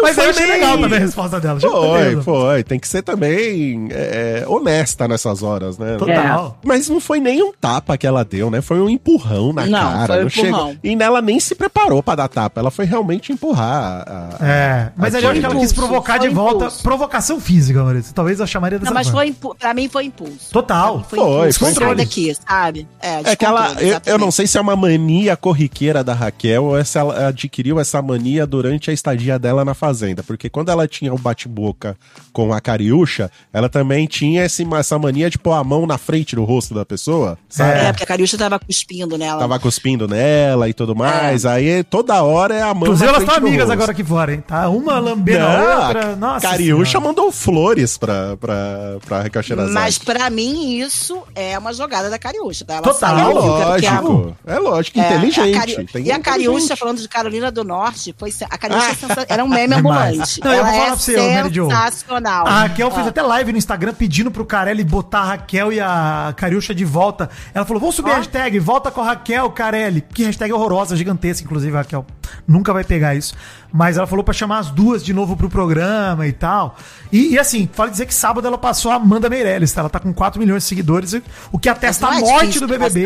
Mas, 0.00 0.16
não 0.16 0.24
eu 0.24 0.32
foi 0.32 0.42
achei 0.42 0.46
nem- 0.46 0.60
legal 0.60 0.78
também 0.78 0.98
a 0.98 1.00
resposta 1.02 1.38
dela. 1.40 1.60
Foi, 1.60 2.22
foi. 2.22 2.64
Tem 2.64 2.78
que 2.78 2.88
ser 2.88 3.02
também 3.02 3.88
é, 3.90 4.44
honesta 4.48 5.06
nessas 5.06 5.42
horas, 5.42 5.76
né? 5.76 5.96
Total. 5.98 6.58
Mas 6.64 6.88
não 6.88 6.98
foi 6.98 7.20
nem 7.20 7.42
um 7.42 7.52
tapa 7.52 7.96
que 7.98 8.06
ela 8.06 8.24
deu, 8.24 8.50
né? 8.50 8.62
Foi 8.62 8.80
um 8.80 8.88
empurrão 8.88 9.52
na 9.52 9.66
Não, 9.66 9.78
cara. 9.78 10.06
foi 10.06 10.16
um 10.16 10.20
não 10.20 10.26
empurrão. 10.28 10.66
chegou- 10.68 10.76
E 10.82 11.02
ela 11.02 11.20
nem 11.20 11.38
se 11.38 11.54
preparou 11.54 12.02
pra 12.02 12.14
dar 12.14 12.28
tapa. 12.28 12.60
Ela 12.60 12.70
foi 12.70 12.84
realmente 12.86 13.32
empurrar. 13.32 14.02
a- 14.06 14.36
a- 14.40 14.46
É, 14.46 14.92
mas 14.96 15.14
a 15.14 15.20
eu 15.20 15.30
acho 15.30 15.40
que 15.40 15.46
ela 15.46 15.56
quis 15.56 15.72
provocar 15.72 16.18
Foi 16.18 16.28
de 16.28 16.34
volta 16.34 16.56
impulso. 16.64 16.82
provocação 16.82 17.38
física, 17.40 17.82
Maurício. 17.82 18.14
Talvez 18.14 18.40
eu 18.40 18.46
chamaria 18.46 18.78
dessa 18.78 18.90
Não, 18.90 18.94
mas 18.94 19.06
forma. 19.08 19.20
foi 19.20 19.28
impu- 19.28 19.54
pra 19.56 19.74
mim 19.74 19.88
foi 19.88 20.04
impulso. 20.06 20.50
Total. 20.52 20.98
Mim 20.98 21.04
Foi, 21.08 21.18
impulso. 21.18 21.58
foi 21.58 21.72
Sai 21.74 21.94
daqui, 21.94 22.34
sabe? 22.48 22.88
É, 23.00 23.20
É 23.32 23.36
que 23.36 23.44
ela, 23.44 23.72
eu, 23.80 24.00
eu 24.06 24.18
não 24.18 24.30
sei 24.30 24.46
se 24.46 24.56
é 24.56 24.60
uma 24.60 24.74
mania 24.76 25.36
corriqueira 25.56 26.04
da 26.04 26.12
Raquel 26.12 26.64
ou 26.64 26.84
se 26.84 26.98
ela 26.98 27.28
adquiriu 27.28 27.80
essa 27.80 28.02
mania 28.02 28.46
durante 28.46 28.90
a 28.90 28.92
estadia 28.92 29.38
dela 29.38 29.64
na 29.64 29.72
fazenda. 29.74 30.22
Porque 30.22 30.50
quando 30.50 30.68
ela 30.70 30.86
tinha 30.86 31.12
o 31.14 31.18
bate-boca 31.18 31.96
com 32.32 32.52
a 32.52 32.60
Cariúcha, 32.60 33.30
ela 33.52 33.68
também 33.68 34.06
tinha 34.06 34.44
esse, 34.44 34.66
essa 34.74 34.98
mania 34.98 35.30
de 35.30 35.38
pôr 35.38 35.52
a 35.52 35.64
mão 35.64 35.86
na 35.86 35.96
frente 35.96 36.36
do 36.36 36.44
rosto 36.44 36.74
da 36.74 36.84
pessoa, 36.84 37.38
sabe? 37.48 37.78
É, 37.80 37.92
porque 37.92 38.04
a 38.04 38.06
Cariúcha 38.06 38.36
tava 38.36 38.58
cuspindo 38.58 39.16
nela. 39.16 39.40
Tava 39.40 39.58
cuspindo 39.58 40.06
nela 40.06 40.68
e 40.68 40.74
tudo 40.74 40.94
mais. 40.94 41.46
Aí 41.46 41.82
toda 41.84 42.22
hora 42.22 42.54
é 42.54 42.62
a 42.62 42.74
mão 42.74 42.82
Inclusive, 42.82 43.08
elas 43.08 43.22
estão 43.22 43.36
amigas 43.36 43.60
rosto. 43.60 43.72
agora 43.72 43.92
aqui 43.92 44.04
fora, 44.04 44.34
hein? 44.34 44.44
Tá 44.46 44.68
uma 44.68 44.98
lambendo 44.98 45.38
Não, 45.40 45.48
a 45.48 45.86
outra. 45.86 46.12
a 46.12 46.16
Nossa. 46.16 46.48
Cariúcha 46.48 46.90
Senhora. 46.92 47.08
mandou 47.08 47.32
flores 47.32 47.96
pra, 47.96 48.36
pra, 48.36 48.98
pra 49.06 49.22
Raquel 49.22 49.42
Sherazade. 49.42 49.72
Mas 49.74 49.98
pra 49.98 50.28
mim 50.28 50.76
isso 50.78 51.22
é 51.34 51.58
uma 51.58 51.72
jogada 51.72 52.10
da 52.10 52.18
Cariúcha. 52.18 52.64
Tá? 52.64 52.74
Ela 52.74 52.82
Total. 52.82 53.18
É 53.18 53.24
lógico. 53.32 54.36
É 54.46 54.58
lógico, 54.58 54.98
É, 55.46 55.56
inteligente. 55.56 55.88
a 55.88 55.92
Cari- 55.92 56.04
E 56.06 56.12
a 56.12 56.18
Cariúcha, 56.20 56.76
falando 56.76 56.98
de 57.00 57.08
Carolina 57.08 57.50
do 57.50 57.64
Norte, 57.64 58.14
foi 58.18 58.32
a 58.50 58.58
Cariúcha 58.58 58.86
Ah. 58.86 58.90
é 58.90 58.94
sensa- 58.94 59.26
era 59.28 59.44
um 59.44 59.48
meme 59.48 59.74
ambulante. 59.74 60.40
Não, 60.42 60.52
eu 60.52 60.64
vou 60.64 60.72
falar 60.72 60.84
é 60.84 60.86
pra 60.88 60.96
você, 60.96 61.16
Mary 61.34 61.54
Jo. 61.54 61.64
sensacional. 61.70 62.46
A 62.46 62.60
Raquel 62.62 62.90
fez 62.90 63.06
Ah. 63.06 63.10
até 63.10 63.22
live 63.22 63.52
no 63.52 63.58
Instagram 63.58 63.94
pedindo 63.94 64.30
pro 64.30 64.44
Carelli 64.44 64.84
botar 64.84 65.20
a 65.20 65.24
Raquel 65.24 65.72
e 65.72 65.80
a 65.80 66.32
Cariúcha 66.36 66.74
de 66.74 66.84
volta. 66.84 67.28
Ela 67.54 67.64
falou: 67.64 67.80
vamos 67.80 67.94
subir 67.94 68.10
a 68.10 68.14
Ah. 68.14 68.16
hashtag, 68.18 68.58
volta 68.58 68.90
com 68.90 69.00
a 69.00 69.04
Raquel, 69.04 69.50
Carelli. 69.50 70.00
Que 70.00 70.24
hashtag 70.24 70.52
horrorosa, 70.52 70.96
gigantesca, 70.96 71.44
inclusive, 71.44 71.74
a 71.76 71.80
Raquel. 71.80 72.06
Nunca 72.46 72.72
vai 72.72 72.84
pegar 72.84 73.14
isso. 73.14 73.34
Mas 73.76 73.98
ela 73.98 74.06
falou 74.06 74.24
pra 74.24 74.32
chamar 74.32 74.58
as 74.60 74.70
duas 74.70 75.04
de 75.04 75.12
novo 75.12 75.36
pro 75.36 75.50
programa 75.50 76.26
e 76.26 76.32
tal. 76.32 76.76
E, 77.12 77.34
e 77.34 77.38
assim, 77.38 77.68
vale 77.74 77.90
dizer 77.90 78.06
que 78.06 78.14
sábado 78.14 78.46
ela 78.46 78.56
passou 78.56 78.90
a 78.90 78.94
Amanda 78.94 79.28
Meirelles, 79.28 79.70
tá? 79.70 79.80
Ela 79.82 79.90
tá 79.90 80.00
com 80.00 80.12
4 80.14 80.40
milhões 80.40 80.62
de 80.62 80.68
seguidores, 80.68 81.14
o 81.52 81.58
que 81.58 81.68
atesta 81.68 82.06
a 82.06 82.10
Não 82.12 82.16
é 82.16 82.20
morte 82.20 82.58
do 82.58 82.66
BBB. 82.66 83.04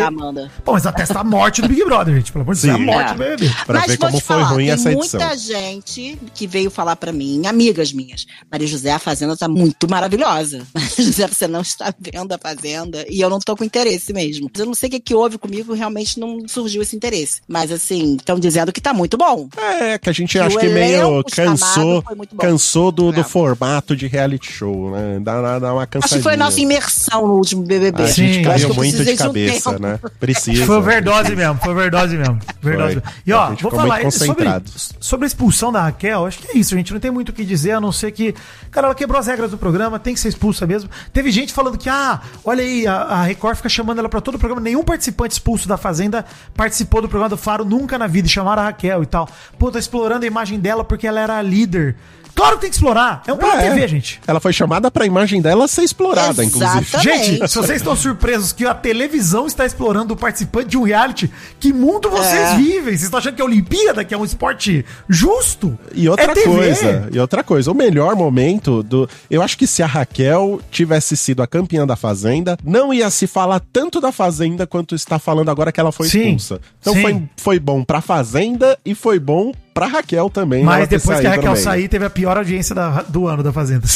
Pô, 0.64 0.72
mas 0.72 0.86
atesta 0.86 1.18
a 1.20 1.24
morte 1.24 1.60
do 1.60 1.68
Big 1.68 1.84
Brother, 1.84 2.14
gente. 2.14 2.30
Pelo 2.32 2.42
amor 2.44 2.54
de 2.54 2.62
Deus, 2.62 2.76
Sim. 2.76 2.82
a 2.82 2.86
morte 2.86 3.10
É. 3.10 3.12
do 3.14 3.18
BBB. 3.18 3.50
Pra 3.66 3.80
ver 3.80 3.86
vou 3.88 4.06
como 4.06 4.18
te 4.18 4.24
foi 4.24 4.42
ruim 4.42 4.64
tem 4.66 4.70
essa 4.70 4.92
edição. 4.92 5.20
muita 5.20 5.36
gente 5.36 6.18
que 6.34 6.46
veio 6.46 6.70
falar 6.70 6.94
pra 6.96 7.10
mim, 7.12 7.46
amigas 7.46 7.92
minhas. 7.92 8.26
Maria 8.50 8.66
José, 8.68 8.92
a 8.92 8.98
Fazenda 8.98 9.36
tá 9.36 9.48
muito 9.48 9.90
maravilhosa. 9.90 10.64
Maria 10.72 10.88
José, 11.04 11.26
você 11.26 11.48
não 11.48 11.62
está 11.62 11.92
vendo 11.98 12.32
a 12.32 12.38
Fazenda 12.38 13.04
e 13.08 13.20
eu 13.20 13.28
não 13.28 13.40
tô 13.40 13.56
com 13.56 13.64
interesse 13.64 14.12
mesmo. 14.12 14.48
Eu 14.56 14.66
não 14.66 14.74
sei 14.74 14.88
o 14.88 14.92
que, 14.92 15.00
que 15.00 15.14
houve 15.14 15.36
comigo, 15.36 15.74
realmente 15.74 16.20
não 16.20 16.46
surgiu 16.46 16.80
esse 16.82 16.94
interesse. 16.94 17.40
Mas 17.48 17.72
assim, 17.72 18.14
estão 18.16 18.38
dizendo 18.38 18.72
que 18.72 18.80
tá 18.80 18.94
muito 18.94 19.16
bom. 19.16 19.48
É, 19.56 19.98
que 19.98 20.08
a 20.08 20.12
gente 20.12 20.38
o 20.38 20.59
que 20.60 20.68
meio 20.68 21.00
chamado 21.00 21.24
cansou, 21.34 22.04
cansou 22.38 22.92
do, 22.92 23.12
do 23.12 23.20
É. 23.20 23.24
formato 23.24 23.96
de 23.96 24.06
reality 24.06 24.52
show, 24.52 24.90
né? 24.90 25.18
Dá, 25.20 25.40
dá- 25.40 25.58
dá 25.58 25.72
uma 25.72 25.82
Acho 25.82 25.90
cansadinha. 25.90 26.18
que 26.18 26.22
foi 26.22 26.34
a 26.34 26.36
nossa 26.36 26.60
imersão 26.60 27.26
no 27.26 27.34
último 27.34 27.62
BBB. 27.62 28.02
A 28.02 28.06
Sim. 28.06 28.32
gente 28.32 28.44
Eu 28.44 28.52
acho 28.52 28.64
caiu 28.64 28.74
muito 28.74 28.96
de 28.96 29.04
precisei 29.04 29.16
de 29.16 29.22
um 29.22 29.26
cabeça, 29.26 29.78
né? 29.78 30.00
Precisa. 30.18 30.66
Foi 30.66 30.76
overdose 30.76 31.36
mesmo, 31.36 31.56
foi 31.56 31.72
overdose 31.72 32.16
mesmo. 32.16 32.38
Verdose. 32.62 32.94
Foi. 33.00 33.12
E 33.26 33.32
ó, 33.32 33.44
A 33.46 33.50
gente 33.50 33.62
vou 33.62 33.70
ficou 33.70 33.80
falar 33.86 34.00
muito 34.02 34.12
sobre, 34.14 34.28
concentrado. 34.34 34.70
sobre 35.00 35.24
a 35.24 35.28
expulsão 35.28 35.72
da 35.72 35.82
Raquel. 35.82 36.26
Acho 36.26 36.38
que 36.38 36.48
é 36.48 36.58
isso, 36.58 36.74
gente. 36.76 36.92
Não 36.92 37.00
tem 37.00 37.10
muito 37.10 37.30
o 37.30 37.32
que 37.32 37.44
dizer, 37.44 37.72
a 37.72 37.80
não 37.80 37.92
ser 37.92 38.10
que. 38.12 38.34
Cara, 38.70 38.86
ela 38.86 38.94
quebrou 38.94 39.18
as 39.18 39.26
regras 39.26 39.50
do 39.50 39.58
programa, 39.58 39.98
tem 39.98 40.14
que 40.14 40.20
ser 40.20 40.28
expulsa 40.28 40.66
mesmo. 40.66 40.88
Teve 41.12 41.30
gente 41.30 41.52
falando 41.52 41.76
que, 41.76 41.88
ah, 41.88 42.20
olha 42.44 42.62
aí, 42.62 42.86
a, 42.86 42.94
a 42.94 43.22
Record 43.24 43.56
fica 43.56 43.68
chamando 43.68 43.98
ela 43.98 44.08
pra 44.08 44.20
todo 44.20 44.34
o 44.36 44.38
programa. 44.38 44.60
Nenhum 44.60 44.82
participante 44.82 45.32
expulso 45.32 45.68
da 45.68 45.76
Fazenda 45.76 46.24
participou 46.54 47.02
do 47.02 47.08
programa 47.08 47.28
do 47.30 47.36
Faro 47.36 47.64
nunca 47.64 47.98
na 47.98 48.06
vida. 48.06 48.26
E 48.26 48.30
chamaram 48.30 48.62
a 48.62 48.66
Raquel 48.66 49.02
e 49.02 49.06
tal. 49.06 49.28
Pô, 49.58 49.70
tá 49.70 49.78
explorando 49.78 50.24
a 50.24 50.26
imagem 50.28 50.49
dela 50.58 50.82
porque 50.84 51.06
ela 51.06 51.20
era 51.20 51.38
a 51.38 51.42
líder. 51.42 51.96
Claro 52.32 52.54
que 52.54 52.60
tem 52.62 52.70
que 52.70 52.76
explorar. 52.76 53.22
É 53.26 53.32
um 53.32 53.36
programa 53.36 53.62
É. 53.64 53.70
TV, 53.70 53.88
gente. 53.88 54.20
Ela 54.26 54.40
foi 54.40 54.52
chamada 54.52 54.90
pra 54.90 55.04
imagem 55.04 55.42
dela 55.42 55.68
ser 55.68 55.82
explorada, 55.82 56.42
inclusive. 56.42 56.78
Exatamente. 56.80 57.24
Gente, 57.32 57.48
se 57.48 57.56
vocês 57.58 57.78
estão 57.78 57.94
surpresos 57.94 58.52
que 58.52 58.64
a 58.64 58.72
televisão 58.72 59.46
está 59.46 59.66
explorando 59.66 60.14
o 60.14 60.16
participante 60.16 60.68
de 60.68 60.78
um 60.78 60.82
reality, 60.84 61.30
que 61.58 61.70
mundo 61.70 62.08
vocês 62.08 62.52
É. 62.52 62.56
vivem? 62.56 62.84
Vocês 62.84 63.02
estão 63.02 63.18
achando 63.18 63.34
que 63.34 63.42
é 63.42 63.44
Olimpíada, 63.44 64.04
que 64.04 64.14
é 64.14 64.16
um 64.16 64.24
esporte 64.24 64.86
justo? 65.06 65.76
E 65.92 66.08
outra 66.08 66.30
É 66.30 66.34
TV. 66.34 66.46
coisa, 66.46 67.08
e 67.12 67.18
outra 67.18 67.42
coisa, 67.42 67.70
o 67.70 67.74
melhor 67.74 68.14
momento 68.16 68.82
do. 68.82 69.08
Eu 69.28 69.42
acho 69.42 69.58
que 69.58 69.66
se 69.66 69.82
a 69.82 69.86
Raquel 69.86 70.60
tivesse 70.70 71.16
sido 71.16 71.42
a 71.42 71.46
campeã 71.46 71.86
da 71.86 71.96
Fazenda, 71.96 72.56
não 72.64 72.94
ia 72.94 73.10
se 73.10 73.26
falar 73.26 73.60
tanto 73.72 74.00
da 74.00 74.12
Fazenda 74.12 74.66
quanto 74.66 74.94
está 74.94 75.18
falando 75.18 75.50
agora 75.50 75.72
que 75.72 75.80
ela 75.80 75.92
foi 75.92 76.08
Sim, 76.08 76.20
expulsa. 76.36 76.60
Então 76.80 76.94
sim. 76.94 77.02
foi, 77.02 77.22
foi 77.36 77.58
bom 77.58 77.84
pra 77.84 78.00
Fazenda 78.00 78.78
e 78.84 78.94
foi 78.94 79.18
bom 79.18 79.52
pra 79.72 79.86
Raquel 79.86 80.28
também. 80.30 80.62
Mas 80.64 80.88
depois 80.88 81.20
que 81.20 81.26
a 81.26 81.30
no 81.30 81.36
Raquel 81.36 81.56
sair, 81.56 81.88
teve 81.88 82.04
a 82.04 82.10
pior 82.10 82.36
audiência 82.36 82.74
da- 82.74 83.02
do 83.08 83.26
ano 83.26 83.42
da 83.42 83.52
Fazenda. 83.52 83.86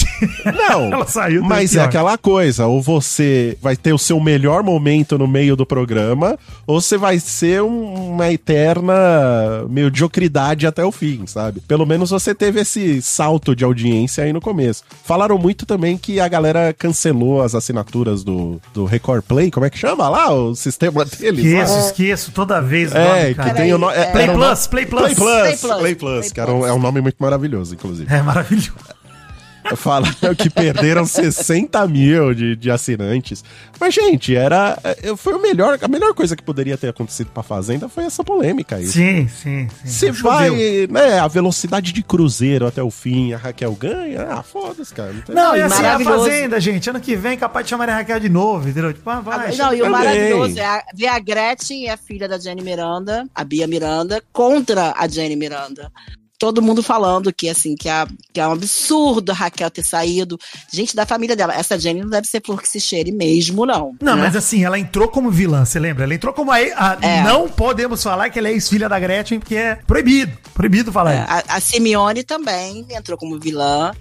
Não, 0.45 0.85
Ela 0.93 1.07
saiu, 1.07 1.43
mas 1.43 1.75
é 1.77 1.81
aquela 1.83 2.16
coisa, 2.16 2.66
ou 2.66 2.81
você 2.83 3.57
vai 3.61 3.77
ter 3.77 3.93
o 3.93 3.99
seu 3.99 4.18
melhor 4.20 4.62
momento 4.62 5.18
no 5.18 5.27
meio 5.27 5.57
do 5.57 5.66
programa, 5.66 6.39
ou 6.66 6.81
você 6.81 6.97
vai 6.97 7.18
ser 7.18 7.62
um- 7.62 8.12
uma 8.12 8.31
eterna 8.33 8.95
mediocridade 9.68 10.66
até 10.66 10.85
o 10.85 10.93
fim, 10.93 11.27
sabe? 11.27 11.61
Pelo 11.61 11.87
menos 11.87 12.11
você 12.11 12.35
teve 12.35 12.61
esse 12.61 13.01
salto 13.03 13.55
de 13.55 13.64
audiência 13.64 14.25
aí 14.25 14.33
no 14.33 14.41
começo. 14.41 14.83
Falaram 15.05 15.39
muito 15.39 15.66
também 15.66 15.97
que 15.97 16.20
a 16.20 16.29
galera 16.29 16.72
cancelou 16.72 17.43
as 17.43 17.55
assinaturas 17.55 18.22
do, 18.25 18.61
do 18.72 18.85
Record 18.85 19.22
Play, 19.22 19.51
como 19.51 19.66
é 19.66 19.70
que 19.70 19.79
chama 19.79 20.09
lá 20.09 20.33
o 20.33 20.55
sistema 20.55 21.05
deles? 21.05 21.45
lá? 21.45 21.61
Esqueço, 21.62 21.79
esqueço 21.87 22.33
toda 22.33 22.61
vez. 22.61 22.93
É, 22.95 22.99
nome, 23.05 23.35
que 23.35 23.55
tem 23.55 23.72
o 23.75 23.79
nome. 23.79 23.95
Play 24.12 24.29
Plus, 24.29 24.66
Play 24.66 24.87
Plus. 24.87 25.03
Play 25.03 25.14
Plus, 25.14 25.41
Play 25.43 25.57
Play 25.81 25.95
Plus, 25.95 26.11
Plus, 26.11 26.18
Play 26.20 26.31
que 26.33 26.41
era 26.41 26.53
um- 26.53 26.59
Plus. 26.59 26.70
é 26.70 26.72
um 26.72 26.79
nome 26.79 27.01
muito 27.01 27.16
maravilhoso, 27.18 27.75
inclusive. 27.75 28.12
É 28.12 28.22
maravilhoso. 28.22 28.72
Falaram 29.76 30.34
que 30.36 30.48
perderam 30.50 31.04
60 31.06 31.86
mil 31.88 32.34
de, 32.34 32.54
de 32.56 32.70
assinantes. 32.70 33.42
Mas, 33.80 33.94
gente, 33.94 34.34
era. 34.36 34.78
é, 34.84 35.16
Foi 35.16 35.34
o 35.34 35.40
melhor. 35.40 35.78
A 35.80 35.88
melhor 35.88 36.14
coisa 36.14 36.36
que 36.36 36.42
poderia 36.42 36.76
ter 36.76 36.88
acontecido 36.88 37.30
pra 37.32 37.42
Fazenda 37.42 37.88
foi 37.88 38.04
essa 38.04 38.22
polêmica 38.22 38.76
aí. 38.76 38.86
Sim, 38.86 39.26
sim, 39.28 39.68
sim. 39.82 39.88
Se 39.88 40.10
vai, 40.10 40.50
né, 40.88 41.18
a 41.18 41.26
velocidade 41.28 41.92
de 41.92 42.02
cruzeiro 42.02 42.66
até 42.66 42.82
o 42.82 42.90
fim, 42.90 43.32
a 43.32 43.36
Raquel 43.38 43.72
ganha, 43.74 44.26
ah, 44.30 44.42
foda-se, 44.42 44.92
cara. 44.94 45.12
Não, 45.12 45.22
tem- 45.22 45.34
Não, 45.34 45.56
e 45.56 45.62
assim, 45.62 45.84
a. 45.84 45.98
Fazenda, 46.00 46.60
gente, 46.60 46.90
ano 46.90 47.00
que 47.00 47.16
vem 47.16 47.36
capaz 47.36 47.64
de 47.66 47.70
chamar 47.70 47.88
a 47.88 47.96
Raquel 47.96 48.20
de 48.20 48.28
novo, 48.28 48.68
entendeu? 48.68 48.92
Tipo, 48.92 49.08
ah, 49.10 49.20
vai. 49.20 49.54
Não, 49.56 49.72
e 49.74 49.80
o 49.80 49.84
também. 49.84 49.90
maravilhoso 49.90 50.58
é 50.58 50.64
a- 50.64 50.84
ver 50.94 51.06
a 51.08 51.18
Gretchen 51.18 51.84
e 51.84 51.88
a 51.88 51.96
filha 51.96 52.28
da 52.28 52.38
Jenny 52.38 52.62
Miranda, 52.62 53.26
a 53.34 53.42
Bia 53.44 53.66
Miranda, 53.66 54.22
contra 54.32 54.92
a 54.96 55.08
Jenny 55.08 55.36
Miranda. 55.36 55.90
Todo 56.45 56.61
mundo 56.61 56.82
falando 56.82 57.32
que, 57.32 57.49
assim, 57.49 57.74
que, 57.74 57.88
a, 57.88 58.07
que 58.30 58.38
é 58.38 58.47
um 58.47 58.53
absurdo 58.53 59.32
a 59.32 59.34
Raquel 59.34 59.70
ter 59.70 59.82
saído. 59.82 60.38
Gente 60.70 60.95
da 60.95 61.07
família 61.07 61.34
dela. 61.34 61.55
Essa 61.55 61.78
Jenny 61.78 62.03
não 62.03 62.11
deve 62.11 62.26
ser 62.26 62.42
flor 62.45 62.61
que 62.61 62.68
se 62.68 62.78
cheire 62.78 63.11
mesmo, 63.11 63.64
não. 63.64 63.97
Não, 63.99 64.14
né? 64.14 64.24
mas 64.24 64.36
assim, 64.36 64.62
ela 64.62 64.78
entrou 64.78 65.09
como 65.09 65.30
vilã, 65.30 65.64
você 65.64 65.78
lembra? 65.78 66.05
Ela 66.05 66.12
entrou 66.14 66.34
como 66.34 66.53
a. 66.53 66.57
a- 66.57 66.99
É. 67.01 67.22
Não 67.22 67.49
podemos 67.49 68.03
falar 68.03 68.28
que 68.28 68.38
ela 68.38 68.49
é 68.49 68.53
ex-filha 68.53 68.90
da 68.90 69.01
Gretchen, 69.01 69.38
porque 69.38 69.57
é 69.57 69.76
proibido. 69.86 70.36
Proibido 70.53 70.92
falar 70.92 71.14
É, 71.14 71.16
isso. 71.22 71.26
a, 71.49 71.57
a 71.57 71.61
Simeone 71.61 72.22
também 72.24 72.84
entrou 72.90 73.16
como 73.16 73.40
vilã. 73.40 73.92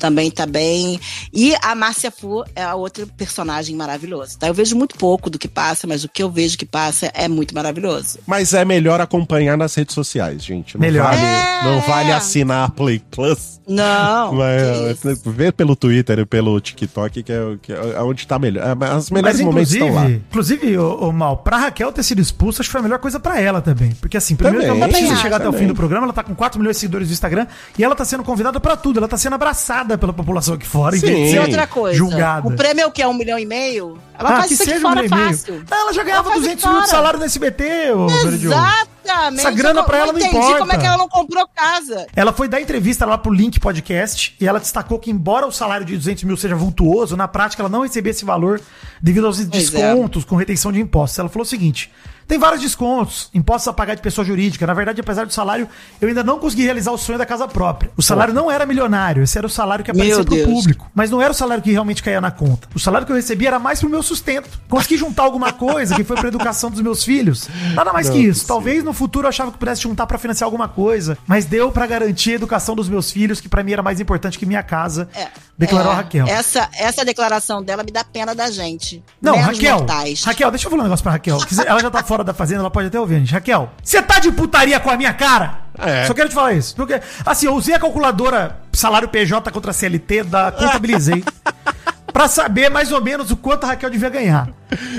Também 0.00 0.30
tá 0.30 0.46
bem. 0.46 0.98
E 1.32 1.54
a 1.62 1.74
Márcia 1.74 2.10
Fu 2.10 2.42
é 2.56 2.62
a 2.64 2.74
outra 2.74 3.06
personagem 3.06 3.76
maravilhosa. 3.76 4.36
Tá? 4.38 4.48
Eu 4.48 4.54
vejo 4.54 4.74
muito 4.74 4.96
pouco 4.96 5.28
do 5.30 5.38
que 5.38 5.46
passa, 5.46 5.86
mas 5.86 6.02
o 6.02 6.08
que 6.08 6.22
eu 6.22 6.30
vejo 6.30 6.56
que 6.58 6.66
passa 6.66 7.10
é 7.14 7.28
muito 7.28 7.54
maravilhoso. 7.54 8.18
Mas 8.26 8.54
é 8.54 8.64
melhor 8.64 9.00
acompanhar 9.00 9.56
nas 9.56 9.74
redes 9.74 9.94
sociais, 9.94 10.42
gente. 10.42 10.74
Não 10.74 10.80
Melhor. 10.80 11.04
Vale, 11.14 11.20
É. 11.22 11.60
Não 11.64 11.80
vale 11.82 12.10
assinar 12.12 12.64
a 12.64 12.68
Play 12.70 13.00
Plus. 13.10 13.60
Não. 13.68 14.32
Mas, 14.40 15.04
isso. 15.06 15.30
vê 15.30 15.52
pelo 15.52 15.76
Twitter 15.76 16.18
e 16.20 16.24
pelo 16.26 16.58
TikTok, 16.60 17.22
que 17.22 17.32
é, 17.32 17.40
o- 17.42 17.58
que 17.58 17.72
é 17.72 18.00
onde 18.02 18.26
tá 18.26 18.38
melhor. 18.38 18.64
É, 18.66 18.96
Os 18.96 19.10
melhores 19.10 19.36
Mas, 19.38 19.46
momentos 19.46 19.72
estão 19.72 19.92
lá. 19.94 20.10
inclusive, 20.10 20.78
o, 20.78 21.08
o 21.08 21.12
Mal, 21.12 21.36
pra 21.38 21.58
Raquel 21.58 21.92
ter 21.92 22.02
sido 22.02 22.20
expulsa, 22.20 22.62
acho 22.62 22.68
que 22.68 22.72
foi 22.72 22.80
a 22.80 22.84
melhor 22.84 22.98
coisa 22.98 23.20
pra 23.20 23.38
ela 23.40 23.60
também. 23.60 23.90
Porque 24.00 24.16
assim, 24.16 24.34
primeiro 24.34 24.60
Também, 24.60 24.72
que 24.72 24.78
ela 24.78 24.86
não 24.86 24.88
precisa 24.88 25.08
também 25.10 25.22
chegar 25.22 25.36
até 25.36 25.48
o 25.48 25.52
também. 25.52 25.66
fim 25.66 25.72
do 25.72 25.76
programa, 25.76 26.06
ela 26.06 26.12
tá 26.12 26.22
com 26.22 26.34
4 26.34 26.58
milhões 26.58 26.76
de 26.76 26.80
seguidores 26.80 27.08
no 27.08 27.12
Instagram 27.12 27.46
e 27.78 27.84
ela 27.84 27.94
tá 27.94 28.04
sendo 28.04 28.24
convidada 28.24 28.58
pra 28.58 28.76
tudo. 28.76 28.98
Ela 28.98 29.08
tá 29.08 29.16
sendo 29.18 29.34
abraçada 29.34 29.89
pela 29.98 30.12
população 30.12 30.54
aqui 30.54 30.66
fora, 30.66 30.96
Sim. 30.96 31.32
E 31.34 31.38
outra 31.38 31.66
coisa, 31.66 31.96
julgada. 31.96 32.46
o 32.48 32.52
prêmio 32.56 32.82
é 32.82 32.86
o 32.86 32.90
que? 32.90 33.02
É 33.02 33.08
um 33.08 33.14
milhão 33.14 33.38
e 33.38 33.46
meio? 33.46 33.98
Ela 34.18 34.30
Ah, 34.30 34.36
faz 34.36 34.46
que 34.48 34.54
isso 34.54 34.62
aqui 34.64 34.72
seja 34.72 34.86
um 34.86 34.88
fora 34.90 35.00
meio. 35.08 35.10
fácil. 35.10 35.64
Ah, 35.70 35.76
Ela 35.80 35.92
já 35.92 36.02
ganhava 36.02 36.22
Ela 36.28 36.30
faz 36.32 36.40
200 36.42 36.62
fora. 36.62 36.74
mil 36.74 36.82
de 36.84 36.90
salário 36.90 37.18
no 37.18 37.24
SBT, 37.24 37.64
ô. 37.92 38.06
Exatamente. 38.06 39.40
Essa 39.40 39.50
grana 39.50 39.80
Eu 39.80 39.84
pra 39.84 39.98
ela 39.98 40.12
não 40.12 40.20
entendi 40.20 40.36
importa. 40.36 40.58
como 40.58 40.72
é 40.72 40.78
que 40.78 40.86
ela 40.86 40.96
não 40.96 41.08
comprou 41.08 41.48
casa. 41.54 42.06
Ela 42.14 42.32
foi 42.32 42.48
dar 42.48 42.60
entrevista 42.60 43.04
lá 43.06 43.16
pro 43.18 43.32
Link 43.32 43.58
Podcast 43.58 44.36
e 44.40 44.46
ela 44.46 44.60
destacou 44.60 44.98
que, 44.98 45.10
embora 45.10 45.46
o 45.46 45.52
salário 45.52 45.84
de 45.86 45.96
200 45.96 46.24
mil 46.24 46.36
seja 46.36 46.54
vultuoso, 46.54 47.16
na 47.16 47.26
prática 47.26 47.62
ela 47.62 47.68
não 47.68 47.82
recebia 47.82 48.10
esse 48.10 48.24
valor 48.24 48.60
devido 49.00 49.26
aos 49.26 49.40
é. 49.40 49.44
descontos 49.44 50.24
com 50.24 50.36
retenção 50.36 50.70
de 50.70 50.80
impostos. 50.80 51.18
Ela 51.18 51.28
falou 51.28 51.42
o 51.44 51.48
seguinte: 51.48 51.90
tem 52.30 52.38
vários 52.38 52.62
descontos, 52.62 53.28
impostos 53.34 53.66
a 53.66 53.72
pagar 53.72 53.96
de 53.96 54.02
pessoa 54.02 54.24
jurídica. 54.24 54.64
Na 54.64 54.72
verdade, 54.72 55.00
apesar 55.00 55.26
do 55.26 55.32
salário, 55.32 55.68
eu 56.00 56.06
ainda 56.06 56.22
não 56.22 56.38
consegui 56.38 56.62
realizar 56.62 56.92
o 56.92 56.96
sonho 56.96 57.18
da 57.18 57.26
casa 57.26 57.48
própria. 57.48 57.90
O 57.96 58.02
salário 58.02 58.32
não 58.32 58.48
era 58.48 58.64
milionário, 58.64 59.24
esse 59.24 59.36
era 59.36 59.48
o 59.48 59.50
salário 59.50 59.84
que 59.84 59.90
aparecia 59.90 60.14
Meu 60.14 60.24
pro 60.24 60.36
Deus. 60.36 60.48
público. 60.48 60.88
Mas 60.94 61.10
não 61.10 61.20
era 61.20 61.32
o 61.32 61.34
salário 61.34 61.60
que 61.60 61.72
realmente 61.72 62.04
caía 62.04 62.20
na 62.20 62.30
conta. 62.30 62.68
O 62.72 62.78
salário 62.78 63.04
que 63.04 63.10
eu 63.10 63.16
recebia 63.16 63.48
era 63.48 63.58
mais 63.58 63.80
pro 63.80 63.88
meu 63.88 64.00
sustento. 64.00 64.60
Consegui 64.68 64.96
juntar 64.96 65.24
alguma 65.24 65.52
coisa 65.52 65.96
que 65.96 66.04
foi 66.04 66.16
pra 66.16 66.28
educação 66.28 66.70
dos 66.70 66.80
meus 66.80 67.02
filhos. 67.02 67.48
Nada 67.74 67.92
mais 67.92 68.08
que 68.08 68.18
isso. 68.18 68.46
Talvez 68.46 68.84
no 68.84 68.92
futuro 68.92 69.24
eu 69.26 69.30
achava 69.30 69.50
que 69.50 69.58
pudesse 69.58 69.82
juntar 69.82 70.06
pra 70.06 70.16
financiar 70.16 70.46
alguma 70.46 70.68
coisa, 70.68 71.18
mas 71.26 71.46
deu 71.46 71.72
pra 71.72 71.84
garantir 71.84 72.30
a 72.30 72.34
educação 72.34 72.76
dos 72.76 72.88
meus 72.88 73.10
filhos, 73.10 73.40
que 73.40 73.48
pra 73.48 73.64
mim 73.64 73.72
era 73.72 73.82
mais 73.82 73.98
importante 73.98 74.38
que 74.38 74.46
minha 74.46 74.62
casa. 74.62 75.08
É, 75.16 75.26
declarou 75.58 75.90
é, 75.90 75.94
a 75.94 75.96
Raquel. 75.96 76.26
Essa, 76.28 76.68
essa 76.78 77.04
declaração 77.04 77.60
dela 77.60 77.82
me 77.82 77.90
dá 77.90 78.04
pena 78.04 78.36
da 78.36 78.52
gente. 78.52 79.02
Não, 79.20 79.32
Meros 79.32 79.56
Raquel. 79.56 79.76
mortais. 79.78 80.22
Raquel, 80.22 80.50
deixa 80.52 80.66
eu 80.66 80.70
falar 80.70 80.82
um 80.82 80.84
negócio 80.84 81.02
pra 81.02 81.12
Raquel. 81.12 81.38
que 81.38 81.60
ela 81.60 81.80
já 81.80 81.90
tá 81.90 82.04
fora 82.04 82.19
da 82.24 82.34
fazenda, 82.34 82.60
ela 82.60 82.70
pode 82.70 82.88
até 82.88 82.98
ouvir, 82.98 83.18
gente. 83.18 83.32
Raquel, 83.32 83.70
você 83.82 84.00
tá 84.02 84.18
de 84.18 84.30
putaria 84.32 84.78
com 84.80 84.90
a 84.90 84.96
minha 84.96 85.12
cara? 85.12 85.60
É. 85.78 86.04
Só 86.06 86.14
quero 86.14 86.28
te 86.28 86.34
falar 86.34 86.52
isso. 86.52 86.74
Porque, 86.76 87.00
assim, 87.24 87.46
eu 87.46 87.54
usei 87.54 87.74
a 87.74 87.78
calculadora 87.78 88.58
salário 88.72 89.08
PJ 89.08 89.50
contra 89.50 89.72
CLT 89.72 90.24
da 90.24 90.52
Contabilizei. 90.52 91.24
Pra 92.12 92.28
saber 92.28 92.68
mais 92.68 92.90
ou 92.92 93.00
menos 93.00 93.30
o 93.30 93.36
quanto 93.36 93.64
a 93.64 93.68
Raquel 93.68 93.88
devia 93.88 94.10
ganhar. 94.10 94.48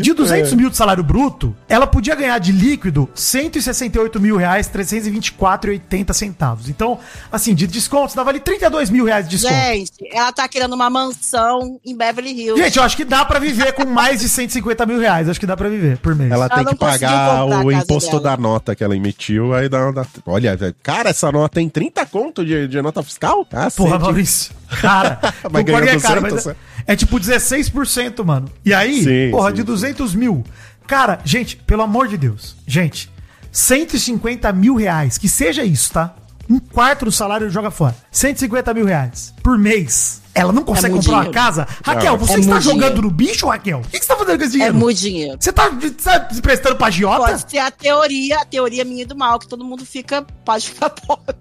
De 0.01 0.13
200 0.13 0.53
mil 0.53 0.69
de 0.69 0.77
salário 0.77 1.03
bruto, 1.03 1.55
ela 1.69 1.87
podia 1.87 2.13
ganhar 2.15 2.37
de 2.39 2.51
líquido 2.51 3.09
168 3.15 4.19
mil 4.19 4.35
reais, 4.37 4.67
324,80 4.69 6.13
centavos. 6.13 6.69
Então, 6.69 6.99
assim, 7.31 7.53
de 7.53 7.67
descontos, 7.67 8.15
dava 8.15 8.29
ali 8.29 8.39
32 8.39 8.89
mil 8.89 9.05
reais 9.05 9.25
de 9.27 9.37
desconto. 9.37 9.53
Gente, 9.53 9.91
ela 10.11 10.31
tá 10.31 10.47
querendo 10.47 10.73
uma 10.73 10.89
mansão 10.89 11.79
em 11.85 11.95
Beverly 11.95 12.31
Hills. 12.31 12.61
Gente, 12.61 12.77
eu 12.77 12.83
acho 12.83 12.97
que 12.97 13.05
dá 13.05 13.23
pra 13.25 13.39
viver 13.39 13.73
com 13.73 13.85
mais 13.85 14.19
de 14.21 14.29
150 14.29 14.85
mil 14.85 14.99
reais. 14.99 15.29
Acho 15.29 15.39
que 15.39 15.45
dá 15.45 15.55
pra 15.55 15.69
viver 15.69 15.97
por 15.97 16.15
mês. 16.15 16.31
Ela 16.31 16.45
Ela 16.45 16.49
tem 16.49 16.65
que 16.65 16.75
pagar 16.75 17.45
o 17.45 17.71
imposto 17.71 18.11
dela. 18.19 18.23
da 18.23 18.37
nota 18.37 18.75
que 18.75 18.83
ela 18.83 18.95
emitiu. 18.95 19.53
Aí 19.53 19.69
dá, 19.69 19.91
dá- 19.91 20.05
Olha, 20.25 20.57
cara, 20.83 21.09
essa 21.09 21.31
nota 21.31 21.55
tem 21.55 21.69
30 21.69 22.05
conto 22.07 22.45
de, 22.45 22.67
de 22.67 22.81
nota 22.81 23.01
fiscal? 23.03 23.45
Cacete. 23.45 23.77
Porra, 23.77 23.99
Maurício. 23.99 24.51
Cara, 24.81 25.19
Mas 25.51 25.63
ganhou 25.63 25.81
que 25.81 25.89
é 25.89 25.99
caro, 25.99 26.21
200, 26.21 26.45
mas 26.45 26.55
é, 26.87 26.93
é 26.93 26.95
tipo 26.95 27.19
16%, 27.19 28.23
mano. 28.23 28.49
E 28.65 28.73
aí, 28.73 29.03
Sim, 29.03 29.31
porra, 29.31 29.49
sim, 29.49 29.55
de 29.63 29.71
sim. 29.71 29.87
200 29.87 30.15
mil. 30.15 30.43
Cara, 30.87 31.19
gente, 31.23 31.55
pelo 31.55 31.81
amor 31.81 32.07
de 32.07 32.17
Deus. 32.17 32.55
Gente, 32.67 33.11
150 33.51 34.51
mil 34.53 34.75
reais, 34.75 35.17
que 35.17 35.27
seja 35.27 35.63
isso, 35.63 35.93
tá? 35.93 36.15
Um 36.49 36.59
quarto 36.59 37.05
do 37.05 37.11
salário 37.11 37.49
joga 37.49 37.71
fora. 37.71 37.95
150 38.11 38.73
mil 38.73 38.85
reais 38.85 39.33
por 39.41 39.57
mês. 39.57 40.20
Ela 40.33 40.51
não 40.53 40.63
consegue 40.63 40.93
muito 40.93 41.05
comprar 41.05 41.17
uma 41.17 41.23
dinheiro. 41.25 41.45
casa? 41.45 41.67
Raquel, 41.83 42.13
Não, 42.13 42.19
você 42.19 42.33
é 42.35 42.39
está 42.39 42.59
jogando 42.59 42.79
dinheiro. 42.79 43.01
no 43.01 43.11
bicho, 43.11 43.47
Raquel? 43.47 43.79
O 43.79 43.81
que 43.83 43.99
que 43.99 44.05
você 44.05 44.07
tá 44.07 44.15
fazendo 44.15 44.37
com 44.37 44.43
esse 44.43 44.53
É 44.53 44.57
dinheiro? 44.57 44.73
muito 44.75 44.97
dinheiro. 44.99 45.37
Você 45.39 45.51
tá, 45.51 45.69
tá 46.03 46.29
se 46.31 46.41
prestando 46.41 46.75
pra 46.77 46.87
agiota? 46.87 47.25
Pode 47.27 47.51
ser 47.51 47.57
a 47.57 47.69
teoria, 47.71 48.37
a 48.39 48.45
teoria 48.45 48.85
minha 48.85 49.03
e 49.03 49.05
do 49.05 49.15
mal, 49.15 49.37
que 49.39 49.47
todo 49.47 49.63
mundo 49.65 49.85
fica, 49.85 50.25
pode 50.45 50.69
ficar 50.69 50.89
pobre. 51.05 51.35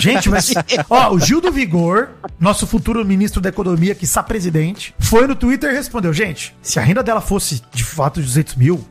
Gente, 0.00 0.28
mas. 0.28 0.52
Ó, 0.90 1.14
o 1.14 1.20
Gil 1.20 1.40
do 1.40 1.52
Vigor, 1.52 2.10
nosso 2.40 2.66
futuro 2.66 3.04
ministro 3.04 3.40
da 3.40 3.48
Economia, 3.50 3.94
que 3.94 4.04
está 4.04 4.22
presidente, 4.22 4.94
foi 4.98 5.26
no 5.26 5.34
Twitter 5.36 5.70
e 5.70 5.74
respondeu: 5.74 6.12
gente, 6.12 6.54
se 6.62 6.78
a 6.78 6.82
renda 6.82 7.02
dela 7.02 7.20
fosse 7.20 7.62
de 7.72 7.84
fato 7.84 8.20
de 8.20 8.26
200 8.26 8.56
mil, 8.56 8.84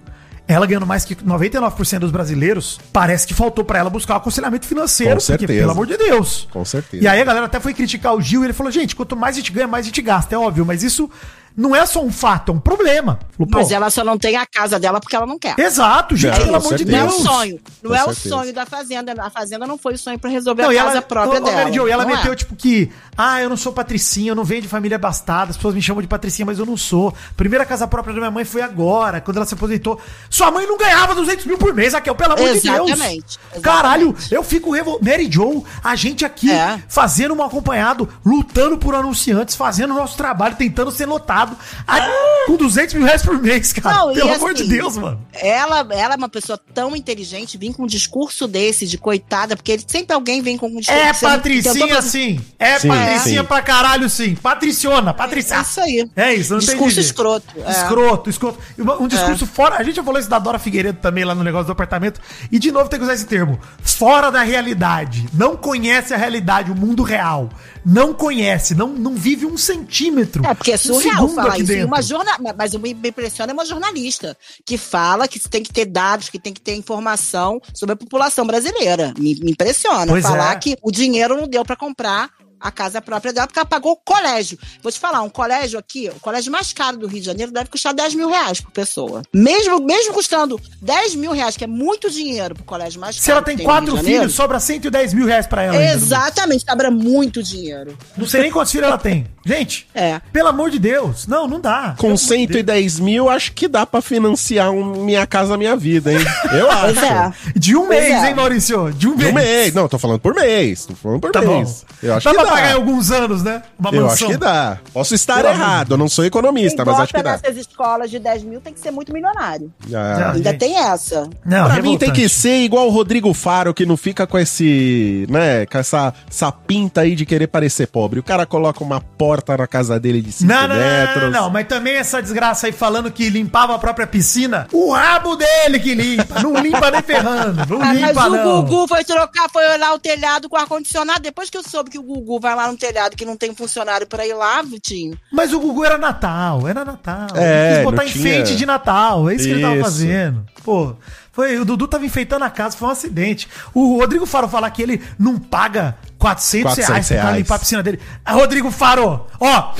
ela 0.54 0.66
ganhando 0.66 0.86
mais 0.86 1.04
que 1.06 1.16
99% 1.16 2.00
dos 2.00 2.12
brasileiros, 2.12 2.80
parece 2.92 3.26
que 3.28 3.34
faltou 3.34 3.64
pra 3.64 3.80
ela 3.80 3.90
buscar 3.90 4.16
um 4.16 4.18
aconselhamento 4.18 4.66
financeiro. 4.66 5.16
Com 5.16 5.20
certeza. 5.20 5.60
pelo 5.60 5.72
amor 5.72 5.88
de 5.88 5.98
Deus. 5.98 6.48
Com 6.52 6.64
certeza. 6.64 7.04
E 7.04 7.08
aí 7.08 7.22
a 7.22 7.26
galera 7.26 7.46
até 7.46 7.60
foi 7.60 7.74
criticar 7.74 8.16
o 8.16 8.22
Gil 8.22 8.42
e 8.42 8.46
ele 8.46 8.54
falou: 8.54 8.72
gente, 8.72 8.96
quanto 8.96 9.16
mais 9.16 9.36
a 9.36 9.40
gente 9.40 9.52
ganha, 9.52 9.68
mais 9.68 9.86
a 9.86 9.88
gente 9.88 10.02
gasta. 10.02 10.36
É 10.36 10.38
óbvio, 10.38 10.66
mas 10.66 10.84
isso 10.84 11.10
não 11.56 11.76
é 11.76 11.86
só 11.86 12.02
um 12.04 12.12
fato, 12.12 12.52
é 12.52 12.56
um 12.56 12.60
problema. 12.60 13.20
Falou, 13.38 13.50
Mas 13.52 13.72
ela 13.72 13.90
só 13.90 14.04
não 14.04 14.18
tem 14.18 14.36
a 14.36 14.46
casa 14.46 14.80
dela 14.80 15.00
porque 15.00 15.16
ela 15.16 15.26
não 15.26 15.38
quer. 15.40 15.58
Exato, 15.60 16.16
gente, 16.16 16.32
Não, 16.40 16.46
pelo 16.46 16.52
com 16.62 16.68
amor 16.68 16.76
de 16.78 16.86
Não 16.86 16.98
é 16.98 17.02
Deus. 17.02 17.14
o 17.20 17.24
sonho. 17.24 17.60
Não 17.82 17.92
Com 17.92 17.96
é 17.98 18.02
o 18.04 18.06
certeza. 18.14 18.30
sonho 18.30 18.54
da 18.54 18.66
fazenda. 18.66 19.14
A 19.20 19.30
fazenda 19.30 19.66
não 19.68 19.78
foi 19.78 19.94
o 19.94 19.98
sonho 19.98 20.18
pra 20.20 20.30
resolver 20.30 20.64
Não, 20.64 20.70
a 20.70 20.74
casa 20.76 20.92
ela, 20.92 21.02
própria 21.02 21.42
ô, 21.42 21.44
dela. 21.44 21.58
Mary 21.64 21.74
Jo, 21.76 21.88
e 21.88 21.92
ela 21.92 22.06
Não 22.06 22.16
meteu, 22.16 22.34
é. 22.34 22.36
tipo, 22.36 22.56
que, 22.56 22.92
ah, 23.18 23.42
eu 23.42 23.50
não 23.50 23.58
sou 23.58 23.74
patricinha, 23.74 24.32
eu 24.32 24.36
não 24.36 24.44
venho 24.44 24.62
de 24.62 24.68
família 24.68 24.96
abastada, 24.96 25.52
as 25.52 25.58
pessoas 25.58 25.74
me 25.76 25.82
chamam 25.82 26.02
de 26.02 26.08
patricinha, 26.08 26.46
mas 26.46 26.60
eu 26.60 26.66
não 26.66 26.78
sou. 26.78 27.14
Primeira 27.36 27.66
casa 27.66 27.88
própria 27.88 28.14
da 28.14 28.20
minha 28.20 28.32
mãe 28.32 28.46
foi 28.46 28.62
agora, 28.62 29.20
quando 29.22 29.38
ela 29.38 29.46
se 29.46 29.54
aposentou. 29.54 30.00
Sua 30.30 30.52
mãe 30.52 30.66
não 30.68 30.78
ganhava 30.78 31.16
200 31.16 31.46
mil 31.46 31.58
por 31.58 31.74
mês, 31.74 31.94
Raquel, 31.94 32.16
pelo 32.16 32.34
amor 32.34 32.54
de 32.54 32.62
Deus. 32.62 32.90
Exatamente, 32.90 33.40
Caralho, 33.62 34.16
eu 34.32 34.44
fico 34.44 34.72
revol... 34.72 35.00
Mary 35.02 35.28
Jo, 35.32 35.64
a 35.84 35.96
gente 35.96 36.24
aqui, 36.24 36.52
É. 36.52 36.80
fazendo 36.88 37.34
um 37.34 37.44
acompanhado, 37.44 38.08
lutando 38.26 38.78
por 38.78 38.94
anunciantes, 38.96 39.56
fazendo 39.56 39.92
o 39.92 39.98
nosso 39.98 40.16
trabalho, 40.18 40.56
tentando 40.56 40.92
ser 40.92 41.08
notado, 41.08 41.43
a- 41.88 42.10
com 42.48 42.56
200 42.58 42.94
mil 42.96 43.06
reais 43.06 43.22
por 43.22 43.42
mês, 43.42 43.72
cara. 43.74 43.96
Não, 43.98 44.14
pelo 44.14 44.34
amor 44.34 44.54
de 44.54 44.64
assim, 44.64 44.72
Deus, 44.72 44.98
mano. 44.98 45.20
Ela, 45.34 45.80
ela 45.92 46.14
é 46.14 46.18
uma 46.18 46.30
pessoa 46.30 46.60
tão 46.74 46.96
inteligente, 46.96 47.58
vir 47.58 47.74
com 47.74 47.84
um 47.84 47.88
discurso 47.88 48.48
desse, 48.48 48.86
de 48.86 48.98
coitada, 48.98 49.56
porque 49.56 49.72
ele, 49.72 49.84
sempre 49.88 50.14
alguém 50.14 50.42
vem 50.42 50.58
com 50.58 50.68
um 50.68 50.78
discurso. 50.80 51.02
É 51.02 51.14
patricinha 51.14 52.02
sim. 52.02 52.40
É 52.60 52.80
Sim, 52.80 52.88
patricinha 52.90 53.42
sim. 53.42 53.48
pra 53.48 53.62
caralho 53.62 54.10
sim. 54.10 54.36
Patriciona, 54.36 55.14
patricia. 55.14 55.56
É 55.58 55.62
isso 55.62 55.80
aí. 55.82 56.10
É 56.16 56.34
isso, 56.34 56.54
não 56.54 56.60
tem 56.60 56.68
Discurso 56.70 56.96
jeito. 56.96 57.06
escroto. 57.08 57.46
é. 57.66 57.72
Escroto, 57.72 58.30
escroto. 58.30 58.60
Um 59.00 59.08
discurso 59.08 59.46
fora. 59.46 59.76
A 59.78 59.84
gente 59.84 59.96
já 59.96 60.04
falou 60.04 60.20
isso 60.20 60.30
da 60.30 60.40
Dora 60.40 60.60
Figueiredo 60.60 61.00
também 61.02 61.24
lá 61.24 61.34
no 61.36 61.44
negócio 61.44 61.66
do 61.68 61.72
apartamento. 61.72 62.20
E 62.52 62.60
de 62.60 62.72
novo 62.72 62.90
tem 62.90 63.00
que 63.00 63.04
usar 63.06 63.14
esse 63.14 63.26
termo. 63.26 63.60
Fora 63.82 64.32
da 64.32 64.42
realidade. 64.44 65.26
Não 65.34 65.56
conhece 65.56 66.14
a 66.14 66.18
realidade, 66.18 66.72
o 66.72 66.76
mundo 66.76 67.04
real. 67.04 67.50
Não 67.86 68.14
conhece, 68.14 68.74
não, 68.76 68.88
não 68.88 69.14
vive 69.16 69.46
um 69.46 69.58
centímetro. 69.58 70.46
É, 70.46 70.54
porque 70.54 70.72
é 70.72 70.76
um 70.76 71.33
segundo 71.34 71.46
falar 71.46 71.58
isso. 71.58 71.68
Dentro. 71.68 71.88
Uma 71.88 72.02
jorna... 72.02 72.32
Mas 72.58 72.74
o 72.74 72.80
que 72.80 72.94
me 72.94 73.10
impressiona 73.10 73.52
é 73.52 73.54
uma 73.54 73.66
jornalista 73.66 74.38
que 74.66 74.78
fala 74.78 75.28
que 75.28 75.40
tem 75.40 75.64
que 75.64 75.72
ter 75.72 75.86
dados, 75.86 76.30
que 76.30 76.40
tem 76.40 76.54
que 76.54 76.62
ter 76.62 76.76
informação 76.76 77.62
sobre 77.74 77.94
a 77.94 77.96
população 77.96 78.46
brasileira. 78.46 79.14
Me, 79.18 79.36
me 79.36 79.52
impressiona. 79.52 80.08
Pois 80.08 80.24
falar 80.24 80.54
é. 80.54 80.60
que 80.60 80.78
o 80.82 80.92
dinheiro 80.92 81.36
não 81.36 81.48
deu 81.48 81.64
pra 81.64 81.76
comprar 81.76 82.30
a 82.64 82.72
casa 82.72 83.02
própria 83.02 83.34
dela, 83.34 83.46
porque 83.46 83.60
ela 83.60 83.66
pagou 83.68 83.92
o 83.92 83.96
colégio. 83.98 84.58
Vou 84.82 84.90
te 84.92 84.98
falar, 85.00 85.22
um 85.22 85.30
colégio 85.30 85.78
aqui, 85.78 86.10
o 86.10 86.20
colégio 86.22 86.52
mais 86.52 86.72
caro 86.72 86.96
do 86.98 87.08
Rio 87.08 87.20
de 87.20 87.26
Janeiro 87.26 87.52
deve 87.52 87.70
custar 87.70 87.94
10 87.94 88.16
mil 88.16 88.30
reais 88.30 88.62
por 88.62 88.72
pessoa. 88.72 89.22
Mesmo, 89.34 89.80
mesmo 89.82 90.14
custando 90.14 90.60
10 90.82 91.16
mil 91.16 91.32
reais, 91.34 91.58
que 91.58 91.66
é 91.66 91.68
muito 91.68 92.10
dinheiro 92.10 92.56
pro 92.56 92.64
colégio 92.64 93.02
mais 93.02 93.16
caro. 93.18 93.24
Se 93.26 93.32
ela 93.32 93.42
tem 93.42 93.58
no 93.58 93.64
quatro 93.64 93.92
de 93.92 93.98
Janeiro, 93.98 94.20
filhos, 94.22 94.34
sobra 94.34 94.60
110 94.60 95.14
mil 95.14 95.26
reais 95.26 95.46
pra 95.46 95.64
ela. 95.64 95.84
Exatamente, 95.92 96.64
sobra 96.68 96.90
muito 96.90 97.44
dinheiro. 97.44 97.98
Não 98.18 98.26
sei 98.26 98.42
nem 98.44 98.52
quantos 98.52 98.72
filhos 98.72 98.88
ela 98.88 98.98
tem. 98.98 99.28
Gente, 99.46 99.86
É. 99.94 100.22
pelo 100.32 100.48
amor 100.48 100.70
de 100.72 100.80
Deus. 100.80 101.28
Não, 101.28 101.48
não 101.48 101.60
dá. 101.60 101.96
Com 101.98 102.16
110 102.16 103.00
mil, 103.00 103.30
acho 103.30 103.52
que 103.52 103.68
dá 103.68 103.86
pra 103.86 104.02
financiar 104.02 104.72
um 104.72 105.04
Minha 105.04 105.28
Casa 105.28 105.58
Minha 105.58 105.76
Vida, 105.76 106.14
hein? 106.14 106.20
Eu 106.58 106.72
acho. 106.72 107.00
é. 107.04 107.34
De 107.54 107.76
um 107.76 107.88
Pois 107.88 108.00
mês, 108.04 108.24
é. 108.24 108.28
hein, 108.30 108.36
Maurício? 108.36 108.94
De 108.94 109.08
um 109.10 109.16
De 109.16 109.24
mês. 109.26 109.32
um 109.32 109.34
mês. 109.36 109.74
Não, 109.74 109.88
tô 109.90 110.00
falando 110.00 110.20
por 110.20 110.34
mês. 110.34 110.86
Tô 110.86 110.96
falando 110.96 111.20
por 111.20 111.32
Tá 111.32 111.42
bom. 111.42 111.58
mês. 111.58 111.86
Eu 112.02 112.14
acho 112.16 112.24
dá 112.24 112.32
que 112.32 112.38
dá. 112.38 112.44
Pagar 112.56 112.72
em 112.72 112.74
alguns 112.76 113.12
anos, 113.12 113.44
né? 113.44 113.62
Uma 113.80 113.90
Eu 113.94 114.10
acho 114.10 114.28
que 114.28 114.38
dá. 114.38 114.78
Posso 114.94 115.14
estar 115.16 115.44
errado, 115.46 115.94
eu 115.94 115.98
não 115.98 116.08
sou 116.10 116.26
economista, 116.26 116.84
mas 116.86 117.00
acho 117.00 117.14
que 117.14 117.22
dá. 117.24 117.32
nessas 117.34 117.58
escolas 117.58 118.10
de 118.10 118.20
10 118.20 118.44
mil 118.44 118.62
tem 118.62 118.74
que 118.74 118.80
ser 118.80 118.92
muito 118.92 119.12
milionário. 119.14 119.72
Ah. 119.94 120.32
Ainda 120.36 120.52
gente. 120.52 120.60
tem 120.60 120.78
essa. 120.78 121.30
Não, 121.46 121.66
Pra 121.66 121.82
mim 121.82 121.98
tem 121.98 122.12
que 122.12 122.28
ser 122.30 122.64
igual 122.64 122.88
o 122.88 122.90
Rodrigo 122.92 123.34
Faro, 123.34 123.74
que 123.74 123.86
não 123.86 123.98
fica 123.98 124.26
com 124.28 124.38
esse, 124.40 125.26
né, 125.30 125.66
com 125.66 125.78
essa, 125.78 126.14
essa 126.30 126.52
pinta 126.52 127.02
aí 127.02 127.16
de 127.16 127.26
querer 127.26 127.48
parecer 127.48 127.88
pobre. 127.88 128.20
O 128.20 128.24
cara 128.24 128.46
coloca 128.46 128.84
uma 128.84 129.02
porta 129.02 129.56
na 129.58 129.68
casa 129.68 130.00
dele 130.00 130.22
de 130.22 130.32
5 130.32 130.52
Não, 130.52 130.62
não, 130.68 130.70
não, 130.70 130.76
metros. 130.76 131.24
não, 131.24 131.32
não, 131.32 131.50
mas 131.50 131.68
também 131.68 131.96
essa 131.96 132.22
desgraça 132.22 132.68
aí 132.68 132.72
falando 132.72 133.12
que 133.12 133.30
limpava 133.30 133.76
a 133.76 133.80
própria 133.80 134.08
piscina, 134.08 134.68
o 134.72 134.92
rabo 134.92 135.36
dele 135.36 135.80
que 135.80 135.94
limpa, 135.94 136.40
não 136.42 136.56
limpa 136.58 136.92
nem 136.92 137.02
ferrando, 137.02 137.66
não 137.68 137.82
Ah, 137.82 137.94
mas 137.94 138.02
limpa 138.02 138.28
o 138.28 138.30
não. 138.30 138.64
Gugu 138.64 138.88
foi 138.88 139.04
trocar, 139.04 139.50
foi 139.52 139.66
olhar 139.72 139.94
o 139.94 140.00
telhado 140.00 140.50
com 140.50 140.58
ar-condicionado. 140.58 141.22
Depois 141.22 141.50
que 141.50 141.58
eu 141.58 141.64
soube 141.64 141.90
que 141.90 142.00
o 142.00 142.04
Gugu 142.04 142.40
vai 142.44 142.56
lá 142.56 142.72
no 142.72 142.78
telhado 142.78 143.16
que 143.16 143.26
não 143.26 143.36
tem 143.36 143.56
funcionário 143.56 144.06
pra 144.06 144.28
ir 144.28 144.34
lá, 144.36 144.62
Vitinho. 144.62 145.18
Mas 145.32 145.52
o 145.52 145.60
Gugu 145.60 145.84
era 145.84 145.98
Natal, 145.98 146.68
era 146.68 146.86
Natal. 146.86 147.28
É, 147.36 147.68
ele 147.68 147.76
quis 147.78 147.84
botar 147.86 148.04
não 148.04 148.12
tinha- 148.12 148.28
enfeite 148.34 148.56
de 148.56 148.66
Natal, 148.68 149.30
é 149.30 149.36
isso, 149.36 149.46
que 149.46 149.52
ele 149.52 149.62
tava 149.62 149.74
Isso. 149.76 149.84
fazendo. 149.84 150.46
Pô, 150.64 150.96
foi, 151.32 151.58
o 151.58 151.66
Dudu 151.66 151.88
tava 151.88 152.06
enfeitando 152.06 152.44
a 152.44 152.50
casa, 152.50 152.78
foi 152.78 152.88
um 152.88 152.92
acidente. 152.92 153.48
O 153.74 153.98
Rodrigo 153.98 154.26
Faro 154.28 154.48
falar 154.48 154.70
que 154.70 154.82
ele 154.84 155.02
não 155.18 155.40
paga 155.40 155.96
400, 156.20 156.76
400 156.76 156.88
reais 156.90 157.08
pra 157.08 157.16
reais. 157.22 157.38
limpar 157.38 157.56
a 157.56 157.60
piscina 157.60 157.84
dele. 157.84 158.00
Ah, 158.24 158.34
Rodrigo 158.34 158.70
Faro, 158.72 159.26
ó, 159.40 159.74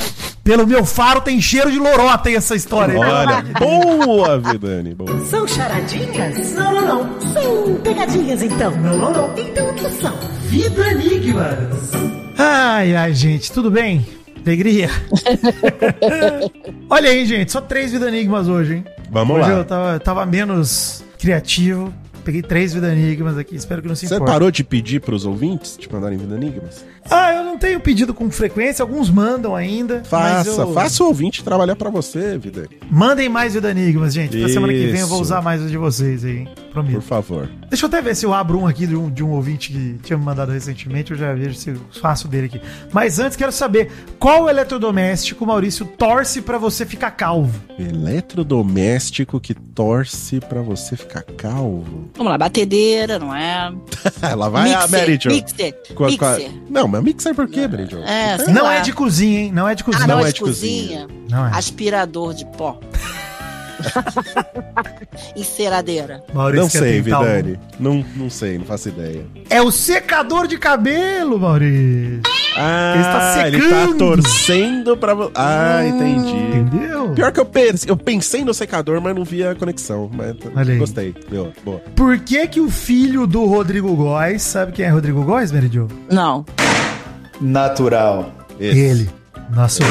pelo 0.44 0.66
meu 0.68 0.84
faro 0.84 1.22
tem 1.22 1.40
cheiro 1.40 1.72
de 1.72 1.80
lorota 1.80 2.28
aí 2.28 2.36
essa 2.36 2.54
história. 2.56 2.94
aí, 2.96 3.00
pelo 3.00 3.12
Olha, 3.14 3.44
boa, 3.60 4.40
Vidani. 4.40 4.94
Boa. 4.96 5.26
São 5.28 5.48
charadinhas? 5.48 6.52
Não, 6.54 6.74
não, 6.74 6.86
não. 7.06 7.22
São 7.34 7.76
pegadinhas 7.84 8.42
então. 8.42 8.72
Não, 8.72 8.98
não, 8.98 9.12
não. 9.14 9.38
Então 9.38 9.70
o 9.70 9.74
que 9.74 9.90
são? 10.02 10.14
Vida 10.50 10.92
Enigmas. 10.92 12.23
Ai, 12.38 12.96
ai, 12.96 13.14
gente, 13.14 13.52
tudo 13.52 13.70
bem? 13.70 14.06
Alegria. 14.46 14.90
Olha 16.90 17.10
aí, 17.10 17.26
gente, 17.26 17.52
só 17.52 17.62
três 17.62 17.92
vida 17.92 18.08
enigmas 18.08 18.48
hoje, 18.48 18.76
hein? 18.76 18.86
Vamos 19.10 19.38
hoje 19.38 19.50
lá. 19.52 19.58
eu 19.58 19.66
tava, 19.66 20.00
tava 20.00 20.26
menos 20.26 21.04
criativo. 21.18 21.94
Peguei 22.26 22.42
três 22.42 22.74
vida 22.74 22.92
enigmas 22.92 23.38
aqui, 23.38 23.56
espero 23.56 23.82
que 23.82 23.88
não 23.88 23.96
se 23.96 24.08
Você 24.08 24.16
importe. 24.16 24.32
parou 24.32 24.50
de 24.50 24.64
pedir 24.64 25.02
pros 25.02 25.26
ouvintes 25.26 25.76
te 25.76 25.92
mandarem 25.92 26.18
vida 26.18 26.36
enigmas? 26.36 26.86
Ah, 27.10 27.34
eu 27.34 27.44
não 27.44 27.58
tenho 27.58 27.80
pedido 27.80 28.14
com 28.14 28.30
frequência, 28.32 28.82
alguns 28.82 29.10
mandam 29.10 29.56
ainda. 29.56 29.96
mas 29.96 30.08
Faça, 30.08 30.50
eu- 30.62 30.74
faça 30.74 31.04
o 31.04 31.08
ouvinte 31.08 31.44
trabalhar 31.44 31.76
pra 31.76 31.90
você, 31.90 32.38
Vidani. 32.38 32.70
Mandem 32.90 33.28
mais 33.30 33.54
vida 33.54 33.70
enigmas, 33.72 34.14
gente. 34.14 34.38
Na 34.38 34.48
semana 34.50 34.74
que 34.74 34.88
vem 34.88 35.02
eu 35.02 35.08
vou 35.08 35.22
usar 35.22 35.42
mais 35.42 35.62
os 35.62 35.70
de 35.70 35.78
vocês 35.78 36.24
aí, 36.26 36.38
hein? 36.40 36.50
Por 36.56 36.82
Prometo. 36.84 37.02
favor. 37.02 37.48
Deixa 37.70 37.86
eu 37.86 37.88
até 37.88 38.02
ver 38.02 38.16
se 38.16 38.26
eu 38.26 38.34
abro 38.34 38.58
um 38.60 38.66
aqui 38.66 38.88
de 38.88 38.96
um, 38.96 39.10
de 39.12 39.24
um 39.24 39.30
ouvinte 39.32 39.72
que 39.72 40.00
tinha 40.02 40.18
me 40.18 40.24
mandado 40.26 40.52
recentemente. 40.52 41.12
Eu 41.12 41.18
já 41.18 41.32
vejo 41.34 41.54
se 41.54 41.70
eu 41.70 41.78
faço 42.02 42.28
dele 42.28 42.48
aqui. 42.48 42.60
Mas 42.92 43.20
antes, 43.20 43.38
quero 43.38 43.52
saber 43.52 43.92
qual 44.18 44.50
eletrodoméstico, 44.50 45.46
Maurício, 45.46 45.86
torce 45.86 46.42
pra 46.42 46.58
você 46.58 46.84
ficar 46.84 47.12
calvo? 47.12 47.54
Eletrodoméstico 47.78 49.40
que 49.40 49.54
torce 49.54 50.40
pra 50.40 50.62
você 50.62 50.96
ficar 50.96 51.22
calvo. 51.24 52.10
Vamos 52.16 52.32
lá, 52.32 52.38
batedeira, 52.38 53.20
não 53.20 53.36
é? 53.36 53.72
Lá 54.36 54.50
vai 54.50 54.74
a 54.74 54.88
Mary 54.88 55.20
Jo. 55.22 55.30
mixer, 55.30 55.74
Com 55.94 56.06
a- 56.06 56.18
com 56.18 56.26
a- 56.26 56.32
mixer. 56.38 56.52
Não, 56.70 56.88
mas 56.94 57.04
mixer 57.04 57.34
por 57.36 57.48
quê, 57.48 57.68
Jo? 57.90 58.00
É, 58.04 58.38
sei 58.38 58.54
Não 58.54 58.64
lá. 58.64 58.76
é 58.76 58.82
de 58.82 58.94
cozinha, 58.94 59.40
hein? 59.42 59.52
Não 59.52 59.68
é 59.68 59.76
de 59.76 59.84
cozinha. 59.84 60.04
Ah, 60.04 60.08
não, 60.08 60.16
Não 60.18 60.26
é 60.26 60.30
é 60.30 60.32
de 60.32 60.34
de 60.36 60.40
cozinha. 60.42 61.08
Não 61.30 61.48
é. 61.48 61.52
Aspirador 61.54 62.34
de 62.34 62.46
pó. 62.46 62.80
Enceradeira. 65.36 66.24
Maurício 66.34 66.62
Não 66.64 66.70
sei, 66.70 67.00
um. 67.00 67.04
Vidani. 67.04 67.60
Não, 67.80 68.06
não 68.16 68.30
sei, 68.30 68.58
não 68.58 68.66
faço 68.66 68.90
ideia. 68.90 69.26
É 69.50 69.62
o 69.62 69.72
secador 69.72 70.48
de 70.48 70.58
cabelo, 70.58 71.40
Maurício. 71.40 72.22
Ah, 72.56 72.94
Ele 73.48 73.58
está 73.58 73.68
ele 73.68 73.70
tá 73.92 73.98
torcendo 73.98 74.96
pra... 74.96 75.14
vo- 75.16 75.32
Ah, 75.36 75.84
entendi. 75.86 76.32
Entendeu? 76.36 77.10
Pior 77.16 77.32
que 77.32 77.40
eu, 77.40 77.46
pe- 77.46 77.74
eu 77.88 77.98
pensei 77.98 78.44
no 78.46 78.54
secador, 78.54 79.02
mas 79.02 79.16
não 79.16 79.24
vi 79.24 79.44
a 79.44 79.56
conexão. 79.56 80.10
Mas 80.14 80.36
Olha 80.56 80.76
gostei. 80.78 81.16
Boa, 81.30 81.52
boa. 81.66 81.80
Por 81.96 82.20
que 82.20 82.48
que 82.48 82.62
o 82.62 82.70
filho 82.70 83.26
do 83.26 83.46
Rodrigo 83.46 83.94
Góes, 83.96 84.44
sabe 84.44 84.72
quem 84.72 84.86
é 84.86 84.90
Rodrigo 84.90 85.24
Góes, 85.24 85.52
Mary 85.52 85.68
Jo? 85.72 85.88
Não. 86.12 86.46
Natural. 87.42 88.32
Esse, 88.60 88.80
Ele. 88.80 89.10
Nosso. 89.56 89.82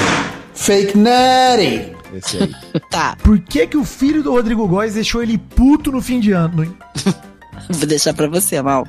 Fake 0.54 0.96
Nutty. 0.96 1.92
esse 2.14 2.36
aí. 2.38 2.54
Tá. 2.90 3.16
Por 3.22 3.38
que 3.38 3.66
que 3.66 3.76
o 3.76 3.84
filho 3.84 4.22
do 4.22 4.32
Rodrigo 4.32 4.66
Góes 4.68 4.94
deixou 4.94 5.22
ele 5.22 5.38
puto 5.38 5.90
no 5.90 6.00
fim 6.02 6.20
de 6.20 6.32
ano, 6.32 6.64
hein? 6.64 6.74
Vou 7.70 7.86
deixar 7.86 8.12
pra 8.14 8.26
você, 8.28 8.60
Mal. 8.60 8.86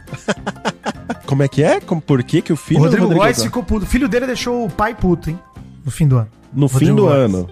Como 1.26 1.44
é 1.44 1.48
que 1.48 1.64
é? 1.64 1.80
Como, 1.80 2.02
por 2.02 2.24
que, 2.24 2.42
que 2.42 2.54
o 2.54 2.56
filho 2.56 2.82
o 2.82 2.84
Rodrigo, 2.84 3.08
do 3.08 3.16
Góes 3.16 3.38
Góes 3.38 3.44
ficou 3.44 3.64
puto. 3.64 3.86
O 3.86 3.88
filho 3.88 4.08
dele 4.08 4.26
deixou 4.28 4.66
o 4.66 4.70
pai 4.70 4.94
puto, 4.96 5.30
hein? 5.30 5.40
No 5.86 5.92
fim 5.92 6.08
do 6.08 6.18
ano. 6.18 6.30
No 6.54 6.68
Rodrigo 6.68 6.92
fim 6.92 6.96
do 6.96 7.04
Góes. 7.04 7.16
ano. 7.18 7.50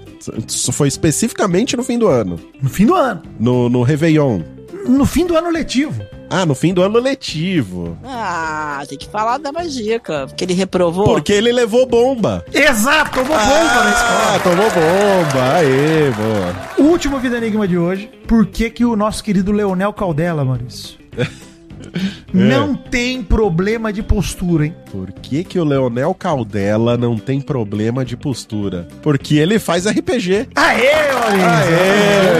Isso 0.47 0.71
foi 0.71 0.87
especificamente 0.87 1.75
no 1.75 1.83
fim 1.83 1.97
do 1.97 2.07
ano. 2.07 2.39
No 2.61 2.69
fim 2.69 2.85
do 2.85 2.93
ano. 2.95 3.21
No, 3.39 3.69
no 3.69 3.81
Réveillon. 3.81 4.41
No 4.87 5.05
fim 5.05 5.25
do 5.25 5.35
ano 5.35 5.49
letivo. 5.49 6.01
Ah, 6.33 6.45
no 6.45 6.55
fim 6.55 6.73
do 6.73 6.81
ano 6.81 6.97
letivo. 6.97 7.97
Ah, 8.05 8.81
tem 8.87 8.97
que 8.97 9.05
falar 9.09 9.37
da 9.37 9.51
magica. 9.51 10.27
Porque 10.27 10.45
ele 10.45 10.53
reprovou. 10.53 11.03
Porque 11.03 11.33
ele 11.33 11.51
levou 11.51 11.85
bomba. 11.85 12.45
Exato, 12.53 13.19
tomou 13.19 13.37
bomba 13.37 13.83
na 13.83 13.91
escola. 13.91 14.35
Ah, 14.35 14.39
tomou 14.41 14.69
bomba. 14.71 15.53
Aê, 15.57 16.09
boa. 16.11 16.87
Último 16.89 17.19
Vida 17.19 17.35
Enigma 17.35 17.67
de 17.67 17.77
hoje. 17.77 18.09
Por 18.25 18.45
que 18.45 18.69
que 18.69 18.85
o 18.85 18.95
nosso 18.95 19.21
querido 19.21 19.51
Leonel 19.51 19.91
Caldela, 19.91 20.45
Maurício, 20.45 20.97
não 22.33 22.75
tem 22.75 23.21
problema 23.21 23.91
de 23.91 24.01
postura, 24.01 24.67
hein? 24.67 24.75
Por 24.89 25.11
que, 25.11 25.43
que 25.43 25.59
o 25.59 25.65
Leonel 25.65 26.13
Caldela 26.13 26.97
não 26.97 27.17
tem 27.17 27.41
problema 27.41 28.05
de 28.05 28.15
postura? 28.15 28.87
Porque 29.01 29.35
ele 29.35 29.59
faz 29.59 29.85
RPG. 29.85 30.47
Aê, 30.55 31.11
Maurício! 31.11 31.49
Aê, 31.49 32.31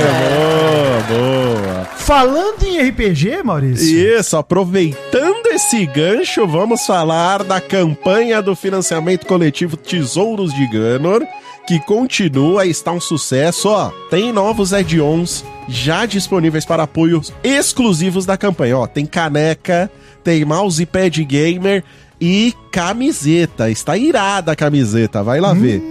boa, 1.10 1.66
boa. 1.66 1.81
Falando 2.12 2.64
em 2.66 2.78
RPG, 2.78 3.42
Maurício, 3.42 4.20
Isso, 4.20 4.36
aproveitando 4.36 5.48
esse 5.48 5.86
gancho, 5.86 6.46
vamos 6.46 6.86
falar 6.86 7.42
da 7.42 7.62
campanha 7.62 8.42
do 8.42 8.54
financiamento 8.54 9.26
coletivo 9.26 9.78
Tesouros 9.78 10.54
de 10.54 10.68
Ganor, 10.68 11.26
que 11.66 11.80
continua 11.80 12.66
e 12.66 12.70
está 12.70 12.92
um 12.92 13.00
sucesso, 13.00 13.70
ó. 13.70 13.92
Tem 14.10 14.34
novos 14.34 14.74
add-ons 14.74 15.46
já 15.70 16.06
disponíveis 16.06 16.66
para 16.66 16.84
apoios 16.84 17.34
exclusivos 17.42 18.26
da 18.26 18.36
campanha, 18.36 18.80
ó. 18.80 18.88
Tem 18.88 19.06
caneca, 19.06 19.90
tem 20.22 20.44
mousepad 20.44 21.24
gamer 21.24 21.82
e 22.20 22.54
camiseta. 22.74 23.72
Está 23.72 23.96
irada 23.96 24.52
a 24.52 24.56
camiseta, 24.58 25.24
vai 25.24 25.40
lá 25.40 25.54
ver. 25.54 25.82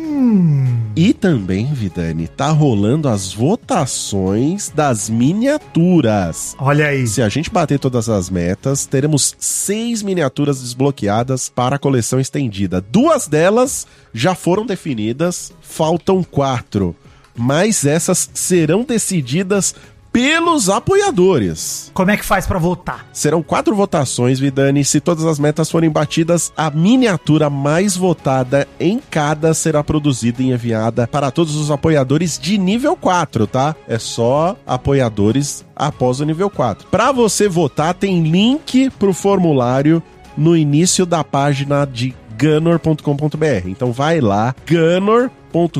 E 1.02 1.14
também, 1.14 1.72
Vidani, 1.72 2.28
tá 2.28 2.50
rolando 2.50 3.08
as 3.08 3.32
votações 3.32 4.68
das 4.68 5.08
miniaturas. 5.08 6.54
olha 6.58 6.88
aí. 6.88 7.06
Se 7.06 7.22
a 7.22 7.28
gente 7.30 7.48
bater 7.48 7.78
todas 7.78 8.10
as 8.10 8.28
metas, 8.28 8.84
teremos 8.84 9.34
seis 9.38 10.02
miniaturas 10.02 10.60
desbloqueadas 10.60 11.48
para 11.48 11.76
a 11.76 11.78
coleção 11.78 12.20
estendida. 12.20 12.82
Duas 12.82 13.26
delas 13.26 13.86
já 14.12 14.34
foram 14.34 14.66
definidas, 14.66 15.54
faltam 15.62 16.22
quatro. 16.22 16.94
Mas 17.34 17.86
essas 17.86 18.28
serão 18.34 18.84
decididas 18.84 19.74
pelos 20.12 20.68
apoiadores. 20.68 21.90
Como 21.94 22.10
é 22.10 22.16
que 22.16 22.24
faz 22.24 22.46
pra 22.46 22.58
votar? 22.58 23.06
Serão 23.12 23.42
quatro 23.42 23.74
votações, 23.74 24.38
Vidani. 24.38 24.84
Se 24.84 25.00
todas 25.00 25.24
as 25.24 25.38
metas 25.38 25.70
forem 25.70 25.90
batidas, 25.90 26.52
a 26.56 26.70
miniatura 26.70 27.48
mais 27.48 27.96
votada 27.96 28.66
em 28.78 29.00
cada 29.10 29.54
será 29.54 29.82
produzida 29.82 30.42
e 30.42 30.50
enviada 30.50 31.06
para 31.06 31.30
todos 31.30 31.56
os 31.56 31.70
apoiadores 31.70 32.38
de 32.38 32.58
nível 32.58 32.96
4, 32.96 33.46
tá? 33.46 33.74
É 33.88 33.98
só 33.98 34.56
apoiadores 34.66 35.64
após 35.74 36.20
o 36.20 36.24
nível 36.24 36.50
4. 36.50 36.88
Para 36.88 37.12
você 37.12 37.48
votar, 37.48 37.94
tem 37.94 38.22
link 38.22 38.90
pro 38.90 39.12
formulário 39.12 40.02
no 40.36 40.56
início 40.56 41.04
da 41.04 41.22
página 41.22 41.84
de 41.84 42.14
gunor.com.br. 42.38 43.66
Então 43.66 43.92
vai 43.92 44.20
lá, 44.20 44.54
gunor.com.br 44.68 45.70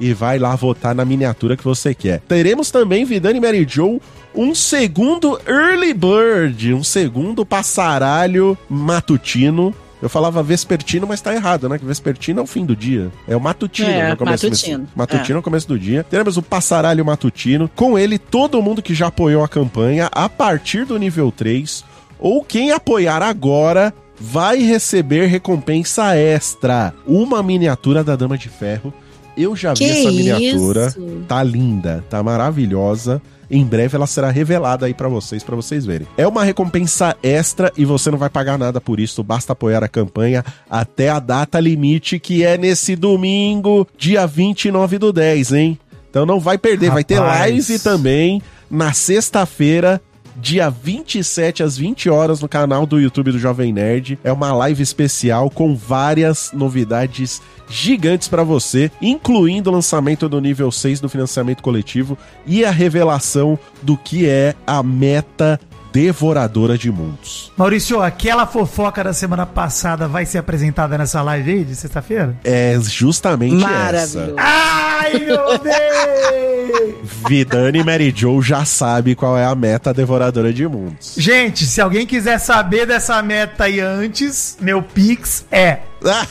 e 0.00 0.12
vai 0.12 0.38
lá 0.38 0.54
votar 0.56 0.94
na 0.94 1.04
miniatura 1.04 1.56
que 1.56 1.64
você 1.64 1.94
quer. 1.94 2.20
Teremos 2.28 2.70
também, 2.70 3.04
Vidani 3.04 3.40
Mary 3.40 3.66
Joe, 3.68 4.00
um 4.34 4.54
segundo 4.54 5.40
Early 5.46 5.92
Bird, 5.94 6.72
um 6.74 6.84
segundo 6.84 7.44
passaralho 7.44 8.56
matutino. 8.68 9.74
Eu 10.00 10.08
falava 10.08 10.42
vespertino, 10.44 11.08
mas 11.08 11.20
tá 11.20 11.34
errado, 11.34 11.68
né? 11.68 11.76
Que 11.76 11.84
vespertino 11.84 12.38
é 12.38 12.42
o 12.42 12.46
fim 12.46 12.64
do 12.64 12.76
dia. 12.76 13.10
É 13.26 13.36
o 13.36 13.40
matutino. 13.40 13.88
É, 13.90 14.10
no 14.10 14.16
começo 14.16 14.46
do- 14.46 14.50
matutino. 14.50 14.88
matutino 14.94 15.36
é 15.38 15.40
o 15.40 15.42
começo 15.42 15.66
do 15.66 15.76
dia. 15.78 16.04
Teremos 16.04 16.36
o 16.36 16.42
passaralho 16.42 17.04
matutino. 17.04 17.68
Com 17.74 17.98
ele, 17.98 18.16
todo 18.16 18.62
mundo 18.62 18.80
que 18.80 18.94
já 18.94 19.08
apoiou 19.08 19.42
a 19.42 19.48
campanha 19.48 20.08
a 20.12 20.28
partir 20.28 20.84
do 20.84 20.96
nível 20.98 21.32
3. 21.36 21.84
Ou 22.20 22.44
quem 22.44 22.70
apoiar 22.70 23.22
agora 23.22 23.92
vai 24.20 24.58
receber 24.62 25.26
recompensa 25.26 26.14
extra. 26.16 26.94
Uma 27.04 27.42
miniatura 27.42 28.04
da 28.04 28.14
Dama 28.14 28.38
de 28.38 28.48
Ferro. 28.48 28.94
Eu 29.38 29.54
já 29.56 29.72
vi 29.72 29.78
Que 29.78 29.84
essa 29.90 30.10
miniatura. 30.10 30.86
isso? 30.88 31.22
Tá 31.28 31.42
linda, 31.42 32.04
tá 32.10 32.22
maravilhosa. 32.22 33.22
Em 33.50 33.64
breve 33.64 33.96
ela 33.96 34.06
será 34.06 34.30
revelada 34.30 34.84
aí 34.84 34.92
pra 34.92 35.08
vocês, 35.08 35.42
pra 35.42 35.56
vocês 35.56 35.86
verem. 35.86 36.06
É 36.18 36.26
uma 36.26 36.44
recompensa 36.44 37.16
extra 37.22 37.72
e 37.78 37.84
você 37.84 38.10
não 38.10 38.18
vai 38.18 38.28
pagar 38.28 38.58
nada 38.58 38.78
por 38.78 39.00
isso, 39.00 39.22
basta 39.22 39.54
apoiar 39.54 39.82
a 39.82 39.88
campanha 39.88 40.44
até 40.68 41.08
a 41.08 41.18
data 41.18 41.58
limite, 41.58 42.18
que 42.18 42.44
é 42.44 42.58
nesse 42.58 42.94
domingo, 42.94 43.86
dia 43.96 44.26
29 44.26 44.98
do 44.98 45.12
10, 45.14 45.52
hein? 45.52 45.78
Então 46.10 46.26
não 46.26 46.38
vai 46.38 46.58
perder, 46.58 46.90
vai 46.90 47.04
ter 47.04 47.14
Rapaz. 47.20 47.40
live 47.40 47.78
também 47.78 48.42
na 48.70 48.92
sexta-feira, 48.92 50.00
dia 50.40 50.70
27 50.70 51.62
às 51.62 51.76
20 51.76 52.08
horas 52.08 52.40
no 52.40 52.48
canal 52.48 52.86
do 52.86 53.00
YouTube 53.00 53.32
do 53.32 53.38
Jovem 53.38 53.72
Nerd. 53.72 54.18
É 54.22 54.32
uma 54.32 54.52
live 54.52 54.82
especial 54.82 55.50
com 55.50 55.74
várias 55.74 56.52
novidades 56.52 57.42
gigantes 57.68 58.28
pra 58.28 58.42
você, 58.42 58.90
incluindo 59.02 59.68
o 59.68 59.72
lançamento 59.72 60.28
do 60.28 60.40
nível 60.40 60.70
6 60.70 61.00
do 61.00 61.08
financiamento 61.08 61.62
coletivo 61.62 62.16
e 62.46 62.64
a 62.64 62.70
revelação 62.70 63.58
do 63.82 63.96
que 63.96 64.26
é 64.26 64.54
a 64.66 64.82
meta 64.82 65.60
devoradora 65.92 66.76
de 66.76 66.90
mundos. 66.90 67.52
Maurício, 67.56 68.02
aquela 68.02 68.46
fofoca 68.46 69.02
da 69.02 69.12
semana 69.12 69.46
passada 69.46 70.06
vai 70.08 70.24
ser 70.26 70.38
apresentada 70.38 70.96
nessa 70.98 71.22
live 71.22 71.50
aí 71.50 71.64
de 71.64 71.74
sexta-feira? 71.74 72.36
É 72.44 72.78
justamente 72.80 73.64
essa. 73.92 74.32
Ai, 74.36 75.18
meu 75.18 75.58
Deus! 75.58 76.94
Vidani 77.28 77.80
e 77.80 77.84
Mary 77.84 78.12
Joe 78.14 78.42
já 78.42 78.64
sabe 78.64 79.14
qual 79.14 79.36
é 79.36 79.44
a 79.44 79.54
meta 79.54 79.92
devoradora 79.92 80.52
de 80.52 80.66
mundos. 80.66 81.14
Gente, 81.16 81.66
se 81.66 81.80
alguém 81.80 82.06
quiser 82.06 82.38
saber 82.38 82.86
dessa 82.86 83.22
meta 83.22 83.64
aí 83.64 83.80
antes, 83.80 84.56
meu 84.60 84.82
Pix 84.82 85.44
é 85.50 85.78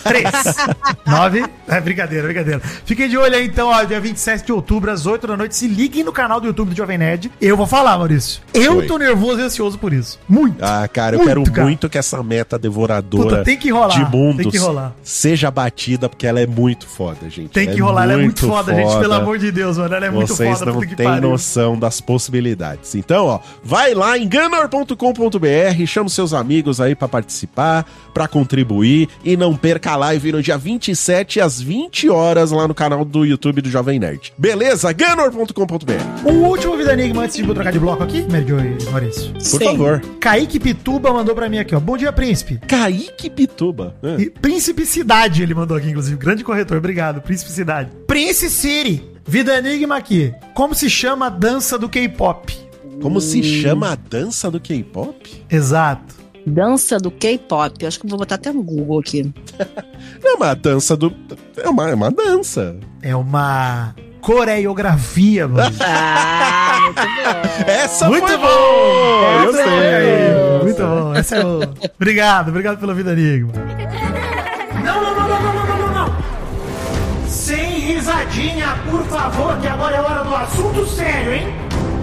3. 0.04 0.26
9. 1.06 1.46
É 1.70 1.82
brincadeira, 1.82 2.24
brincadeira. 2.28 2.62
Fiquem 2.86 3.10
de 3.10 3.18
olho 3.18 3.36
aí 3.36 3.46
então, 3.46 3.68
ó, 3.68 3.84
dia 3.84 4.00
27 4.00 4.46
de 4.46 4.54
outubro, 4.54 4.90
às 4.90 5.06
8 5.06 5.28
da 5.28 5.36
noite. 5.36 5.54
Se 5.54 5.68
liguem 5.68 6.02
no 6.02 6.14
canal 6.14 6.40
do 6.40 6.48
YouTube 6.48 6.70
do 6.70 6.76
Jovem 6.78 6.98
Nerd. 6.98 7.30
Eu 7.42 7.58
vou 7.58 7.68
falar, 7.68 7.98
Maurício. 7.98 8.42
Eu 8.54 8.78
Oi. 8.78 8.88
tô 8.88 8.98
nervoso 8.98 9.42
e 9.42 9.44
ansioso 9.44 9.78
por 9.78 9.92
isso. 9.92 10.18
Muito. 10.30 10.64
Ah, 10.64 10.88
cara, 10.88 11.16
eu 11.18 11.20
Muito, 11.20 11.28
quero 11.28 11.44
cara. 11.52 11.64
muito 11.64 11.90
que 11.90 11.98
essa 11.98 12.24
meta 12.24 12.58
devoradora 12.58 13.24
Puta, 13.30 13.44
tem 13.44 13.58
que 13.58 13.70
rolar, 13.70 13.90
de 14.02 14.10
mundos 14.10 14.44
tem 14.44 14.52
que 14.52 14.58
rolar. 14.58 14.94
seja 15.04 15.52
batida, 15.52 16.08
porque 16.08 16.26
ela 16.26 16.40
é 16.40 16.48
muito 16.48 16.88
foda, 16.88 17.30
gente. 17.30 17.50
Tem 17.50 17.66
Ela 17.66 17.76
que 17.76 17.82
rolar, 17.82 18.04
ela 18.04 18.14
é 18.14 18.18
muito 18.18 18.48
foda, 18.48 18.74
gente. 18.74 19.00
Pelo 19.00 19.14
amor 19.16 19.38
de 19.38 19.52
Deus, 19.52 19.78
mano. 19.78 19.94
Ela 19.94 20.06
é 20.06 20.10
muito 20.10 20.34
Vocês 20.34 20.60
foda, 20.60 20.72
não 20.72 20.74
puta 20.80 20.88
que 20.88 20.96
têm 20.96 21.20
noção 21.20 21.78
das 21.78 22.00
possibilidades. 22.00 22.96
Então, 22.96 23.26
ó, 23.26 23.40
vai 23.62 23.94
lá 23.94 24.18
em 24.18 24.26
gunner.com.br, 24.30 25.86
chama 25.86 26.08
os 26.08 26.14
seus 26.14 26.34
amigos 26.34 26.80
aí 26.80 26.96
pra 26.96 27.10
participar, 27.10 27.86
pra 28.14 28.26
contribuir 28.26 29.10
e 29.22 29.36
não 29.36 29.57
perca 29.58 29.92
a 29.92 29.96
live 29.96 30.32
no 30.32 30.42
dia 30.42 30.58
27 30.58 31.42
às 31.42 31.60
20 31.60 32.10
horas 32.10 32.52
lá 32.52 32.68
no 32.68 32.74
canal 32.74 33.04
do 33.04 33.26
YouTube 33.26 33.62
do 33.62 33.70
Jovem 33.70 34.00
Nerd. 34.00 34.34
Beleza? 34.38 34.92
gunner.com.br. 34.94 36.30
Um 36.30 36.46
último 36.46 36.78
Vida 36.78 36.94
Enigma 36.94 37.24
antes 37.24 37.36
de 37.36 37.44
eu 37.44 37.54
trocar 37.54 37.72
de 37.72 37.80
bloco 37.80 38.04
aqui, 38.04 38.26
Mary 38.32 38.46
Jo 38.48 38.58
e 38.60 38.92
Maurício. 38.92 39.34
Por 39.34 39.42
Sim. 39.42 39.66
favor. 39.66 40.02
Kaique 40.20 40.60
Pituba 40.60 41.12
mandou 41.12 41.34
pra 41.36 41.50
mim 41.50 41.58
aqui, 41.60 41.76
ó. 41.76 41.80
Bom 41.80 41.98
dia, 41.98 42.12
príncipe. 42.12 42.60
Kaique 42.68 43.30
Pituba. 43.30 43.96
Ah. 44.04 44.16
E 44.20 44.30
Príncipe 44.30 44.86
Cidade, 44.86 45.42
ele 45.42 45.54
mandou 45.54 45.76
aqui, 45.76 45.90
inclusive. 45.90 46.18
Grande 46.18 46.44
corretor, 46.44 46.78
obrigado. 46.78 47.22
Príncipe 47.22 47.52
Cidade. 47.52 47.90
Prince 48.06 48.50
City. 48.50 49.04
Vida 49.26 49.58
Enigma 49.58 49.98
aqui. 49.98 50.34
Como 50.54 50.74
se 50.74 50.90
chama 50.90 51.26
a 51.28 51.30
dança 51.30 51.78
do 51.78 51.90
K-pop? 51.90 52.56
Como 53.02 53.20
se 53.22 53.44
chama 53.44 53.92
a 53.92 53.96
dança 53.96 54.50
do 54.50 54.60
K-pop? 54.60 55.46
Exato. 55.50 56.16
Dança 56.50 56.98
do 56.98 57.12
K-pop. 57.12 57.86
Acho 57.86 58.00
que 58.00 58.06
eu 58.06 58.10
vou 58.10 58.20
botar 58.20 58.36
até 58.36 58.52
no 58.54 58.64
Google 58.64 59.00
aqui. 59.00 59.34
Não, 60.24 60.38
mas 60.40 60.50
a 60.50 60.54
dança 60.54 60.96
do. 60.96 61.14
É 61.58 61.68
uma, 61.70 61.90
é 61.90 61.94
uma 61.94 62.10
dança. 62.10 62.78
É 63.02 63.16
uma 63.16 63.94
coreografia, 64.22 65.48
mano. 65.48 65.76
Ah, 66.70 66.80
muito 66.84 67.02
bom. 67.02 67.72
Essa 67.72 68.08
Muito 68.08 68.28
foi 68.28 68.38
bom! 68.38 68.44
boa! 68.44 69.44
Eu 69.46 69.54
sei. 69.54 69.64
é- 69.66 70.60
Muito 70.64 70.82
bom. 70.84 71.16
Essa 71.16 71.36
é 71.38 71.44
boa. 71.44 71.74
Obrigado, 71.96 72.50
obrigado 72.50 72.80
pela 72.80 72.94
Vida 72.94 73.12
Enigma. 73.14 73.52
Não, 74.86 75.02
não, 75.02 75.16
não, 75.16 75.28
não, 75.28 75.42
não, 75.42 75.66
não, 75.66 75.78
não, 75.78 75.94
não. 76.08 76.16
Sem 77.28 77.80
risadinha, 77.80 78.68
por 78.90 79.04
favor, 79.06 79.58
que 79.60 79.68
agora 79.68 79.96
é 79.96 80.02
hora 80.02 80.24
do 80.24 80.36
assunto 80.36 80.86
sério, 80.88 81.34
hein? 81.34 81.48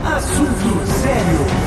Assunto 0.04 0.86
sério. 0.86 1.63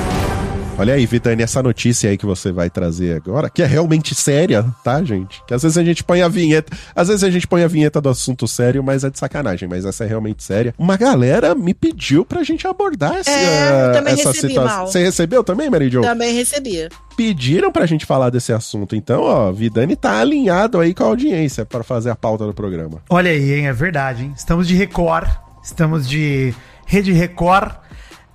Olha 0.79 0.93
aí, 0.93 1.07
Vitani, 1.07 1.41
essa 1.41 1.63
notícia 1.63 2.07
aí 2.07 2.17
que 2.19 2.25
você 2.25 2.51
vai 2.51 2.69
trazer 2.69 3.15
agora, 3.15 3.49
que 3.49 3.63
é 3.63 3.65
realmente 3.65 4.13
séria, 4.13 4.63
tá, 4.83 5.03
gente? 5.03 5.41
Que 5.47 5.55
às 5.55 5.63
vezes 5.63 5.75
a 5.75 5.83
gente 5.83 6.03
põe 6.03 6.21
a 6.21 6.27
vinheta, 6.27 6.71
às 6.95 7.07
vezes 7.07 7.23
a 7.23 7.31
gente 7.31 7.47
põe 7.47 7.63
a 7.63 7.67
vinheta 7.67 7.99
do 7.99 8.09
assunto 8.09 8.47
sério, 8.47 8.83
mas 8.83 9.03
é 9.03 9.09
de 9.09 9.17
sacanagem, 9.17 9.67
mas 9.67 9.85
essa 9.85 10.03
é 10.03 10.07
realmente 10.07 10.43
séria. 10.43 10.75
Uma 10.77 10.95
galera 10.95 11.55
me 11.55 11.73
pediu 11.73 12.23
pra 12.23 12.43
gente 12.43 12.67
abordar 12.67 13.15
essa, 13.15 13.31
É, 13.31 13.87
eu 13.89 13.93
também 13.93 14.13
essa 14.13 14.29
recebi, 14.31 14.53
situação. 14.53 14.77
Mal. 14.77 14.87
Você 14.87 15.03
recebeu 15.03 15.43
também, 15.43 15.67
Mary 15.67 15.89
Jo? 15.89 16.01
Também 16.01 16.35
recebi. 16.35 16.87
Pediram 17.15 17.71
pra 17.71 17.87
gente 17.87 18.05
falar 18.05 18.29
desse 18.29 18.53
assunto, 18.53 18.95
então, 18.95 19.23
ó, 19.23 19.51
Vidani 19.51 19.95
tá 19.95 20.19
alinhado 20.19 20.79
aí 20.79 20.93
com 20.93 21.03
a 21.03 21.07
audiência 21.07 21.65
pra 21.65 21.83
fazer 21.83 22.11
a 22.11 22.15
pauta 22.15 22.45
do 22.45 22.53
programa. 22.53 23.01
Olha 23.09 23.31
aí, 23.31 23.53
hein? 23.53 23.67
É 23.67 23.73
verdade, 23.73 24.25
hein? 24.25 24.33
Estamos 24.37 24.67
de 24.67 24.75
Record. 24.75 25.27
Estamos 25.63 26.07
de 26.07 26.53
Rede 26.85 27.11
Record 27.13 27.71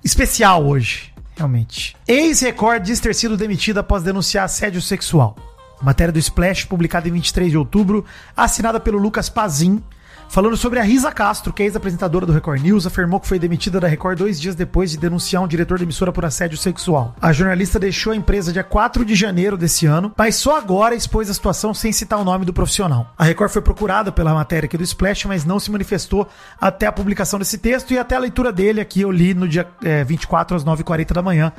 especial 0.03 0.65
hoje, 0.67 1.12
realmente. 1.35 1.95
Ex-Record 2.07 2.83
diz 2.83 2.99
ter 2.99 3.13
sido 3.15 3.37
demitida 3.37 3.79
após 3.79 4.03
denunciar 4.03 4.45
assédio 4.45 4.81
sexual. 4.81 5.35
Matéria 5.81 6.13
do 6.13 6.19
Splash, 6.19 6.65
publicada 6.65 7.09
em 7.09 7.11
23 7.11 7.51
de 7.51 7.57
outubro, 7.57 8.05
assinada 8.37 8.79
pelo 8.79 8.97
Lucas 8.97 9.27
Pazin, 9.27 9.83
falando 10.33 10.57
sobre 10.57 10.79
a 10.79 10.81
Risa 10.81 11.11
Castro, 11.11 11.53
que 11.53 11.61
é 11.61 11.67
ex-apresentadora 11.67 12.25
do 12.25 12.33
Record 12.33 12.59
News, 12.59 12.87
afirmou 12.87 13.19
que 13.19 13.27
foi 13.27 13.37
demitida 13.37 13.79
da 13.79 13.87
Record 13.87 14.17
dois 14.17 14.41
dias 14.41 14.55
depois 14.55 14.89
de 14.89 14.97
denunciar 14.97 15.43
um 15.43 15.47
diretor 15.47 15.77
da 15.77 15.83
emissora 15.83 16.11
por 16.11 16.25
assédio 16.25 16.57
sexual. 16.57 17.15
A 17.21 17.31
jornalista 17.31 17.77
deixou 17.77 18.11
a 18.11 18.15
empresa 18.15 18.51
dia 18.51 18.63
4 18.63 19.05
de 19.05 19.13
janeiro 19.13 19.55
desse 19.55 19.85
ano, 19.85 20.11
mas 20.17 20.33
só 20.33 20.57
agora 20.57 20.95
expôs 20.95 21.29
a 21.29 21.35
situação 21.35 21.71
sem 21.71 21.91
citar 21.91 22.19
o 22.19 22.23
nome 22.23 22.45
do 22.45 22.51
profissional. 22.51 23.13
A 23.15 23.23
Record 23.25 23.51
foi 23.51 23.61
procurada 23.61 24.11
pela 24.11 24.33
matéria 24.33 24.65
aqui 24.65 24.75
do 24.75 24.83
Splash, 24.83 25.25
mas 25.25 25.45
não 25.45 25.59
se 25.59 25.69
manifestou 25.69 26.27
até 26.59 26.87
a 26.87 26.91
publicação 26.91 27.37
desse 27.37 27.59
texto 27.59 27.93
e 27.93 27.99
até 27.99 28.15
a 28.15 28.19
leitura 28.19 28.51
dele 28.51 28.81
aqui 28.81 29.01
eu 29.01 29.11
li 29.11 29.35
no 29.35 29.47
dia 29.47 29.67
eh, 29.83 30.03
24 30.03 30.57
às 30.57 30.65
9h40 30.65 31.13
da 31.13 31.21
manhã. 31.21 31.53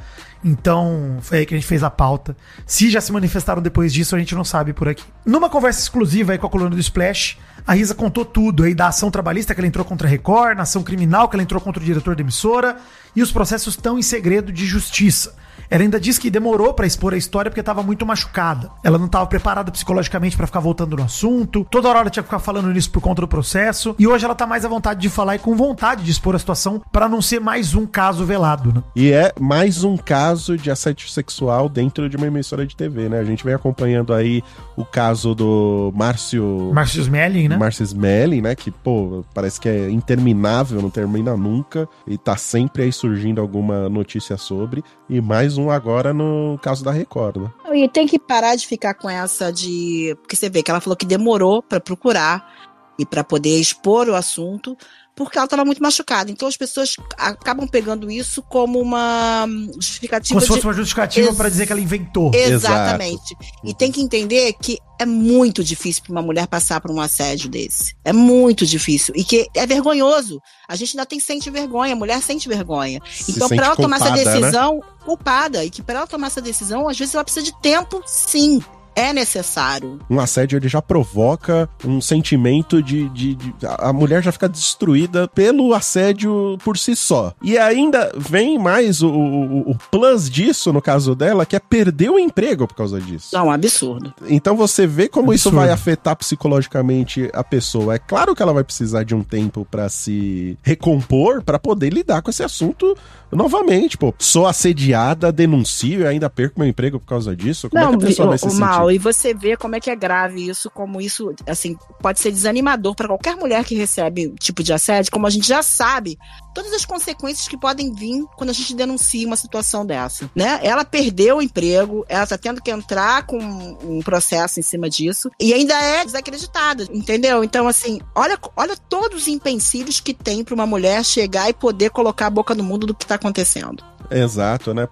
Então, 0.45 1.17
foi 1.23 1.39
aí 1.39 1.47
que 1.47 1.55
a 1.55 1.57
gente 1.57 1.67
fez 1.67 1.83
a 1.83 1.89
pauta. 1.89 2.37
Se 2.67 2.91
já 2.91 3.01
se 3.01 3.11
manifestaram 3.11 3.63
depois 3.63 3.95
disso, 3.95 4.15
a 4.15 4.19
gente 4.19 4.35
não 4.35 4.45
sabe 4.45 4.75
por 4.75 4.87
aqui. 4.87 5.03
Numa 5.25 5.49
conversa 5.49 5.81
exclusiva 5.81 6.33
aí 6.33 6.39
com 6.39 6.47
a 6.47 6.51
coluna 6.51 6.69
do 6.71 6.79
Splash, 6.79 7.39
a 7.67 7.73
Risa 7.73 7.95
contou 7.95 8.27
tudo 8.27 8.65
aí 8.65 8.75
da 8.75 8.89
ação 8.89 9.11
trabalhista 9.11 9.55
que 9.55 9.61
ela 9.61 9.67
entrou 9.67 9.87
contra 9.87 10.07
a 10.07 10.11
Record, 10.11 10.57
na 10.57 10.65
ação 10.65 10.83
criminal 10.83 11.31
que 11.31 11.37
ela 11.37 11.43
entrou 11.43 11.63
contra 11.63 11.83
o 11.83 11.87
diretor 11.87 12.15
da 12.15 12.21
emissora 12.21 12.77
e 13.17 13.23
os 13.23 13.33
processos 13.33 13.75
estão 13.75 13.99
em 13.99 14.03
segredo 14.03 14.53
de 14.53 14.67
justiça. 14.67 15.35
Ela 15.71 15.83
ainda 15.83 15.99
diz 16.01 16.19
que 16.19 16.31
demorou 16.31 16.73
pra 16.75 16.87
expor 16.87 17.15
a 17.15 17.17
história 17.17 17.51
porque 17.51 17.63
tava 17.63 17.83
muito 17.83 18.07
machucada. 18.07 18.71
Ela 18.83 18.99
não 18.99 19.09
tava 19.09 19.27
preparada 19.27 19.71
psicologicamente 19.71 20.37
pra 20.37 20.47
ficar 20.47 20.61
voltando 20.61 20.97
no 20.97 21.03
assunto. 21.03 21.67
Toda 21.71 21.89
hora 21.89 22.01
ela 22.01 22.11
tinha 22.11 22.23
que 22.23 22.29
ficar 22.29 22.39
falando 22.39 22.71
nisso 22.73 22.91
por 22.91 23.01
conta 23.01 23.23
do 23.23 23.29
processo. 23.29 23.95
E 23.99 24.07
hoje 24.07 24.25
ela 24.25 24.35
tá 24.35 24.47
mais 24.47 24.65
à 24.65 24.69
vontade 24.69 25.01
de 25.01 25.09
falar 25.09 25.37
e 25.37 25.39
com 25.39 25.57
vontade 25.57 26.05
de 26.05 26.11
expor 26.11 26.35
a 26.35 26.39
situação 26.39 26.81
pra 26.93 27.09
não 27.09 27.21
ser 27.21 27.41
mais 27.41 27.75
um 27.75 27.87
caso 27.87 28.25
velado, 28.25 28.73
né? 28.73 28.83
E 28.95 29.13
é 29.13 29.33
mais 29.39 29.85
um 29.85 29.97
caso 29.97 30.57
de 30.57 30.71
assédio 30.71 31.09
sexual 31.09 31.69
dentro 31.69 32.09
de 32.09 32.17
uma 32.17 32.27
emissora 32.27 32.67
de 32.67 32.77
TV, 32.77 33.09
né? 33.09 33.19
A 33.19 33.25
gente 33.25 33.45
vem 33.45 33.55
acompanhando 33.55 34.15
aí 34.15 34.43
o 34.77 34.85
caso 34.85 35.35
do 35.35 35.93
Márcio. 35.95 36.71
Márcio 36.73 37.03
Smelling, 37.03 37.49
né? 37.49 37.57
Márcio 37.57 37.83
Smelling, 37.83 38.41
né? 38.41 38.55
Que, 38.55 38.71
pô, 38.71 39.25
parece 39.35 39.61
que 39.61 39.69
é 39.69 39.91
interminável, 39.91 40.81
não 40.81 40.91
termina 40.91 41.37
nunca. 41.37 41.89
E 42.07 42.17
tá 42.17 42.37
sempre 42.37 42.85
aí 42.85 42.93
surgindo 42.93 43.41
alguma 43.41 43.89
notícia 43.89 44.37
sobre. 44.37 44.83
E 45.09 45.21
mais 45.21 45.44
um 45.57 45.71
agora 45.71 46.13
no 46.13 46.59
caso 46.63 46.85
da 46.85 46.91
Record, 46.91 47.37
né? 47.37 47.51
E 47.73 47.89
tem 47.89 48.07
que 48.07 48.19
parar 48.19 48.57
de 48.57 48.67
ficar 48.67 48.95
com 48.95 49.09
essa 49.09 49.53
de. 49.53 50.17
Porque 50.23 50.37
você 50.37 50.49
vê 50.49 50.63
que 50.63 50.71
ela 50.71 50.81
falou 50.81 50.97
que 50.97 51.07
demorou 51.07 51.63
pra 51.63 51.81
procurar 51.81 52.53
e 52.99 53.05
pra 53.05 53.25
poder 53.25 53.59
expor 53.59 54.09
o 54.09 54.15
assunto, 54.15 54.77
porque 55.17 55.39
ela 55.39 55.45
estava 55.47 55.65
muito 55.65 55.83
machucada. 55.83 56.31
Então 56.31 56.49
as 56.49 56.57
pessoas 56.57 56.97
acabam 57.17 57.69
pegando 57.69 58.11
isso 58.11 58.43
como 58.43 58.81
uma 58.81 59.47
justificativa 59.77 60.35
Como 60.35 60.41
se 60.41 60.47
de- 60.47 60.53
fosse 60.55 60.67
uma 60.67 60.73
justificativa 60.73 61.29
Ex- 61.29 61.37
pra 61.37 61.49
dizer 61.49 61.67
que 61.67 61.73
ela 61.73 61.81
inventou. 61.81 62.31
Exatamente. 62.35 63.37
E 63.63 63.75
tem 63.75 63.93
que 63.93 64.01
entender 64.01 64.53
que 64.55 64.79
é 65.01 65.07
muito 65.07 65.63
difícil 65.63 66.03
para 66.05 66.13
uma 66.13 66.23
mulher 66.23 66.47
passar 66.47 66.81
por 66.81 66.91
um 66.91 67.01
assédio 67.01 67.49
desse. 67.49 67.95
É 68.05 68.13
muito 68.13 68.65
difícil. 68.67 69.15
E 69.17 69.25
que 69.25 69.47
é 69.55 69.67
vergonhoso. 69.67 70.41
A 70.69 70.77
gente 70.77 70.97
ainda 70.97 71.07
tem 71.07 71.21
sente 71.21 71.51
vergonha, 71.51 71.93
a 71.95 71.97
mulher 71.97 72.21
sente 72.23 72.49
vergonha. 72.49 73.01
Se 73.11 73.33
então, 73.33 73.49
para 73.49 73.67
ela 73.67 73.77
tomar 73.77 73.97
essa 73.97 74.11
né? 74.11 74.25
decisão, 74.25 74.81
culpada. 75.05 75.65
E 75.65 75.71
que 75.71 75.83
para 75.83 75.99
ela 75.99 76.07
tomar 76.07 76.29
essa 76.29 76.41
decisão, 76.41 76.89
às 76.89 76.99
vezes 76.99 77.15
ela 77.15 77.25
precisa 77.25 77.45
de 77.45 77.53
tempo, 77.61 78.03
sim. 78.07 78.63
É 78.97 79.13
necessário. 79.13 79.99
Um 80.09 80.21
assédio 80.21 80.57
ele 80.57 80.69
já 80.69 80.81
provoca 80.81 81.69
um 81.85 82.01
sentimento 82.01 82.83
de, 82.83 83.09
de, 83.11 83.35
de- 83.35 83.55
A 83.79 83.93
mulher 83.93 84.23
já 84.23 84.31
fica 84.33 84.49
destruída 84.49 85.27
pelo 85.29 85.75
assédio 85.75 86.57
por 86.65 86.79
si 86.79 86.95
só. 86.95 87.33
E 87.43 87.59
ainda 87.59 88.13
vem 88.17 88.59
mais 88.59 89.03
o, 89.03 89.09
o, 89.09 89.71
o 89.73 89.75
plus 89.91 90.31
disso, 90.31 90.73
no 90.73 90.81
caso 90.81 91.15
dela, 91.15 91.45
que 91.45 91.57
é 91.57 91.59
perder 91.61 92.11
o 92.11 92.19
emprego 92.19 92.67
por 92.69 92.75
causa 92.77 93.01
disso. 93.01 93.31
Não, 93.33 93.41
é 93.41 93.45
um 93.45 93.51
absurdo. 93.51 94.13
Então 94.29 94.57
você 94.57 94.87
vê 94.87 95.09
como 95.09 95.33
isso 95.33 95.49
Absurdo. 95.49 95.65
vai 95.65 95.71
afetar 95.75 96.17
psicologicamente 96.17 97.31
a 97.33 97.43
pessoa. 97.43 97.95
É 97.95 97.99
claro 97.99 98.35
que 98.35 98.43
ela 98.43 98.53
vai 98.53 98.65
precisar 98.65 99.03
de 99.03 99.15
um 99.15 99.23
tempo 99.23 99.67
pra 99.71 99.89
se 99.89 100.57
recompor, 100.63 101.43
pra 101.43 101.59
poder 101.59 101.93
lidar 101.93 102.23
com 102.23 102.31
esse 102.31 102.43
assunto 102.43 102.97
novamente. 103.33 103.99
Pô, 103.99 104.15
sou 104.19 104.47
assediada, 104.47 105.33
denuncio 105.33 106.01
e 106.03 106.07
ainda 106.07 106.31
perco 106.31 106.61
meu 106.61 106.69
emprego 106.69 107.01
por 107.01 107.07
causa 107.07 107.35
disso. 107.35 107.69
Como 107.69 107.83
é 107.83 107.89
que 107.89 107.95
a 107.95 107.99
pessoa 107.99 108.29
vai 108.29 108.39
se 108.39 108.49
sentir? 108.49 108.61
E 108.91 108.99
você 108.99 109.35
vê 109.35 109.57
como 109.57 109.77
é 109.77 109.81
que 109.81 109.91
é 109.91 109.97
grave 109.97 110.49
isso, 110.49 110.71
como 110.71 111.01
isso, 111.01 111.35
assim, 111.47 111.77
pode 112.01 112.21
ser 112.21 112.31
desanimador 112.31 112.95
para 112.95 113.09
qualquer 113.09 113.37
mulher 113.37 113.65
que 113.65 113.75
recebe 113.75 114.35
tipo 114.41 114.63
de 114.63 114.73
assédio, 114.73 115.13
como 115.13 115.27
a 115.27 115.31
gente 115.31 115.47
já 115.47 115.63
sabe, 115.63 116.19
todas 116.55 116.73
as 116.73 116.85
consequências 116.85 117.49
que 117.49 117.57
podem 117.57 117.93
vir 117.93 118.25
quando 118.37 118.51
a 118.51 118.53
gente 118.53 118.75
denuncia 118.75 119.27
uma 119.27 119.37
situação 119.37 119.85
dessa, 119.85 120.31
né? 120.35 120.61
Ela 120.63 120.85
perdeu 120.85 121.39
o 121.39 121.43
emprego, 121.43 122.05
ela 122.09 122.27
tá 122.27 122.39
tendo 122.39 122.63
que 122.63 122.71
entrar 122.71 123.27
com 123.27 123.39
um 123.39 124.01
processo 124.03 124.61
em 124.61 124.63
cima 124.63 124.89
disso 124.89 125.31
e 125.41 125.53
ainda 125.53 125.75
é 125.75 126.05
desacreditada, 126.05 126.87
entendeu? 126.91 127.43
Então, 127.45 127.67
assim, 127.67 128.01
olha, 128.15 128.39
olha 128.57 128.77
todos 128.89 129.23
os 129.23 129.29
empecilhos 129.29 130.01
que 130.01 130.15
tem 130.15 130.45
para 130.45 130.55
uma 130.55 130.67
mulher 130.67 131.05
chegar 131.05 131.49
e 131.49 131.53
poder 131.53 131.91
colocar 131.91 132.27
a 132.27 132.31
boca 132.31 132.55
no 132.55 132.63
mundo 132.63 132.87
do 132.87 132.95
que 132.95 133.07
tá 133.07 133.17
acontecendo. 133.17 133.94
Exato, 134.11 134.73
né? 134.75 134.87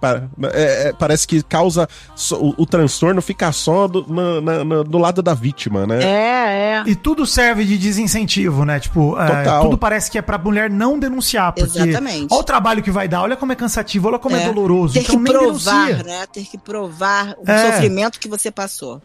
É- 0.53 0.89
é, 0.89 0.93
parece 0.93 1.27
que 1.27 1.41
causa. 1.43 1.87
o, 2.33 2.63
o 2.63 2.65
transtorno 2.65 3.21
fica 3.21 3.51
só 3.51 3.87
do, 3.87 4.05
na- 4.11 4.41
na- 4.41 4.63
na- 4.63 4.83
do 4.83 4.97
lado 4.97 5.21
da 5.21 5.33
vítima, 5.33 5.85
né? 5.85 6.03
É, 6.03 6.53
é. 6.79 6.83
E 6.87 6.95
tudo 6.95 7.25
serve 7.25 7.63
de 7.65 7.77
desincentivo, 7.77 8.65
né? 8.65 8.79
Tipo, 8.79 9.17
é, 9.19 9.61
tudo 9.61 9.77
parece 9.77 10.09
que 10.11 10.17
é 10.17 10.21
pra 10.21 10.37
mulher 10.37 10.69
não 10.69 10.97
denunciar. 10.99 11.53
Porque 11.53 11.79
Exatamente. 11.79 12.27
Olha 12.31 12.41
o 12.41 12.43
trabalho 12.43 12.83
que 12.83 12.91
vai 12.91 13.07
dar, 13.07 13.21
olha 13.21 13.35
como 13.35 13.51
é 13.51 13.55
cansativo, 13.55 14.07
olha 14.07 14.19
como 14.19 14.35
é, 14.35 14.45
doloroso. 14.45 14.93
Ter 14.93 15.01
então 15.01 15.17
que 15.23 15.31
provar, 15.31 15.85
denuncia. 15.87 16.03
né? 16.03 16.25
Ter 16.31 16.45
que 16.45 16.57
provar 16.57 17.35
o 17.37 17.49
É. 17.49 17.71
sofrimento 17.71 18.19
que 18.19 18.27
você 18.27 18.51
passou. 18.51 19.01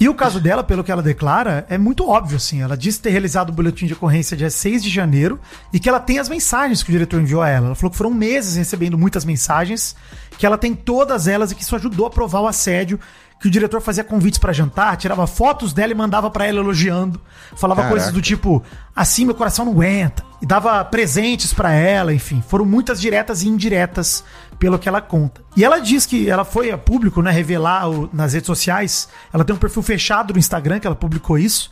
E 0.00 0.08
o 0.08 0.14
caso 0.14 0.40
dela, 0.40 0.64
pelo 0.64 0.82
que 0.82 0.90
ela 0.90 1.02
declara, 1.02 1.64
é 1.68 1.78
muito 1.78 2.08
óbvio, 2.08 2.36
assim. 2.36 2.60
Ela 2.60 2.76
disse 2.76 3.00
ter 3.00 3.10
realizado 3.10 3.50
o 3.50 3.52
boletim 3.52 3.86
de 3.86 3.92
ocorrência 3.92 4.36
dia 4.36 4.50
6 4.50 4.82
de 4.82 4.90
janeiro 4.90 5.38
e 5.72 5.78
que 5.78 5.88
ela 5.88 6.00
tem 6.00 6.18
as 6.18 6.28
mensagens 6.28 6.82
que 6.82 6.90
o 6.90 6.92
diretor 6.92 7.20
enviou 7.20 7.40
a 7.40 7.48
ela. 7.48 7.66
Ela 7.66 7.74
falou 7.74 7.90
que 7.90 7.96
foram 7.96 8.10
meses 8.10 8.56
recebendo 8.56 8.98
muitas 8.98 9.24
mensagens, 9.24 9.94
que 10.36 10.44
ela 10.44 10.58
tem 10.58 10.74
todas 10.74 11.28
elas 11.28 11.52
e 11.52 11.54
que 11.54 11.62
isso 11.62 11.76
ajudou 11.76 12.06
a 12.06 12.10
provar 12.10 12.40
o 12.40 12.48
assédio. 12.48 12.98
Que 13.40 13.48
o 13.48 13.50
diretor 13.50 13.80
fazia 13.80 14.04
convites 14.04 14.38
pra 14.38 14.52
jantar, 14.52 14.96
tirava 14.96 15.26
fotos 15.26 15.72
dela 15.72 15.90
e 15.90 15.96
mandava 15.96 16.30
pra 16.30 16.46
ela 16.46 16.60
elogiando. 16.60 17.20
Falava 17.56 17.82
Caraca. 17.82 17.96
coisas 17.96 18.12
do 18.12 18.22
tipo, 18.22 18.62
assim 18.94 19.24
meu 19.24 19.34
coração 19.34 19.64
não 19.64 19.72
aguenta. 19.72 20.22
E 20.40 20.46
dava 20.46 20.84
presentes 20.84 21.52
pra 21.52 21.72
ela, 21.72 22.14
enfim. 22.14 22.40
Foram 22.46 22.64
muitas 22.64 23.00
diretas 23.00 23.42
e 23.42 23.48
indiretas, 23.48 24.22
pelo 24.62 24.78
que 24.78 24.88
ela 24.88 25.00
conta. 25.00 25.40
E 25.56 25.64
ela 25.64 25.80
diz 25.80 26.06
que 26.06 26.30
ela 26.30 26.44
foi 26.44 26.70
a 26.70 26.78
público, 26.78 27.20
né, 27.20 27.32
revelar 27.32 27.90
o- 27.90 28.08
nas 28.12 28.32
redes 28.32 28.46
sociais. 28.46 29.08
Ela 29.32 29.42
tem 29.44 29.56
um 29.56 29.58
perfil 29.58 29.82
fechado 29.82 30.32
no 30.32 30.38
Instagram, 30.38 30.78
que 30.78 30.86
ela 30.86 30.94
publicou 30.94 31.36
isso. 31.36 31.68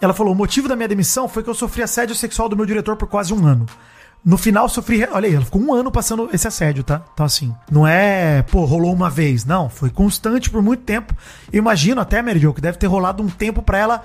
Ela 0.00 0.14
falou: 0.14 0.32
o 0.34 0.36
motivo 0.36 0.68
da 0.68 0.76
minha 0.76 0.86
demissão 0.86 1.26
foi 1.28 1.42
que 1.42 1.50
eu 1.50 1.54
sofri 1.54 1.82
assédio 1.82 2.14
sexual 2.14 2.48
do 2.48 2.56
meu 2.56 2.64
diretor 2.64 2.94
por 2.94 3.08
quase 3.08 3.34
um 3.34 3.44
ano. 3.44 3.66
No 4.24 4.36
final, 4.38 4.68
sofri. 4.68 5.02
Olha 5.10 5.26
aí, 5.28 5.34
ela 5.34 5.44
ficou 5.44 5.60
um 5.60 5.74
ano 5.74 5.90
passando 5.90 6.28
esse 6.32 6.46
assédio, 6.46 6.84
tá? 6.84 7.02
Então, 7.12 7.26
assim, 7.26 7.52
não 7.72 7.84
é, 7.84 8.42
pô, 8.42 8.64
rolou 8.64 8.92
uma 8.92 9.10
vez. 9.10 9.44
Não, 9.44 9.68
foi 9.68 9.90
constante 9.90 10.48
por 10.48 10.62
muito 10.62 10.84
tempo. 10.84 11.12
Eu 11.52 11.58
imagino 11.58 12.00
até, 12.00 12.22
Mary 12.22 12.38
Jo, 12.38 12.54
que 12.54 12.60
deve 12.60 12.78
ter 12.78 12.86
rolado 12.86 13.20
um 13.20 13.28
tempo 13.28 13.62
pra 13.62 13.78
ela 13.78 14.04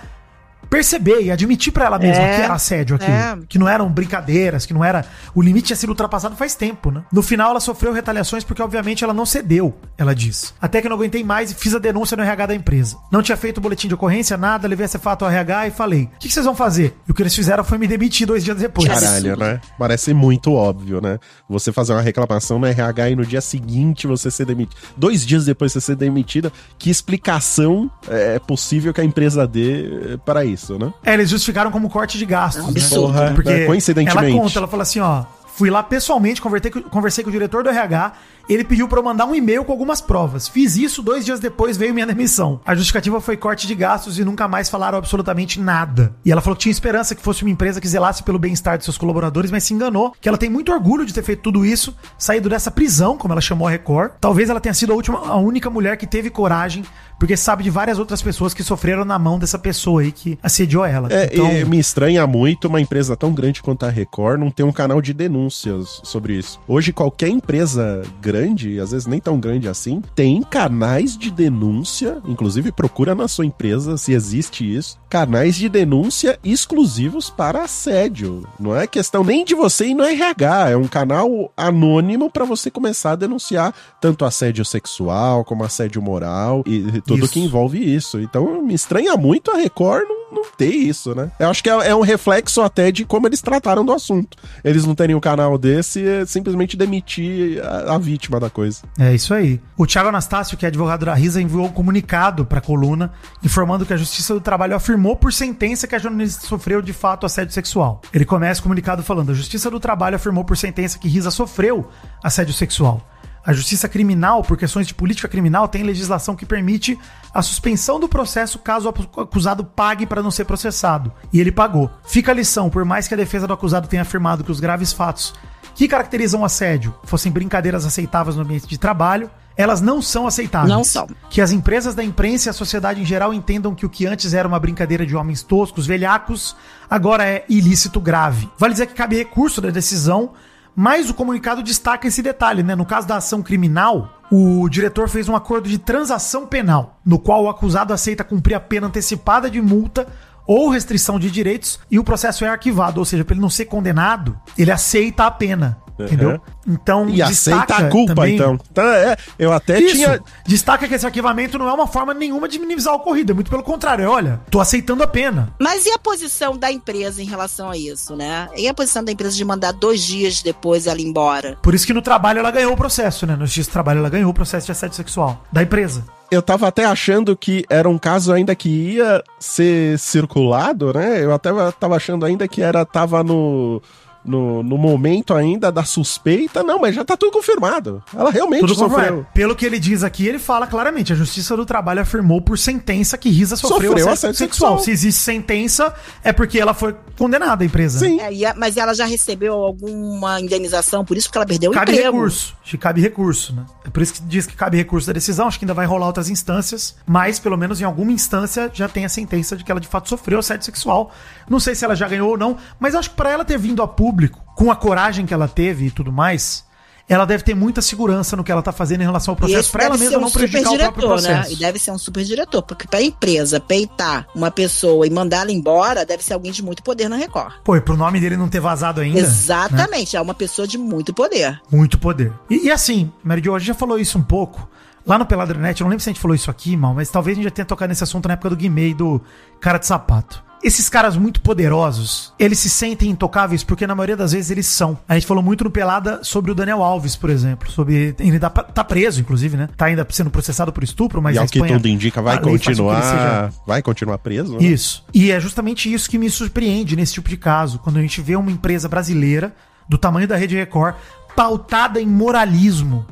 perceber 0.74 1.22
e 1.22 1.32
admitir 1.32 1.72
pra 1.72 1.86
ela 1.86 2.00
mesma 2.00 2.24
É, 2.24 2.36
que 2.36 2.42
era 2.42 2.54
assédio 2.56 2.96
aquilo. 2.96 3.12
é. 3.12 3.38
Que 3.48 3.60
não 3.60 3.70
eram 3.70 3.88
brincadeiras, 3.92 4.66
que 4.66 4.74
não 4.74 4.84
era. 4.84 5.06
O 5.36 5.42
limite 5.42 5.68
tinha 5.68 5.78
sido 5.78 5.90
ultrapassado 5.90 6.36
faz 6.36 6.56
tempo, 6.56 6.90
né? 6.90 7.04
No 7.12 7.22
final, 7.22 7.52
ela 7.52 7.60
sofreu 7.60 7.94
retaliações 7.94 8.44
porque, 8.44 8.62
obviamente, 8.62 9.04
ela 9.04 9.14
não 9.14 9.26
cedeu, 9.26 9.78
ela 9.98 10.16
diz. 10.16 10.54
Até 10.60 10.82
que 10.82 10.88
eu 10.88 10.90
não 10.90 10.98
aguentei 10.98 11.24
mais 11.24 11.52
e 11.52 11.56
fiz 11.56 11.76
a 11.76 11.80
denúncia 11.80 12.18
no 12.18 12.24
RH 12.24 12.48
da 12.48 12.56
empresa. 12.56 12.98
Não 13.12 13.22
tinha 13.22 13.38
feito 13.38 13.60
o 13.60 13.62
boletim 13.62 13.88
de 13.88 13.94
ocorrência, 13.94 14.36
nada, 14.38 14.68
levei 14.68 14.86
esse 14.86 14.98
fato 14.98 15.24
ao 15.26 15.30
RH 15.30 15.68
e 15.68 15.72
falei: 15.72 16.04
o 16.16 16.20
que, 16.20 16.28
que 16.28 16.34
vocês 16.34 16.46
vão 16.46 16.56
fazer? 16.56 16.96
E 17.08 17.12
o 17.12 17.14
que 17.14 17.22
eles 17.22 17.36
fizeram 17.36 17.64
foi 17.64 17.78
me 17.78 17.88
demitir 17.88 18.26
dois 18.26 18.44
dias 18.44 18.58
depois. 18.58 18.88
Caralho, 18.88 19.38
né? 19.38 19.62
Parece 19.78 20.14
muito 20.14 20.54
óbvio, 20.54 21.00
né? 21.02 21.20
Você 21.50 21.72
fazer 21.72 21.94
uma 21.94 22.02
reclamação 22.02 22.58
no 22.58 22.66
RH 22.66 23.10
e 23.12 23.16
no 23.16 23.26
dia 23.26 23.42
seguinte 23.42 24.08
você 24.08 24.32
ser 24.32 24.46
demitido. 24.46 24.78
Dois 24.98 25.26
dias 25.26 25.46
depois 25.46 25.72
você 25.72 25.82
ser 25.82 25.96
demitida, 25.96 26.52
que 26.80 26.90
explicação 26.90 27.92
é 28.08 28.40
possível 28.40 28.94
que 28.94 29.02
a 29.02 29.04
empresa 29.04 29.48
dê 29.48 30.14
eh, 30.14 30.18
para 30.26 30.46
isso, 30.46 30.63
né? 30.70 30.94
É, 31.04 31.14
eles 31.14 31.30
justificaram 31.30 31.72
como 31.72 31.90
corte 31.90 32.18
de 32.18 32.26
gastos. 32.26 32.64
É 32.64 32.66
um 32.66 32.70
absurdo. 32.70 33.14
né? 33.14 33.32
Porque 33.34 33.50
É, 33.50 33.66
coincidentemente. 33.66 34.32
ela 34.32 34.42
conta, 34.42 34.60
ela 34.60 34.68
fala 34.68 34.84
assim, 34.84 35.00
ó, 35.00 35.24
fui 35.56 35.70
lá 35.70 35.84
pessoalmente, 35.84 36.42
conversei 36.42 36.72
com, 36.72 36.82
conversei 36.82 37.24
com 37.24 37.30
o 37.30 37.34
diretor 37.34 37.64
do 37.64 37.70
RH, 37.70 38.14
ele 38.50 38.64
pediu 38.66 38.88
pra 38.90 39.00
eu 39.00 39.04
mandar 39.04 39.26
um 39.26 39.34
e-mail 39.34 39.64
com 39.64 39.72
algumas 39.72 40.02
provas. 40.02 40.50
Fiz 40.50 40.76
isso, 40.76 41.02
dois 41.02 41.24
dias 41.24 41.40
depois 41.40 41.78
veio 41.78 41.94
minha 41.94 42.06
demissão. 42.06 42.60
A 42.66 42.76
justificativa 42.76 43.22
foi 43.22 43.38
corte 43.38 43.66
de 43.68 43.74
gastos 43.76 44.20
e 44.20 44.26
nunca 44.26 44.48
mais 44.50 44.68
falaram 44.68 44.98
absolutamente 44.98 45.62
nada. 45.62 46.14
E 46.26 46.32
ela 46.32 46.42
falou 46.42 46.58
que 46.58 46.64
tinha 46.64 46.72
esperança 46.72 47.16
que 47.16 47.22
fosse 47.22 47.44
uma 47.44 47.52
empresa 47.52 47.80
que 47.80 47.88
zelasse 47.88 48.22
pelo 48.24 48.38
bem-estar 48.40 48.78
de 48.78 48.84
seus 48.84 48.98
colaboradores, 48.98 49.50
mas 49.50 49.64
se 49.64 49.74
enganou, 49.74 50.14
que 50.20 50.28
ela 50.28 50.38
tem 50.38 50.50
muito 50.50 50.74
orgulho 50.74 51.06
de 51.06 51.14
ter 51.14 51.24
feito 51.24 51.42
tudo 51.42 51.66
isso, 51.66 51.96
saído 52.18 52.50
dessa 52.50 52.70
prisão, 52.70 53.18
como 53.18 53.34
ela 53.34 53.40
chamou 53.42 53.66
a 53.68 53.72
Record. 53.72 54.12
Talvez 54.20 54.50
ela 54.50 54.60
tenha 54.60 54.74
sido 54.74 54.92
a 54.92 54.96
última, 54.96 55.20
a 55.20 55.38
única 55.38 55.70
mulher 55.70 55.96
que 55.96 56.06
teve 56.08 56.30
coragem, 56.30 56.84
porque 57.24 57.38
sabe 57.38 57.64
de 57.64 57.70
várias 57.70 58.00
outras 58.00 58.22
pessoas 58.22 58.54
que 58.54 58.62
sofreram 58.62 59.06
na 59.06 59.18
mão 59.18 59.40
dessa 59.40 59.58
pessoa 59.58 60.02
aí 60.02 60.12
que 60.12 60.38
assediou 60.44 60.84
ela. 60.84 61.08
É, 61.10 61.30
então, 61.32 61.50
e 61.50 61.64
me 61.64 61.80
estranha 61.80 62.28
muito 62.28 62.68
uma 62.68 62.82
empresa 62.82 63.16
tão 63.16 63.34
grande 63.34 63.64
quanto 63.64 63.86
a 63.86 63.90
Record 63.90 64.42
não 64.42 64.52
ter 64.52 64.64
um 64.64 64.74
canal 64.74 65.02
de 65.02 65.14
denúncias 65.14 66.02
sobre 66.04 66.34
isso. 66.34 66.60
Hoje, 66.68 66.92
qualquer 66.92 67.30
empresa 67.30 68.02
grande, 68.20 68.78
às 68.78 68.92
vezes 68.92 69.08
nem 69.08 69.22
tão 69.22 69.40
grande 69.40 69.70
assim, 69.70 70.02
tem 70.14 70.44
canais 70.44 71.18
de 71.18 71.32
denúncia, 71.32 72.18
inclusive 72.28 72.74
procura 72.74 73.16
na 73.16 73.30
sua 73.30 73.46
empresa 73.46 73.96
se 73.96 74.12
existe 74.12 74.76
isso, 74.76 75.00
canais 75.10 75.56
de 75.56 75.70
denúncia 75.70 76.38
exclusivos 76.44 77.30
para 77.30 77.64
assédio. 77.64 78.46
Não 78.60 78.76
é 78.76 78.86
questão 78.86 79.24
nem 79.24 79.46
de 79.46 79.56
você 79.56 79.86
ir 79.86 79.94
no 79.94 80.04
RH, 80.04 80.72
é 80.72 80.76
um 80.76 80.90
canal 80.90 81.54
anônimo 81.56 82.30
para 82.30 82.44
você 82.44 82.70
começar 82.70 83.12
a 83.12 83.16
denunciar 83.16 83.74
tanto 84.02 84.26
assédio 84.26 84.66
sexual 84.66 85.46
como 85.46 85.64
assédio 85.64 86.02
moral 86.02 86.66
e, 86.68 86.80
e 86.80 87.02
tudo 87.13 87.13
Isso. 87.20 87.34
que 87.34 87.40
envolve 87.40 87.78
isso. 87.78 88.20
Então 88.20 88.62
me 88.62 88.74
estranha 88.74 89.16
muito 89.16 89.52
a 89.52 89.58
Record 89.58 90.08
não, 90.08 90.44
não 90.44 90.52
ter 90.58 90.70
isso, 90.70 91.14
né? 91.16 91.32
Eu 91.40 91.50
acho 91.50 91.64
que 91.64 91.70
é, 91.70 91.90
é 91.90 91.96
um 91.96 92.02
reflexo 92.02 92.62
até 92.62 92.92
de 92.92 93.06
como 93.06 93.28
eles 93.28 93.42
trataram 93.42 93.86
do 93.86 93.92
assunto. 93.92 94.38
Eles 94.64 94.86
não 94.86 94.96
terem 94.96 95.16
um 95.16 95.20
canal 95.20 95.58
desse 95.58 96.06
é 96.06 96.26
simplesmente 96.26 96.76
demitir 96.76 97.64
a, 97.64 97.96
a 97.96 97.98
vítima 97.98 98.40
da 98.40 98.50
coisa. 98.50 98.82
É 99.00 99.14
isso 99.14 99.34
aí. 99.34 99.62
O 99.78 99.86
Thiago 99.86 100.10
Anastácio, 100.10 100.58
que 100.58 100.66
é 100.66 100.68
advogado 100.68 101.06
da 101.06 101.14
Risa, 101.14 101.42
enviou 101.42 101.66
um 101.66 101.72
comunicado 101.72 102.46
para 102.46 102.60
a 102.60 102.62
coluna 102.62 103.12
informando 103.44 103.86
que 103.86 103.94
a 103.94 103.98
Justiça 103.98 104.34
do 104.34 104.42
Trabalho 104.42 104.76
afirmou 104.76 105.16
por 105.16 105.32
sentença 105.32 105.88
que 105.88 105.96
a 105.96 106.00
jornalista 106.00 106.48
sofreu 106.48 106.82
de 106.82 106.94
fato 106.94 107.26
assédio 107.26 107.54
sexual. 107.54 108.02
Ele 108.14 108.26
começa 108.26 108.60
o 108.60 108.64
comunicado 108.64 109.04
falando: 109.04 109.32
a 109.32 109.36
Justiça 109.36 109.70
do 109.70 109.80
Trabalho 109.80 110.16
afirmou 110.16 110.44
por 110.44 110.58
sentença 110.58 110.98
que 110.98 111.08
Risa 111.08 111.32
sofreu 111.32 111.88
assédio 112.24 112.54
sexual. 112.54 113.02
A 113.46 113.52
justiça 113.52 113.90
criminal, 113.90 114.42
por 114.42 114.58
questões 114.58 114.88
de 114.88 114.94
política 114.94 115.28
criminal, 115.28 115.68
tem 115.68 115.84
legislação 115.84 116.36
que 116.36 116.46
permite 116.46 116.98
a 117.34 117.42
suspensão 117.42 118.00
do 118.00 118.08
processo 118.08 118.58
caso 118.60 118.88
o 118.88 119.22
acusado 119.22 119.66
pague 119.66 120.06
para 120.06 120.24
não 120.24 120.32
ser 120.32 120.46
processado. 120.46 121.12
E 121.32 121.40
ele 121.42 121.52
pagou. 121.52 121.92
Fica 122.06 122.32
a 122.32 122.36
lição, 122.36 122.70
por 122.70 122.86
mais 122.86 123.08
que 123.08 123.14
a 123.14 123.18
defesa 123.18 123.46
do 123.46 123.54
acusado 123.54 123.88
tenha 123.88 124.04
afirmado 124.04 124.44
que 124.44 124.52
os 124.52 124.60
graves 124.60 124.94
fatos 124.94 125.34
que 125.76 125.88
caracterizam 125.88 126.42
o 126.42 126.46
assédio 126.46 126.94
fossem 127.04 127.32
brincadeiras 127.32 127.86
aceitáveis 127.86 128.36
no 128.36 128.44
ambiente 128.44 128.68
de 128.68 128.78
trabalho, 128.78 129.30
elas 129.56 129.82
não 129.82 130.02
são 130.02 130.26
aceitáveis. 130.26 130.72
Não 130.72 130.84
são. 130.84 131.08
Que 131.30 131.42
as 131.42 131.52
empresas 131.52 131.94
da 131.94 132.04
imprensa 132.04 132.50
e 132.50 132.52
a 132.52 132.54
sociedade 132.54 133.02
em 133.02 133.06
geral 133.06 133.34
entendam 133.34 133.76
que 133.76 133.86
o 133.86 133.90
que 133.90 134.06
antes 134.06 134.34
era 134.34 134.48
uma 134.48 134.60
brincadeira 134.60 135.06
de 135.06 135.16
homens 135.16 135.44
toscos, 135.44 135.86
velhacos, 135.86 136.56
agora 136.90 137.26
é 137.26 137.46
ilícito 137.48 138.00
grave. 138.00 138.50
Vale 138.58 138.74
dizer 138.74 138.88
que 138.88 138.94
cabe 138.94 139.16
recurso 139.16 139.62
da 139.62 139.70
decisão, 139.70 140.32
mas 140.76 141.10
o 141.10 141.14
comunicado 141.14 141.62
destaca 141.62 142.08
esse 142.08 142.22
detalhe, 142.22 142.64
né? 142.64 142.76
No 142.76 142.86
caso 142.86 143.08
da 143.08 143.18
ação 143.18 143.42
criminal, 143.42 144.22
o 144.32 144.68
diretor 144.68 145.08
fez 145.08 145.30
um 145.30 145.36
acordo 145.36 145.70
de 145.70 145.78
transação 145.78 146.48
penal, 146.48 147.00
no 147.06 147.20
qual 147.20 147.44
o 147.44 147.50
acusado 147.50 147.94
aceita 147.94 148.24
cumprir 148.24 148.56
a 148.56 148.60
pena 148.60 148.88
antecipada 148.88 149.50
de 149.50 149.62
multa 149.62 150.08
ou 150.46 150.70
restrição 150.70 151.20
de 151.20 151.32
direitos 151.32 151.80
e 151.90 151.98
o 152.00 152.04
processo 152.04 152.44
é 152.44 152.50
arquivado, 152.50 153.00
ou 153.00 153.06
seja, 153.06 153.24
para 153.24 153.34
ele 153.34 153.42
não 153.42 153.50
ser 153.50 153.66
condenado, 153.66 154.38
ele 154.58 154.72
aceita 154.72 155.26
a 155.26 155.32
pena. 155.32 155.78
Entendeu? 156.00 156.42
Então, 156.68 157.08
E 157.10 157.22
aceita 157.22 157.76
a 157.76 157.90
culpa, 157.90 158.16
também- 158.16 158.36
então. 158.36 158.60
Então, 158.72 158.86
é, 158.86 159.16
eu 159.38 159.52
até 159.54 159.80
Isso. 159.80 159.96
tinha. 159.96 160.20
Destaca 160.46 160.88
que 160.88 160.94
esse 160.96 161.06
arquivamento 161.06 161.58
não 161.60 161.68
é 161.70 161.74
uma 161.74 161.86
forma 161.88 162.14
nenhuma 162.14 162.48
de 162.48 162.58
minimizar 162.60 162.94
o 162.94 162.98
ocorrido. 162.98 163.32
É 163.32 163.36
muito 163.36 163.52
pelo 163.52 163.64
contrário. 163.64 164.10
Olha, 164.10 164.42
tô 164.50 164.60
aceitando 164.60 165.04
a 165.04 165.08
pena. 165.08 165.54
Mas 165.60 165.86
e 165.86 165.92
a 165.92 166.00
posição 166.00 166.58
da 166.58 166.72
empresa 166.72 167.22
em 167.22 167.26
relação 167.26 167.70
a 167.70 167.78
isso, 167.78 168.16
né? 168.16 168.50
E 168.56 168.68
a 168.68 168.74
posição 168.74 169.04
da 169.04 169.12
empresa 169.12 169.36
de 169.36 169.46
mandar 169.46 169.72
dois 169.74 170.02
dias 170.02 170.42
depois 170.42 170.88
ela 170.88 171.02
embora? 171.02 171.58
Por 171.62 171.74
isso 171.76 171.86
que 171.86 171.94
no 171.94 172.02
trabalho 172.02 172.40
ela 172.40 172.52
ganhou 172.52 172.74
o 172.74 172.78
processo, 172.78 173.26
né? 173.28 173.36
No 173.36 173.46
justiça 173.46 173.70
do 173.70 173.74
trabalho 173.74 174.00
ela 174.00 174.10
ganhou 174.10 174.32
o 174.32 174.34
processo 174.34 174.66
de 174.66 174.72
assédio 174.72 174.96
sexual 174.96 175.44
da 175.52 175.62
empresa. 175.62 176.04
Eu 176.32 176.42
tava 176.42 176.68
até 176.68 176.86
achando 176.86 177.38
que 177.38 177.64
era 177.70 177.88
um 177.88 177.98
caso 178.00 178.34
ainda 178.34 178.56
que 178.56 178.68
ia 178.70 179.24
ser 179.40 180.00
circulado, 180.00 180.92
né? 180.92 181.24
Eu 181.24 181.32
até 181.32 181.50
tava 181.80 181.96
achando 181.96 182.26
ainda 182.26 182.48
que 182.48 182.62
era 182.62 182.84
tava 182.86 183.24
no, 183.24 183.80
no, 184.26 184.64
no 184.64 184.78
momento 184.78 185.34
ainda 185.34 185.72
da 185.72 185.84
suspeita. 185.84 186.64
Não, 186.64 186.80
mas 186.80 186.96
já 186.96 187.04
tá 187.04 187.16
tudo 187.18 187.32
confirmado. 187.32 188.02
Ela 188.16 188.32
realmente 188.32 188.62
Tudo 188.62 188.76
sofreu. 188.76 189.26
é. 189.30 189.34
Pelo 189.34 189.56
que 189.56 189.66
ele 189.66 189.80
diz 189.80 190.04
aqui, 190.04 190.28
ele 190.28 190.40
fala 190.40 190.66
claramente: 190.68 191.12
a 191.14 191.16
Justiça 191.16 191.56
do 191.58 191.66
Trabalho 191.66 192.02
afirmou 192.02 192.42
por 192.42 192.58
sentença 192.58 193.18
que 193.18 193.30
Risa 193.30 193.56
sofreu, 193.56 193.92
Sofreu 193.92 193.94
assédio, 194.10 194.14
assédio 194.14 194.38
sexual. 194.38 194.72
sexual. 194.78 194.86
Se 194.86 194.92
existe 194.92 195.22
sentença, 195.22 195.94
é 196.24 196.32
porque 196.32 196.60
ela 196.60 196.74
foi 196.74 196.96
condenada, 197.18 197.64
a 197.64 197.66
empresa. 197.66 198.00
Sim. 198.00 198.20
É, 198.20 198.54
mas 198.56 198.78
ela 198.78 198.94
já 198.94 199.06
recebeu 199.06 199.54
alguma 199.54 200.40
indenização 200.40 201.04
por 201.06 201.18
isso 201.18 201.30
que 201.32 201.38
ela 201.38 201.46
perdeu 201.46 201.72
o 201.72 201.74
Cabe 201.74 201.92
emprego. 201.92 202.12
recurso. 202.18 202.56
Acho 202.62 202.72
que 202.72 202.78
cabe 202.78 203.02
recurso, 203.02 203.54
né? 203.54 203.66
É 203.86 203.90
por 203.90 204.02
isso 204.02 204.14
que 204.14 204.22
diz 204.22 204.46
que 204.46 204.56
cabe 204.56 204.78
recurso 204.78 205.08
da 205.08 205.14
decisão. 205.14 205.48
Acho 205.48 205.60
que 205.60 205.66
ainda 205.66 205.74
vai 205.74 205.86
rolar 205.86 206.08
outras 206.08 206.30
instâncias. 206.30 206.96
Mas, 207.06 207.40
pelo 207.40 207.58
menos 207.58 207.82
em 207.82 207.84
alguma 207.84 208.12
instância, 208.12 208.72
já 208.74 208.88
tem 208.88 209.04
a 209.06 209.10
sentença 209.10 209.56
de 209.58 209.64
que 209.64 209.72
ela 209.72 209.82
de 209.82 209.88
fato 209.88 210.08
sofreu 210.08 210.40
assédio 210.40 210.66
sexual. 210.66 211.12
Não 211.50 211.60
sei 211.60 211.76
se 211.76 211.84
ela 211.84 211.96
já 211.96 212.08
ganhou 212.08 212.30
ou 212.32 212.38
não. 212.38 212.58
Mas 212.80 212.96
acho 212.96 213.10
que 213.10 213.16
pra 213.16 213.30
ela 213.30 213.44
ter 213.44 213.58
vindo 213.58 213.82
a 213.82 213.88
público, 213.88 214.13
com 214.56 214.72
a 214.72 214.76
coragem 214.76 215.26
que 215.26 215.34
ela 215.34 215.48
teve 215.48 215.88
e 215.88 215.92
tudo 215.92 216.12
mais, 216.12 216.66
ela 217.08 217.26
deve 217.26 217.44
ter 217.44 217.54
muita 217.54 217.82
segurança 217.82 218.36
no 218.36 218.44
que 218.44 218.52
ela 218.52 218.62
tá 218.62 218.72
fazendo 218.72 219.02
em 219.02 219.04
relação 219.04 219.34
ao 219.34 219.36
processo, 219.36 219.72
pra 219.72 219.86
ela 219.86 219.98
mesma 219.98 220.12
ser 220.12 220.18
não 220.22 220.28
um 220.28 220.32
prejudicar 220.32 220.72
o 220.72 220.78
próprio 220.78 221.02
superdiretor, 221.04 221.22
né? 221.22 221.38
processo. 221.38 221.54
E 221.54 221.56
deve 221.58 221.80
ser 221.80 221.92
um 221.92 221.98
superdiretor, 221.98 222.64
porque 222.64 222.88
pra 222.88 223.02
empresa 223.02 223.60
peitar 223.60 224.28
uma 224.34 224.50
pessoa 224.50 225.06
e 225.06 225.10
mandá-la 225.10 225.52
embora, 225.52 226.06
deve 226.06 226.24
ser 226.24 226.34
alguém 226.34 226.52
de 226.52 226.64
muito 226.64 226.82
poder 226.82 227.10
na 227.10 227.18
Record. 227.18 227.54
Pô, 227.64 227.76
e 227.76 227.82
pro 227.82 227.98
nome 227.98 228.20
dele 228.20 228.38
não 228.38 228.48
ter 228.48 228.62
vazado 228.62 229.02
ainda. 229.02 229.20
né? 229.20 229.28
Exatamente, 229.28 230.16
é 230.16 230.22
uma 230.22 230.34
pessoa 230.34 230.68
de 230.68 230.78
muito 230.78 231.14
poder. 231.14 231.62
Muito 231.70 231.98
poder. 231.98 232.32
E, 232.50 232.68
e 232.68 232.72
assim, 232.72 233.12
Mary 233.24 233.42
Jo, 233.44 233.56
a 233.56 233.60
gente 233.60 233.68
já 233.68 233.74
falou 233.74 234.00
isso 234.00 234.18
um 234.18 234.24
pouco. 234.24 234.70
Lá 235.06 235.18
no 235.18 235.26
Peladranet, 235.26 235.82
eu 235.82 235.86
não 235.86 235.90
lembro 235.90 236.02
se 236.02 236.10
a 236.10 236.14
gente 236.14 236.22
falou 236.22 236.34
isso 236.34 236.50
aqui, 236.50 236.78
mal, 236.78 236.94
mas 236.94 237.10
talvez 237.10 237.36
a 237.36 237.42
gente 237.42 237.44
já 237.44 237.52
tenha 237.52 237.66
tocado 237.66 237.90
nesse 237.90 238.04
assunto 238.04 238.28
na 238.28 238.36
época 238.36 238.50
do 238.52 238.56
Guimê 238.56 238.90
e 238.90 238.94
do 238.94 239.22
Cara 239.60 239.78
de 239.78 239.86
Sapato. 239.86 240.42
Esses 240.64 240.88
caras 240.88 241.18
muito 241.18 241.42
poderosos, 241.42 242.34
eles 242.40 242.58
se 242.60 242.70
sentem 242.70 243.10
intocáveis 243.10 243.64
porque 243.64 243.86
na 243.86 243.94
maioria 243.94 244.16
das 244.16 244.32
vezes 244.32 244.50
eles 244.50 244.66
são. 244.66 244.98
A 245.10 245.14
gente 245.16 245.28
falou 245.28 245.44
muito 245.44 245.64
no 245.66 245.70
Pelada 245.70 246.20
sobre 246.24 246.52
o 246.52 246.56
Daniel 246.56 246.82
Alves, 246.82 247.16
por 247.18 247.30
exemplo. 247.30 247.70
Sobre. 247.70 248.16
Ele 248.18 248.40
tá, 248.40 248.50
tá 248.50 248.84
preso, 248.84 249.20
inclusive, 249.20 249.58
né? 249.58 249.68
Tá 249.76 249.86
ainda 249.88 250.08
sendo 250.10 250.30
processado 250.30 250.72
por 250.72 250.84
estupro, 250.84 251.22
mas 251.22 251.36
e 251.36 251.40
ao 251.40 251.46
que 251.48 251.58
Espanha- 251.58 251.76
tudo 251.76 251.88
indica, 251.90 252.22
vai 252.22 252.40
que 252.40 252.48
ele 252.48 252.58
continuar. 252.60 253.02
seja- 253.04 253.54
Vai 253.68 253.82
continuar 253.82 254.18
preso, 254.20 254.54
né? 254.58 254.64
isso. 254.64 255.04
E 255.14 255.32
é 255.32 255.40
justamente 255.40 255.92
isso 255.94 256.10
que 256.10 256.18
me 256.18 256.30
surpreende 256.30 256.96
nesse 256.96 257.14
tipo 257.14 257.28
de 257.30 257.36
caso, 257.38 257.80
quando 257.80 257.98
a 257.98 258.02
gente 258.02 258.22
vê 258.22 258.36
uma 258.36 258.50
empresa 258.52 258.88
brasileira 258.88 259.54
do 259.90 259.98
tamanho 259.98 260.28
da 260.28 260.38
Rede 260.38 260.56
Record 260.56 260.96
pautada 261.36 262.00
em 262.02 262.06
moralismo 262.08 263.06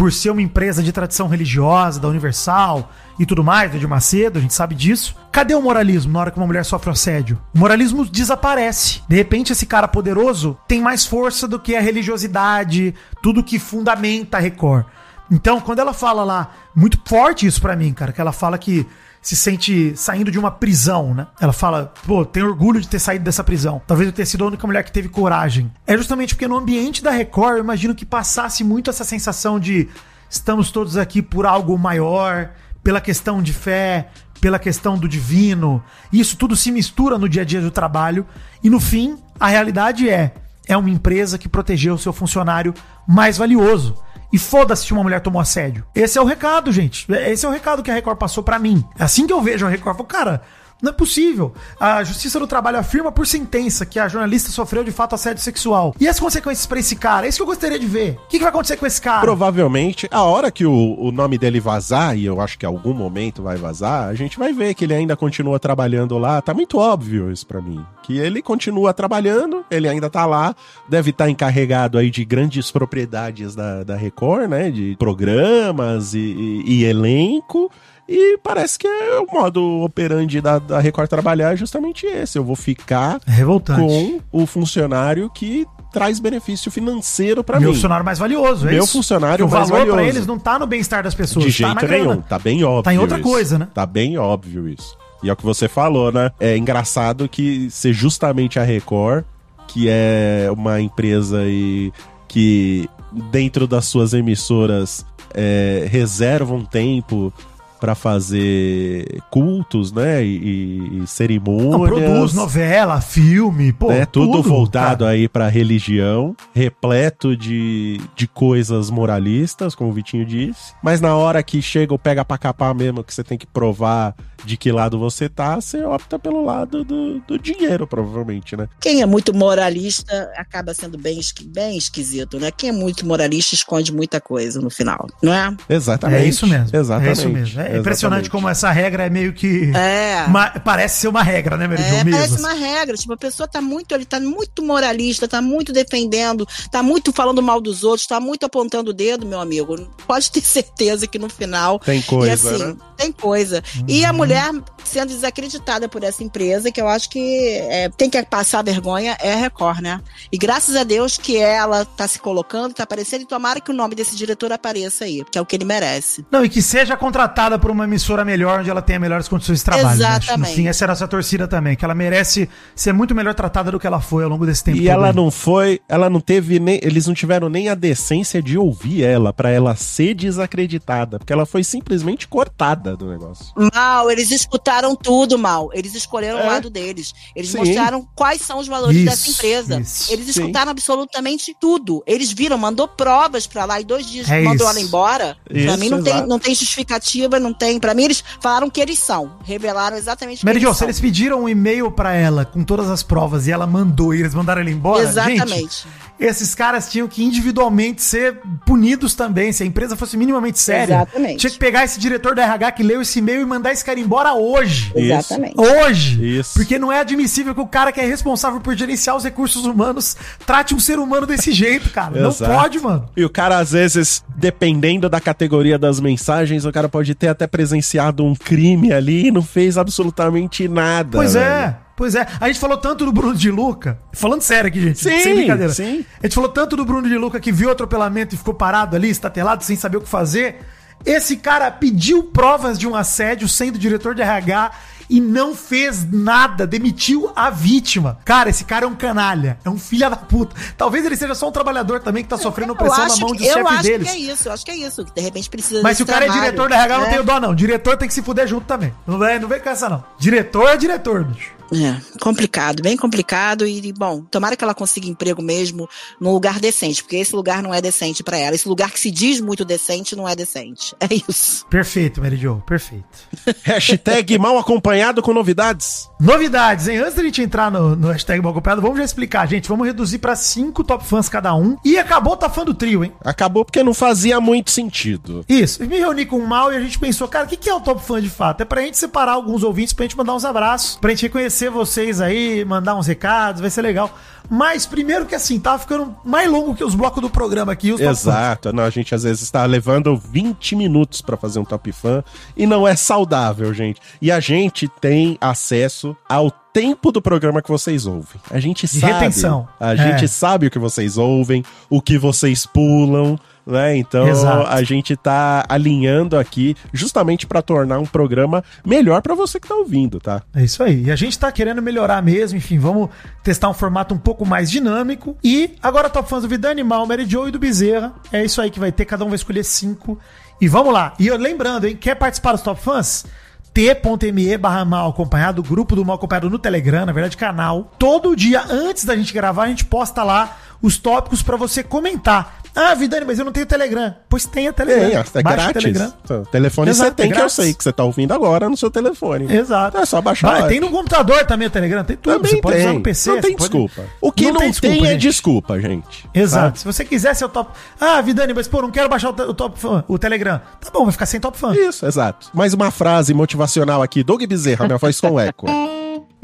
por 0.00 0.10
ser 0.10 0.30
uma 0.30 0.40
empresa 0.40 0.82
de 0.82 0.92
tradição 0.92 1.28
religiosa, 1.28 2.00
da 2.00 2.08
Universal 2.08 2.90
e 3.18 3.26
tudo 3.26 3.44
mais, 3.44 3.70
do 3.70 3.76
Edir 3.76 3.86
Macedo, 3.86 4.38
a 4.38 4.40
gente 4.40 4.54
sabe 4.54 4.74
disso. 4.74 5.14
Cadê 5.30 5.54
o 5.54 5.60
moralismo 5.60 6.10
na 6.10 6.20
hora 6.20 6.30
que 6.30 6.38
uma 6.38 6.46
mulher 6.46 6.64
sofre 6.64 6.88
assédio? 6.88 7.38
O 7.54 7.58
moralismo 7.58 8.06
desaparece. 8.06 9.02
De 9.06 9.14
repente, 9.14 9.52
esse 9.52 9.66
cara 9.66 9.86
poderoso 9.86 10.56
tem 10.66 10.80
mais 10.80 11.04
força 11.04 11.46
do 11.46 11.60
que 11.60 11.76
a 11.76 11.82
religiosidade, 11.82 12.94
tudo 13.22 13.44
que 13.44 13.58
fundamenta 13.58 14.38
a 14.38 14.40
Record. 14.40 14.86
Então, 15.30 15.60
quando 15.60 15.80
ela 15.80 15.92
fala 15.92 16.24
lá, 16.24 16.50
muito 16.74 16.98
forte 17.04 17.46
isso 17.46 17.60
pra 17.60 17.76
mim, 17.76 17.92
cara, 17.92 18.10
que 18.10 18.22
ela 18.22 18.32
fala 18.32 18.56
que 18.56 18.86
se 19.22 19.36
sente 19.36 19.94
saindo 19.96 20.30
de 20.30 20.38
uma 20.38 20.50
prisão, 20.50 21.14
né? 21.14 21.26
Ela 21.40 21.52
fala, 21.52 21.92
pô, 22.06 22.24
tenho 22.24 22.46
orgulho 22.46 22.80
de 22.80 22.88
ter 22.88 22.98
saído 22.98 23.24
dessa 23.24 23.44
prisão. 23.44 23.80
Talvez 23.86 24.08
eu 24.08 24.12
tenha 24.14 24.26
sido 24.26 24.44
a 24.44 24.46
única 24.46 24.66
mulher 24.66 24.82
que 24.82 24.92
teve 24.92 25.08
coragem. 25.08 25.70
É 25.86 25.96
justamente 25.96 26.34
porque 26.34 26.48
no 26.48 26.56
ambiente 26.56 27.02
da 27.02 27.10
Record, 27.10 27.56
eu 27.56 27.64
imagino 27.64 27.94
que 27.94 28.06
passasse 28.06 28.64
muito 28.64 28.88
essa 28.88 29.04
sensação 29.04 29.60
de 29.60 29.88
estamos 30.28 30.70
todos 30.70 30.96
aqui 30.96 31.20
por 31.20 31.44
algo 31.44 31.78
maior, 31.78 32.50
pela 32.82 33.00
questão 33.00 33.42
de 33.42 33.52
fé, 33.52 34.08
pela 34.40 34.58
questão 34.58 34.96
do 34.96 35.06
divino. 35.06 35.82
Isso 36.10 36.36
tudo 36.36 36.56
se 36.56 36.70
mistura 36.70 37.18
no 37.18 37.28
dia 37.28 37.42
a 37.42 37.44
dia 37.44 37.60
do 37.60 37.70
trabalho 37.70 38.26
e 38.62 38.70
no 38.70 38.80
fim, 38.80 39.18
a 39.38 39.48
realidade 39.48 40.08
é 40.08 40.32
é 40.66 40.76
uma 40.76 40.90
empresa 40.90 41.36
que 41.36 41.48
protegeu 41.48 41.94
o 41.94 41.98
seu 41.98 42.12
funcionário 42.12 42.72
mais 43.06 43.36
valioso. 43.36 43.96
E 44.32 44.38
foda-se 44.38 44.86
se 44.86 44.92
uma 44.92 45.02
mulher 45.02 45.20
tomou 45.20 45.40
assédio. 45.40 45.84
Esse 45.94 46.18
é 46.18 46.22
o 46.22 46.24
recado, 46.24 46.70
gente. 46.70 47.10
Esse 47.12 47.44
é 47.44 47.48
o 47.48 47.52
recado 47.52 47.82
que 47.82 47.90
a 47.90 47.94
Record 47.94 48.16
passou 48.18 48.42
pra 48.42 48.58
mim. 48.58 48.84
É 48.98 49.04
assim 49.04 49.26
que 49.26 49.32
eu 49.32 49.40
vejo 49.40 49.66
a 49.66 49.68
Record. 49.68 49.88
Eu 49.88 49.94
falo, 49.94 50.08
cara, 50.08 50.42
não 50.82 50.90
é 50.90 50.92
possível. 50.92 51.52
A 51.78 52.02
Justiça 52.04 52.38
do 52.38 52.46
Trabalho 52.46 52.78
afirma 52.78 53.12
por 53.12 53.26
sentença 53.26 53.84
que 53.86 53.98
a 53.98 54.08
jornalista 54.08 54.50
sofreu 54.50 54.82
de 54.84 54.90
fato 54.90 55.14
assédio 55.14 55.42
sexual. 55.42 55.94
E 56.00 56.08
as 56.08 56.18
consequências 56.20 56.66
pra 56.66 56.78
esse 56.80 56.96
cara? 56.96 57.26
É 57.26 57.28
isso 57.28 57.38
que 57.38 57.42
eu 57.42 57.46
gostaria 57.46 57.78
de 57.78 57.86
ver. 57.86 58.12
O 58.24 58.28
que, 58.28 58.38
que 58.38 58.44
vai 58.44 58.48
acontecer 58.48 58.76
com 58.76 58.86
esse 58.86 59.00
cara? 59.00 59.20
Provavelmente, 59.20 60.08
a 60.10 60.22
hora 60.22 60.50
que 60.50 60.64
o, 60.64 60.96
o 60.98 61.10
nome 61.12 61.36
dele 61.38 61.60
vazar, 61.60 62.16
e 62.16 62.24
eu 62.24 62.40
acho 62.40 62.58
que 62.58 62.64
algum 62.66 62.92
momento 62.94 63.42
vai 63.42 63.56
vazar, 63.56 64.08
a 64.08 64.14
gente 64.14 64.38
vai 64.38 64.52
ver 64.52 64.74
que 64.74 64.84
ele 64.84 64.94
ainda 64.94 65.16
continua 65.16 65.58
trabalhando 65.58 66.16
lá. 66.18 66.40
Tá 66.40 66.54
muito 66.54 66.78
óbvio 66.78 67.30
isso 67.30 67.46
pra 67.46 67.60
mim. 67.60 67.84
Que 68.02 68.18
ele 68.18 68.42
continua 68.42 68.92
trabalhando, 68.94 69.64
ele 69.70 69.88
ainda 69.88 70.08
tá 70.10 70.26
lá, 70.26 70.54
deve 70.88 71.10
estar 71.10 71.28
encarregado 71.30 71.98
aí 71.98 72.10
de 72.10 72.24
grandes 72.24 72.70
propriedades 72.70 73.54
da, 73.54 73.84
da 73.84 73.96
Record, 73.96 74.48
né? 74.48 74.70
De 74.70 74.96
programas 74.98 76.14
e, 76.14 76.18
e- 76.18 76.62
e 76.66 76.84
elenco. 76.84 77.70
E 78.12 78.36
parece 78.38 78.76
que 78.76 78.88
é 78.88 79.20
o 79.20 79.26
modo 79.32 79.62
operandi 79.84 80.40
da, 80.40 80.58
da 80.58 80.80
Record 80.80 81.08
trabalhar 81.08 81.52
é 81.52 81.56
justamente 81.56 82.04
esse. 82.06 82.36
Eu 82.36 82.42
vou 82.44 82.56
ficar 82.56 83.20
É 83.26 83.30
revoltante. 83.30 83.80
com 83.80 84.20
o 84.32 84.46
funcionário 84.46 85.30
que 85.30 85.64
traz 85.92 86.18
benefício 86.18 86.70
financeiro 86.72 87.44
Meu 87.60 87.68
mim. 87.68 87.74
funcionário 87.74 88.04
mais 88.04 88.18
valioso, 88.18 88.66
é 88.68 88.72
Meu 88.72 88.82
isso? 88.84 88.92
funcionário 88.92 89.46
o 89.46 89.50
mais 89.50 89.68
valor 89.68 89.84
pra 89.86 89.94
valioso. 89.96 90.16
eles 90.16 90.26
não 90.26 90.38
tá 90.38 90.58
no 90.58 90.66
bem-estar 90.66 91.02
das 91.04 91.14
pessoas, 91.14 91.44
De 91.52 91.62
tá 91.62 91.74
na 91.74 91.80
jeito 91.80 91.88
grana. 91.88 92.04
nenhum. 92.10 92.20
Tá 92.22 92.38
bem 92.38 92.64
óbvio. 92.64 92.82
Tá 92.82 92.94
em 92.94 92.98
outra 92.98 93.18
isso. 93.18 93.28
coisa, 93.28 93.58
né? 93.58 93.68
Tá 93.72 93.86
bem 93.86 94.18
óbvio 94.18 94.68
isso. 94.68 94.96
E 95.22 95.28
é 95.28 95.32
o 95.32 95.36
que 95.36 95.44
você 95.44 95.68
falou, 95.68 96.10
né? 96.10 96.30
É 96.40 96.56
engraçado 96.56 97.28
que 97.28 97.70
ser 97.70 97.92
justamente 97.92 98.58
a 98.58 98.64
Record, 98.64 99.24
que 99.68 99.86
é 99.88 100.48
uma 100.52 100.80
empresa 100.80 101.40
aí 101.40 101.92
que 102.26 102.88
dentro 103.30 103.66
das 103.66 103.84
suas 103.86 104.14
emissoras 104.14 105.04
é, 105.34 105.86
reserva 105.90 106.54
um 106.54 106.64
tempo 106.64 107.32
pra 107.80 107.94
fazer 107.94 109.22
cultos, 109.30 109.90
né? 109.92 110.22
E, 110.24 111.02
e 111.02 111.06
cerimônias. 111.06 111.70
Não, 111.70 111.80
produz 111.80 112.34
novela, 112.34 113.00
filme, 113.00 113.72
pô, 113.72 113.88
né, 113.88 114.04
tudo, 114.04 114.42
voltado 114.42 115.04
cara. 115.04 115.12
aí 115.12 115.28
pra 115.28 115.48
religião, 115.48 116.36
repleto 116.54 117.36
de, 117.36 118.00
de 118.14 118.28
coisas 118.28 118.90
moralistas, 118.90 119.74
como 119.74 119.90
o 119.90 119.92
Vitinho 119.92 120.26
disse. 120.26 120.74
Mas 120.82 121.00
na 121.00 121.16
hora 121.16 121.42
que 121.42 121.62
chega 121.62 121.94
o 121.94 121.98
pega 121.98 122.24
pra 122.24 122.36
capar 122.36 122.74
mesmo, 122.74 123.02
que 123.02 123.14
você 123.14 123.24
tem 123.24 123.38
que 123.38 123.46
provar 123.46 124.14
de 124.44 124.56
que 124.56 124.72
lado 124.72 124.98
você 124.98 125.28
tá, 125.28 125.56
você 125.56 125.82
opta 125.84 126.18
pelo 126.18 126.44
lado 126.44 126.84
do, 126.84 127.20
do 127.20 127.38
dinheiro, 127.38 127.86
provavelmente, 127.86 128.56
né? 128.56 128.68
Quem 128.80 129.02
é 129.02 129.06
muito 129.06 129.34
moralista 129.34 130.30
acaba 130.36 130.74
sendo 130.74 130.98
bem, 130.98 131.20
bem 131.46 131.76
esquisito, 131.76 132.38
né? 132.38 132.50
Quem 132.50 132.70
é 132.70 132.72
muito 132.72 133.06
moralista 133.06 133.54
esconde 133.54 133.92
muita 133.92 134.20
coisa 134.20 134.60
no 134.60 134.70
final, 134.70 135.06
não 135.22 135.32
é? 135.32 135.54
Exatamente. 135.68 136.22
É 136.22 136.26
isso 136.26 136.46
mesmo. 136.46 136.76
Exatamente. 136.76 137.08
É 137.08 137.12
isso 137.12 137.28
mesmo. 137.28 137.60
É 137.60 137.69
impressionante 137.78 138.22
Exatamente. 138.26 138.30
como 138.30 138.48
essa 138.48 138.70
regra 138.70 139.06
é 139.06 139.10
meio 139.10 139.32
que. 139.32 139.70
É. 139.74 140.26
Ma- 140.28 140.50
parece 140.50 141.00
ser 141.00 141.08
uma 141.08 141.22
regra, 141.22 141.56
né, 141.56 141.66
Meridion? 141.66 141.94
É, 141.94 142.04
mesmo. 142.04 142.18
parece 142.18 142.38
uma 142.38 142.52
regra. 142.52 142.96
Tipo, 142.96 143.12
a 143.12 143.16
pessoa 143.16 143.46
tá 143.48 143.60
muito, 143.60 143.94
ele 143.94 144.04
tá 144.04 144.20
muito 144.20 144.62
moralista, 144.62 145.28
tá 145.28 145.40
muito 145.40 145.72
defendendo, 145.72 146.46
tá 146.70 146.82
muito 146.82 147.12
falando 147.12 147.42
mal 147.42 147.60
dos 147.60 147.84
outros, 147.84 148.06
tá 148.06 148.20
muito 148.20 148.46
apontando 148.46 148.90
o 148.90 148.94
dedo, 148.94 149.26
meu 149.26 149.40
amigo. 149.40 149.88
Pode 150.06 150.30
ter 150.30 150.40
certeza 150.42 151.06
que 151.06 151.18
no 151.18 151.28
final. 151.28 151.78
Tem 151.78 152.02
coisa, 152.02 152.28
e 152.28 152.54
assim, 152.54 152.64
né? 152.64 152.76
tem 152.96 153.12
coisa. 153.12 153.62
E 153.86 154.04
a 154.04 154.12
mulher 154.12 154.50
sendo 154.84 155.08
desacreditada 155.08 155.88
por 155.88 156.02
essa 156.02 156.24
empresa, 156.24 156.70
que 156.70 156.80
eu 156.80 156.88
acho 156.88 157.08
que 157.08 157.58
é, 157.68 157.88
tem 157.90 158.10
que 158.10 158.20
passar 158.24 158.62
vergonha, 158.62 159.16
é 159.20 159.32
a 159.34 159.36
Record, 159.36 159.80
né? 159.80 160.00
E 160.32 160.36
graças 160.36 160.74
a 160.74 160.82
Deus 160.82 161.16
que 161.16 161.36
ela 161.36 161.84
tá 161.84 162.08
se 162.08 162.18
colocando, 162.18 162.74
tá 162.74 162.82
aparecendo, 162.82 163.22
e 163.22 163.26
tomara 163.26 163.60
que 163.60 163.70
o 163.70 163.74
nome 163.74 163.94
desse 163.94 164.16
diretor 164.16 164.52
apareça 164.52 165.04
aí, 165.04 165.24
que 165.30 165.38
é 165.38 165.40
o 165.40 165.46
que 165.46 165.54
ele 165.56 165.64
merece. 165.64 166.24
Não, 166.30 166.44
e 166.44 166.48
que 166.48 166.60
seja 166.60 166.96
contratada 166.96 167.58
por 167.60 167.70
uma 167.70 167.84
emissora 167.84 168.24
melhor, 168.24 168.60
onde 168.60 168.70
ela 168.70 168.82
tenha 168.82 168.98
melhores 168.98 169.28
condições 169.28 169.58
de 169.58 169.64
trabalho. 169.64 169.86
né? 169.88 169.94
Exatamente. 169.94 170.54
Fim, 170.54 170.66
essa 170.68 170.84
é 170.84 170.86
a 170.86 170.88
nossa 170.88 171.06
torcida 171.06 171.46
também, 171.46 171.76
que 171.76 171.84
ela 171.84 171.94
merece 171.94 172.48
ser 172.74 172.92
muito 172.92 173.14
melhor 173.14 173.34
tratada 173.34 173.70
do 173.70 173.78
que 173.78 173.86
ela 173.86 174.00
foi 174.00 174.24
ao 174.24 174.30
longo 174.30 174.46
desse 174.46 174.64
tempo. 174.64 174.78
E 174.78 174.88
ela 174.88 175.12
não 175.12 175.30
foi, 175.30 175.80
ela 175.88 176.08
não 176.10 176.20
teve 176.20 176.58
nem, 176.58 176.80
eles 176.82 177.06
não 177.06 177.14
tiveram 177.14 177.48
nem 177.48 177.68
a 177.68 177.74
decência 177.74 178.42
de 178.42 178.56
ouvir 178.58 179.02
ela 179.04 179.32
pra 179.32 179.50
ela 179.50 179.76
ser 179.76 180.14
desacreditada, 180.14 181.18
porque 181.18 181.32
ela 181.32 181.46
foi 181.46 181.62
simplesmente 181.62 182.26
cortada 182.26 182.96
do 182.96 183.06
negócio. 183.10 183.46
Mal, 183.74 184.10
eles 184.10 184.30
escutaram 184.30 184.96
tudo 184.96 185.38
mal. 185.38 185.70
Eles 185.72 185.94
escolheram 185.94 186.38
É. 186.40 186.42
o 186.44 186.46
lado 186.46 186.70
deles. 186.70 187.12
Eles 187.36 187.50
Sim. 187.50 187.58
mostraram 187.58 188.06
quais 188.14 188.40
são 188.42 188.58
os 188.58 188.66
valores 188.68 188.96
Isso, 188.96 189.04
dessa 189.06 189.30
empresa. 189.30 189.80
isso. 189.80 190.12
Eles 190.12 190.24
Sim. 190.26 190.30
escutaram 190.42 190.70
absolutamente 190.70 191.54
tudo. 191.60 192.02
Eles 192.06 192.32
viram, 192.32 192.56
mandou 192.58 192.88
provas 192.88 193.46
pra 193.46 193.64
lá 193.64 193.80
e 193.80 193.84
dois 193.84 194.06
dias 194.06 194.28
É 194.30 194.40
mandou 194.42 194.66
isso. 194.68 194.78
ela 194.78 194.80
embora. 194.80 195.36
pra 195.44 195.58
Isso, 195.58 195.78
mim 195.78 195.88
não 195.90 196.02
tem, 196.02 196.26
não 196.26 196.38
tem 196.38 196.54
justificativa, 196.54 197.38
não 197.38 197.49
tem. 197.52 197.78
Pra 197.78 197.94
mim 197.94 198.04
eles 198.04 198.22
falaram 198.40 198.68
que 198.70 198.80
eles 198.80 198.98
são. 198.98 199.32
Revelaram 199.44 199.96
exatamente 199.96 200.44
o 200.44 200.46
que 200.46 200.50
eles 200.50 200.62
se 200.74 200.78
são. 200.80 200.86
eles 200.88 201.00
pediram 201.00 201.42
um 201.42 201.48
e-mail 201.48 201.90
pra 201.90 202.12
ela 202.12 202.44
com 202.44 202.64
todas 202.64 202.88
as 202.90 203.02
provas 203.02 203.46
e 203.46 203.52
ela 203.52 203.66
mandou 203.66 204.14
e 204.14 204.20
eles 204.20 204.34
mandaram 204.34 204.60
ela 204.60 204.70
embora, 204.70 205.02
Exatamente. 205.02 205.48
gente, 205.48 205.88
esses 206.20 206.54
caras 206.54 206.90
tinham 206.90 207.08
que 207.08 207.24
individualmente 207.24 208.02
ser 208.02 208.36
punidos 208.66 209.14
também. 209.14 209.52
Se 209.52 209.62
a 209.62 209.66
empresa 209.66 209.96
fosse 209.96 210.16
minimamente 210.16 210.58
séria, 210.58 210.94
Exatamente. 210.94 211.36
tinha 211.38 211.50
que 211.50 211.58
pegar 211.58 211.84
esse 211.84 211.98
diretor 211.98 212.34
da 212.34 212.42
RH 212.42 212.72
que 212.72 212.82
leu 212.82 213.00
esse 213.00 213.18
e-mail 213.18 213.40
e 213.42 213.44
mandar 213.46 213.72
esse 213.72 213.84
cara 213.84 213.98
embora 213.98 214.34
hoje. 214.34 214.92
Exatamente. 214.94 215.54
Hoje. 215.58 216.38
Isso. 216.38 216.54
Porque 216.54 216.78
não 216.78 216.92
é 216.92 217.00
admissível 217.00 217.54
que 217.54 217.60
o 217.60 217.66
cara 217.66 217.90
que 217.92 218.00
é 218.00 218.04
responsável 218.06 218.60
por 218.60 218.76
gerenciar 218.76 219.16
os 219.16 219.24
recursos 219.24 219.64
humanos 219.64 220.16
trate 220.46 220.74
um 220.74 220.80
ser 220.80 220.98
humano 220.98 221.26
desse 221.26 221.52
jeito, 221.52 221.90
cara. 221.90 222.20
Não 222.20 222.30
Exato. 222.30 222.52
pode, 222.52 222.78
mano. 222.80 223.08
E 223.16 223.24
o 223.24 223.30
cara, 223.30 223.58
às 223.58 223.72
vezes, 223.72 224.22
dependendo 224.36 225.08
da 225.08 225.20
categoria 225.20 225.78
das 225.78 226.00
mensagens, 226.00 226.64
o 226.64 226.72
cara 226.72 226.88
pode 226.88 227.14
ter 227.14 227.28
até 227.28 227.46
presenciado 227.46 228.24
um 228.24 228.34
crime 228.34 228.92
ali 228.92 229.28
e 229.28 229.30
não 229.30 229.42
fez 229.42 229.78
absolutamente 229.78 230.68
nada. 230.68 231.16
Pois 231.18 231.34
velho. 231.34 231.44
é. 231.46 231.76
Pois 232.00 232.14
é, 232.14 232.26
a 232.40 232.46
gente 232.46 232.58
falou 232.58 232.78
tanto 232.78 233.04
do 233.04 233.12
Bruno 233.12 233.34
de 233.34 233.50
Luca, 233.50 233.98
falando 234.10 234.40
sério 234.40 234.68
aqui, 234.68 234.80
gente, 234.80 234.98
Sim, 235.00 235.20
sem 235.20 235.34
brincadeira. 235.34 235.70
sim. 235.70 236.02
A 236.22 236.26
gente 236.26 236.34
falou 236.34 236.48
tanto 236.48 236.74
do 236.74 236.82
Bruno 236.82 237.06
de 237.06 237.18
Luca 237.18 237.38
que 237.38 237.52
viu 237.52 237.68
o 237.68 237.72
atropelamento 237.72 238.34
e 238.34 238.38
ficou 238.38 238.54
parado 238.54 238.96
ali, 238.96 239.10
estatelado, 239.10 239.62
sem 239.62 239.76
saber 239.76 239.98
o 239.98 240.00
que 240.00 240.08
fazer. 240.08 240.60
Esse 241.04 241.36
cara 241.36 241.70
pediu 241.70 242.22
provas 242.22 242.78
de 242.78 242.88
um 242.88 242.94
assédio 242.96 243.46
sendo 243.46 243.78
diretor 243.78 244.14
de 244.14 244.22
RH 244.22 244.70
e 245.10 245.20
não 245.20 245.54
fez 245.54 246.10
nada, 246.10 246.66
demitiu 246.66 247.30
a 247.36 247.50
vítima. 247.50 248.16
Cara, 248.24 248.48
esse 248.48 248.64
cara 248.64 248.86
é 248.86 248.88
um 248.88 248.94
canalha, 248.94 249.58
é 249.62 249.68
um 249.68 249.78
filho 249.78 250.08
da 250.08 250.16
puta. 250.16 250.56
Talvez 250.78 251.04
ele 251.04 251.16
seja 251.16 251.34
só 251.34 251.48
um 251.48 251.52
trabalhador 251.52 252.00
também 252.00 252.22
que 252.22 252.30
tá 252.30 252.38
sofrendo 252.38 252.72
Eu 252.72 252.76
pressão 252.76 252.98
na 252.98 253.04
acho 253.12 253.20
mão 253.20 253.32
que- 253.32 253.38
dos 253.38 253.46
eu 253.46 253.52
chefes 253.52 253.72
acho 253.72 253.82
deles. 253.82 254.10
que 254.10 254.16
é 254.16 254.20
isso, 254.32 254.48
eu 254.48 254.52
acho 254.54 254.64
que 254.64 254.70
é 254.70 254.76
isso. 254.76 255.04
Que 255.04 255.12
de 255.12 255.20
repente 255.20 255.50
precisa 255.50 255.82
Mas 255.82 255.98
se 255.98 256.02
o 256.02 256.06
cara 256.06 256.24
é 256.24 256.28
trabalho, 256.28 256.44
diretor 256.46 256.68
da 256.70 256.76
RH, 256.76 256.96
não 256.96 257.04
né? 257.04 257.10
tenho 257.10 257.24
dó, 257.24 257.40
não. 257.40 257.54
Diretor 257.54 257.98
tem 257.98 258.08
que 258.08 258.14
se 258.14 258.22
fuder 258.22 258.46
junto 258.46 258.64
também. 258.66 258.90
Não 259.06 259.18
vem, 259.18 259.38
não 259.38 259.48
vem 259.48 259.60
com 259.60 259.68
essa, 259.68 259.86
não. 259.86 260.02
Diretor 260.18 260.66
é 260.70 260.76
diretor, 260.78 261.24
bicho. 261.24 261.59
É, 261.72 262.00
complicado, 262.20 262.82
bem 262.82 262.96
complicado 262.96 263.66
e, 263.66 263.92
bom, 263.92 264.22
tomara 264.22 264.56
que 264.56 264.64
ela 264.64 264.74
consiga 264.74 265.06
emprego 265.06 265.40
mesmo 265.40 265.88
num 266.20 266.32
lugar 266.32 266.58
decente, 266.58 267.02
porque 267.02 267.16
esse 267.16 267.34
lugar 267.34 267.62
não 267.62 267.72
é 267.72 267.80
decente 267.80 268.22
pra 268.22 268.36
ela. 268.36 268.54
Esse 268.54 268.68
lugar 268.68 268.90
que 268.90 268.98
se 268.98 269.10
diz 269.10 269.40
muito 269.40 269.64
decente 269.64 270.16
não 270.16 270.28
é 270.28 270.34
decente. 270.34 270.94
É 271.00 271.08
isso. 271.28 271.66
Perfeito, 271.66 272.20
Mary 272.20 272.36
Jo, 272.36 272.62
perfeito. 272.66 273.04
Hashtag 273.62 274.38
mal 274.38 274.58
acompanhado 274.58 275.22
com 275.22 275.32
novidades. 275.32 276.08
Novidades, 276.18 276.88
hein? 276.88 276.98
Antes 276.98 277.14
da 277.14 277.22
gente 277.22 277.42
entrar 277.42 277.70
no, 277.70 277.96
no 277.96 278.08
hashtag 278.08 278.42
mal 278.42 278.52
acompanhado, 278.52 278.82
vamos 278.82 278.98
já 278.98 279.04
explicar, 279.04 279.48
gente. 279.48 279.68
Vamos 279.68 279.86
reduzir 279.86 280.18
pra 280.18 280.36
cinco 280.36 280.84
top 280.84 281.04
fãs 281.04 281.28
cada 281.28 281.54
um. 281.54 281.76
E 281.84 281.98
acabou 281.98 282.34
o 282.34 282.36
top 282.36 282.54
fã 282.54 282.64
do 282.64 282.74
trio, 282.74 283.04
hein? 283.04 283.12
Acabou 283.24 283.64
porque 283.64 283.82
não 283.82 283.94
fazia 283.94 284.40
muito 284.40 284.70
sentido. 284.70 285.44
Isso. 285.48 285.82
Me 285.84 285.98
reuni 285.98 286.26
com 286.26 286.38
o 286.38 286.46
Mal 286.46 286.72
e 286.72 286.76
a 286.76 286.80
gente 286.80 286.98
pensou, 286.98 287.28
cara, 287.28 287.46
o 287.46 287.48
que, 287.48 287.56
que 287.56 287.68
é 287.70 287.74
o 287.74 287.80
top 287.80 288.02
fã 288.02 288.20
de 288.20 288.28
fato? 288.28 288.62
É 288.62 288.64
pra 288.64 288.82
gente 288.82 288.98
separar 288.98 289.32
alguns 289.32 289.62
ouvintes, 289.62 289.92
pra 289.92 290.04
gente 290.04 290.16
mandar 290.16 290.34
uns 290.34 290.44
abraços, 290.44 290.96
pra 290.96 291.10
gente 291.10 291.22
reconhecer 291.22 291.59
vocês 291.68 292.20
aí, 292.20 292.64
mandar 292.64 292.94
uns 292.96 293.06
recados, 293.06 293.60
vai 293.60 293.68
ser 293.70 293.82
legal. 293.82 294.10
Mas 294.48 294.86
primeiro 294.86 295.26
que 295.26 295.34
assim, 295.34 295.60
tava 295.60 295.78
ficando 295.78 296.16
mais 296.24 296.50
longo 296.50 296.74
que 296.74 296.82
os 296.82 296.94
blocos 296.94 297.20
do 297.22 297.30
programa 297.30 297.72
aqui. 297.72 297.90
Exato. 297.90 298.72
Não, 298.72 298.82
a 298.82 298.90
gente 298.90 299.14
às 299.14 299.22
vezes 299.22 299.42
está 299.42 299.64
levando 299.64 300.16
20 300.16 300.74
minutos 300.74 301.20
pra 301.20 301.36
fazer 301.36 301.58
um 301.60 301.64
top 301.64 301.92
fã 301.92 302.24
e 302.56 302.66
não 302.66 302.86
é 302.88 302.96
saudável, 302.96 303.72
gente. 303.74 304.00
E 304.20 304.32
a 304.32 304.40
gente 304.40 304.88
tem 305.00 305.36
acesso 305.40 306.16
ao 306.28 306.50
tempo 306.72 307.12
do 307.12 307.20
programa 307.20 307.60
que 307.62 307.68
vocês 307.68 308.06
ouvem. 308.06 308.40
A 308.50 308.58
gente 308.58 308.86
De 308.88 309.00
sabe. 309.00 309.12
retenção. 309.12 309.68
A 309.78 309.92
É. 309.92 309.96
gente 309.96 310.26
sabe 310.28 310.66
o 310.66 310.70
que 310.70 310.78
vocês 310.78 311.16
ouvem, 311.18 311.64
o 311.88 312.00
que 312.00 312.16
vocês 312.18 312.64
pulam. 312.66 313.38
Né? 313.66 313.96
Então 313.96 314.26
Exato. 314.26 314.68
a 314.68 314.82
gente 314.82 315.16
tá 315.16 315.64
alinhando 315.68 316.38
aqui 316.38 316.74
justamente 316.92 317.46
pra 317.46 317.62
tornar 317.62 317.98
um 317.98 318.06
programa 318.06 318.64
melhor 318.84 319.22
pra 319.22 319.34
você 319.34 319.60
que 319.60 319.68
tá 319.68 319.74
ouvindo, 319.74 320.18
tá? 320.18 320.42
É 320.54 320.64
isso 320.64 320.82
aí. 320.82 321.04
E 321.04 321.10
a 321.10 321.16
gente 321.16 321.38
tá 321.38 321.52
querendo 321.52 321.82
melhorar 321.82 322.22
mesmo, 322.22 322.58
enfim, 322.58 322.78
vamos 322.78 323.10
testar 323.42 323.68
um 323.68 323.74
formato 323.74 324.14
um 324.14 324.18
pouco 324.18 324.46
mais 324.46 324.70
dinâmico. 324.70 325.36
E 325.44 325.74
agora 325.82 326.08
top 326.10 326.28
fãs 326.28 326.42
do 326.42 326.48
Vida 326.48 326.70
Animal, 326.70 327.06
Mary 327.06 327.26
Joe 327.28 327.48
e 327.48 327.52
do 327.52 327.58
Bezerra. 327.58 328.14
É 328.32 328.44
isso 328.44 328.60
aí 328.60 328.70
que 328.70 328.80
vai 328.80 328.90
ter, 328.90 329.04
cada 329.04 329.24
um 329.24 329.28
vai 329.28 329.36
escolher 329.36 329.64
cinco. 329.64 330.18
E 330.60 330.68
vamos 330.68 330.92
lá. 330.92 331.14
E 331.18 331.30
lembrando, 331.30 331.86
hein, 331.86 331.96
quer 331.96 332.14
participar 332.16 332.52
dos 332.52 332.62
top 332.62 332.80
fãs? 332.80 333.24
t.me 333.72 334.58
barra 334.58 334.84
mal 334.84 335.10
acompanhado, 335.10 335.62
grupo 335.62 335.94
do 335.94 336.04
mal 336.04 336.16
acompanhado 336.16 336.50
no 336.50 336.58
Telegram, 336.58 337.06
na 337.06 337.12
verdade, 337.12 337.36
canal. 337.36 337.90
Todo 337.98 338.34
dia, 338.34 338.64
antes 338.68 339.04
da 339.04 339.16
gente 339.16 339.32
gravar, 339.32 339.64
a 339.64 339.68
gente 339.68 339.84
posta 339.84 340.22
lá 340.22 340.56
os 340.82 340.98
tópicos 340.98 341.42
pra 341.42 341.56
você 341.56 341.82
comentar. 341.82 342.60
Ah, 342.74 342.94
Vidani, 342.94 343.24
mas 343.26 343.36
eu 343.36 343.44
não 343.44 343.50
tenho 343.50 343.66
Telegram. 343.66 344.14
Pois 344.28 344.46
tenha 344.46 344.72
Telegram. 344.72 345.08
Tem, 345.24 345.40
é 345.40 345.42
Baixa 345.42 345.56
o 345.60 345.72
grátis. 345.72 345.82
Telegram. 345.82 346.12
Então, 346.24 346.44
telefone 346.44 346.90
Exato, 346.90 347.10
você 347.10 347.14
tem, 347.16 347.30
é 347.32 347.34
que 347.34 347.40
eu 347.40 347.48
sei 347.48 347.74
que 347.74 347.82
você 347.82 347.92
tá 347.92 348.04
ouvindo 348.04 348.32
agora 348.32 348.68
no 348.70 348.76
seu 348.76 348.88
telefone. 348.88 349.52
Exato. 349.52 349.98
É 349.98 350.06
só 350.06 350.20
baixar 350.20 350.52
Vai, 350.52 350.60
lá. 350.62 350.68
tem 350.68 350.78
no 350.78 350.88
computador 350.88 351.44
também 351.44 351.66
o 351.66 351.70
Telegram, 351.70 352.04
tem 352.04 352.16
tudo. 352.16 352.36
Também 352.36 352.52
você 352.52 352.60
pode 352.60 352.76
tem. 352.76 352.84
usar 352.86 352.94
no 352.94 353.00
PC. 353.02 353.30
não 353.30 353.40
tem 353.40 353.56
pode- 353.56 353.62
desculpa. 353.62 354.02
O 354.20 354.30
que 354.30 354.52
não, 354.52 354.60
tem, 354.60 354.70
desculpa, 354.70 354.94
é 354.94 355.08
gente. 355.10 355.20
desculpa, 355.20 355.80
gente. 355.80 356.28
Exato. 356.32 356.70
Tá? 356.74 356.76
Se 356.78 356.84
você 356.84 357.04
quiser 357.04 357.34
ser 357.34 357.44
o 357.44 357.48
top. 357.48 357.72
Ah, 358.00 358.20
Vidani, 358.20 358.54
mas 358.54 358.68
pô, 358.68 358.80
não 358.82 358.90
quero 358.92 359.08
baixar 359.08 359.30
o, 359.30 359.32
o 359.32 359.52
top 359.54 359.76
o 360.06 360.16
Telegram. 360.16 360.60
Tá 360.80 360.90
bom, 360.92 361.02
vai 361.02 361.12
ficar 361.12 361.26
sem 361.26 361.40
top 361.40 361.58
fã. 361.58 361.74
Isso, 361.74 362.06
exato. 362.06 362.50
Mais 362.54 362.72
uma 362.72 362.92
frase 362.92 363.34
motivacional 363.34 364.00
aqui. 364.00 364.22
Doug 364.22 364.44
Bezerra, 364.44 364.86
minha 364.86 364.96
voz 364.96 365.20
com 365.20 365.40
eco. 365.40 365.66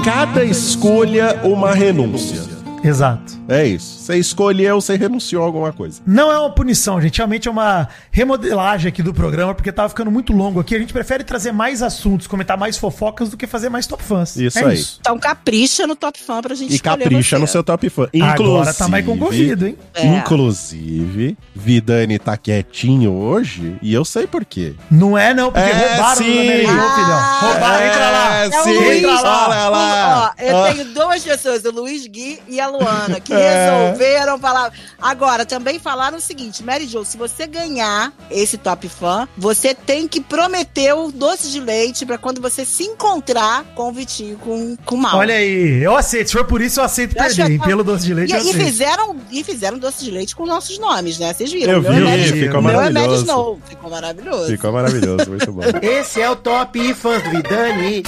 Cada 0.04 0.42
escolha, 0.44 1.40
uma 1.44 1.72
renúncia. 1.72 2.55
Exato. 2.86 3.32
É 3.48 3.64
isso. 3.66 3.98
Você 4.04 4.16
escolheu, 4.16 4.80
você 4.80 4.96
renunciou 4.96 5.42
a 5.42 5.46
alguma 5.46 5.72
coisa. 5.72 6.00
Não 6.06 6.30
é 6.30 6.38
uma 6.38 6.50
punição, 6.50 7.00
gente. 7.00 7.16
Realmente 7.18 7.48
é 7.48 7.50
uma 7.50 7.88
remodelagem 8.10 8.88
aqui 8.88 9.02
do 9.02 9.12
programa, 9.12 9.54
porque 9.54 9.72
tava 9.72 9.88
ficando 9.88 10.10
muito 10.10 10.32
longo 10.32 10.60
aqui. 10.60 10.74
A 10.74 10.78
gente 10.78 10.92
prefere 10.92 11.24
trazer 11.24 11.52
mais 11.52 11.82
assuntos, 11.82 12.26
comentar 12.26 12.56
mais 12.56 12.76
fofocas 12.76 13.28
do 13.28 13.36
que 13.36 13.46
fazer 13.46 13.68
mais 13.68 13.86
top 13.86 14.02
fãs. 14.02 14.36
Isso 14.36 14.58
É 14.58 14.64
aí. 14.64 14.84
Então 15.00 15.18
capricha 15.18 15.86
no 15.86 15.96
top 15.96 16.18
fã 16.20 16.40
pra 16.40 16.54
gente 16.54 16.74
E 16.74 16.78
capricha 16.78 17.36
você. 17.36 17.40
no 17.40 17.46
seu 17.48 17.64
top 17.64 17.88
fã. 17.90 18.08
Agora 18.22 18.72
tá 18.72 18.86
mais 18.88 19.04
concorrido, 19.04 19.66
hein? 19.66 19.76
É. 19.94 20.06
Inclusive, 20.06 21.36
Vidani 21.54 22.18
tá 22.18 22.36
quietinho 22.36 23.12
hoje 23.12 23.76
e 23.82 23.92
eu 23.92 24.04
sei 24.04 24.26
por 24.26 24.44
quê. 24.44 24.74
Não 24.90 25.16
é, 25.18 25.34
não, 25.34 25.50
porque 25.50 25.68
É, 25.68 25.88
roubaram 25.88 26.16
sim. 26.16 26.24
o 26.24 26.42
filhão. 26.42 26.78
Ah, 26.78 27.38
Roubaram, 27.42 27.86
entra 27.86 28.10
lá. 28.10 28.36
É, 28.36 28.46
É 28.46 28.60
o 28.60 28.64
sim. 28.64 28.74
Luiz. 28.74 28.98
Entra 28.98 29.20
lá. 29.20 29.48
Olha 29.48 29.68
lá. 29.68 30.34
Ó, 30.38 30.42
eu 30.42 30.56
Ah. 30.56 30.72
tenho 30.72 30.84
duas 30.94 31.22
pessoas, 31.24 31.64
o 31.64 31.70
Luiz 31.70 32.06
Gui 32.06 32.40
e 32.48 32.60
a 32.60 32.68
Luana, 32.78 33.20
que 33.20 33.32
É. 33.36 33.86
resolveram 33.86 34.38
falar. 34.38 34.72
Agora, 35.00 35.44
também 35.44 35.78
falaram 35.78 36.18
o 36.18 36.20
seguinte: 36.20 36.62
Mary 36.64 36.86
Jo, 36.86 37.04
se 37.04 37.16
você 37.16 37.46
ganhar 37.46 38.12
esse 38.30 38.56
top 38.58 38.88
fã, 38.88 39.28
você 39.36 39.74
tem 39.74 40.06
que 40.08 40.20
prometer 40.20 40.92
o 40.94 41.10
doce 41.12 41.50
de 41.50 41.60
leite 41.60 42.04
pra 42.06 42.18
quando 42.18 42.40
você 42.40 42.64
se 42.64 42.84
encontrar 42.84 43.64
com 43.74 43.88
o 43.88 43.92
Vitinho, 43.92 44.36
com, 44.38 44.76
com 44.84 44.94
o 44.94 44.98
Mal. 44.98 45.18
Olha 45.18 45.34
aí, 45.34 45.82
eu 45.82 45.96
aceito. 45.96 46.28
Se 46.28 46.32
for 46.32 46.44
por 46.44 46.60
isso, 46.62 46.80
eu 46.80 46.84
aceito 46.84 47.16
Eu 47.16 47.22
perder, 47.24 47.50
hein? 47.50 47.58
Pelo 47.60 47.84
doce 47.84 48.04
de 48.06 48.14
leite, 48.14 48.30
E, 48.30 48.32
eu 48.34 48.38
e 48.44 48.48
aceito. 48.50 48.64
fizeram, 48.64 49.16
e 49.30 49.44
fizeram 49.44 49.78
doce 49.78 50.04
de 50.04 50.10
leite 50.10 50.34
com 50.34 50.46
nossos 50.46 50.78
nomes, 50.78 51.18
né? 51.18 51.32
Vocês 51.32 51.52
viram? 51.52 51.74
Eu 51.74 51.82
meu 51.82 51.92
é 51.92 51.96
vi, 51.96 52.04
Mad- 52.04 52.40
ficou 52.40 52.60
o 52.60 52.62
meu 52.62 52.72
é 52.80 52.90
maravilhoso. 52.90 53.22
Snow. 53.22 53.60
Ficou 53.68 53.90
maravilhoso. 53.90 54.46
Ficou 54.46 54.72
maravilhoso, 54.72 55.30
muito 55.30 55.52
bom. 55.52 55.62
Esse 55.82 56.20
é 56.20 56.30
o 56.30 56.36
Top 56.36 56.94
Fãs 56.94 57.22
do 57.22 57.30
Vidani. 57.30 58.02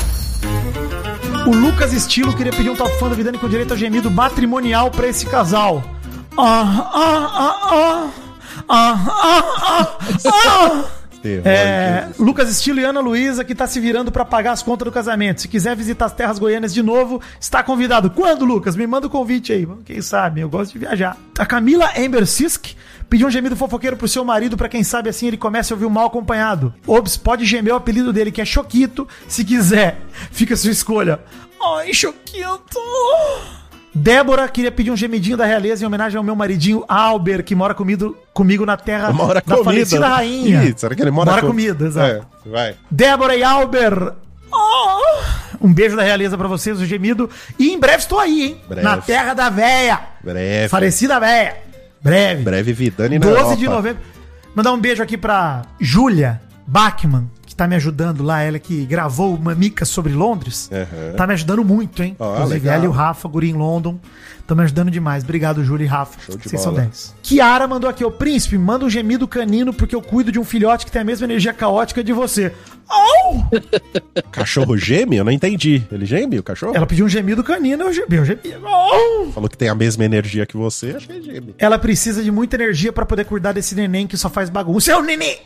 O 1.48 1.50
Lucas 1.50 1.94
Estilo 1.94 2.36
queria 2.36 2.52
pedir 2.52 2.68
um 2.68 2.76
top 2.76 2.94
fã 2.98 3.08
do 3.08 3.14
Vidani 3.14 3.38
com 3.38 3.48
direito 3.48 3.72
a 3.72 3.76
gemido 3.76 4.10
matrimonial 4.10 4.90
pra 4.90 5.08
esse 5.08 5.24
casal. 5.24 5.82
Ah, 6.36 6.90
ah, 6.92 7.30
ah, 7.32 7.68
ah. 7.72 8.10
Ah, 8.68 9.06
ah, 9.08 9.58
ah, 9.64 9.98
ah. 10.26 10.84
É. 11.24 12.08
Lucas 12.18 12.50
Estilo 12.50 12.80
e 12.80 12.84
Ana 12.84 13.00
Luísa, 13.00 13.44
que 13.44 13.54
tá 13.54 13.66
se 13.66 13.80
virando 13.80 14.12
pra 14.12 14.24
pagar 14.24 14.52
as 14.52 14.62
contas 14.62 14.84
do 14.86 14.92
casamento. 14.92 15.40
Se 15.40 15.48
quiser 15.48 15.76
visitar 15.76 16.06
as 16.06 16.12
terras 16.12 16.38
goianas 16.38 16.72
de 16.72 16.82
novo, 16.82 17.20
está 17.40 17.62
convidado. 17.62 18.10
Quando, 18.10 18.44
Lucas? 18.44 18.76
Me 18.76 18.86
manda 18.86 19.06
o 19.06 19.10
convite 19.10 19.52
aí. 19.52 19.66
Quem 19.84 20.00
sabe? 20.00 20.40
Eu 20.40 20.48
gosto 20.48 20.72
de 20.72 20.78
viajar. 20.78 21.16
A 21.38 21.46
Camila 21.46 21.90
Amber 21.98 22.26
Sisk 22.26 22.74
pediu 23.08 23.26
um 23.26 23.30
gemido 23.30 23.56
fofoqueiro 23.56 23.96
pro 23.96 24.06
seu 24.06 24.24
marido, 24.24 24.56
pra 24.56 24.68
quem 24.68 24.84
sabe 24.84 25.08
assim 25.08 25.26
ele 25.26 25.36
começa 25.36 25.72
a 25.72 25.74
ouvir 25.74 25.86
o 25.86 25.90
mal 25.90 26.06
acompanhado. 26.06 26.74
Obs, 26.86 27.16
pode 27.16 27.44
gemer 27.44 27.72
o 27.72 27.76
apelido 27.76 28.12
dele, 28.12 28.30
que 28.30 28.40
é 28.40 28.44
Choquito, 28.44 29.08
se 29.26 29.44
quiser. 29.44 29.98
Fica 30.30 30.54
a 30.54 30.56
sua 30.56 30.70
escolha. 30.70 31.20
Ai, 31.60 31.92
Choquito. 31.92 32.80
Débora 33.94 34.47
queria 34.48 34.70
pedir 34.70 34.90
um 34.90 34.97
gemidinho 34.97 35.36
da 35.36 35.44
realeza 35.47 35.82
em 35.82 35.86
homenagem 35.86 36.19
ao 36.19 36.23
meu 36.24 36.36
maridinho 36.36 36.85
Albert, 36.86 37.43
que 37.44 37.55
mora 37.55 37.74
comigo, 37.74 38.16
comigo 38.35 38.65
na 38.66 38.77
terra 38.77 39.12
Mora 39.12 39.35
da 39.35 39.40
comida. 39.43 39.65
falecida 39.65 40.09
rainha. 40.09 40.65
Ih, 40.65 40.74
será 40.77 40.94
que 40.94 41.02
ele 41.02 41.10
mora, 41.10 41.31
Mora 41.31 41.40
com- 41.43 41.48
comido, 41.48 41.86
exato. 41.86 42.27
É, 42.47 42.48
vai. 42.51 42.74
Débora 42.90 43.35
e 43.35 43.43
Albert. 43.43 44.12
Oh! 44.52 45.19
Um 45.60 45.73
beijo 45.73 45.97
da 45.97 46.02
realeza 46.02 46.39
pra 46.39 46.47
vocês, 46.47 46.78
o 46.81 46.86
gemido. 46.86 47.28
E 47.59 47.70
em 47.73 47.78
breve 47.81 47.98
estou 47.98 48.20
aí, 48.20 48.43
hein? 48.43 48.60
Breve. 48.69 48.82
Na 48.82 48.98
terra 48.98 49.35
da 49.35 49.51
véia. 49.51 49.98
Breve. 50.23 50.69
Falecida 50.69 51.19
véia. 51.19 51.56
Breve. 52.01 52.43
Breve 52.43 52.73
Vidani 52.73 53.19
na 53.19 53.27
12 53.27 53.36
Europa. 53.39 53.56
de 53.56 53.69
novembro. 53.69 54.02
Mandar 54.55 54.73
um 54.73 54.78
beijo 54.81 55.02
aqui 55.02 55.16
pra 55.16 55.62
Júlia 55.81 56.40
Bachmann, 56.66 57.28
tá 57.59 57.66
me 57.66 57.74
ajudando 57.74 58.22
lá. 58.22 58.40
Ela 58.40 58.59
que 58.59 58.86
gravou 58.86 59.35
uma 59.35 59.55
mica 59.55 59.85
sobre 59.85 60.12
Londres. 60.14 60.70
Aham. 60.72 61.16
Tá 61.16 61.26
me 61.26 61.32
ajudando 61.35 61.64
muito, 61.64 62.02
hein? 62.02 62.14
Ó, 62.18 62.35
Inclusive, 62.36 62.60
legal. 62.60 62.74
ela 62.76 62.85
e 62.85 62.89
o 62.89 62.93
Rafa, 62.93 63.28
guri 63.28 63.51
em 63.51 63.55
London. 63.55 63.98
Estão 64.48 64.56
me 64.56 64.62
ajudando 64.64 64.90
demais. 64.90 65.24
Obrigado, 65.24 65.62
Júlia 65.62 65.84
e 65.84 65.86
Rafa. 65.86 66.18
Show 66.24 66.38
de 66.38 66.48
Vocês 66.48 66.62
são 66.62 66.72
bola. 66.72 66.84
10. 66.84 67.14
Kiara 67.22 67.68
mandou 67.68 67.90
aqui, 67.90 68.02
ô 68.02 68.10
príncipe, 68.10 68.56
manda 68.56 68.82
um 68.82 68.88
gemido 68.88 69.28
canino 69.28 69.74
porque 69.74 69.94
eu 69.94 70.00
cuido 70.00 70.32
de 70.32 70.38
um 70.38 70.44
filhote 70.44 70.86
que 70.86 70.90
tem 70.90 71.02
a 71.02 71.04
mesma 71.04 71.26
energia 71.26 71.52
caótica 71.52 72.02
de 72.02 72.14
você. 72.14 72.50
Au! 72.88 73.50
Cachorro 74.32 74.74
geme? 74.78 75.16
Eu 75.16 75.24
não 75.24 75.30
entendi. 75.30 75.82
Ele 75.92 76.06
geme, 76.06 76.38
o 76.38 76.42
cachorro? 76.42 76.74
Ela 76.74 76.86
pediu 76.86 77.04
um 77.04 77.08
gemido 77.10 77.44
canino, 77.44 77.84
eu 77.84 77.92
gemi, 77.92 78.16
eu 78.16 78.24
gemi. 78.24 78.40
Au! 78.64 79.30
Falou 79.32 79.50
que 79.50 79.58
tem 79.58 79.68
a 79.68 79.74
mesma 79.74 80.06
energia 80.06 80.46
que 80.46 80.56
você, 80.56 80.96
achei 80.96 81.20
geme. 81.20 81.54
Ela 81.58 81.78
precisa 81.78 82.22
de 82.22 82.30
muita 82.30 82.56
energia 82.56 82.90
pra 82.90 83.04
poder 83.04 83.26
cuidar 83.26 83.52
desse 83.52 83.74
neném 83.74 84.06
que 84.06 84.16
só 84.16 84.30
faz 84.30 84.48
bagunça. 84.48 84.90
É 84.90 84.96
o 84.96 85.02
neném! 85.02 85.36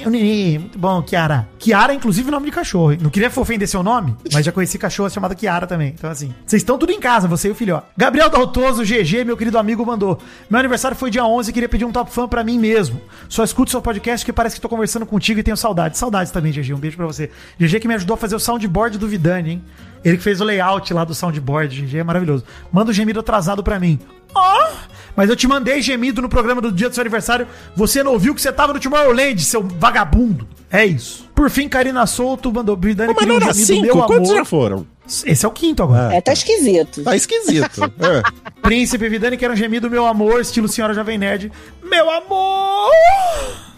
É 0.00 0.06
o 0.06 0.10
neném! 0.10 0.58
Muito 0.60 0.78
bom, 0.78 1.02
Kiara. 1.02 1.48
Kiara, 1.58 1.92
inclusive, 1.92 2.30
nome 2.30 2.46
de 2.46 2.52
cachorro. 2.52 2.92
hein? 2.92 2.98
Não 3.02 3.10
queria 3.10 3.32
ofender 3.34 3.66
seu 3.66 3.82
nome, 3.82 4.14
mas 4.32 4.44
já 4.44 4.52
conheci 4.52 4.78
cachorra 4.78 5.10
chamada 5.10 5.34
Kiara 5.34 5.66
também. 5.66 5.94
Então, 5.98 6.08
assim, 6.08 6.32
vocês 6.46 6.62
estão 6.62 6.78
tudo 6.78 6.92
em 6.92 7.00
casa, 7.00 7.26
você 7.26 7.48
e 7.48 7.50
o 7.50 7.54
filhote. 7.56 7.86
Gabriel 7.96 8.30
Daltoso, 8.44 8.82
GG, 8.84 9.24
meu 9.24 9.36
querido 9.36 9.58
amigo, 9.58 9.84
mandou. 9.86 10.18
Meu 10.50 10.60
aniversário 10.60 10.94
foi 10.96 11.10
dia 11.10 11.24
11 11.24 11.48
e 11.50 11.52
queria 11.52 11.68
pedir 11.68 11.84
um 11.86 11.92
top 11.92 12.10
fã 12.12 12.28
pra 12.28 12.44
mim 12.44 12.58
mesmo. 12.58 13.00
Só 13.28 13.42
escuto 13.42 13.70
seu 13.70 13.80
podcast 13.80 14.24
que 14.24 14.32
parece 14.32 14.56
que 14.56 14.60
tô 14.60 14.68
conversando 14.68 15.06
contigo 15.06 15.40
e 15.40 15.42
tenho 15.42 15.56
saudades. 15.56 15.98
Saudades 15.98 16.30
também, 16.30 16.52
GG. 16.52 16.74
Um 16.74 16.78
beijo 16.78 16.96
pra 16.96 17.06
você. 17.06 17.30
GG 17.58 17.80
que 17.80 17.88
me 17.88 17.94
ajudou 17.94 18.14
a 18.14 18.18
fazer 18.18 18.36
o 18.36 18.40
soundboard 18.40 18.98
do 18.98 19.08
Vidani, 19.08 19.50
hein? 19.52 19.64
Ele 20.04 20.18
que 20.18 20.22
fez 20.22 20.40
o 20.42 20.44
layout 20.44 20.92
lá 20.92 21.04
do 21.04 21.14
soundboard, 21.14 21.80
GG, 21.86 21.98
é 21.98 22.04
maravilhoso. 22.04 22.44
Manda 22.70 22.90
o 22.90 22.94
gemido 22.94 23.20
atrasado 23.20 23.62
pra 23.62 23.80
mim. 23.80 23.98
ó. 24.34 24.72
Mas 25.16 25.30
eu 25.30 25.36
te 25.36 25.46
mandei 25.46 25.80
gemido 25.80 26.20
no 26.20 26.28
programa 26.28 26.60
do 26.60 26.70
dia 26.72 26.88
do 26.88 26.94
seu 26.94 27.00
aniversário. 27.02 27.46
Você 27.76 28.02
não 28.02 28.12
ouviu 28.12 28.34
que 28.34 28.42
você 28.42 28.52
tava 28.52 28.72
no 28.74 28.80
Tomorrowland, 28.80 29.42
seu 29.42 29.62
vagabundo. 29.62 30.46
É 30.70 30.84
isso. 30.84 31.30
Por 31.34 31.48
fim, 31.48 31.68
Karina 31.68 32.04
Souto 32.06 32.52
mandou 32.52 32.76
Mas 32.76 32.96
não 32.96 33.14
queria 33.14 33.36
um 33.36 33.40
gemido, 33.40 33.54
cinco? 33.54 33.82
meu 33.96 34.06
Quantos 34.06 34.28
amor. 34.30 34.36
já 34.36 34.44
foram? 34.44 34.86
Esse 35.06 35.44
é 35.44 35.48
o 35.48 35.52
quinto 35.52 35.82
agora. 35.82 36.14
É, 36.14 36.20
tá 36.20 36.32
esquisito. 36.32 37.02
Tá 37.02 37.14
esquisito. 37.14 37.82
É. 37.84 38.22
Príncipe 38.62 39.08
Vidani 39.08 39.36
quer 39.36 39.50
um 39.50 39.56
gemido, 39.56 39.90
meu 39.90 40.06
amor, 40.06 40.40
estilo 40.40 40.66
Senhora 40.66 40.94
Jovem 40.94 41.18
Nerd. 41.18 41.52
Meu 41.82 42.10
amor! 42.10 42.90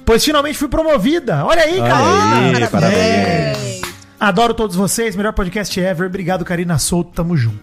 Pois 0.05 0.25
finalmente 0.25 0.57
fui 0.57 0.69
promovida. 0.69 1.45
Olha 1.45 1.63
aí, 1.63 1.79
cara. 1.79 2.59
Aí, 2.59 2.67
parabéns. 2.69 3.81
Adoro 4.19 4.55
todos 4.55 4.77
vocês, 4.77 5.17
melhor 5.17 5.33
podcast 5.33 5.79
ever. 5.79 6.07
Obrigado, 6.07 6.45
Karina 6.45 6.79
Souto, 6.79 7.11
tamo 7.13 7.37
junto. 7.37 7.59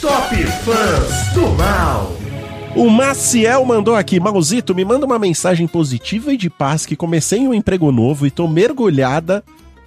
Top 0.00 0.34
Fãs 0.34 1.32
do 1.34 1.48
Mal. 1.50 2.16
O 2.76 2.88
Maciel 2.88 3.64
mandou 3.64 3.96
aqui, 3.96 4.20
Malzito, 4.20 4.74
me 4.74 4.84
manda 4.84 5.04
uma 5.04 5.18
mensagem 5.18 5.66
positiva 5.66 6.32
e 6.32 6.36
de 6.36 6.48
paz 6.48 6.86
que 6.86 6.94
comecei 6.94 7.40
um 7.40 7.52
emprego 7.52 7.90
novo 7.90 8.26
e 8.26 8.30
tô 8.30 8.46
mergulhada. 8.46 9.42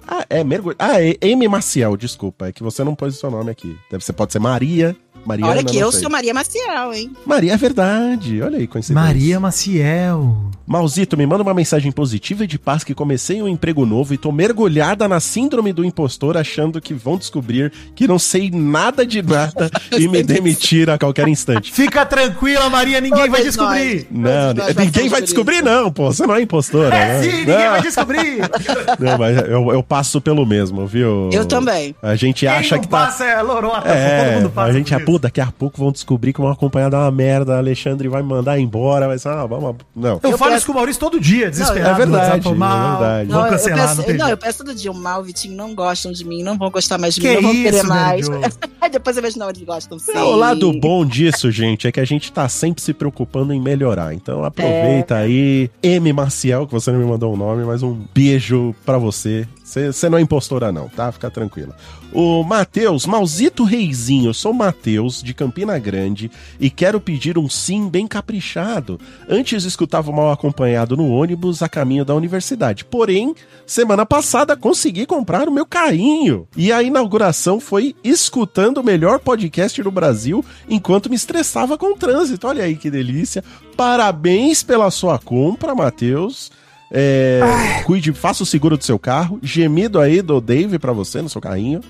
Ah, 0.06 0.24
é 0.28 0.44
mergulhada. 0.44 0.84
Ah, 0.84 1.02
é 1.02 1.16
M 1.22 1.48
Maciel, 1.48 1.96
desculpa, 1.96 2.48
é 2.48 2.52
que 2.52 2.62
você 2.62 2.84
não 2.84 2.94
pôs 2.94 3.16
o 3.16 3.18
seu 3.18 3.30
nome 3.30 3.50
aqui. 3.50 3.76
Ser, 4.00 4.12
pode 4.12 4.32
ser 4.32 4.38
Maria. 4.38 4.96
Mariana, 5.24 5.52
Olha 5.52 5.64
que 5.64 5.74
não 5.74 5.80
eu 5.80 5.92
sei. 5.92 6.00
sou 6.02 6.10
Maria 6.10 6.34
Maciel, 6.34 6.92
hein? 6.94 7.10
Maria 7.24 7.52
é 7.54 7.56
verdade. 7.56 8.42
Olha 8.42 8.58
aí, 8.58 8.66
coincidência. 8.66 9.02
Maria 9.06 9.40
Maciel. 9.40 10.50
Malzito, 10.66 11.14
me 11.16 11.26
manda 11.26 11.42
uma 11.42 11.52
mensagem 11.52 11.92
positiva 11.92 12.44
e 12.44 12.46
de 12.46 12.58
paz 12.58 12.82
que 12.82 12.94
comecei 12.94 13.42
um 13.42 13.48
emprego 13.48 13.84
novo 13.84 14.14
e 14.14 14.18
tô 14.18 14.32
mergulhada 14.32 15.06
na 15.06 15.20
síndrome 15.20 15.72
do 15.74 15.84
impostor, 15.84 16.38
achando 16.38 16.80
que 16.80 16.94
vão 16.94 17.18
descobrir 17.18 17.70
que 17.94 18.08
não 18.08 18.18
sei 18.18 18.50
nada 18.50 19.04
de 19.04 19.20
nada 19.20 19.70
e 19.98 20.08
me 20.08 20.22
demitir 20.22 20.88
a 20.88 20.98
qualquer 20.98 21.28
instante. 21.28 21.70
Fica 21.70 22.06
tranquila, 22.06 22.70
Maria, 22.70 22.98
ninguém 23.00 23.28
vai 23.28 23.42
Todos 23.42 23.56
nós. 23.56 23.74
descobrir. 23.78 24.06
Não, 24.10 24.54
nós 24.54 24.74
ninguém 24.76 25.08
vai 25.10 25.20
descobrir, 25.20 25.62
não, 25.62 25.92
pô. 25.92 26.06
Você 26.12 26.26
não 26.26 26.34
é 26.34 26.40
impostora. 26.42 26.94
É 26.96 27.06
né? 27.08 27.22
sim, 27.22 27.36
ninguém 27.40 27.58
não, 27.58 27.70
vai 27.70 27.82
descobrir. 27.82 28.38
não, 28.98 29.18
mas 29.18 29.36
eu, 29.48 29.70
eu 29.72 29.82
passo 29.82 30.18
pelo 30.20 30.46
mesmo, 30.46 30.86
viu? 30.86 31.28
Eu 31.30 31.44
também. 31.44 31.94
A 32.02 32.16
gente 32.16 32.40
Quem 32.40 32.48
acha 32.48 32.76
não 32.76 32.82
que 32.82 32.88
tá. 32.88 33.04
passa 33.06 33.24
é 33.26 33.42
lorota, 33.42 33.82
todo 33.82 33.90
É, 33.90 34.36
mundo 34.36 34.48
passa. 34.50 34.70
a 34.70 34.72
gente 34.72 34.94
é. 34.94 34.98
Pô, 35.14 35.18
daqui 35.18 35.40
a 35.40 35.46
pouco 35.46 35.78
vão 35.78 35.92
descobrir 35.92 36.32
que 36.32 36.40
vão 36.40 36.50
acompanhar 36.50 36.90
dar 36.90 37.00
uma 37.04 37.10
merda, 37.10 37.56
Alexandre 37.56 38.08
vai 38.08 38.22
mandar 38.22 38.58
embora, 38.58 39.06
vai 39.06 39.18
ser, 39.18 39.28
ah, 39.28 39.46
vamos, 39.46 39.76
não. 39.94 40.18
Eu, 40.22 40.30
Eu 40.30 40.38
falo 40.38 40.50
peço- 40.50 40.56
isso 40.58 40.66
com 40.66 40.72
o 40.72 40.74
Maurício 40.74 41.00
todo 41.00 41.20
dia, 41.20 41.50
desesperado. 41.50 41.90
é 41.90 41.94
verdade, 41.94 42.30
WhatsApp, 42.30 42.48
é 42.48 42.54
mal, 42.58 42.98
verdade. 42.98 43.28
Vão 43.28 43.38
Não, 43.38 43.46
eu 43.46 43.52
cancelar, 43.52 43.78
peço, 43.86 43.96
não 43.96 44.04
tem 44.04 44.16
não, 44.16 44.28
eu 44.28 44.36
peço 44.36 44.58
todo 44.64 44.74
dia, 44.74 44.90
o 44.90 44.94
Mal, 44.94 45.20
o 45.20 45.24
Vitinho 45.24 45.54
não 45.56 45.74
gostam 45.74 46.10
de 46.12 46.24
mim, 46.24 46.42
não 46.42 46.58
vão 46.58 46.70
gostar 46.70 46.98
mais 46.98 47.14
de 47.14 47.20
Que 47.20 47.28
mim, 47.28 47.34
não 47.34 47.42
vão 47.42 47.52
querer 47.52 47.76
isso, 47.78 47.86
mais. 47.86 48.28
Depois 48.92 49.16
eu 49.16 49.22
vejo, 49.22 49.38
não, 49.38 49.48
eles 49.50 49.62
gostam 49.62 49.98
sim. 49.98 50.12
Não, 50.12 50.28
o 50.28 50.36
lado 50.36 50.72
bom 50.80 51.04
disso, 51.04 51.50
gente, 51.50 51.86
é 51.88 51.92
que 51.92 51.98
a 52.00 52.04
gente 52.04 52.30
tá 52.32 52.48
sempre 52.48 52.82
se 52.82 52.92
preocupando 52.92 53.52
em 53.52 53.60
melhorar. 53.60 54.14
Então 54.14 54.44
aproveita 54.44 55.16
aí. 55.16 55.70
M. 55.82 56.12
Maciel, 56.12 56.66
que 56.66 56.72
você 56.72 56.92
não 56.92 56.98
me 57.00 57.04
mandou 57.06 57.32
o 57.32 57.36
nome, 57.36 57.64
mas 57.64 57.82
um 57.82 57.98
beijo 58.14 58.74
pra 58.84 58.98
você. 58.98 59.48
Você 59.64 60.08
não 60.08 60.18
é 60.18 60.20
impostora, 60.20 60.70
não, 60.70 60.88
tá? 60.88 61.10
Fica 61.10 61.28
tranquila. 61.30 61.74
O 62.14 62.44
Matheus, 62.44 63.06
Malzito 63.06 63.64
Reizinho, 63.64 64.32
sou 64.32 64.52
Matheus, 64.52 65.20
de 65.20 65.34
Campina 65.34 65.76
Grande, 65.80 66.30
e 66.60 66.70
quero 66.70 67.00
pedir 67.00 67.36
um 67.36 67.48
sim 67.48 67.88
bem 67.88 68.06
caprichado. 68.06 69.00
Antes 69.28 69.64
escutava 69.64 70.12
o 70.12 70.14
mal 70.14 70.30
acompanhado 70.30 70.96
no 70.96 71.08
ônibus 71.10 71.60
a 71.60 71.68
caminho 71.68 72.04
da 72.04 72.14
universidade. 72.14 72.84
Porém, 72.84 73.34
semana 73.66 74.06
passada 74.06 74.56
consegui 74.56 75.06
comprar 75.06 75.48
o 75.48 75.52
meu 75.52 75.66
carrinho. 75.66 76.46
E 76.56 76.70
a 76.70 76.84
inauguração 76.84 77.58
foi 77.58 77.96
escutando 78.04 78.78
o 78.78 78.84
melhor 78.84 79.18
podcast 79.18 79.82
do 79.82 79.90
Brasil 79.90 80.44
enquanto 80.68 81.10
me 81.10 81.16
estressava 81.16 81.76
com 81.76 81.94
o 81.94 81.96
trânsito. 81.96 82.46
Olha 82.46 82.62
aí 82.62 82.76
que 82.76 82.92
delícia. 82.92 83.42
Parabéns 83.76 84.62
pela 84.62 84.88
sua 84.92 85.18
compra, 85.18 85.74
Matheus. 85.74 86.52
É, 86.96 87.40
cuide, 87.84 88.12
faça 88.12 88.44
o 88.44 88.46
seguro 88.46 88.78
do 88.78 88.84
seu 88.84 89.00
carro. 89.00 89.40
Gemido 89.42 89.98
aí 89.98 90.22
do 90.22 90.40
Dave 90.40 90.78
pra 90.78 90.92
você 90.92 91.20
no 91.20 91.28
seu 91.28 91.40
carrinho. 91.40 91.80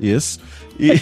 Isso. 0.00 0.40
E 0.80 0.92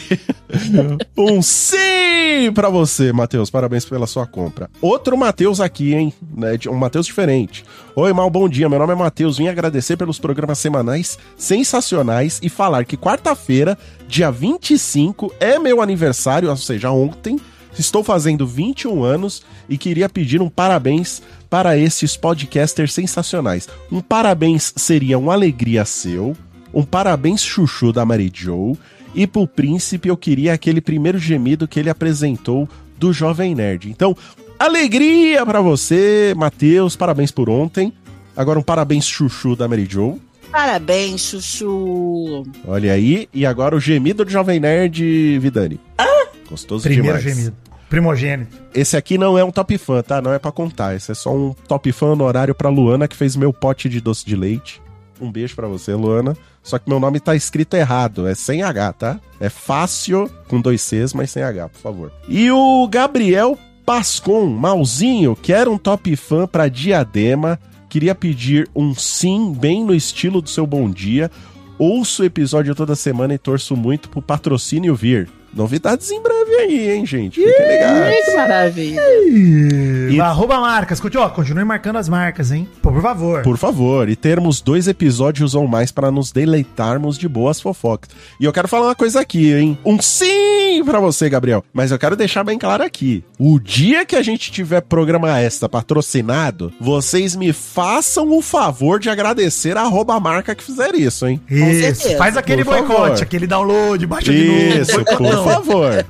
um 1.16 1.40
sim 1.40 2.50
pra 2.52 2.68
você, 2.68 3.12
Matheus. 3.12 3.48
Parabéns 3.48 3.84
pela 3.84 4.08
sua 4.08 4.26
compra. 4.26 4.68
Outro 4.82 5.16
Matheus 5.16 5.60
aqui, 5.60 5.94
hein? 5.94 6.12
Né, 6.36 6.58
Um 6.68 6.74
Matheus 6.74 7.06
diferente. 7.06 7.64
Oi, 7.94 8.12
mal, 8.12 8.28
bom 8.28 8.48
dia. 8.48 8.68
Meu 8.68 8.80
nome 8.80 8.92
é 8.94 8.96
Matheus. 8.96 9.38
Vim 9.38 9.46
agradecer 9.46 9.96
pelos 9.96 10.18
programas 10.18 10.58
semanais 10.58 11.16
sensacionais 11.36 12.40
e 12.42 12.48
falar 12.48 12.84
que 12.84 12.96
quarta-feira, 12.96 13.78
dia 14.08 14.30
25, 14.32 15.32
é 15.38 15.56
meu 15.56 15.80
aniversário, 15.80 16.50
ou 16.50 16.56
seja, 16.56 16.90
ontem. 16.90 17.38
Estou 17.78 18.02
fazendo 18.02 18.44
21 18.44 19.04
anos 19.04 19.44
e 19.68 19.78
queria 19.78 20.08
pedir 20.08 20.42
um 20.42 20.50
parabéns 20.50 21.22
para 21.50 21.76
esses 21.76 22.16
podcasters 22.16 22.94
sensacionais. 22.94 23.68
Um 23.90 24.00
parabéns 24.00 24.72
seria 24.76 25.18
um 25.18 25.30
alegria 25.30 25.84
seu, 25.84 26.36
um 26.72 26.84
parabéns 26.84 27.42
chuchu 27.42 27.92
da 27.92 28.06
Mary 28.06 28.30
Joe 28.32 28.78
e 29.14 29.26
pro 29.26 29.46
príncipe 29.46 30.08
eu 30.08 30.16
queria 30.16 30.54
aquele 30.54 30.80
primeiro 30.80 31.18
gemido 31.18 31.66
que 31.66 31.80
ele 31.80 31.90
apresentou 31.90 32.68
do 32.96 33.12
Jovem 33.12 33.54
Nerd. 33.54 33.90
Então, 33.90 34.16
alegria 34.56 35.44
para 35.44 35.60
você, 35.60 36.32
Matheus, 36.36 36.94
parabéns 36.94 37.32
por 37.32 37.50
ontem. 37.50 37.92
Agora 38.36 38.58
um 38.58 38.62
parabéns 38.62 39.06
chuchu 39.06 39.56
da 39.56 39.66
Mary 39.66 39.86
Joe. 39.90 40.14
Parabéns, 40.52 41.20
Chuchu. 41.20 42.44
Olha 42.66 42.92
aí, 42.92 43.28
e 43.32 43.46
agora 43.46 43.76
o 43.76 43.80
gemido 43.80 44.24
do 44.24 44.30
Jovem 44.30 44.58
Nerd 44.58 45.38
Vidani. 45.38 45.78
Gostoso 46.48 46.82
Primeiro 46.82 47.18
demais. 47.18 47.36
gemido. 47.36 47.56
Primogênito. 47.90 48.56
Esse 48.72 48.96
aqui 48.96 49.18
não 49.18 49.36
é 49.36 49.42
um 49.42 49.50
top 49.50 49.76
fã, 49.76 50.00
tá? 50.00 50.22
Não 50.22 50.32
é 50.32 50.38
pra 50.38 50.52
contar. 50.52 50.94
Esse 50.94 51.10
é 51.10 51.14
só 51.14 51.34
um 51.34 51.52
top 51.66 51.90
fã 51.90 52.06
honorário 52.06 52.54
pra 52.54 52.68
Luana, 52.68 53.08
que 53.08 53.16
fez 53.16 53.34
meu 53.34 53.52
pote 53.52 53.88
de 53.88 54.00
doce 54.00 54.24
de 54.24 54.36
leite. 54.36 54.80
Um 55.20 55.30
beijo 55.30 55.56
pra 55.56 55.66
você, 55.66 55.92
Luana. 55.92 56.36
Só 56.62 56.78
que 56.78 56.88
meu 56.88 57.00
nome 57.00 57.18
tá 57.18 57.34
escrito 57.34 57.74
errado. 57.74 58.28
É 58.28 58.34
sem 58.34 58.62
H, 58.62 58.92
tá? 58.92 59.20
É 59.40 59.48
fácil, 59.48 60.30
com 60.46 60.60
dois 60.60 60.80
Cs, 60.82 61.12
mas 61.12 61.32
sem 61.32 61.42
H, 61.42 61.68
por 61.68 61.80
favor. 61.80 62.12
E 62.28 62.48
o 62.50 62.86
Gabriel 62.88 63.58
Pascon, 63.84 64.46
malzinho, 64.46 65.34
quer 65.34 65.66
um 65.66 65.76
top 65.76 66.14
fã 66.14 66.46
pra 66.46 66.68
Diadema. 66.68 67.58
Queria 67.88 68.14
pedir 68.14 68.70
um 68.74 68.94
sim, 68.94 69.52
bem 69.52 69.84
no 69.84 69.92
estilo 69.92 70.40
do 70.40 70.48
seu 70.48 70.64
bom 70.64 70.88
dia. 70.88 71.28
Ouço 71.76 72.22
o 72.22 72.24
episódio 72.24 72.72
toda 72.72 72.94
semana 72.94 73.34
e 73.34 73.38
torço 73.38 73.76
muito 73.76 74.08
pro 74.08 74.22
patrocínio 74.22 74.94
vir. 74.94 75.28
Novidades 75.52 76.10
em 76.10 76.22
breve 76.22 76.54
aí, 76.56 76.90
hein, 76.90 77.04
gente? 77.04 77.40
Fiquem 77.40 77.68
ligados. 77.68 78.24
Que 78.24 78.36
maravilha. 78.36 79.00
E... 79.28 80.20
Arroba 80.20 80.60
marcas. 80.60 81.00
Continue, 81.00 81.24
ó, 81.24 81.28
continue 81.30 81.64
marcando 81.64 81.96
as 81.96 82.08
marcas, 82.08 82.52
hein? 82.52 82.68
Por 82.80 83.00
favor. 83.02 83.42
Por 83.42 83.56
favor, 83.56 84.08
e 84.08 84.14
termos 84.14 84.60
dois 84.60 84.86
episódios 84.86 85.54
ou 85.54 85.66
mais 85.66 85.90
para 85.90 86.10
nos 86.10 86.30
deleitarmos 86.30 87.18
de 87.18 87.28
boas 87.28 87.60
fofocas. 87.60 88.10
E 88.38 88.44
eu 88.44 88.52
quero 88.52 88.68
falar 88.68 88.86
uma 88.86 88.94
coisa 88.94 89.20
aqui, 89.20 89.52
hein? 89.52 89.78
Um 89.84 90.00
sim 90.00 90.69
pra 90.84 91.00
você, 91.00 91.28
Gabriel. 91.28 91.64
Mas 91.72 91.90
eu 91.90 91.98
quero 91.98 92.16
deixar 92.16 92.44
bem 92.44 92.58
claro 92.58 92.82
aqui. 92.84 93.24
O 93.38 93.58
dia 93.58 94.04
que 94.06 94.16
a 94.16 94.22
gente 94.22 94.50
tiver 94.52 94.80
programa 94.82 95.38
extra 95.40 95.68
patrocinado, 95.68 96.72
vocês 96.80 97.34
me 97.34 97.52
façam 97.52 98.30
o 98.36 98.40
favor 98.40 99.00
de 99.00 99.10
agradecer 99.10 99.76
a 99.76 99.82
arroba 99.82 100.18
marca 100.20 100.54
que 100.54 100.62
fizer 100.62 100.94
isso, 100.94 101.26
hein? 101.26 101.40
Isso. 101.50 102.16
Faz 102.16 102.36
aquele 102.36 102.64
Por 102.64 102.74
boicote, 102.74 103.00
favor. 103.10 103.22
aquele 103.22 103.46
download, 103.46 104.06
baixa 104.06 104.32
de 104.32 104.44
novo. 104.44 104.80
Isso, 104.80 105.04
por 105.04 105.32
favor. 105.44 106.06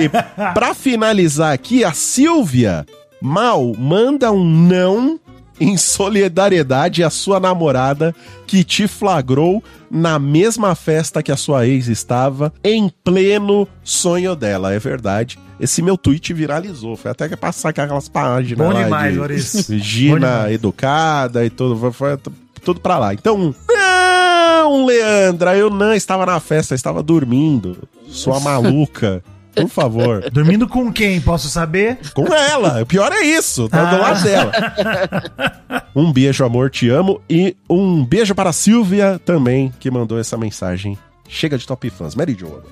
E 0.00 0.08
pra 0.54 0.74
finalizar 0.74 1.52
aqui, 1.52 1.84
a 1.84 1.92
Silvia 1.92 2.84
Mal 3.24 3.72
manda 3.78 4.32
um 4.32 4.44
não 4.44 5.20
em 5.60 5.76
solidariedade 5.76 7.02
à 7.02 7.10
sua 7.10 7.38
namorada 7.38 8.14
que 8.46 8.64
te 8.64 8.86
flagrou 8.88 9.62
na 9.90 10.18
mesma 10.18 10.74
festa 10.74 11.22
que 11.22 11.30
a 11.30 11.36
sua 11.36 11.66
ex 11.66 11.86
estava, 11.88 12.52
em 12.64 12.90
pleno 13.04 13.68
sonho 13.84 14.34
dela. 14.34 14.72
É 14.72 14.78
verdade. 14.78 15.38
Esse 15.60 15.82
meu 15.82 15.96
tweet 15.96 16.32
viralizou. 16.32 16.96
Foi 16.96 17.10
até 17.10 17.28
que 17.28 17.36
passar 17.36 17.68
aquelas 17.68 18.08
páginas 18.08 18.66
Bom 18.66 18.72
lá 18.72 18.82
demais, 18.84 19.12
de 19.12 19.18
Maurício. 19.18 19.64
Bom 19.76 19.82
Gina 19.84 20.14
demais. 20.18 20.52
educada 20.54 21.44
e 21.44 21.50
tudo. 21.50 21.76
Foi, 21.76 21.92
foi 21.92 22.18
tudo 22.64 22.80
pra 22.80 22.98
lá. 22.98 23.14
Então, 23.14 23.54
não, 23.68 24.86
Leandra, 24.86 25.56
eu 25.56 25.70
não 25.70 25.92
estava 25.92 26.24
na 26.26 26.40
festa, 26.40 26.74
eu 26.74 26.76
estava 26.76 27.02
dormindo. 27.02 27.76
Sua 28.08 28.40
maluca. 28.40 29.22
Por 29.54 29.68
favor. 29.68 30.28
Dormindo 30.32 30.66
com 30.68 30.92
quem, 30.92 31.20
posso 31.20 31.48
saber? 31.48 31.98
Com 32.14 32.26
ela. 32.32 32.82
O 32.82 32.86
pior 32.86 33.12
é 33.12 33.20
isso. 33.22 33.68
Tá 33.68 33.84
do 33.84 33.96
Ah. 33.96 33.98
lado 33.98 34.22
dela. 34.22 34.52
Um 35.94 36.10
beijo, 36.10 36.42
amor, 36.42 36.70
te 36.70 36.88
amo. 36.88 37.20
E 37.28 37.54
um 37.68 38.02
beijo 38.02 38.34
para 38.34 38.48
a 38.48 38.52
Silvia 38.52 39.20
também, 39.26 39.70
que 39.78 39.90
mandou 39.90 40.18
essa 40.18 40.38
mensagem. 40.38 40.96
Chega 41.28 41.58
de 41.58 41.66
top 41.66 41.90
fãs. 41.90 42.14
Mary 42.14 42.34
Jo 42.38 42.46
agora. 42.46 42.64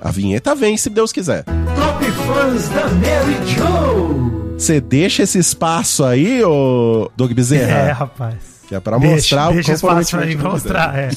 A 0.00 0.10
vinheta 0.10 0.54
vem, 0.56 0.76
se 0.76 0.90
Deus 0.90 1.12
quiser. 1.12 1.44
Top 1.44 2.04
Fãs 2.10 2.68
da 2.70 2.88
Mary 2.88 3.36
Joe. 3.46 4.58
Você 4.58 4.80
deixa 4.80 5.22
esse 5.22 5.38
espaço 5.38 6.04
aí, 6.04 6.42
ô 6.42 7.10
Doug 7.16 7.30
É, 7.30 7.34
Bezerra? 7.34 7.92
rapaz. 7.92 8.59
Que 8.70 8.76
é 8.76 8.78
pra 8.78 9.00
mostrar 9.00 9.52
deixa 9.52 9.72
o 9.72 9.74
espaço 9.74 10.10
pra 10.16 10.24
mim 10.26 10.36
pra 10.38 10.50
mostrar, 10.50 10.96
é. 10.96 11.08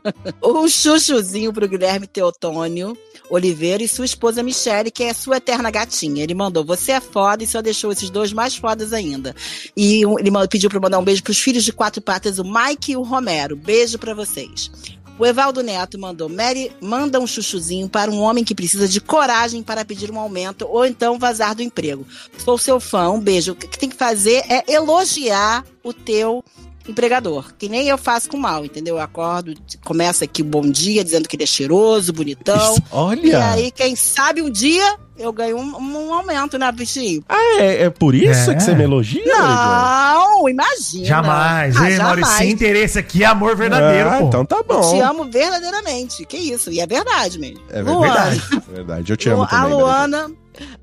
Um 0.42 0.66
chuchuzinho 0.66 1.52
pro 1.52 1.68
Guilherme 1.68 2.06
Teotônio 2.06 2.96
Oliveira 3.28 3.82
e 3.82 3.88
sua 3.88 4.06
esposa 4.06 4.42
Michele, 4.42 4.90
que 4.90 5.02
é 5.04 5.12
sua 5.12 5.36
eterna 5.36 5.70
gatinha. 5.70 6.22
Ele 6.22 6.32
mandou, 6.32 6.64
você 6.64 6.92
é 6.92 7.02
foda 7.02 7.44
e 7.44 7.46
só 7.46 7.60
deixou 7.60 7.92
esses 7.92 8.08
dois 8.08 8.32
mais 8.32 8.56
fodas 8.56 8.94
ainda. 8.94 9.36
E 9.76 10.06
um- 10.06 10.18
ele 10.18 10.30
pediu 10.48 10.70
pra 10.70 10.80
mandar 10.80 10.98
um 10.98 11.04
beijo 11.04 11.22
pros 11.22 11.38
filhos 11.38 11.64
de 11.64 11.70
quatro 11.72 12.00
patas, 12.00 12.38
o 12.38 12.44
Mike 12.44 12.92
e 12.92 12.96
o 12.96 13.02
Romero. 13.02 13.56
Beijo 13.56 13.98
pra 13.98 14.14
vocês. 14.14 14.70
O 15.18 15.26
Evaldo 15.26 15.62
Neto 15.62 15.98
mandou, 15.98 16.30
Mary, 16.30 16.72
manda 16.80 17.20
um 17.20 17.26
chuchuzinho 17.26 17.90
para 17.90 18.10
um 18.10 18.20
homem 18.20 18.42
que 18.42 18.54
precisa 18.54 18.88
de 18.88 19.02
coragem 19.02 19.62
para 19.62 19.84
pedir 19.84 20.10
um 20.10 20.18
aumento 20.18 20.66
ou 20.66 20.86
então 20.86 21.18
vazar 21.18 21.54
do 21.54 21.62
emprego. 21.62 22.06
Sou 22.38 22.56
seu 22.56 22.80
fã, 22.80 23.10
um 23.10 23.20
beijo. 23.20 23.52
O 23.52 23.54
que 23.54 23.78
tem 23.78 23.90
que 23.90 23.96
fazer 23.96 24.42
é 24.48 24.64
elogiar 24.72 25.62
o 25.84 25.92
teu 25.92 26.42
empregador, 26.88 27.52
que 27.58 27.68
nem 27.68 27.88
eu 27.88 27.96
faço 27.98 28.28
com 28.28 28.36
mal, 28.36 28.64
entendeu? 28.64 28.96
Eu 28.96 29.02
acordo, 29.02 29.54
começa 29.84 30.24
aqui 30.24 30.42
o 30.42 30.44
bom 30.44 30.62
dia, 30.62 31.04
dizendo 31.04 31.28
que 31.28 31.36
ele 31.36 31.44
é 31.44 31.46
cheiroso, 31.46 32.12
bonitão. 32.12 32.56
Isso, 32.72 32.82
E 32.82 32.84
olha! 32.92 33.50
aí, 33.52 33.70
quem 33.70 33.94
sabe 33.96 34.42
um 34.42 34.50
dia 34.50 34.96
eu 35.18 35.32
ganho 35.32 35.56
um, 35.56 35.76
um 35.78 36.14
aumento, 36.14 36.58
né, 36.58 36.70
bichinho? 36.72 37.22
Ah, 37.28 37.56
é, 37.58 37.84
é 37.84 37.90
por 37.90 38.14
isso 38.14 38.50
É. 38.50 38.54
que 38.54 38.62
você 38.62 38.74
me 38.74 38.82
elogia? 38.82 39.22
Não, 39.24 40.48
imagina. 40.48 41.04
Jamais, 41.04 41.76
Ah, 41.76 41.90
hein, 41.90 41.96
Maurício? 41.98 42.24
jamais. 42.24 42.38
Sem 42.38 42.50
interesse 42.50 42.98
aqui 42.98 43.22
é 43.22 43.26
amor 43.26 43.54
verdadeiro, 43.56 44.08
Ah, 44.10 44.18
pô. 44.18 44.26
então 44.26 44.44
tá 44.44 44.56
Eu 44.56 44.64
bom. 44.64 44.80
te 44.92 45.00
amo 45.00 45.24
verdadeiramente. 45.30 46.24
Que 46.24 46.36
isso? 46.36 46.70
E 46.72 46.80
é 46.80 46.86
verdade 46.86 47.38
mesmo. 47.38 47.60
É 47.70 47.80
Luana, 47.82 48.00
verdade. 48.00 48.42
É 48.68 48.74
verdade. 48.74 49.12
Eu 49.12 49.16
te 49.16 49.28
amo 49.28 49.42
a 49.42 49.46
também. 49.46 49.70
Jo. 49.70 49.76
Luana, 49.78 50.30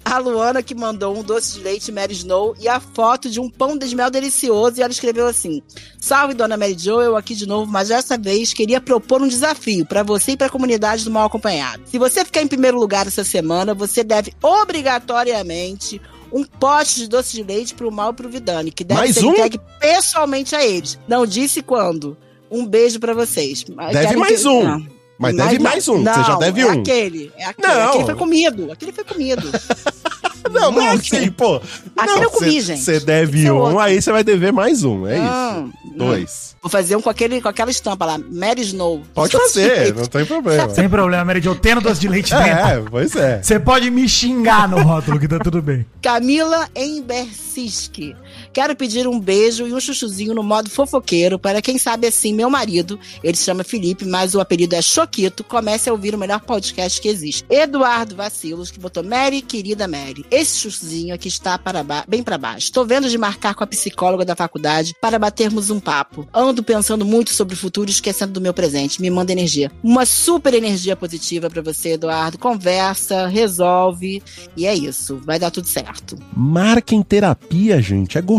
a 0.03 0.17
Luana 0.17 0.63
que 0.63 0.73
mandou 0.73 1.17
um 1.17 1.23
doce 1.23 1.53
de 1.55 1.63
leite 1.63 1.91
Mary 1.91 2.13
Snow 2.13 2.55
e 2.59 2.67
a 2.67 2.79
foto 2.79 3.29
de 3.29 3.39
um 3.39 3.49
pão 3.49 3.77
de 3.77 3.95
mel 3.95 4.09
delicioso 4.09 4.79
e 4.79 4.81
ela 4.81 4.91
escreveu 4.91 5.27
assim: 5.27 5.61
"Salve 5.99 6.33
dona 6.33 6.57
Mary 6.57 6.75
Jo, 6.77 7.01
eu 7.01 7.15
aqui 7.15 7.35
de 7.35 7.45
novo, 7.47 7.71
mas 7.71 7.89
dessa 7.89 8.17
vez 8.17 8.51
queria 8.53 8.81
propor 8.81 9.21
um 9.21 9.27
desafio 9.27 9.85
para 9.85 10.03
você 10.03 10.31
e 10.31 10.37
para 10.37 10.47
a 10.47 10.49
comunidade 10.49 11.03
do 11.03 11.11
Mal 11.11 11.25
Acompanhado. 11.27 11.83
Se 11.85 11.97
você 11.99 12.25
ficar 12.25 12.41
em 12.41 12.47
primeiro 12.47 12.79
lugar 12.79 13.07
essa 13.07 13.23
semana, 13.23 13.73
você 13.73 14.03
deve 14.03 14.33
obrigatoriamente 14.41 16.01
um 16.31 16.43
pote 16.43 16.95
de 16.95 17.07
doce 17.07 17.35
de 17.35 17.43
leite 17.43 17.73
pro 17.73 17.91
Mal 17.91 18.11
e 18.11 18.13
pro 18.15 18.29
Vidani, 18.29 18.71
que 18.71 18.83
deve 18.83 18.99
Mais 19.01 19.15
ser 19.15 19.25
um? 19.25 19.31
entregue 19.31 19.59
pessoalmente 19.79 20.55
a 20.55 20.63
eles. 20.65 20.99
Não 21.07 21.25
disse 21.25 21.61
quando. 21.61 22.15
Um 22.51 22.65
beijo 22.65 22.99
pra 22.99 23.13
vocês. 23.13 23.63
Deve 23.63 24.07
quero 24.07 24.19
mais 24.19 24.41
que- 24.41 24.47
um. 24.47 24.63
Não. 24.63 24.98
Mas 25.19 25.35
deve 25.35 25.59
mais 25.59 25.87
um. 25.89 25.97
Você 25.97 26.03
já 26.23 26.29
Não, 26.29 26.39
deve 26.39 26.61
é 26.61 26.65
um. 26.65 26.79
Aquele, 26.79 27.31
é 27.37 27.45
aquele. 27.45 27.67
Não. 27.67 27.89
Aquele 27.89 28.05
foi 28.05 28.15
comido. 28.15 28.71
Aquele 28.71 28.91
foi 28.93 29.03
comido. 29.03 29.43
Não, 30.49 30.71
não 30.71 30.81
é 30.81 30.85
Não, 30.85 30.93
assim, 30.93 31.29
pô. 31.29 31.61
Aquele 31.95 32.25
eu 32.25 32.31
comi, 32.31 32.53
cê- 32.53 32.61
gente. 32.61 32.81
Você 32.81 32.99
deve 33.01 33.45
é 33.45 33.51
um, 33.51 33.57
outro. 33.57 33.79
aí 33.79 34.01
você 34.01 34.11
vai 34.11 34.23
dever 34.23 34.51
mais 34.51 34.83
um. 34.83 35.05
É 35.05 35.17
Não, 35.19 35.67
isso. 35.67 35.95
Dois. 35.95 36.55
Vou 36.61 36.71
fazer 36.71 36.95
um 36.95 37.01
com, 37.01 37.09
aquele, 37.09 37.39
com 37.39 37.47
aquela 37.49 37.69
estampa 37.69 38.03
lá, 38.05 38.17
Mary 38.17 38.61
Snow. 38.61 39.03
Pode 39.13 39.31
fazer, 39.31 39.93
não 39.95 40.05
tem 40.05 40.25
problema. 40.25 40.73
Sem 40.73 40.89
problema, 40.89 41.23
Mary 41.25 41.41
Jo. 41.41 41.53
Tendo 41.53 41.81
doce 41.81 42.01
de 42.01 42.07
leite 42.07 42.33
dentro. 42.33 42.47
É, 42.49 42.83
pois 42.89 43.15
é. 43.15 43.43
Você 43.43 43.59
pode 43.59 43.91
me 43.91 44.09
xingar 44.09 44.67
no 44.67 44.81
rótulo, 44.81 45.19
que 45.19 45.27
tá 45.27 45.37
tudo 45.37 45.61
bem. 45.61 45.85
Camila 46.01 46.67
Embersiski. 46.75 48.15
Quero 48.51 48.76
pedir 48.76 49.07
um 49.07 49.19
beijo 49.19 49.67
e 49.67 49.73
um 49.73 49.80
chuchuzinho 49.80 50.34
no 50.34 50.43
modo 50.43 50.69
fofoqueiro 50.69 51.38
para 51.38 51.61
quem 51.61 51.77
sabe 51.77 52.07
assim, 52.07 52.34
meu 52.34 52.49
marido, 52.49 52.99
ele 53.23 53.38
se 53.38 53.43
chama 53.43 53.63
Felipe, 53.63 54.05
mas 54.05 54.34
o 54.34 54.39
apelido 54.39 54.76
é 54.76 54.81
Choquito, 54.81 55.43
comece 55.43 55.89
a 55.89 55.93
ouvir 55.93 56.15
o 56.15 56.17
melhor 56.17 56.41
podcast 56.41 56.99
que 56.99 57.07
existe. 57.07 57.45
Eduardo 57.49 58.15
Vacilos, 58.15 58.71
que 58.71 58.80
botou 58.80 59.03
Mary, 59.03 59.41
querida 59.41 59.88
Mary. 59.88 60.26
Esse 60.31 60.57
chuchuzinho 60.57 61.13
aqui 61.13 61.27
está 61.27 61.57
para 61.57 61.85
bem 62.07 62.23
para 62.23 62.38
baixo. 62.38 62.71
Tô 62.71 62.84
vendo 62.84 63.09
de 63.09 63.17
marcar 63.17 63.53
com 63.53 63.63
a 63.63 63.67
psicóloga 63.67 64.26
da 64.26 64.35
faculdade 64.35 64.95
para 64.99 65.19
batermos 65.19 65.69
um 65.69 65.80
papo. 65.80 66.27
Ando 66.34 66.63
pensando 66.63 67.05
muito 67.05 67.31
sobre 67.34 67.53
o 67.53 67.57
futuro 67.57 67.89
e 67.89 67.93
esquecendo 67.93 68.34
do 68.34 68.41
meu 68.41 68.53
presente. 68.53 69.01
Me 69.01 69.09
manda 69.09 69.31
energia. 69.31 69.71
Uma 69.84 70.05
super 70.05 70.53
energia 70.53 70.95
positiva 70.95 71.49
para 71.49 71.61
você, 71.61 71.93
Eduardo. 71.93 72.38
Conversa, 72.38 73.27
resolve 73.27 74.23
e 74.57 74.65
é 74.65 74.73
isso. 74.73 75.21
Vai 75.23 75.39
dar 75.39 75.51
tudo 75.51 75.67
certo. 75.67 76.17
Marquem 76.35 77.01
terapia, 77.03 77.81
gente. 77.81 78.17
É 78.17 78.21
gostoso 78.21 78.39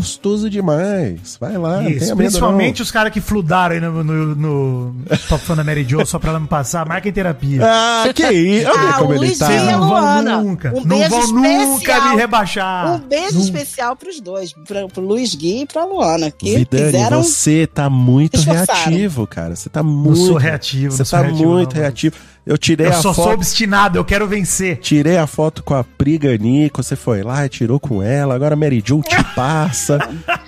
demais. 0.51 1.37
Vai 1.41 1.57
lá, 1.57 1.81
não 1.81 1.91
Isso, 1.91 1.99
tenha 2.01 2.15
medo 2.15 2.17
principalmente 2.29 2.83
os 2.83 2.91
caras 2.91 3.13
que 3.13 3.21
fludaram 3.21 3.75
aí 3.75 3.81
no, 3.81 4.03
no, 4.05 4.35
no 4.35 4.95
Top 5.29 5.45
Fã 5.45 5.55
da 5.57 5.65
Mary 5.65 5.85
Jo 5.89 6.05
só 6.07 6.19
pra 6.19 6.31
ela 6.31 6.41
me 6.41 6.47
passar, 6.49 6.87
marca 6.87 7.09
em 7.09 7.13
terapia. 7.13 7.59
não. 7.61 7.67
Ah, 7.69 8.05
que 8.15 8.27
isso. 8.31 8.69
Olha 8.69 8.89
Ah, 8.91 8.93
como 8.95 9.15
ele 9.15 9.37
tá. 9.37 9.47
Vocês 9.47 9.63
não 9.65 9.81
vão 9.81 9.89
Luana, 9.89 10.43
nunca, 10.43 10.73
um 10.75 10.85
não 10.85 10.99
beijo 10.99 11.11
vão 11.11 11.27
nunca 11.33 11.79
especial. 11.93 12.09
me 12.11 12.17
rebaixar. 12.17 12.95
Um 12.95 12.99
beijo 13.01 13.35
Não- 13.35 13.41
especial 13.43 13.97
pros 13.97 14.21
dois, 14.21 14.53
pra, 14.67 14.89
pro 14.89 15.03
Luiz 15.03 15.35
Gui 15.35 15.63
e 15.63 15.67
pra 15.67 15.85
Luana, 15.85 16.31
que 16.31 16.57
Vidani, 16.59 16.85
fizeram. 16.93 17.23
você 17.23 17.67
tá 17.67 17.89
muito 17.91 18.37
esforçaram. 18.37 18.75
reativo, 18.91 19.27
cara. 19.27 19.57
Você 19.57 19.69
tá 19.69 19.83
Não 19.83 19.91
muito. 19.91 20.19
sou 20.27 20.37
reativo, 20.37 20.93
Você 20.93 20.99
não 21.03 21.05
sou 21.07 21.19
tá 21.19 21.25
reativo, 21.27 21.49
muito 21.51 21.75
não, 21.75 21.83
reativo. 21.83 22.17
Eu 22.47 22.57
tirei 22.59 22.87
Eu 22.87 22.91
a 22.91 22.95
só 22.95 23.13
foto. 23.15 23.25
sou 23.25 23.35
obstinado, 23.35 23.99
eu 23.99 24.05
quero 24.05 24.27
vencer. 24.27 24.79
Tirei 24.79 25.17
a 25.19 25.27
foto 25.27 25.63
com 25.63 25.75
a 25.75 25.85
Priga 25.85 26.37
Nico, 26.37 26.83
você 26.83 26.97
foi 26.97 27.23
lá 27.23 27.45
e 27.45 27.49
tirou 27.49 27.79
com 27.79 28.03
ela, 28.03 28.35
agora 28.35 28.55
a 28.55 28.57
Mary 28.57 28.83
Jo 28.85 29.03
te 29.03 29.23
passa. 29.37 29.99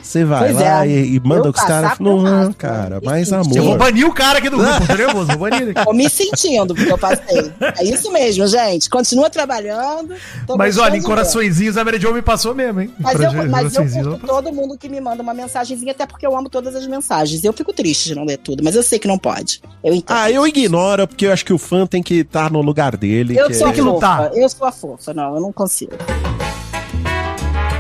Você 0.03 0.25
vai 0.25 0.53
Pois 0.53 0.57
lá 0.65 0.87
é. 0.87 0.91
e, 0.91 1.15
e 1.17 1.21
manda 1.21 1.47
Eu 1.47 1.51
os 1.51 1.61
caras. 1.61 1.99
eu 2.01 2.05
Não, 2.23 2.53
cara, 2.55 2.99
E 3.01 3.05
mais 3.05 3.33
amor. 3.33 3.57
Eu 3.57 3.63
vou 3.65 3.77
banir 3.79 4.07
o 4.07 4.13
cara 4.13 4.39
aqui 4.39 4.49
do 4.51 4.57
grupo, 4.57 4.87
tô 4.87 4.95
nervoso, 4.95 5.27
vou 5.29 5.39
banir 5.39 5.63
ele. 5.63 5.75
Tô 5.85 5.93
me 5.93 6.09
sentindo, 6.09 6.75
porque 6.75 6.91
eu 6.93 6.99
passei. 6.99 7.53
É 7.79 7.85
isso 7.85 8.11
mesmo, 8.13 8.47
gente. 8.47 8.89
Continua 8.91 9.29
trabalhando. 9.31 10.15
Mas 10.57 10.79
olha, 10.79 10.97
em 10.97 11.03
coraçõezinhos 11.03 11.77
a 11.77 11.85
Mary 11.85 12.01
Jo 12.01 12.13
me 12.13 12.23
passou 12.23 12.55
mesmo, 12.55 12.81
hein? 12.81 12.91
Mas 12.99 13.21
eu, 13.21 13.33
mas 13.49 13.75
eu 13.75 13.87
curto 13.89 14.27
todo 14.27 14.53
mundo 14.53 14.77
que 14.77 14.89
me 14.89 15.01
manda 15.01 15.23
uma 15.23 15.35
mensagenzinha, 15.35 15.93
até 15.93 16.07
porque 16.07 16.27
eu 16.27 16.37
amo 16.37 16.49
todas 16.49 16.75
as 16.75 16.87
mensagens. 16.87 17.45
Eu 17.45 17.53
fico 17.53 17.73
triste 17.73 18.09
de 18.09 18.15
não 18.15 18.25
ler 18.25 18.39
tudo, 18.39 18.63
mas 18.65 18.75
eu 18.75 18.83
sei 18.83 18.99
que 18.99 19.07
não 19.09 19.19
pode. 19.19 19.61
Eu 19.85 19.95
entendo. 19.95 20.17
Ah, 20.17 20.31
eu 20.31 20.47
ignoro, 20.47 21.07
porque 21.07 21.27
eu 21.27 21.33
acho 21.33 21.45
que 21.45 21.53
o 21.53 21.59
fã 21.59 21.82
tem 21.87 22.03
que 22.03 22.21
estar 22.21 22.51
no 22.51 22.61
lugar 22.63 22.97
dele. 22.97 23.37
Eu 23.39 23.49
que 23.49 23.55
sou 23.55 23.69
é- 23.69 23.71
a 23.71 23.73
que 23.73 23.81
fofa. 23.81 23.93
lutar. 23.93 24.31
Eu 24.37 24.49
sou 24.49 24.67
a 24.67 24.73
fofa, 24.73 25.15
não, 25.15 25.35
eu 25.35 25.41
não 25.41 25.53
consigo. 25.53 25.93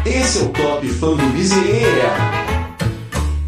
Esse 0.04 0.38
é 0.40 0.42
o 0.42 0.48
Top 0.48 0.88
Fã 0.88 1.10
do 1.14 1.26
Bezerra. 1.32 2.42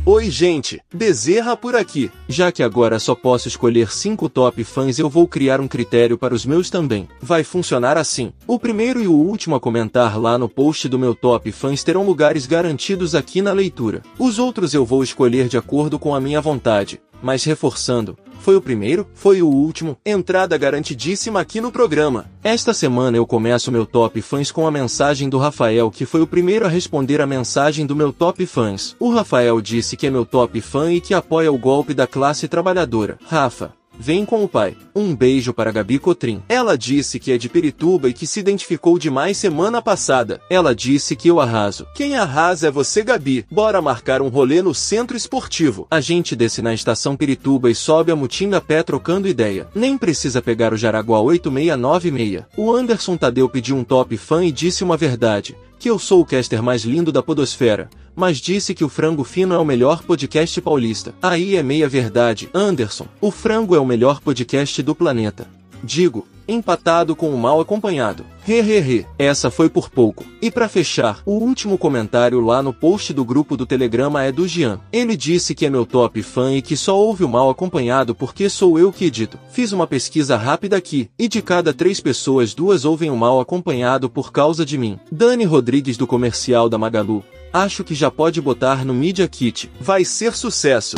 Oi, 0.07 0.31
gente, 0.31 0.83
Bezerra 0.95 1.57
por 1.57 1.75
aqui. 1.75 2.11
Já 2.29 2.53
que 2.53 2.63
agora 2.63 2.99
só 2.99 3.15
posso 3.15 3.49
escolher 3.49 3.91
5 3.91 4.29
top 4.29 4.63
fãs, 4.63 4.99
eu 4.99 5.09
vou 5.09 5.27
criar 5.27 5.63
um 5.63 5.67
critério 5.67 6.19
para 6.19 6.35
os 6.35 6.45
meus 6.45 6.69
também. 6.69 7.09
Vai 7.23 7.43
funcionar 7.43 7.97
assim: 7.97 8.31
o 8.47 8.59
primeiro 8.59 9.03
e 9.03 9.09
o 9.09 9.15
último 9.15 9.57
a 9.57 9.61
comentar 9.61 10.21
lá 10.21 10.37
no 10.37 10.47
post 10.47 10.91
do 10.91 10.99
meu 10.99 11.15
top 11.15 11.51
fãs 11.51 11.83
terão 11.83 12.05
lugares 12.05 12.45
garantidos 12.47 13.15
aqui 13.15 13.41
na 13.41 13.53
leitura. 13.53 14.03
Os 14.19 14.39
outros 14.39 14.75
eu 14.75 14.85
vou 14.85 15.03
escolher 15.03 15.49
de 15.49 15.57
acordo 15.57 15.99
com 15.99 16.15
a 16.15 16.21
minha 16.21 16.41
vontade. 16.41 17.01
Mas 17.25 17.43
reforçando, 17.43 18.19
foi 18.41 18.55
o 18.55 18.61
primeiro, 18.61 19.09
foi 19.15 19.41
o 19.41 19.49
último, 19.49 19.97
entrada 20.05 20.59
garantidíssima 20.59 21.41
aqui 21.41 21.59
no 21.59 21.73
programa. 21.73 22.27
Esta 22.43 22.75
semana 22.75 23.17
eu 23.17 23.27
começo 23.27 23.73
meu 23.73 23.87
top 23.87 24.21
fãs 24.21 24.53
com 24.53 24.67
a 24.67 24.71
mensagem 24.71 25.31
do 25.31 25.39
Rafael, 25.39 25.91
que 25.91 26.05
foi 26.05 26.21
o 26.21 26.27
primeiro 26.27 26.67
a 26.67 26.69
responder 26.69 27.23
a 27.23 27.27
mensagem 27.27 27.87
do 27.87 27.97
meu 27.97 28.13
top 28.13 28.45
fãs. 28.45 28.95
O 29.01 29.11
Rafael 29.11 29.59
disse 29.63 29.97
que 29.97 30.07
é 30.07 30.11
meu 30.11 30.27
top 30.27 30.61
fã 30.61 30.93
e 30.93 31.01
que 31.01 31.15
apoia 31.15 31.51
o 31.51 31.57
golpe 31.57 31.95
da 31.95 32.07
classe 32.07 32.47
trabalhadora. 32.47 33.19
Rafa, 33.27 33.73
Vem 33.99 34.25
com 34.25 34.45
o 34.45 34.49
pai. 34.49 34.77
Um 34.95 35.15
beijo 35.15 35.55
para 35.55 35.73
Gabi 35.73 35.99
Cotrim. 35.99 36.43
Ela 36.49 36.77
disse 36.77 37.19
que 37.19 37.33
é 37.33 37.39
de 37.39 37.49
Pirituba 37.49 38.09
e 38.09 38.13
que 38.13 38.27
se 38.27 38.41
identificou 38.41 38.99
demais 38.99 39.37
semana 39.37 39.81
passada. 39.81 40.41
Ela 40.51 40.75
disse 40.75 41.15
que 41.15 41.29
eu 41.29 41.41
arraso. 41.41 41.87
Quem 41.95 42.17
arrasa 42.17 42.69
é 42.69 42.71
você, 42.71 43.03
Gabi. 43.03 43.47
Bora 43.51 43.81
marcar 43.81 44.21
um 44.21 44.29
rolê 44.29 44.61
no 44.63 44.75
centro 44.75 45.17
esportivo. 45.17 45.87
A 45.91 46.01
gente 46.01 46.35
desce 46.35 46.61
na 46.61 46.75
estação 46.75 47.17
Pirituba 47.17 47.71
e 47.71 47.75
sobe 47.75 48.11
a 48.11 48.17
Mutinga 48.17 48.61
Pé 48.61 48.83
trocando 48.83 49.29
ideia. 49.29 49.69
Nem 49.75 49.97
precisa 49.97 50.43
pegar 50.43 50.73
o 50.73 50.77
Jaraguá 50.77 51.21
8696. 51.21 52.45
O 52.57 52.73
Anderson 52.73 53.17
Tadeu 53.17 53.49
pediu 53.49 53.77
um 53.77 53.85
top 53.85 54.17
fã 54.17 54.45
e 54.45 54.53
disse 54.53 54.83
uma 54.83 54.97
verdade. 54.97 55.57
Que 55.79 55.91
eu 55.91 55.99
sou 55.99 56.21
o 56.21 56.27
caster 56.27 56.63
mais 56.63 56.83
lindo 56.85 57.13
da 57.13 57.23
podosfera 57.23 57.89
mas 58.15 58.39
disse 58.39 58.75
que 58.75 58.85
o 58.85 58.89
Frango 58.89 59.25
Fino 59.25 59.55
é 59.55 59.59
o 59.59 59.65
melhor 59.65 60.03
podcast 60.03 60.61
paulista. 60.61 61.15
Aí 61.21 61.57
é 61.57 61.63
meia 61.63 61.89
verdade, 61.89 62.49
Anderson. 62.55 63.07
O 63.21 63.31
Frango 63.31 63.75
é 63.75 63.81
o 63.81 63.87
melhor 63.87 64.21
podcast 64.21 64.83
do 64.83 64.95
planeta. 64.95 65.49
Digo, 65.83 66.27
empatado 66.47 67.15
com 67.17 67.31
o 67.31 67.39
mal 67.39 67.61
acompanhado. 67.61 68.25
Hehehe, 68.47 69.07
essa 69.19 69.51
foi 69.51 69.69
por 69.69 69.89
pouco. 69.89 70.25
E 70.41 70.51
para 70.51 70.69
fechar, 70.69 71.23
o 71.25 71.33
último 71.33 71.79
comentário 71.79 72.41
lá 72.41 72.63
no 72.63 72.73
post 72.73 73.13
do 73.13 73.25
grupo 73.25 73.57
do 73.57 73.65
Telegrama 73.65 74.23
é 74.23 74.31
do 74.31 74.47
Jean. 74.47 74.81
Ele 74.93 75.17
disse 75.17 75.55
que 75.55 75.65
é 75.65 75.71
meu 75.71 75.87
top 75.87 76.23
fã 76.23 76.53
e 76.53 76.61
que 76.61 76.77
só 76.77 76.97
ouve 76.97 77.25
o 77.25 77.29
mal 77.29 77.49
acompanhado 77.49 78.15
porque 78.15 78.49
sou 78.49 78.79
eu 78.79 78.93
que 78.93 79.07
edito. 79.07 79.39
Fiz 79.51 79.73
uma 79.73 79.87
pesquisa 79.87 80.37
rápida 80.37 80.77
aqui, 80.77 81.09
e 81.19 81.27
de 81.27 81.41
cada 81.41 81.73
três 81.73 82.01
pessoas 82.01 82.55
duas 82.55 82.85
ouvem 82.85 83.11
o 83.11 83.17
mal 83.17 83.41
acompanhado 83.41 84.11
por 84.11 84.31
causa 84.31 84.65
de 84.65 84.77
mim. 84.77 84.99
Dani 85.11 85.45
Rodrigues 85.45 85.97
do 85.97 86.07
comercial 86.07 86.69
da 86.69 86.77
Magalu. 86.77 87.25
Acho 87.53 87.85
que 87.85 87.95
já 87.95 88.11
pode 88.11 88.41
botar 88.41 88.85
no 88.85 88.93
Media 88.93 89.29
Kit. 89.29 89.71
Vai 89.81 90.05
ser 90.05 90.35
sucesso. 90.35 90.97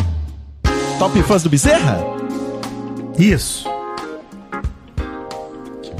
Top 0.98 1.23
fãs 1.23 1.43
do 1.43 1.51
Bezerra? 1.51 1.98
Isso. 3.18 3.76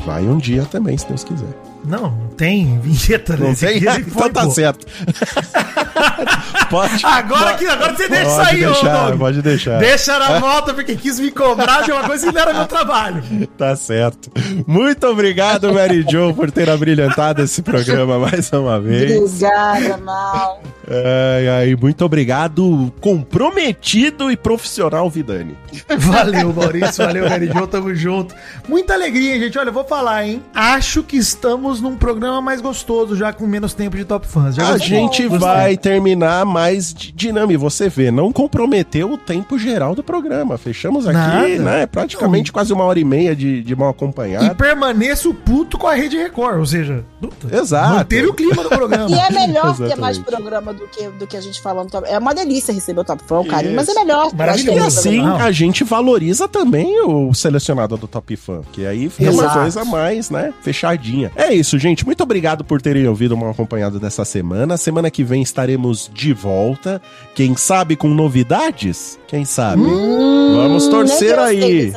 Vai 0.07 0.23
um 0.23 0.39
dia 0.39 0.65
também, 0.65 0.97
se 0.97 1.07
Deus 1.09 1.25
quiser. 1.25 1.49
Não, 1.85 2.11
não 2.11 2.29
tem 2.37 2.79
vinheta 2.81 3.37
Não 3.37 3.49
nesse 3.49 3.67
tem? 3.67 3.79
então 3.99 4.03
foi, 4.11 4.31
tá 4.31 4.45
pô. 4.45 4.51
certo. 4.51 4.87
Pode. 6.71 7.05
Agora, 7.05 7.55
que, 7.55 7.65
agora 7.67 7.95
você 7.97 8.09
deixa 8.09 8.25
Pode 8.31 8.45
sair, 8.45 8.67
ô 8.67 8.73
deixar, 8.73 9.07
Doug. 9.07 9.19
pode 9.21 9.43
deixar. 9.43 9.79
Deixa 9.79 10.19
na 10.19 10.39
volta, 10.41 10.75
porque 10.75 10.97
quis 10.97 11.21
me 11.21 11.31
cobrar 11.31 11.83
de 11.83 11.93
uma 11.93 12.03
coisa 12.05 12.27
que 12.27 12.33
não 12.33 12.41
era 12.41 12.53
meu 12.53 12.67
trabalho. 12.67 13.23
Tá 13.57 13.77
certo. 13.77 14.31
Muito 14.67 15.07
obrigado, 15.07 15.73
Mary 15.73 16.05
Jo, 16.09 16.35
por 16.35 16.51
ter 16.51 16.69
abrilhantado 16.69 17.43
esse 17.43 17.63
programa 17.63 18.19
mais 18.19 18.51
uma 18.53 18.81
vez. 18.81 19.17
Obrigada, 19.17 19.97
Mal. 19.99 20.61
Ai, 20.89 21.49
ai, 21.49 21.77
muito 21.81 22.05
obrigado, 22.05 22.93
comprometido 23.01 24.31
e 24.31 24.37
profissional, 24.37 25.09
Vidani. 25.09 25.57
Valeu, 25.99 26.53
Maurício. 26.53 27.05
Valeu, 27.05 27.29
Garijão. 27.29 27.67
Tamo 27.67 27.95
junto. 27.95 28.35
Muita 28.69 28.95
alegria, 28.95 29.39
gente. 29.39 29.59
Olha, 29.59 29.69
eu 29.69 29.73
vou 29.73 29.85
falar, 29.85 30.27
hein? 30.27 30.43
Acho 30.55 31.03
que 31.03 31.17
estamos 31.17 31.81
num 31.81 31.97
programa 31.97 32.41
mais 32.41 32.61
gostoso, 32.61 33.17
já 33.17 33.33
com 33.33 33.47
menos 33.47 33.75
tempo 33.75 33.97
de 33.97 34.05
Top 34.05 34.27
Fãs. 34.27 34.55
Já 34.55 34.69
A 34.69 34.79
gente 34.79 35.23
Gostei. 35.29 35.39
vai 35.39 35.77
terminar 35.77 36.45
mais 36.45 36.93
di- 36.93 37.13
dinâmico. 37.13 37.61
Você 37.61 37.89
vê, 37.89 38.11
não 38.11 38.33
comprometeu 38.33 39.13
o 39.13 39.19
tempo 39.19 39.59
geral 39.59 39.95
do 39.95 40.03
programa. 40.03 40.57
Fechamos 40.59 41.07
aqui, 41.07 41.17
Nada. 41.17 41.59
né? 41.59 41.87
Praticamente 41.87 42.53
quase 42.53 42.73
uma 42.73 42.85
hora 42.85 42.99
e 42.99 43.05
meia 43.05 43.35
de, 43.35 43.63
de 43.63 43.75
mal 43.77 43.89
E 43.89 43.91
acompanhado. 43.91 44.55
permaneço 44.57 45.33
puto 45.35 45.79
com 45.79 45.87
a 45.87 45.95
Rede 45.95 46.17
Record, 46.17 46.59
ou 46.59 46.67
seja, 46.67 47.05
Exato. 47.53 47.95
manteve 47.95 48.27
o 48.29 48.35
clima 48.35 48.63
do 48.63 48.69
programa. 48.69 49.07
E 49.17 49.19
é 49.19 49.31
melhor 49.31 49.77
ter 49.77 49.97
mais 49.97 50.19
programa 50.19 50.73
do 50.73 50.87
que, 50.89 51.09
do 51.09 51.27
que 51.27 51.37
a 51.37 51.41
gente 51.41 51.61
falando. 51.61 51.91
Top- 51.91 52.07
É 52.09 52.19
uma 52.19 52.35
delícia 52.35 52.73
receber 52.73 53.01
o 53.01 53.05
Top 53.05 53.23
Fã, 53.27 53.41
o 53.41 53.45
carinho, 53.47 53.75
Isso. 53.75 53.77
mas 53.77 53.89
é 53.89 53.95
melhor. 54.05 54.35
Maravilhoso. 54.35 54.79
E 54.79 54.83
assim. 54.87 55.17
Não. 55.23 55.37
a 55.37 55.51
gente 55.51 55.66
valoriza 55.85 56.49
também 56.49 57.01
o 57.05 57.33
selecionado 57.35 57.97
do 57.97 58.07
Top 58.07 58.35
Fan, 58.37 58.61
que 58.73 58.87
aí 58.87 59.09
fica 59.09 59.31
uma 59.31 59.43
Exato. 59.45 59.59
coisa 59.61 59.85
mais, 59.85 60.31
né, 60.31 60.53
fechadinha. 60.63 61.31
É 61.37 61.53
isso, 61.53 61.79
gente. 61.79 62.05
Muito 62.05 62.23
obrigado 62.23 62.65
por 62.65 62.81
terem 62.81 63.07
ouvido 63.09 63.37
mal 63.37 63.51
acompanhado 63.51 63.99
dessa 64.01 64.25
semana. 64.25 64.77
Semana 64.77 65.11
que 65.11 65.23
vem 65.25 65.43
estaremos 65.43 66.11
de 66.13 66.33
volta. 66.33 67.01
Quem 67.35 67.57
sabe 67.57 67.97
com 67.97 68.09
novidades? 68.09 69.19
Quem 69.29 69.45
sabe? 69.45 69.83
Vamos 69.83 70.87
torcer 70.89 71.37
Nem 71.37 71.41
eu 71.41 71.47
sei 71.47 71.63
aí. 71.65 71.93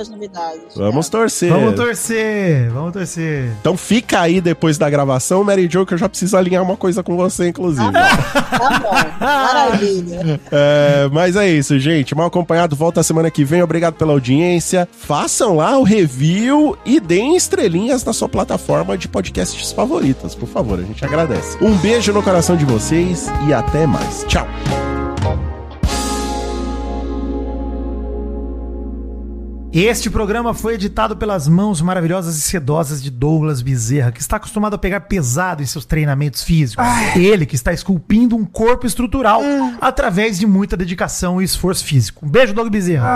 Vamos 0.76 1.08
É. 1.08 1.10
torcer. 1.12 1.50
Vamos 1.52 1.76
torcer, 1.76 2.72
vamos 2.72 2.94
torcer. 2.94 3.52
Então 3.62 3.78
fica 3.78 4.22
aí 4.22 4.42
depois 4.42 4.78
da 4.78 4.90
gravação, 4.90 5.44
Mary 5.44 5.68
Jo, 5.72 5.86
que 5.86 5.94
eu 5.94 5.98
já 5.98 6.10
preciso 6.10 6.36
alinhar 6.36 6.64
uma 6.64 6.76
coisa 6.76 7.04
com 7.04 7.16
você, 7.16 7.48
inclusive. 7.50 7.92
Tá 7.92 8.80
bom. 8.82 8.90
Maravilha. 9.20 10.40
É, 10.52 11.10
mas 11.12 11.36
é 11.36 11.50
isso, 11.50 11.78
gente. 11.80 12.16
Mal 12.16 12.28
acompanhado, 12.28 12.76
volta 12.76 13.04
semana 13.04 13.30
que 13.30 13.44
vem. 13.44 13.59
Obrigado 13.64 13.96
pela 13.96 14.14
audiência. 14.14 14.88
Façam 14.92 15.56
lá 15.56 15.78
o 15.78 15.84
review 15.84 16.78
e 16.86 17.00
deem 17.00 17.36
estrelinhas 17.36 18.04
na 18.04 18.14
sua 18.14 18.30
plataforma 18.30 18.98
de 18.98 19.08
podcasts 19.08 19.72
favoritas, 19.72 20.36
por 20.36 20.48
favor. 20.48 20.80
A 20.80 20.84
gente 20.84 21.04
agradece. 21.04 21.58
Um 21.64 21.76
beijo 21.78 22.14
no 22.14 22.24
coração 22.24 22.56
de 22.56 22.66
vocês 22.66 23.28
e 23.48 23.54
até 23.54 23.86
mais. 23.86 24.24
Tchau. 24.28 24.48
Este 29.72 30.10
programa 30.10 30.52
foi 30.52 30.74
editado 30.74 31.16
pelas 31.16 31.48
mãos 31.48 31.80
maravilhosas 31.80 32.36
e 32.38 32.42
sedosas 32.42 33.04
de 33.04 33.12
Douglas 33.12 33.62
Bezerra, 33.62 34.12
que 34.12 34.20
está 34.20 34.38
acostumado 34.38 34.74
a 34.74 34.80
pegar 34.80 35.02
pesado 35.02 35.62
em 35.62 35.66
seus 35.66 35.86
treinamentos 35.86 36.44
físicos. 36.44 36.84
Ele 37.16 37.46
que 37.46 37.54
está 37.54 37.72
esculpindo 37.72 38.36
um 38.36 38.46
corpo 38.46 38.88
estrutural 38.88 39.42
através 39.80 40.40
de 40.40 40.48
muita 40.48 40.76
dedicação 40.76 41.40
e 41.40 41.46
esforço 41.46 41.86
físico. 41.86 42.26
Um 42.26 42.30
beijo, 42.30 42.52
Doug 42.52 42.70
Bezerra. 42.70 43.08